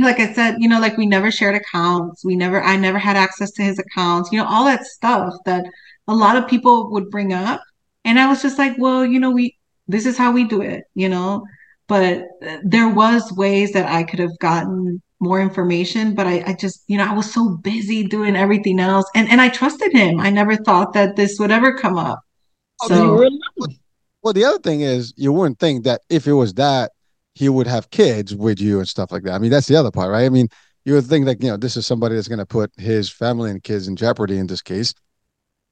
like 0.00 0.20
I 0.20 0.32
said, 0.32 0.56
you 0.58 0.68
know, 0.68 0.80
like 0.80 0.96
we 0.96 1.06
never 1.06 1.30
shared 1.30 1.54
accounts. 1.54 2.24
We 2.24 2.36
never, 2.36 2.62
I 2.62 2.76
never 2.76 2.98
had 2.98 3.16
access 3.16 3.50
to 3.52 3.62
his 3.62 3.78
accounts, 3.78 4.30
you 4.32 4.38
know, 4.38 4.46
all 4.46 4.64
that 4.64 4.84
stuff 4.84 5.34
that 5.44 5.64
a 6.06 6.14
lot 6.14 6.36
of 6.36 6.48
people 6.48 6.90
would 6.92 7.10
bring 7.10 7.32
up. 7.32 7.62
And 8.04 8.18
I 8.18 8.28
was 8.28 8.42
just 8.42 8.58
like, 8.58 8.76
well, 8.78 9.04
you 9.04 9.20
know, 9.20 9.30
we, 9.30 9.56
this 9.86 10.06
is 10.06 10.16
how 10.16 10.32
we 10.32 10.44
do 10.44 10.62
it, 10.62 10.84
you 10.94 11.08
know, 11.08 11.44
but 11.86 12.24
uh, 12.46 12.58
there 12.62 12.88
was 12.88 13.32
ways 13.32 13.72
that 13.72 13.90
I 13.90 14.02
could 14.02 14.18
have 14.18 14.38
gotten 14.38 15.02
more 15.20 15.40
information, 15.40 16.14
but 16.14 16.26
I, 16.26 16.42
I 16.46 16.54
just, 16.54 16.84
you 16.86 16.98
know, 16.98 17.04
I 17.04 17.12
was 17.12 17.32
so 17.32 17.56
busy 17.56 18.04
doing 18.04 18.36
everything 18.36 18.78
else. 18.78 19.06
And, 19.14 19.28
and 19.28 19.40
I 19.40 19.48
trusted 19.48 19.92
him. 19.92 20.20
I 20.20 20.30
never 20.30 20.56
thought 20.56 20.92
that 20.92 21.16
this 21.16 21.38
would 21.40 21.50
ever 21.50 21.76
come 21.76 21.96
up. 21.96 22.20
Oh, 22.82 22.88
so, 22.88 23.30
well, 24.22 24.32
the 24.32 24.44
other 24.44 24.58
thing 24.58 24.82
is 24.82 25.12
you 25.16 25.32
wouldn't 25.32 25.58
think 25.58 25.84
that 25.84 26.02
if 26.08 26.26
it 26.26 26.32
was 26.32 26.54
that 26.54 26.92
he 27.38 27.48
would 27.48 27.66
have 27.66 27.90
kids 27.90 28.34
with 28.34 28.60
you 28.60 28.78
and 28.78 28.88
stuff 28.88 29.12
like 29.12 29.22
that. 29.22 29.34
I 29.34 29.38
mean, 29.38 29.50
that's 29.50 29.68
the 29.68 29.76
other 29.76 29.92
part, 29.92 30.10
right? 30.10 30.24
I 30.24 30.28
mean, 30.28 30.48
you 30.84 30.94
would 30.94 31.06
think 31.06 31.26
that, 31.26 31.40
you 31.42 31.48
know, 31.48 31.56
this 31.56 31.76
is 31.76 31.86
somebody 31.86 32.16
that's 32.16 32.28
going 32.28 32.38
to 32.38 32.46
put 32.46 32.72
his 32.76 33.08
family 33.08 33.50
and 33.50 33.62
kids 33.62 33.86
in 33.86 33.94
jeopardy 33.94 34.38
in 34.38 34.48
this 34.48 34.62
case. 34.62 34.92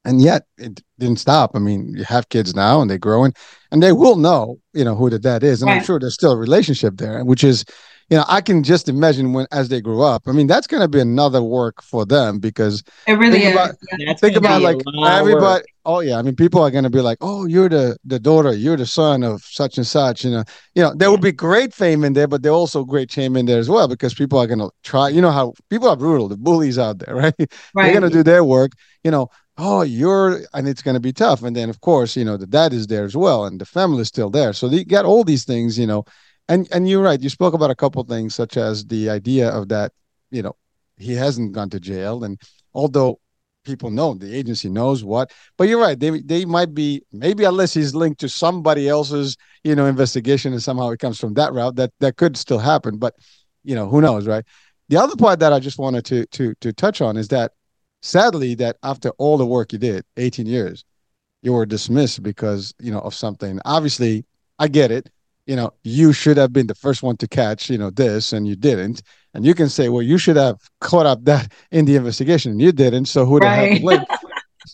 And 0.05 0.21
yet 0.21 0.45
it 0.57 0.81
didn't 1.01 1.19
stop. 1.19 1.57
I 1.57 1.59
mean, 1.59 1.93
you 1.97 2.05
have 2.05 2.29
kids 2.29 2.55
now 2.55 2.81
and 2.81 2.89
they're 2.89 2.99
growing 2.99 3.35
and 3.73 3.83
they 3.83 3.91
will 3.91 4.15
know, 4.15 4.61
you 4.73 4.85
know, 4.85 4.95
who 4.95 5.11
the 5.11 5.19
dad 5.19 5.43
is. 5.43 5.63
And 5.63 5.69
right. 5.69 5.79
I'm 5.79 5.85
sure 5.85 5.99
there's 5.99 6.15
still 6.15 6.33
a 6.33 6.37
relationship 6.37 6.99
there, 6.99 7.25
which 7.25 7.43
is, 7.43 7.65
you 8.09 8.17
know, 8.17 8.25
I 8.29 8.41
can 8.41 8.63
just 8.63 8.89
imagine 8.89 9.33
when 9.33 9.47
as 9.51 9.69
they 9.69 9.81
grow 9.81 10.03
up. 10.03 10.29
I 10.29 10.33
mean, 10.33 10.47
that's 10.47 10.69
going 10.69 10.81
to 10.81 10.89
be 10.89 11.01
another 11.01 11.43
work 11.43 11.83
for 11.83 12.07
them 12.07 12.39
because 12.39 12.85
it 13.07 13.15
really 13.15 13.41
think 13.41 13.45
is. 13.47 13.53
About, 13.53 13.75
yeah. 13.99 14.15
Think 14.15 14.37
about 14.37 14.63
like 14.63 14.77
everybody. 15.05 15.65
Oh 15.85 16.01
yeah, 16.01 16.19
I 16.19 16.23
mean, 16.23 16.37
people 16.37 16.63
are 16.63 16.71
going 16.71 16.85
to 16.85 16.91
be 16.91 17.01
like, 17.01 17.19
"Oh, 17.21 17.47
you're 17.47 17.69
the 17.69 17.97
the 18.05 18.21
daughter, 18.21 18.53
you're 18.53 18.77
the 18.77 18.87
son 18.87 19.25
of 19.25 19.43
such 19.43 19.77
and 19.77 19.87
such." 19.87 20.25
You 20.25 20.31
know, 20.31 20.45
you 20.75 20.83
know, 20.83 20.95
there 20.95 21.09
yeah. 21.09 21.11
will 21.11 21.19
be 21.19 21.33
great 21.33 21.75
fame 21.75 22.05
in 22.05 22.13
there, 22.13 22.29
but 22.29 22.43
there 22.43 22.53
also 22.53 22.85
great 22.85 23.11
shame 23.11 23.37
in 23.37 23.47
there 23.47 23.59
as 23.59 23.69
well 23.69 23.89
because 23.89 24.15
people 24.15 24.39
are 24.39 24.47
going 24.47 24.61
to 24.61 24.71
try. 24.85 25.09
You 25.09 25.21
know 25.21 25.33
how 25.33 25.55
people 25.69 25.89
are 25.89 25.97
brutal. 25.97 26.29
The 26.29 26.37
bullies 26.37 26.79
out 26.79 27.01
there, 27.01 27.15
right? 27.15 27.35
right. 27.39 27.49
They're 27.75 28.01
going 28.01 28.11
to 28.11 28.17
do 28.17 28.23
their 28.23 28.45
work. 28.45 28.73
You 29.03 29.11
know, 29.11 29.31
oh 29.59 29.83
you're 29.83 30.41
and 30.55 30.69
it's 30.69 30.83
going 30.83 30.95
to 30.95 31.01
be 31.01 31.13
tough 31.13 31.43
and 31.43 31.57
then 31.57 31.71
of 31.71 31.81
course 31.81 32.17
you 32.17 32.25
know 32.25 32.37
the 32.37 32.47
dad 32.47 32.73
is 32.73 32.87
there 32.87 33.05
as 33.05 33.17
well 33.17 33.47
and 33.47 33.61
the 33.61 33.65
family 33.65 34.03
is 34.03 34.09
still 34.09 34.29
there 34.29 34.53
so 34.53 34.69
you 34.69 34.85
got 34.85 35.05
all 35.05 35.25
these 35.25 35.45
things 35.45 35.79
you 35.79 35.87
know 35.87 36.05
and 36.49 36.69
and 36.73 36.89
you're 36.89 37.03
right. 37.03 37.21
You 37.21 37.29
spoke 37.29 37.55
about 37.55 37.71
a 37.71 37.75
couple 37.75 38.03
things, 38.05 38.35
such 38.35 38.57
as 38.57 38.85
the 38.87 39.11
idea 39.11 39.49
of 39.49 39.69
that. 39.69 39.93
You 40.31 40.43
know, 40.43 40.57
he 40.97 41.15
hasn't 41.15 41.53
gone 41.53 41.71
to 41.71 41.81
jail, 41.81 42.25
and 42.25 42.41
although 42.75 43.21
people 43.65 43.91
know 43.91 44.15
the 44.15 44.35
agency 44.35 44.69
knows 44.69 45.05
what, 45.05 45.33
but 45.57 45.69
you're 45.69 45.81
right. 45.81 45.99
They 45.99 46.21
they 46.21 46.45
might 46.45 46.75
be 46.75 47.03
maybe 47.13 47.45
unless 47.45 47.75
he's 47.75 47.95
linked 47.95 48.21
to 48.21 48.29
somebody 48.29 48.89
else's 48.89 49.37
you 49.65 49.75
know 49.75 49.87
investigation, 49.87 50.53
and 50.53 50.63
somehow 50.63 50.91
it 50.91 51.01
comes 51.01 51.19
from 51.19 51.35
that 51.35 51.53
route. 51.53 51.77
That 51.77 51.93
that 52.01 52.17
could 52.17 52.37
still 52.37 52.59
happen, 52.59 52.99
but 52.99 53.15
you 53.65 53.75
know 53.75 53.89
who 53.89 54.01
knows, 54.01 54.27
right? 54.27 54.45
The 54.89 54.97
other 54.99 55.17
part 55.17 55.41
that 55.41 55.53
I 55.53 55.59
just 55.61 55.79
wanted 55.79 56.05
to 56.07 56.27
to 56.27 56.55
to 56.61 56.73
touch 56.73 57.01
on 57.01 57.17
is 57.17 57.29
that 57.29 57.53
sadly 58.03 58.55
that 58.57 58.77
after 58.83 59.11
all 59.19 59.37
the 59.37 59.47
work 59.47 59.73
you 59.73 59.79
did, 59.79 60.05
18 60.17 60.47
years, 60.47 60.85
you 61.43 61.53
were 61.53 61.67
dismissed 61.67 62.23
because 62.23 62.73
you 62.81 62.93
know 62.93 63.01
of 63.01 63.15
something. 63.15 63.59
Obviously, 63.65 64.25
I 64.59 64.69
get 64.69 64.91
it 64.93 65.11
you 65.47 65.57
know, 65.57 65.73
you 65.85 66.13
should 66.13 66.37
have 66.37 66.53
been 66.53 66.67
the 66.67 66.75
first 66.75 67.03
one 67.03 67.17
to 67.19 67.29
catch, 67.29 67.71
you 67.71 67.79
know, 67.79 67.91
this 67.91 68.33
and 68.33 68.47
you 68.47 68.57
didn't. 68.57 69.03
And 69.33 69.45
you 69.45 69.55
can 69.55 69.69
say, 69.69 69.89
well, 69.89 70.03
you 70.03 70.19
should 70.19 70.37
have 70.37 70.59
caught 70.81 71.07
up 71.07 71.25
that 71.25 71.53
in 71.71 71.85
the 71.85 71.97
investigation 71.97 72.53
and 72.53 72.61
you 72.61 72.73
didn't. 72.73 73.07
So 73.07 73.25
who 73.25 73.39
right. 73.39 73.81
the 73.81 73.89
hell 73.97 74.07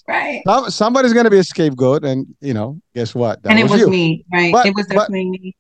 right. 0.09 0.43
Some, 0.47 0.71
somebody's 0.71 1.13
going 1.13 1.25
to 1.25 1.31
be 1.31 1.39
a 1.39 1.45
scapegoat. 1.45 2.05
And, 2.05 2.27
you 2.41 2.55
know, 2.55 2.81
guess 2.95 3.15
what? 3.15 3.43
That 3.43 3.51
and 3.51 3.59
it 3.59 3.65
was, 3.65 3.83
was 3.83 3.91
me, 3.91 4.25
right? 4.33 4.53
But, 4.53 4.67
it 4.67 4.75
was 4.75 4.87
definitely 4.87 5.31
but, 5.31 5.41
me. 5.41 5.57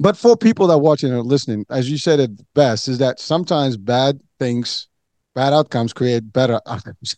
But 0.00 0.16
for 0.16 0.36
people 0.36 0.68
that 0.68 0.74
are 0.74 0.80
watching 0.80 1.12
and 1.12 1.26
listening, 1.26 1.66
as 1.68 1.90
you 1.90 1.98
said 1.98 2.20
it 2.20 2.30
best, 2.54 2.88
is 2.88 2.98
that 2.98 3.20
sometimes 3.20 3.76
bad 3.76 4.20
things 4.38 4.88
bad 5.34 5.52
outcomes 5.52 5.92
create 5.92 6.32
better 6.32 6.60
outcomes. 6.66 7.16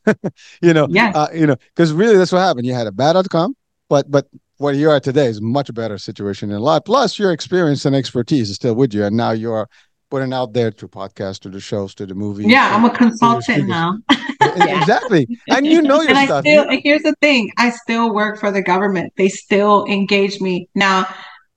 you 0.60 0.74
know, 0.74 0.86
yeah. 0.90 1.12
Uh, 1.14 1.28
you 1.32 1.46
know, 1.46 1.56
because 1.74 1.92
really 1.92 2.16
that's 2.16 2.32
what 2.32 2.40
happened. 2.40 2.66
You 2.66 2.74
had 2.74 2.86
a 2.86 2.92
bad 2.92 3.16
outcome, 3.16 3.54
but 3.88 4.10
but 4.10 4.26
what 4.60 4.76
you 4.76 4.90
are 4.90 5.00
today 5.00 5.24
is 5.24 5.38
a 5.38 5.42
much 5.42 5.72
better 5.72 5.96
situation 5.96 6.50
in 6.50 6.60
life. 6.60 6.82
Plus, 6.84 7.18
your 7.18 7.32
experience 7.32 7.86
and 7.86 7.96
expertise 7.96 8.50
is 8.50 8.56
still 8.56 8.74
with 8.74 8.92
you, 8.92 9.04
and 9.04 9.16
now 9.16 9.30
you 9.30 9.50
are 9.50 9.66
putting 10.10 10.34
out 10.34 10.52
there 10.52 10.70
to 10.70 10.86
podcasts, 10.86 11.40
to 11.40 11.48
the 11.48 11.60
shows, 11.60 11.94
to 11.94 12.04
the 12.04 12.14
movies. 12.14 12.46
Yeah, 12.46 12.76
I'm 12.76 12.84
a 12.84 12.94
consultant 12.94 13.68
now. 13.68 13.96
exactly, 14.40 15.26
and 15.48 15.66
you 15.66 15.80
know 15.80 16.02
your 16.02 16.10
and 16.10 16.26
stuff. 16.26 16.44
I 16.44 16.50
still, 16.50 16.80
here's 16.84 17.02
the 17.02 17.14
thing: 17.22 17.50
I 17.56 17.70
still 17.70 18.12
work 18.12 18.38
for 18.38 18.50
the 18.52 18.60
government. 18.60 19.14
They 19.16 19.30
still 19.30 19.86
engage 19.86 20.40
me 20.42 20.68
now. 20.74 21.08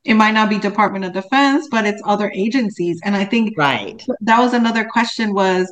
It 0.05 0.13
might 0.13 0.31
not 0.31 0.49
be 0.49 0.57
Department 0.57 1.03
of 1.03 1.11
Defense, 1.11 1.67
but 1.69 1.85
it's 1.85 2.01
other 2.05 2.31
agencies, 2.33 3.01
and 3.03 3.17
I 3.17 3.25
think 3.25 3.53
right. 3.57 4.01
That 4.21 4.39
was 4.39 4.53
another 4.53 4.85
question: 4.85 5.33
was 5.33 5.69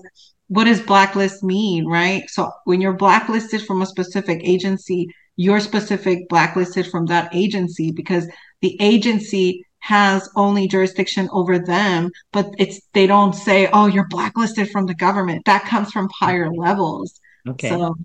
what 0.50 0.66
does 0.66 0.82
blacklist 0.82 1.44
mean, 1.44 1.86
right? 1.86 2.30
So 2.30 2.52
when 2.66 2.82
you're 2.82 2.92
blacklisted 2.92 3.62
from 3.62 3.82
a 3.82 3.86
specific 3.86 4.42
agency, 4.44 5.08
you're 5.42 5.60
specific 5.60 6.30
blacklisted 6.30 6.86
from 6.86 7.08
that 7.08 7.34
agency 7.34 7.92
because 7.92 8.28
the 8.62 8.78
agency 8.80 9.66
has 9.80 10.30
only 10.36 10.68
jurisdiction 10.68 11.28
over 11.32 11.58
them, 11.58 12.12
but 12.32 12.46
it's 12.60 12.80
they 12.94 13.08
don't 13.08 13.34
say, 13.34 13.68
"Oh, 13.74 13.88
you're 13.88 14.08
blacklisted 14.08 14.70
from 14.70 14.86
the 14.86 14.94
government." 14.94 15.46
That 15.46 15.66
comes 15.66 15.92
from 15.92 16.08
higher 16.20 16.52
levels. 16.52 17.20
Okay. 17.50 17.70
So, 17.70 17.96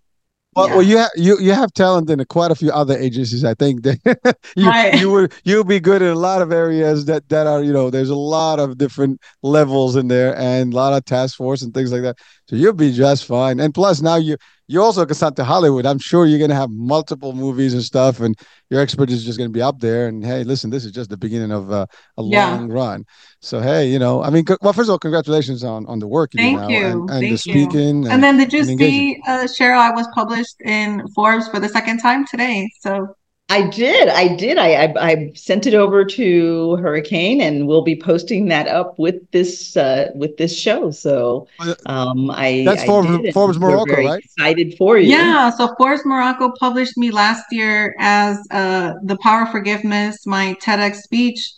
well, 0.54 0.68
yeah. 0.68 0.74
well, 0.74 0.82
you 0.82 0.96
have 0.96 1.10
you 1.16 1.38
you 1.38 1.52
have 1.52 1.70
talent 1.74 2.08
in 2.08 2.24
quite 2.24 2.50
a 2.50 2.54
few 2.54 2.70
other 2.70 2.96
agencies. 2.96 3.44
I 3.44 3.52
think 3.52 3.82
that 3.86 4.38
you 4.56 4.66
right. 4.66 4.98
you 4.98 5.10
would 5.10 5.34
you'll 5.44 5.64
be 5.64 5.78
good 5.78 6.00
in 6.00 6.08
a 6.08 6.14
lot 6.28 6.40
of 6.40 6.52
areas 6.52 7.04
that 7.04 7.28
that 7.28 7.46
are 7.46 7.62
you 7.62 7.74
know 7.74 7.90
there's 7.90 8.08
a 8.08 8.16
lot 8.16 8.58
of 8.58 8.78
different 8.78 9.20
levels 9.42 9.94
in 9.96 10.08
there 10.08 10.34
and 10.38 10.72
a 10.72 10.76
lot 10.76 10.94
of 10.94 11.04
task 11.04 11.36
force 11.36 11.60
and 11.60 11.74
things 11.74 11.92
like 11.92 12.00
that. 12.00 12.16
So 12.48 12.56
you'll 12.56 12.72
be 12.72 12.92
just 12.92 13.26
fine. 13.26 13.60
And 13.60 13.74
plus, 13.74 14.00
now 14.00 14.16
you 14.16 14.38
you 14.68 14.82
also 14.82 15.06
start 15.06 15.36
to 15.36 15.44
Hollywood. 15.44 15.86
I'm 15.86 15.98
sure 15.98 16.26
you're 16.26 16.38
going 16.38 16.50
to 16.50 16.56
have 16.56 16.70
multiple 16.70 17.32
movies 17.32 17.72
and 17.72 17.82
stuff, 17.82 18.20
and 18.20 18.36
your 18.68 18.80
expertise 18.80 19.18
is 19.18 19.24
just 19.24 19.38
going 19.38 19.48
to 19.48 19.52
be 19.52 19.62
up 19.62 19.78
there. 19.78 20.08
And 20.08 20.24
hey, 20.24 20.42
listen, 20.42 20.70
this 20.70 20.84
is 20.84 20.92
just 20.92 21.08
the 21.08 21.16
beginning 21.16 21.52
of 21.52 21.70
uh, 21.70 21.86
a 22.18 22.22
yeah. 22.22 22.50
long 22.50 22.68
run. 22.68 23.04
So 23.40 23.60
hey, 23.60 23.88
you 23.88 23.98
know, 23.98 24.22
I 24.22 24.30
mean, 24.30 24.44
well, 24.60 24.72
first 24.72 24.88
of 24.88 24.92
all, 24.92 24.98
congratulations 24.98 25.62
on 25.62 25.86
on 25.86 25.98
the 25.98 26.08
work 26.08 26.34
you 26.34 26.38
Thank 26.38 26.58
do 26.58 26.62
now 26.62 26.68
you. 26.68 26.86
and, 26.86 27.00
and 27.00 27.08
Thank 27.10 27.30
the 27.30 27.38
speaking. 27.38 28.04
And, 28.04 28.12
and, 28.12 28.24
then 28.24 28.36
did 28.38 28.52
you 28.52 28.64
see, 28.64 29.22
uh, 29.26 29.44
Cheryl? 29.44 29.78
I 29.78 29.90
was 29.90 30.08
published 30.14 30.60
in 30.64 31.06
Forbes 31.14 31.48
for 31.48 31.60
the 31.60 31.68
second 31.68 31.98
time 31.98 32.26
today. 32.26 32.68
So 32.80 33.14
I 33.48 33.68
did. 33.68 34.08
I 34.08 34.34
did. 34.34 34.58
I, 34.58 34.86
I, 34.86 34.94
I 34.96 35.32
sent 35.36 35.66
it 35.66 35.74
over 35.74 36.04
to 36.04 36.76
Hurricane, 36.76 37.40
and 37.40 37.68
we'll 37.68 37.82
be 37.82 37.94
posting 37.94 38.48
that 38.48 38.66
up 38.66 38.98
with 38.98 39.30
this 39.30 39.76
uh, 39.76 40.10
with 40.16 40.36
this 40.36 40.56
show. 40.56 40.90
So 40.90 41.46
um, 41.86 42.28
I 42.32 42.64
that's 42.64 42.82
I 42.82 42.86
Forbes, 42.86 43.32
Forbes 43.32 43.58
Morocco, 43.58 44.04
right? 44.04 44.24
Excited 44.24 44.76
for 44.76 44.98
you. 44.98 45.10
Yeah. 45.10 45.50
So 45.50 45.72
Forbes 45.78 46.04
Morocco 46.04 46.52
published 46.58 46.98
me 46.98 47.12
last 47.12 47.44
year 47.52 47.94
as 48.00 48.36
uh, 48.50 48.94
the 49.04 49.16
Power 49.18 49.42
of 49.42 49.50
Forgiveness, 49.50 50.26
my 50.26 50.56
TEDx 50.60 50.96
speech. 50.96 51.52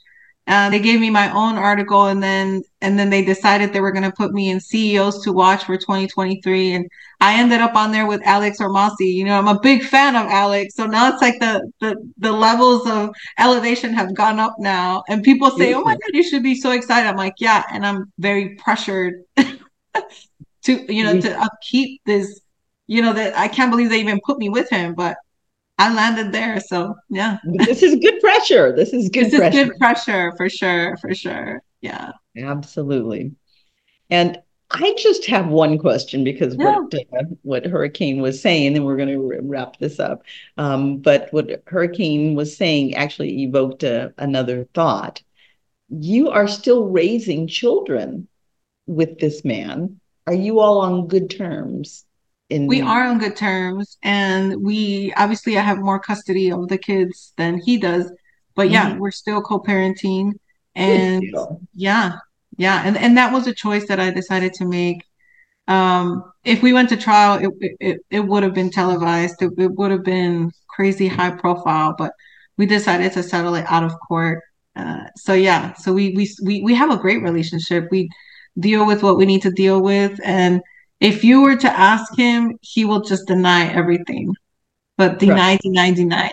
Uh, 0.48 0.70
they 0.70 0.80
gave 0.80 0.98
me 0.98 1.10
my 1.10 1.30
own 1.30 1.56
article, 1.56 2.06
and 2.06 2.22
then 2.22 2.62
and 2.80 2.98
then 2.98 3.10
they 3.10 3.22
decided 3.22 3.70
they 3.70 3.82
were 3.82 3.92
going 3.92 4.10
to 4.10 4.16
put 4.16 4.32
me 4.32 4.48
in 4.48 4.58
CEOs 4.60 5.22
to 5.24 5.32
watch 5.32 5.64
for 5.64 5.76
2023, 5.76 6.72
and 6.72 6.88
I 7.20 7.38
ended 7.38 7.60
up 7.60 7.74
on 7.74 7.92
there 7.92 8.06
with 8.06 8.22
Alex 8.24 8.58
Hormozi. 8.58 9.12
You 9.12 9.24
know, 9.26 9.38
I'm 9.38 9.48
a 9.48 9.60
big 9.60 9.82
fan 9.82 10.16
of 10.16 10.26
Alex, 10.26 10.74
so 10.74 10.86
now 10.86 11.12
it's 11.12 11.20
like 11.20 11.38
the 11.38 11.70
the 11.80 11.96
the 12.16 12.32
levels 12.32 12.88
of 12.88 13.10
elevation 13.38 13.92
have 13.92 14.14
gone 14.14 14.40
up 14.40 14.54
now, 14.58 15.02
and 15.10 15.22
people 15.22 15.50
say, 15.50 15.74
"Oh 15.74 15.82
my 15.82 15.92
God, 15.92 16.14
you 16.14 16.22
should 16.22 16.42
be 16.42 16.54
so 16.54 16.70
excited." 16.70 17.06
I'm 17.06 17.16
like, 17.16 17.34
"Yeah," 17.38 17.64
and 17.70 17.84
I'm 17.84 18.10
very 18.18 18.54
pressured 18.54 19.24
to 19.36 20.94
you 20.94 21.04
know 21.04 21.20
to 21.20 21.38
upkeep 21.38 22.00
this. 22.06 22.40
You 22.86 23.02
know 23.02 23.12
that 23.12 23.36
I 23.36 23.48
can't 23.48 23.70
believe 23.70 23.90
they 23.90 24.00
even 24.00 24.20
put 24.24 24.38
me 24.38 24.48
with 24.48 24.70
him, 24.70 24.94
but 24.94 25.18
I 25.78 25.94
landed 25.94 26.32
there. 26.32 26.60
So 26.60 26.94
yeah. 27.08 27.38
This 27.44 27.82
is 27.82 27.96
good 27.96 28.20
pressure. 28.20 28.74
This 28.74 28.92
is 28.92 29.08
good 29.08 29.30
pressure. 29.30 29.30
this 29.30 29.38
pressure. 29.38 29.58
is 29.58 29.68
good 29.68 29.78
pressure 29.78 30.32
for 30.36 30.48
sure. 30.48 30.96
For 30.98 31.14
sure. 31.14 31.62
Yeah. 31.80 32.12
Absolutely. 32.36 33.32
And 34.10 34.38
I 34.70 34.94
just 34.98 35.26
have 35.26 35.48
one 35.48 35.78
question 35.78 36.24
because 36.24 36.54
yeah. 36.58 36.78
what 36.78 36.94
uh, 36.94 37.24
what 37.42 37.64
Hurricane 37.64 38.20
was 38.20 38.42
saying, 38.42 38.76
and 38.76 38.84
we're 38.84 38.96
going 38.96 39.08
to 39.08 39.40
wrap 39.42 39.78
this 39.78 39.98
up. 39.98 40.22
Um, 40.58 40.98
but 40.98 41.32
what 41.32 41.62
Hurricane 41.66 42.34
was 42.34 42.56
saying 42.56 42.94
actually 42.94 43.42
evoked 43.44 43.82
a, 43.82 44.12
another 44.18 44.68
thought. 44.74 45.22
You 45.88 46.28
are 46.30 46.48
still 46.48 46.84
raising 46.84 47.46
children 47.46 48.28
with 48.86 49.18
this 49.18 49.42
man. 49.42 50.00
Are 50.26 50.34
you 50.34 50.60
all 50.60 50.80
on 50.80 51.08
good 51.08 51.30
terms? 51.30 52.04
In 52.50 52.66
we 52.66 52.80
are 52.80 53.04
on 53.04 53.18
good 53.18 53.36
terms 53.36 53.98
and 54.02 54.62
we 54.62 55.12
obviously 55.16 55.58
i 55.58 55.60
have 55.60 55.78
more 55.78 55.98
custody 55.98 56.50
of 56.50 56.68
the 56.68 56.78
kids 56.78 57.32
than 57.36 57.58
he 57.58 57.76
does 57.76 58.10
but 58.54 58.70
yeah 58.70 58.90
mm-hmm. 58.90 58.98
we're 58.98 59.10
still 59.10 59.42
co-parenting 59.42 60.32
and 60.74 61.24
yeah 61.74 62.12
yeah 62.56 62.82
and, 62.84 62.96
and 62.96 63.16
that 63.16 63.32
was 63.32 63.46
a 63.46 63.54
choice 63.54 63.86
that 63.88 64.00
i 64.00 64.10
decided 64.10 64.52
to 64.54 64.64
make. 64.64 65.04
Um, 65.66 66.24
if 66.44 66.62
we 66.62 66.72
went 66.72 66.88
to 66.88 66.96
trial 66.96 67.38
it, 67.60 67.76
it, 67.78 68.00
it 68.10 68.20
would 68.20 68.42
have 68.42 68.54
been 68.54 68.70
televised. 68.70 69.42
It, 69.42 69.52
it 69.58 69.70
would 69.72 69.90
have 69.90 70.02
been 70.02 70.50
crazy 70.66 71.08
high 71.08 71.32
profile 71.32 71.94
but 71.98 72.12
we 72.56 72.64
decided 72.64 73.12
to 73.12 73.22
settle 73.22 73.54
it 73.54 73.66
out 73.68 73.84
of 73.84 73.92
court. 74.00 74.42
Uh, 74.74 75.04
so 75.16 75.34
yeah 75.34 75.74
so 75.74 75.92
we, 75.92 76.14
we 76.14 76.30
we 76.42 76.62
we 76.62 76.74
have 76.74 76.90
a 76.90 76.96
great 76.96 77.22
relationship. 77.22 77.88
We 77.90 78.08
deal 78.58 78.86
with 78.86 79.02
what 79.02 79.18
we 79.18 79.26
need 79.26 79.42
to 79.42 79.50
deal 79.50 79.82
with 79.82 80.18
and 80.24 80.62
if 81.00 81.22
you 81.22 81.42
were 81.42 81.56
to 81.56 81.78
ask 81.78 82.16
him, 82.16 82.58
he 82.60 82.84
will 82.84 83.00
just 83.00 83.26
deny 83.26 83.72
everything, 83.72 84.34
but 84.96 85.18
deny, 85.18 85.52
right. 85.52 85.60
deny, 85.62 85.92
deny. 85.92 86.32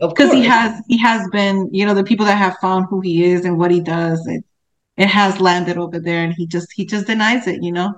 Because 0.00 0.32
he 0.32 0.44
has 0.44 0.82
he 0.88 0.98
has 0.98 1.28
been, 1.30 1.68
you 1.72 1.84
know, 1.84 1.94
the 1.94 2.04
people 2.04 2.26
that 2.26 2.38
have 2.38 2.56
found 2.60 2.86
who 2.88 3.00
he 3.00 3.24
is 3.24 3.44
and 3.44 3.58
what 3.58 3.70
he 3.70 3.80
does, 3.80 4.26
it 4.26 4.44
it 4.96 5.08
has 5.08 5.40
landed 5.40 5.76
over 5.76 5.98
there, 5.98 6.24
and 6.24 6.32
he 6.34 6.46
just 6.46 6.68
he 6.74 6.86
just 6.86 7.06
denies 7.06 7.46
it, 7.46 7.62
you 7.62 7.72
know, 7.72 7.94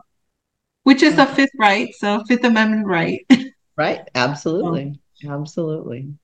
which 0.83 1.03
is 1.03 1.19
a 1.19 1.27
mm. 1.27 1.35
fifth 1.35 1.51
right, 1.59 1.95
so 1.95 2.25
Fifth 2.27 2.45
Amendment 2.45 2.87
right. 2.87 3.25
right, 3.77 4.01
absolutely, 4.15 4.99
absolutely. 5.29 6.15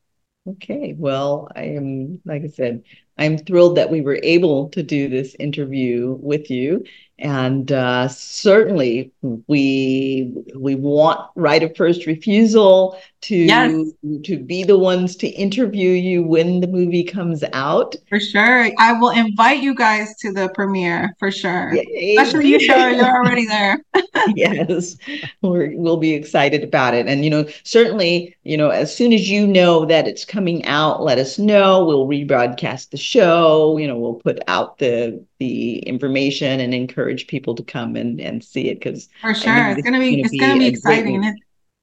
Okay, 0.47 0.95
well, 0.99 1.49
I 1.55 1.63
am 1.63 2.21
like 2.25 2.43
I 2.43 2.49
said, 2.49 2.83
I'm 3.17 3.39
thrilled 3.39 3.77
that 3.77 3.91
we 3.91 4.01
were 4.01 4.19
able 4.23 4.69
to 4.71 4.83
do 4.83 5.09
this 5.09 5.37
interview 5.39 6.19
with 6.21 6.51
you 6.51 6.85
and 7.19 7.71
uh, 7.71 8.09
certainly 8.09 9.13
we 9.47 10.33
we 10.57 10.75
want 10.75 11.31
right 11.37 11.63
of 11.63 11.77
first 11.77 12.07
refusal 12.07 12.99
to 13.25 13.37
yes. 13.37 13.91
to 14.25 14.39
be 14.39 14.65
the 14.65 14.79
ones 14.79 15.17
to 15.17 15.29
interview 15.29 15.91
you 15.91 16.23
when 16.23 16.61
the 16.61 16.67
movie 16.67 17.05
comes 17.05 17.43
out. 17.55 17.97
For 18.09 18.21
sure. 18.21 18.71
I 18.79 18.93
will 18.93 19.11
invite 19.11 19.63
you 19.63 19.75
guys 19.75 20.15
to 20.17 20.31
the 20.31 20.51
premiere 20.51 21.15
for 21.19 21.31
sure. 21.31 21.75
Yay. 21.75 22.17
especially 22.17 22.49
you 22.49 22.61
sure 22.61 22.91
you're 22.91 23.05
already 23.05 23.47
there. 23.47 23.83
Yes. 24.37 24.97
We 25.43 25.77
will 25.77 25.99
be 25.99 26.15
excited 26.15 26.65
about 26.65 26.95
it. 26.95 27.07
And 27.07 27.25
you 27.25 27.31
know 27.31 27.47
certainly 27.63 28.35
you 28.43 28.57
know 28.57 28.71
as 28.71 28.95
soon 28.95 29.13
as 29.13 29.29
you 29.29 29.47
know 29.47 29.85
that 29.87 30.09
it's 30.09 30.25
coming 30.25 30.65
out 30.67 31.03
let 31.03 31.19
us 31.19 31.39
know. 31.39 31.85
We'll 31.85 32.07
rebroadcast 32.07 32.91
the 32.91 32.97
show. 32.97 33.77
You 33.79 33.87
know 33.89 33.99
we'll 33.99 34.15
put 34.15 34.39
out 34.49 34.79
the 34.79 35.23
the 35.39 35.79
information 35.81 36.61
and 36.61 36.75
encourage 36.75 37.27
people 37.27 37.55
to 37.55 37.63
come 37.63 37.97
and, 37.97 38.21
and 38.21 38.45
see 38.45 38.69
it 38.69 38.77
because 38.77 39.09
for 39.21 39.35
sure. 39.35 39.71
It's 39.71 39.83
gonna 39.83 39.99
be 39.99 40.21
it's 40.21 40.39
gonna 40.39 40.59
be 40.59 40.67
exciting. 40.67 41.25
it, 41.25 41.35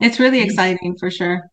it's 0.01 0.19
really 0.19 0.41
exciting 0.41 0.97
for 0.97 1.09
sure 1.09 1.43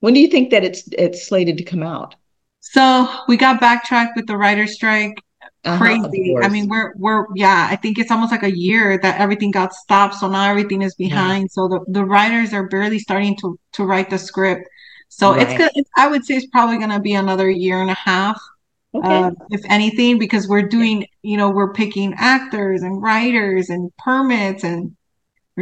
when 0.00 0.14
do 0.14 0.20
you 0.20 0.28
think 0.28 0.50
that 0.50 0.64
it's 0.64 0.88
it's 0.92 1.26
slated 1.26 1.58
to 1.58 1.64
come 1.64 1.82
out 1.82 2.14
so 2.60 3.08
we 3.28 3.36
got 3.36 3.60
backtracked 3.60 4.16
with 4.16 4.26
the 4.26 4.36
writer's 4.36 4.74
strike 4.74 5.22
uh-huh, 5.64 5.78
crazy. 5.78 6.36
I 6.40 6.48
mean, 6.48 6.68
we're 6.68 6.94
we're 6.96 7.26
yeah. 7.34 7.66
I 7.70 7.76
think 7.76 7.98
it's 7.98 8.10
almost 8.10 8.30
like 8.30 8.44
a 8.44 8.56
year 8.56 8.98
that 9.02 9.20
everything 9.20 9.50
got 9.50 9.74
stopped, 9.74 10.14
so 10.14 10.28
now 10.28 10.48
everything 10.48 10.82
is 10.82 10.94
behind. 10.94 11.44
Yeah. 11.44 11.48
So 11.50 11.68
the 11.68 11.80
the 11.88 12.04
writers 12.04 12.52
are 12.54 12.68
barely 12.68 12.98
starting 12.98 13.36
to 13.38 13.58
to 13.72 13.84
write 13.84 14.08
the 14.08 14.18
script. 14.18 14.68
So 15.08 15.32
right. 15.32 15.42
it's 15.42 15.58
good. 15.58 15.84
I 15.96 16.06
would 16.06 16.24
say 16.24 16.36
it's 16.36 16.46
probably 16.46 16.78
going 16.78 16.90
to 16.90 17.00
be 17.00 17.14
another 17.14 17.50
year 17.50 17.80
and 17.80 17.90
a 17.90 17.94
half, 17.94 18.40
okay. 18.94 19.08
uh, 19.08 19.30
if 19.50 19.62
anything, 19.68 20.18
because 20.18 20.46
we're 20.46 20.68
doing, 20.68 21.06
you 21.22 21.36
know, 21.36 21.50
we're 21.50 21.72
picking 21.72 22.14
actors 22.16 22.82
and 22.82 23.02
writers 23.02 23.70
and 23.70 23.90
permits 23.96 24.64
and 24.64 24.94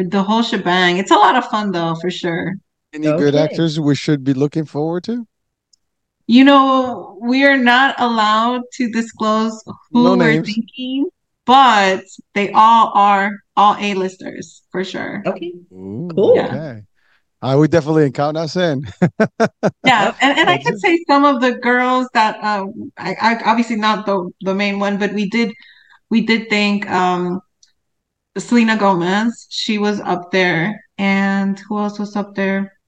the 0.05 0.23
whole 0.23 0.43
shebang. 0.43 0.99
It's 0.99 1.11
a 1.11 1.17
lot 1.17 1.37
of 1.37 1.47
fun 1.47 1.73
though, 1.73 1.95
for 1.97 2.11
sure. 2.11 2.55
Any 2.93 3.09
okay. 3.09 3.19
good 3.19 3.35
actors 3.35 3.79
we 3.81 3.95
should 3.95 4.25
be 4.25 4.35
looking 4.35 4.65
forward 4.65 5.05
to? 5.05 5.27
You 6.27 6.45
know, 6.45 7.19
we 7.21 7.45
are 7.45 7.57
not 7.57 7.95
allowed 7.99 8.63
to 8.75 8.91
disclose 8.91 9.63
who 9.93 10.05
no 10.05 10.17
we're 10.17 10.43
thinking, 10.43 11.09
but 11.45 12.05
they 12.35 12.51
all 12.53 12.93
are 12.95 13.33
all 13.57 13.77
A-listers 13.79 14.63
for 14.71 14.83
sure. 14.83 15.23
Okay. 15.25 15.53
Ooh, 15.73 16.11
cool. 16.15 16.35
Yeah. 16.35 16.47
Okay. 16.47 16.83
I 17.43 17.55
would 17.55 17.71
definitely 17.71 18.11
count 18.11 18.37
us 18.37 18.57
in. 18.57 18.87
yeah, 19.85 20.15
and, 20.21 20.39
and 20.39 20.49
I 20.49 20.59
could 20.59 20.81
say 20.81 21.05
some 21.07 21.25
of 21.25 21.41
the 21.41 21.53
girls 21.53 22.09
that 22.15 22.37
uh, 22.43 22.67
I, 22.97 23.15
I 23.21 23.43
obviously 23.45 23.77
not 23.77 24.07
the 24.07 24.31
the 24.41 24.55
main 24.55 24.81
one, 24.81 24.99
but 24.99 25.13
we 25.13 25.29
did 25.29 25.53
we 26.11 26.23
did 26.23 26.49
think 26.49 26.91
um 26.91 27.41
Selena 28.39 28.77
Gomez, 28.77 29.47
she 29.51 29.79
was 29.79 30.01
up 30.01 30.31
there, 30.31 30.85
and 30.99 31.59
who 31.59 31.79
else 31.79 31.99
was 31.99 32.17
up 32.17 32.35
there? 32.35 32.79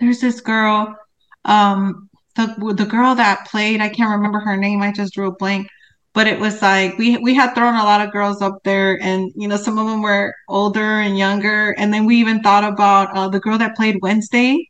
There's 0.00 0.20
this 0.20 0.40
girl, 0.40 0.96
um, 1.44 2.10
the 2.34 2.74
the 2.76 2.86
girl 2.86 3.14
that 3.14 3.46
played. 3.46 3.80
I 3.80 3.88
can't 3.88 4.10
remember 4.10 4.40
her 4.40 4.56
name. 4.56 4.82
I 4.82 4.92
just 4.92 5.14
drew 5.14 5.28
a 5.28 5.36
blank. 5.36 5.68
But 6.14 6.26
it 6.26 6.40
was 6.40 6.62
like 6.62 6.96
we 6.98 7.16
we 7.18 7.34
had 7.34 7.54
thrown 7.54 7.74
a 7.74 7.84
lot 7.84 8.00
of 8.00 8.12
girls 8.12 8.42
up 8.42 8.58
there, 8.64 9.00
and 9.00 9.30
you 9.36 9.48
know 9.48 9.56
some 9.56 9.78
of 9.78 9.86
them 9.86 10.02
were 10.02 10.34
older 10.48 11.00
and 11.00 11.16
younger. 11.18 11.74
And 11.78 11.92
then 11.92 12.04
we 12.04 12.16
even 12.16 12.42
thought 12.42 12.64
about 12.64 13.16
uh, 13.16 13.28
the 13.28 13.40
girl 13.40 13.58
that 13.58 13.76
played 13.76 13.98
Wednesday 14.02 14.68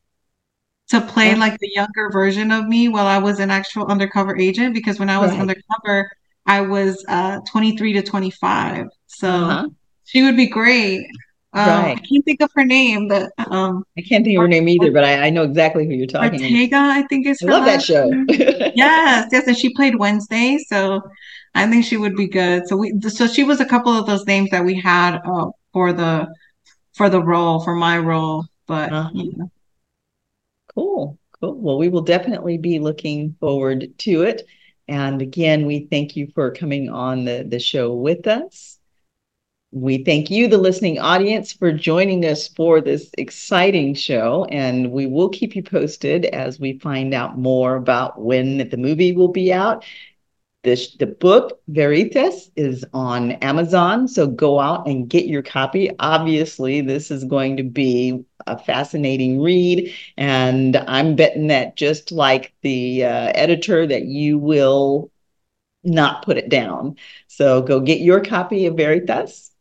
to 0.89 1.01
play 1.01 1.35
like 1.35 1.59
the 1.59 1.71
younger 1.75 2.11
version 2.11 2.53
of 2.53 2.67
me 2.67 2.89
while 2.89 3.07
I 3.07 3.19
was 3.19 3.41
an 3.41 3.51
actual 3.51 3.87
undercover 3.87 4.37
agent. 4.37 4.75
Because 4.75 4.99
when 4.99 5.11
I 5.11 5.19
was 5.19 5.31
right. 5.31 5.41
undercover, 5.41 6.11
I 6.47 6.61
was 6.61 7.05
uh, 7.09 7.41
23 7.49 7.95
to 7.95 8.03
25. 8.03 8.87
So. 9.07 9.29
Uh-huh 9.29 9.69
she 10.07 10.23
would 10.23 10.37
be 10.37 10.47
great. 10.47 11.07
Um, 11.53 11.69
right. 11.69 11.99
I 11.99 12.07
can't 12.07 12.25
think 12.25 12.43
of 12.43 12.51
her 12.55 12.65
name, 12.65 13.09
but 13.09 13.33
um, 13.51 13.85
I 13.97 14.03
can't 14.03 14.25
think 14.25 14.37
of 14.37 14.43
her 14.43 14.49
name 14.49 14.69
either. 14.69 14.91
But 14.93 15.05
I, 15.05 15.27
I 15.27 15.31
know 15.31 15.43
exactly 15.43 15.87
who 15.87 15.95
you're 15.95 16.07
talking. 16.07 16.43
Ortega, 16.43 16.77
about. 16.77 16.91
I 16.91 17.03
think 17.05 17.27
is. 17.27 17.43
I 17.43 17.47
love 17.47 17.65
that 17.65 17.83
show. 17.83 18.11
yes, 18.29 19.29
yes, 19.33 19.47
and 19.47 19.57
she 19.57 19.73
played 19.75 19.97
Wednesday, 19.97 20.59
so 20.69 21.01
I 21.55 21.67
think 21.67 21.87
she 21.87 21.97
would 21.97 22.15
be 22.15 22.29
good. 22.29 22.69
So 22.69 22.77
we, 22.77 23.01
so 23.09 23.27
she 23.27 23.43
was 23.43 23.61
a 23.61 23.65
couple 23.65 23.97
of 23.97 24.07
those 24.07 24.27
names 24.27 24.51
that 24.51 24.65
we 24.65 24.79
had 24.79 25.19
uh, 25.25 25.47
for 25.73 25.95
the 25.95 26.29
for 26.93 27.09
the 27.09 27.23
role 27.23 27.61
for 27.61 27.75
my 27.75 27.99
role, 27.99 28.45
but 28.67 28.93
uh-huh. 28.93 29.47
cool, 30.75 31.19
cool. 31.41 31.55
Well, 31.55 31.79
we 31.79 31.89
will 31.89 32.03
definitely 32.03 32.59
be 32.59 32.81
looking 32.81 33.35
forward 33.41 33.97
to 33.99 34.23
it. 34.23 34.43
And 34.89 35.23
again, 35.23 35.65
we 35.65 35.87
thank 35.91 36.17
you 36.17 36.31
for 36.35 36.51
coming 36.51 36.91
on 36.91 37.25
the 37.25 37.47
the 37.49 37.59
show 37.59 37.95
with 37.95 38.27
us. 38.27 38.76
We 39.77 40.05
thank 40.05 40.31
you, 40.31 40.49
the 40.49 40.57
listening 40.57 40.99
audience, 40.99 41.53
for 41.53 41.71
joining 41.71 42.25
us 42.25 42.49
for 42.49 42.81
this 42.81 43.11
exciting 43.19 43.93
show. 43.93 44.47
And 44.47 44.91
we 44.91 45.07
will 45.07 45.29
keep 45.29 45.55
you 45.55 45.63
posted 45.63 46.25
as 46.25 46.59
we 46.59 46.79
find 46.79 47.13
out 47.13 47.37
more 47.37 47.77
about 47.77 48.19
when 48.19 48.71
the 48.71 48.77
movie 48.79 49.13
will 49.13 49.29
be 49.29 49.53
out. 49.53 49.85
The, 50.63 50.83
the 50.99 51.07
book, 51.07 51.61
Veritas, 51.69 52.51
is 52.57 52.87
on 52.95 53.33
Amazon. 53.33 54.09
So 54.09 54.27
go 54.27 54.59
out 54.61 54.89
and 54.89 55.11
get 55.11 55.27
your 55.27 55.43
copy. 55.43 55.91
Obviously, 55.99 56.81
this 56.81 57.11
is 57.11 57.25
going 57.25 57.59
to 57.59 57.63
be 57.63 58.25
a 58.47 58.59
fascinating 58.59 59.43
read. 59.43 59.93
And 60.17 60.75
I'm 60.75 61.17
betting 61.17 61.49
that 61.49 61.77
just 61.77 62.13
like 62.13 62.55
the 62.63 63.05
uh, 63.05 63.33
editor, 63.35 63.87
that 63.87 64.07
you 64.07 64.39
will 64.39 65.11
not 65.85 66.25
put 66.25 66.39
it 66.39 66.49
down. 66.49 66.97
So 67.27 67.61
go 67.61 67.81
get 67.81 68.01
your 68.01 68.25
copy 68.25 68.65
of 68.65 68.79
Veritas 68.79 69.53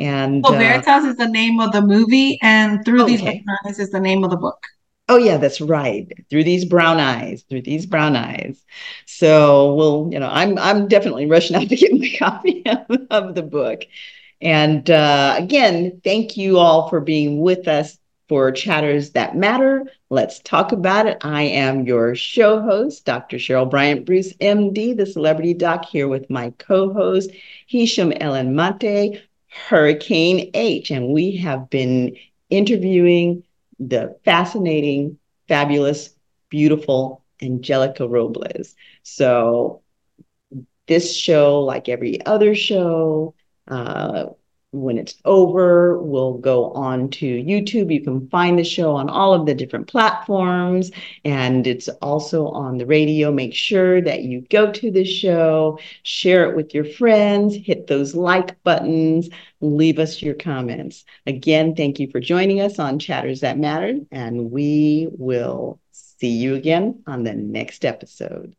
and 0.00 0.42
well, 0.42 0.54
uh, 0.54 0.58
Veritas 0.58 1.04
uh, 1.04 1.08
is 1.08 1.16
the 1.16 1.28
name 1.28 1.60
of 1.60 1.72
the 1.72 1.82
movie, 1.82 2.38
and 2.42 2.84
Through 2.84 3.04
okay. 3.04 3.16
These 3.16 3.44
Brown 3.44 3.58
Eyes 3.66 3.78
is 3.78 3.90
the 3.90 4.00
name 4.00 4.24
of 4.24 4.30
the 4.30 4.36
book. 4.36 4.66
Oh 5.08 5.16
yeah, 5.16 5.38
that's 5.38 5.60
right. 5.60 6.06
Through 6.30 6.44
these 6.44 6.64
brown 6.64 7.00
eyes, 7.00 7.42
through 7.42 7.62
these 7.62 7.84
brown 7.84 8.14
eyes. 8.14 8.64
So 9.06 9.74
we'll, 9.74 10.08
you 10.12 10.20
know, 10.20 10.28
I'm 10.30 10.56
I'm 10.56 10.86
definitely 10.88 11.26
rushing 11.26 11.56
out 11.56 11.68
to 11.68 11.76
get 11.76 11.92
my 11.92 12.10
copy 12.18 12.62
of, 12.64 13.06
of 13.10 13.34
the 13.34 13.42
book. 13.42 13.82
And 14.40 14.88
uh, 14.88 15.34
again, 15.36 16.00
thank 16.02 16.36
you 16.36 16.58
all 16.58 16.88
for 16.88 17.00
being 17.00 17.40
with 17.40 17.68
us 17.68 17.98
for 18.28 18.52
Chatters 18.52 19.10
That 19.10 19.36
Matter. 19.36 19.84
Let's 20.08 20.38
talk 20.38 20.70
about 20.70 21.08
it. 21.08 21.18
I 21.22 21.42
am 21.42 21.84
your 21.84 22.14
show 22.14 22.62
host, 22.62 23.04
Dr. 23.04 23.38
Cheryl 23.38 23.68
Bryant 23.68 24.06
Bruce, 24.06 24.32
MD, 24.34 24.96
the 24.96 25.06
celebrity 25.06 25.52
doc, 25.52 25.84
here 25.84 26.06
with 26.06 26.30
my 26.30 26.54
co 26.58 26.92
host, 26.92 27.32
Hisham 27.66 28.12
Ellen 28.12 28.54
Mate, 28.54 29.20
Hurricane 29.50 30.50
H. 30.54 30.90
And 30.90 31.08
we 31.08 31.36
have 31.38 31.70
been 31.70 32.16
interviewing 32.50 33.42
the 33.78 34.16
fascinating, 34.24 35.18
fabulous, 35.48 36.10
beautiful 36.50 37.24
Angelica 37.42 38.06
Robles. 38.08 38.74
So, 39.02 39.82
this 40.86 41.16
show, 41.16 41.60
like 41.60 41.88
every 41.88 42.24
other 42.26 42.54
show, 42.54 43.34
uh, 43.68 44.26
when 44.72 44.98
it's 44.98 45.16
over, 45.24 45.98
we'll 45.98 46.34
go 46.34 46.70
on 46.72 47.10
to 47.10 47.26
YouTube. 47.26 47.92
You 47.92 48.02
can 48.02 48.28
find 48.28 48.58
the 48.58 48.64
show 48.64 48.94
on 48.94 49.08
all 49.08 49.34
of 49.34 49.46
the 49.46 49.54
different 49.54 49.88
platforms, 49.88 50.90
and 51.24 51.66
it's 51.66 51.88
also 52.00 52.48
on 52.48 52.78
the 52.78 52.86
radio. 52.86 53.32
Make 53.32 53.54
sure 53.54 54.00
that 54.00 54.22
you 54.22 54.42
go 54.42 54.70
to 54.70 54.90
the 54.90 55.04
show, 55.04 55.78
share 56.04 56.48
it 56.48 56.56
with 56.56 56.72
your 56.72 56.84
friends, 56.84 57.56
hit 57.56 57.88
those 57.88 58.14
like 58.14 58.62
buttons, 58.62 59.28
leave 59.60 59.98
us 59.98 60.22
your 60.22 60.34
comments. 60.34 61.04
Again, 61.26 61.74
thank 61.74 61.98
you 61.98 62.08
for 62.10 62.20
joining 62.20 62.60
us 62.60 62.78
on 62.78 62.98
Chatters 62.98 63.40
That 63.40 63.58
Matter, 63.58 63.98
and 64.12 64.52
we 64.52 65.08
will 65.10 65.80
see 65.92 66.28
you 66.28 66.54
again 66.54 67.02
on 67.06 67.24
the 67.24 67.34
next 67.34 67.84
episode. 67.84 68.54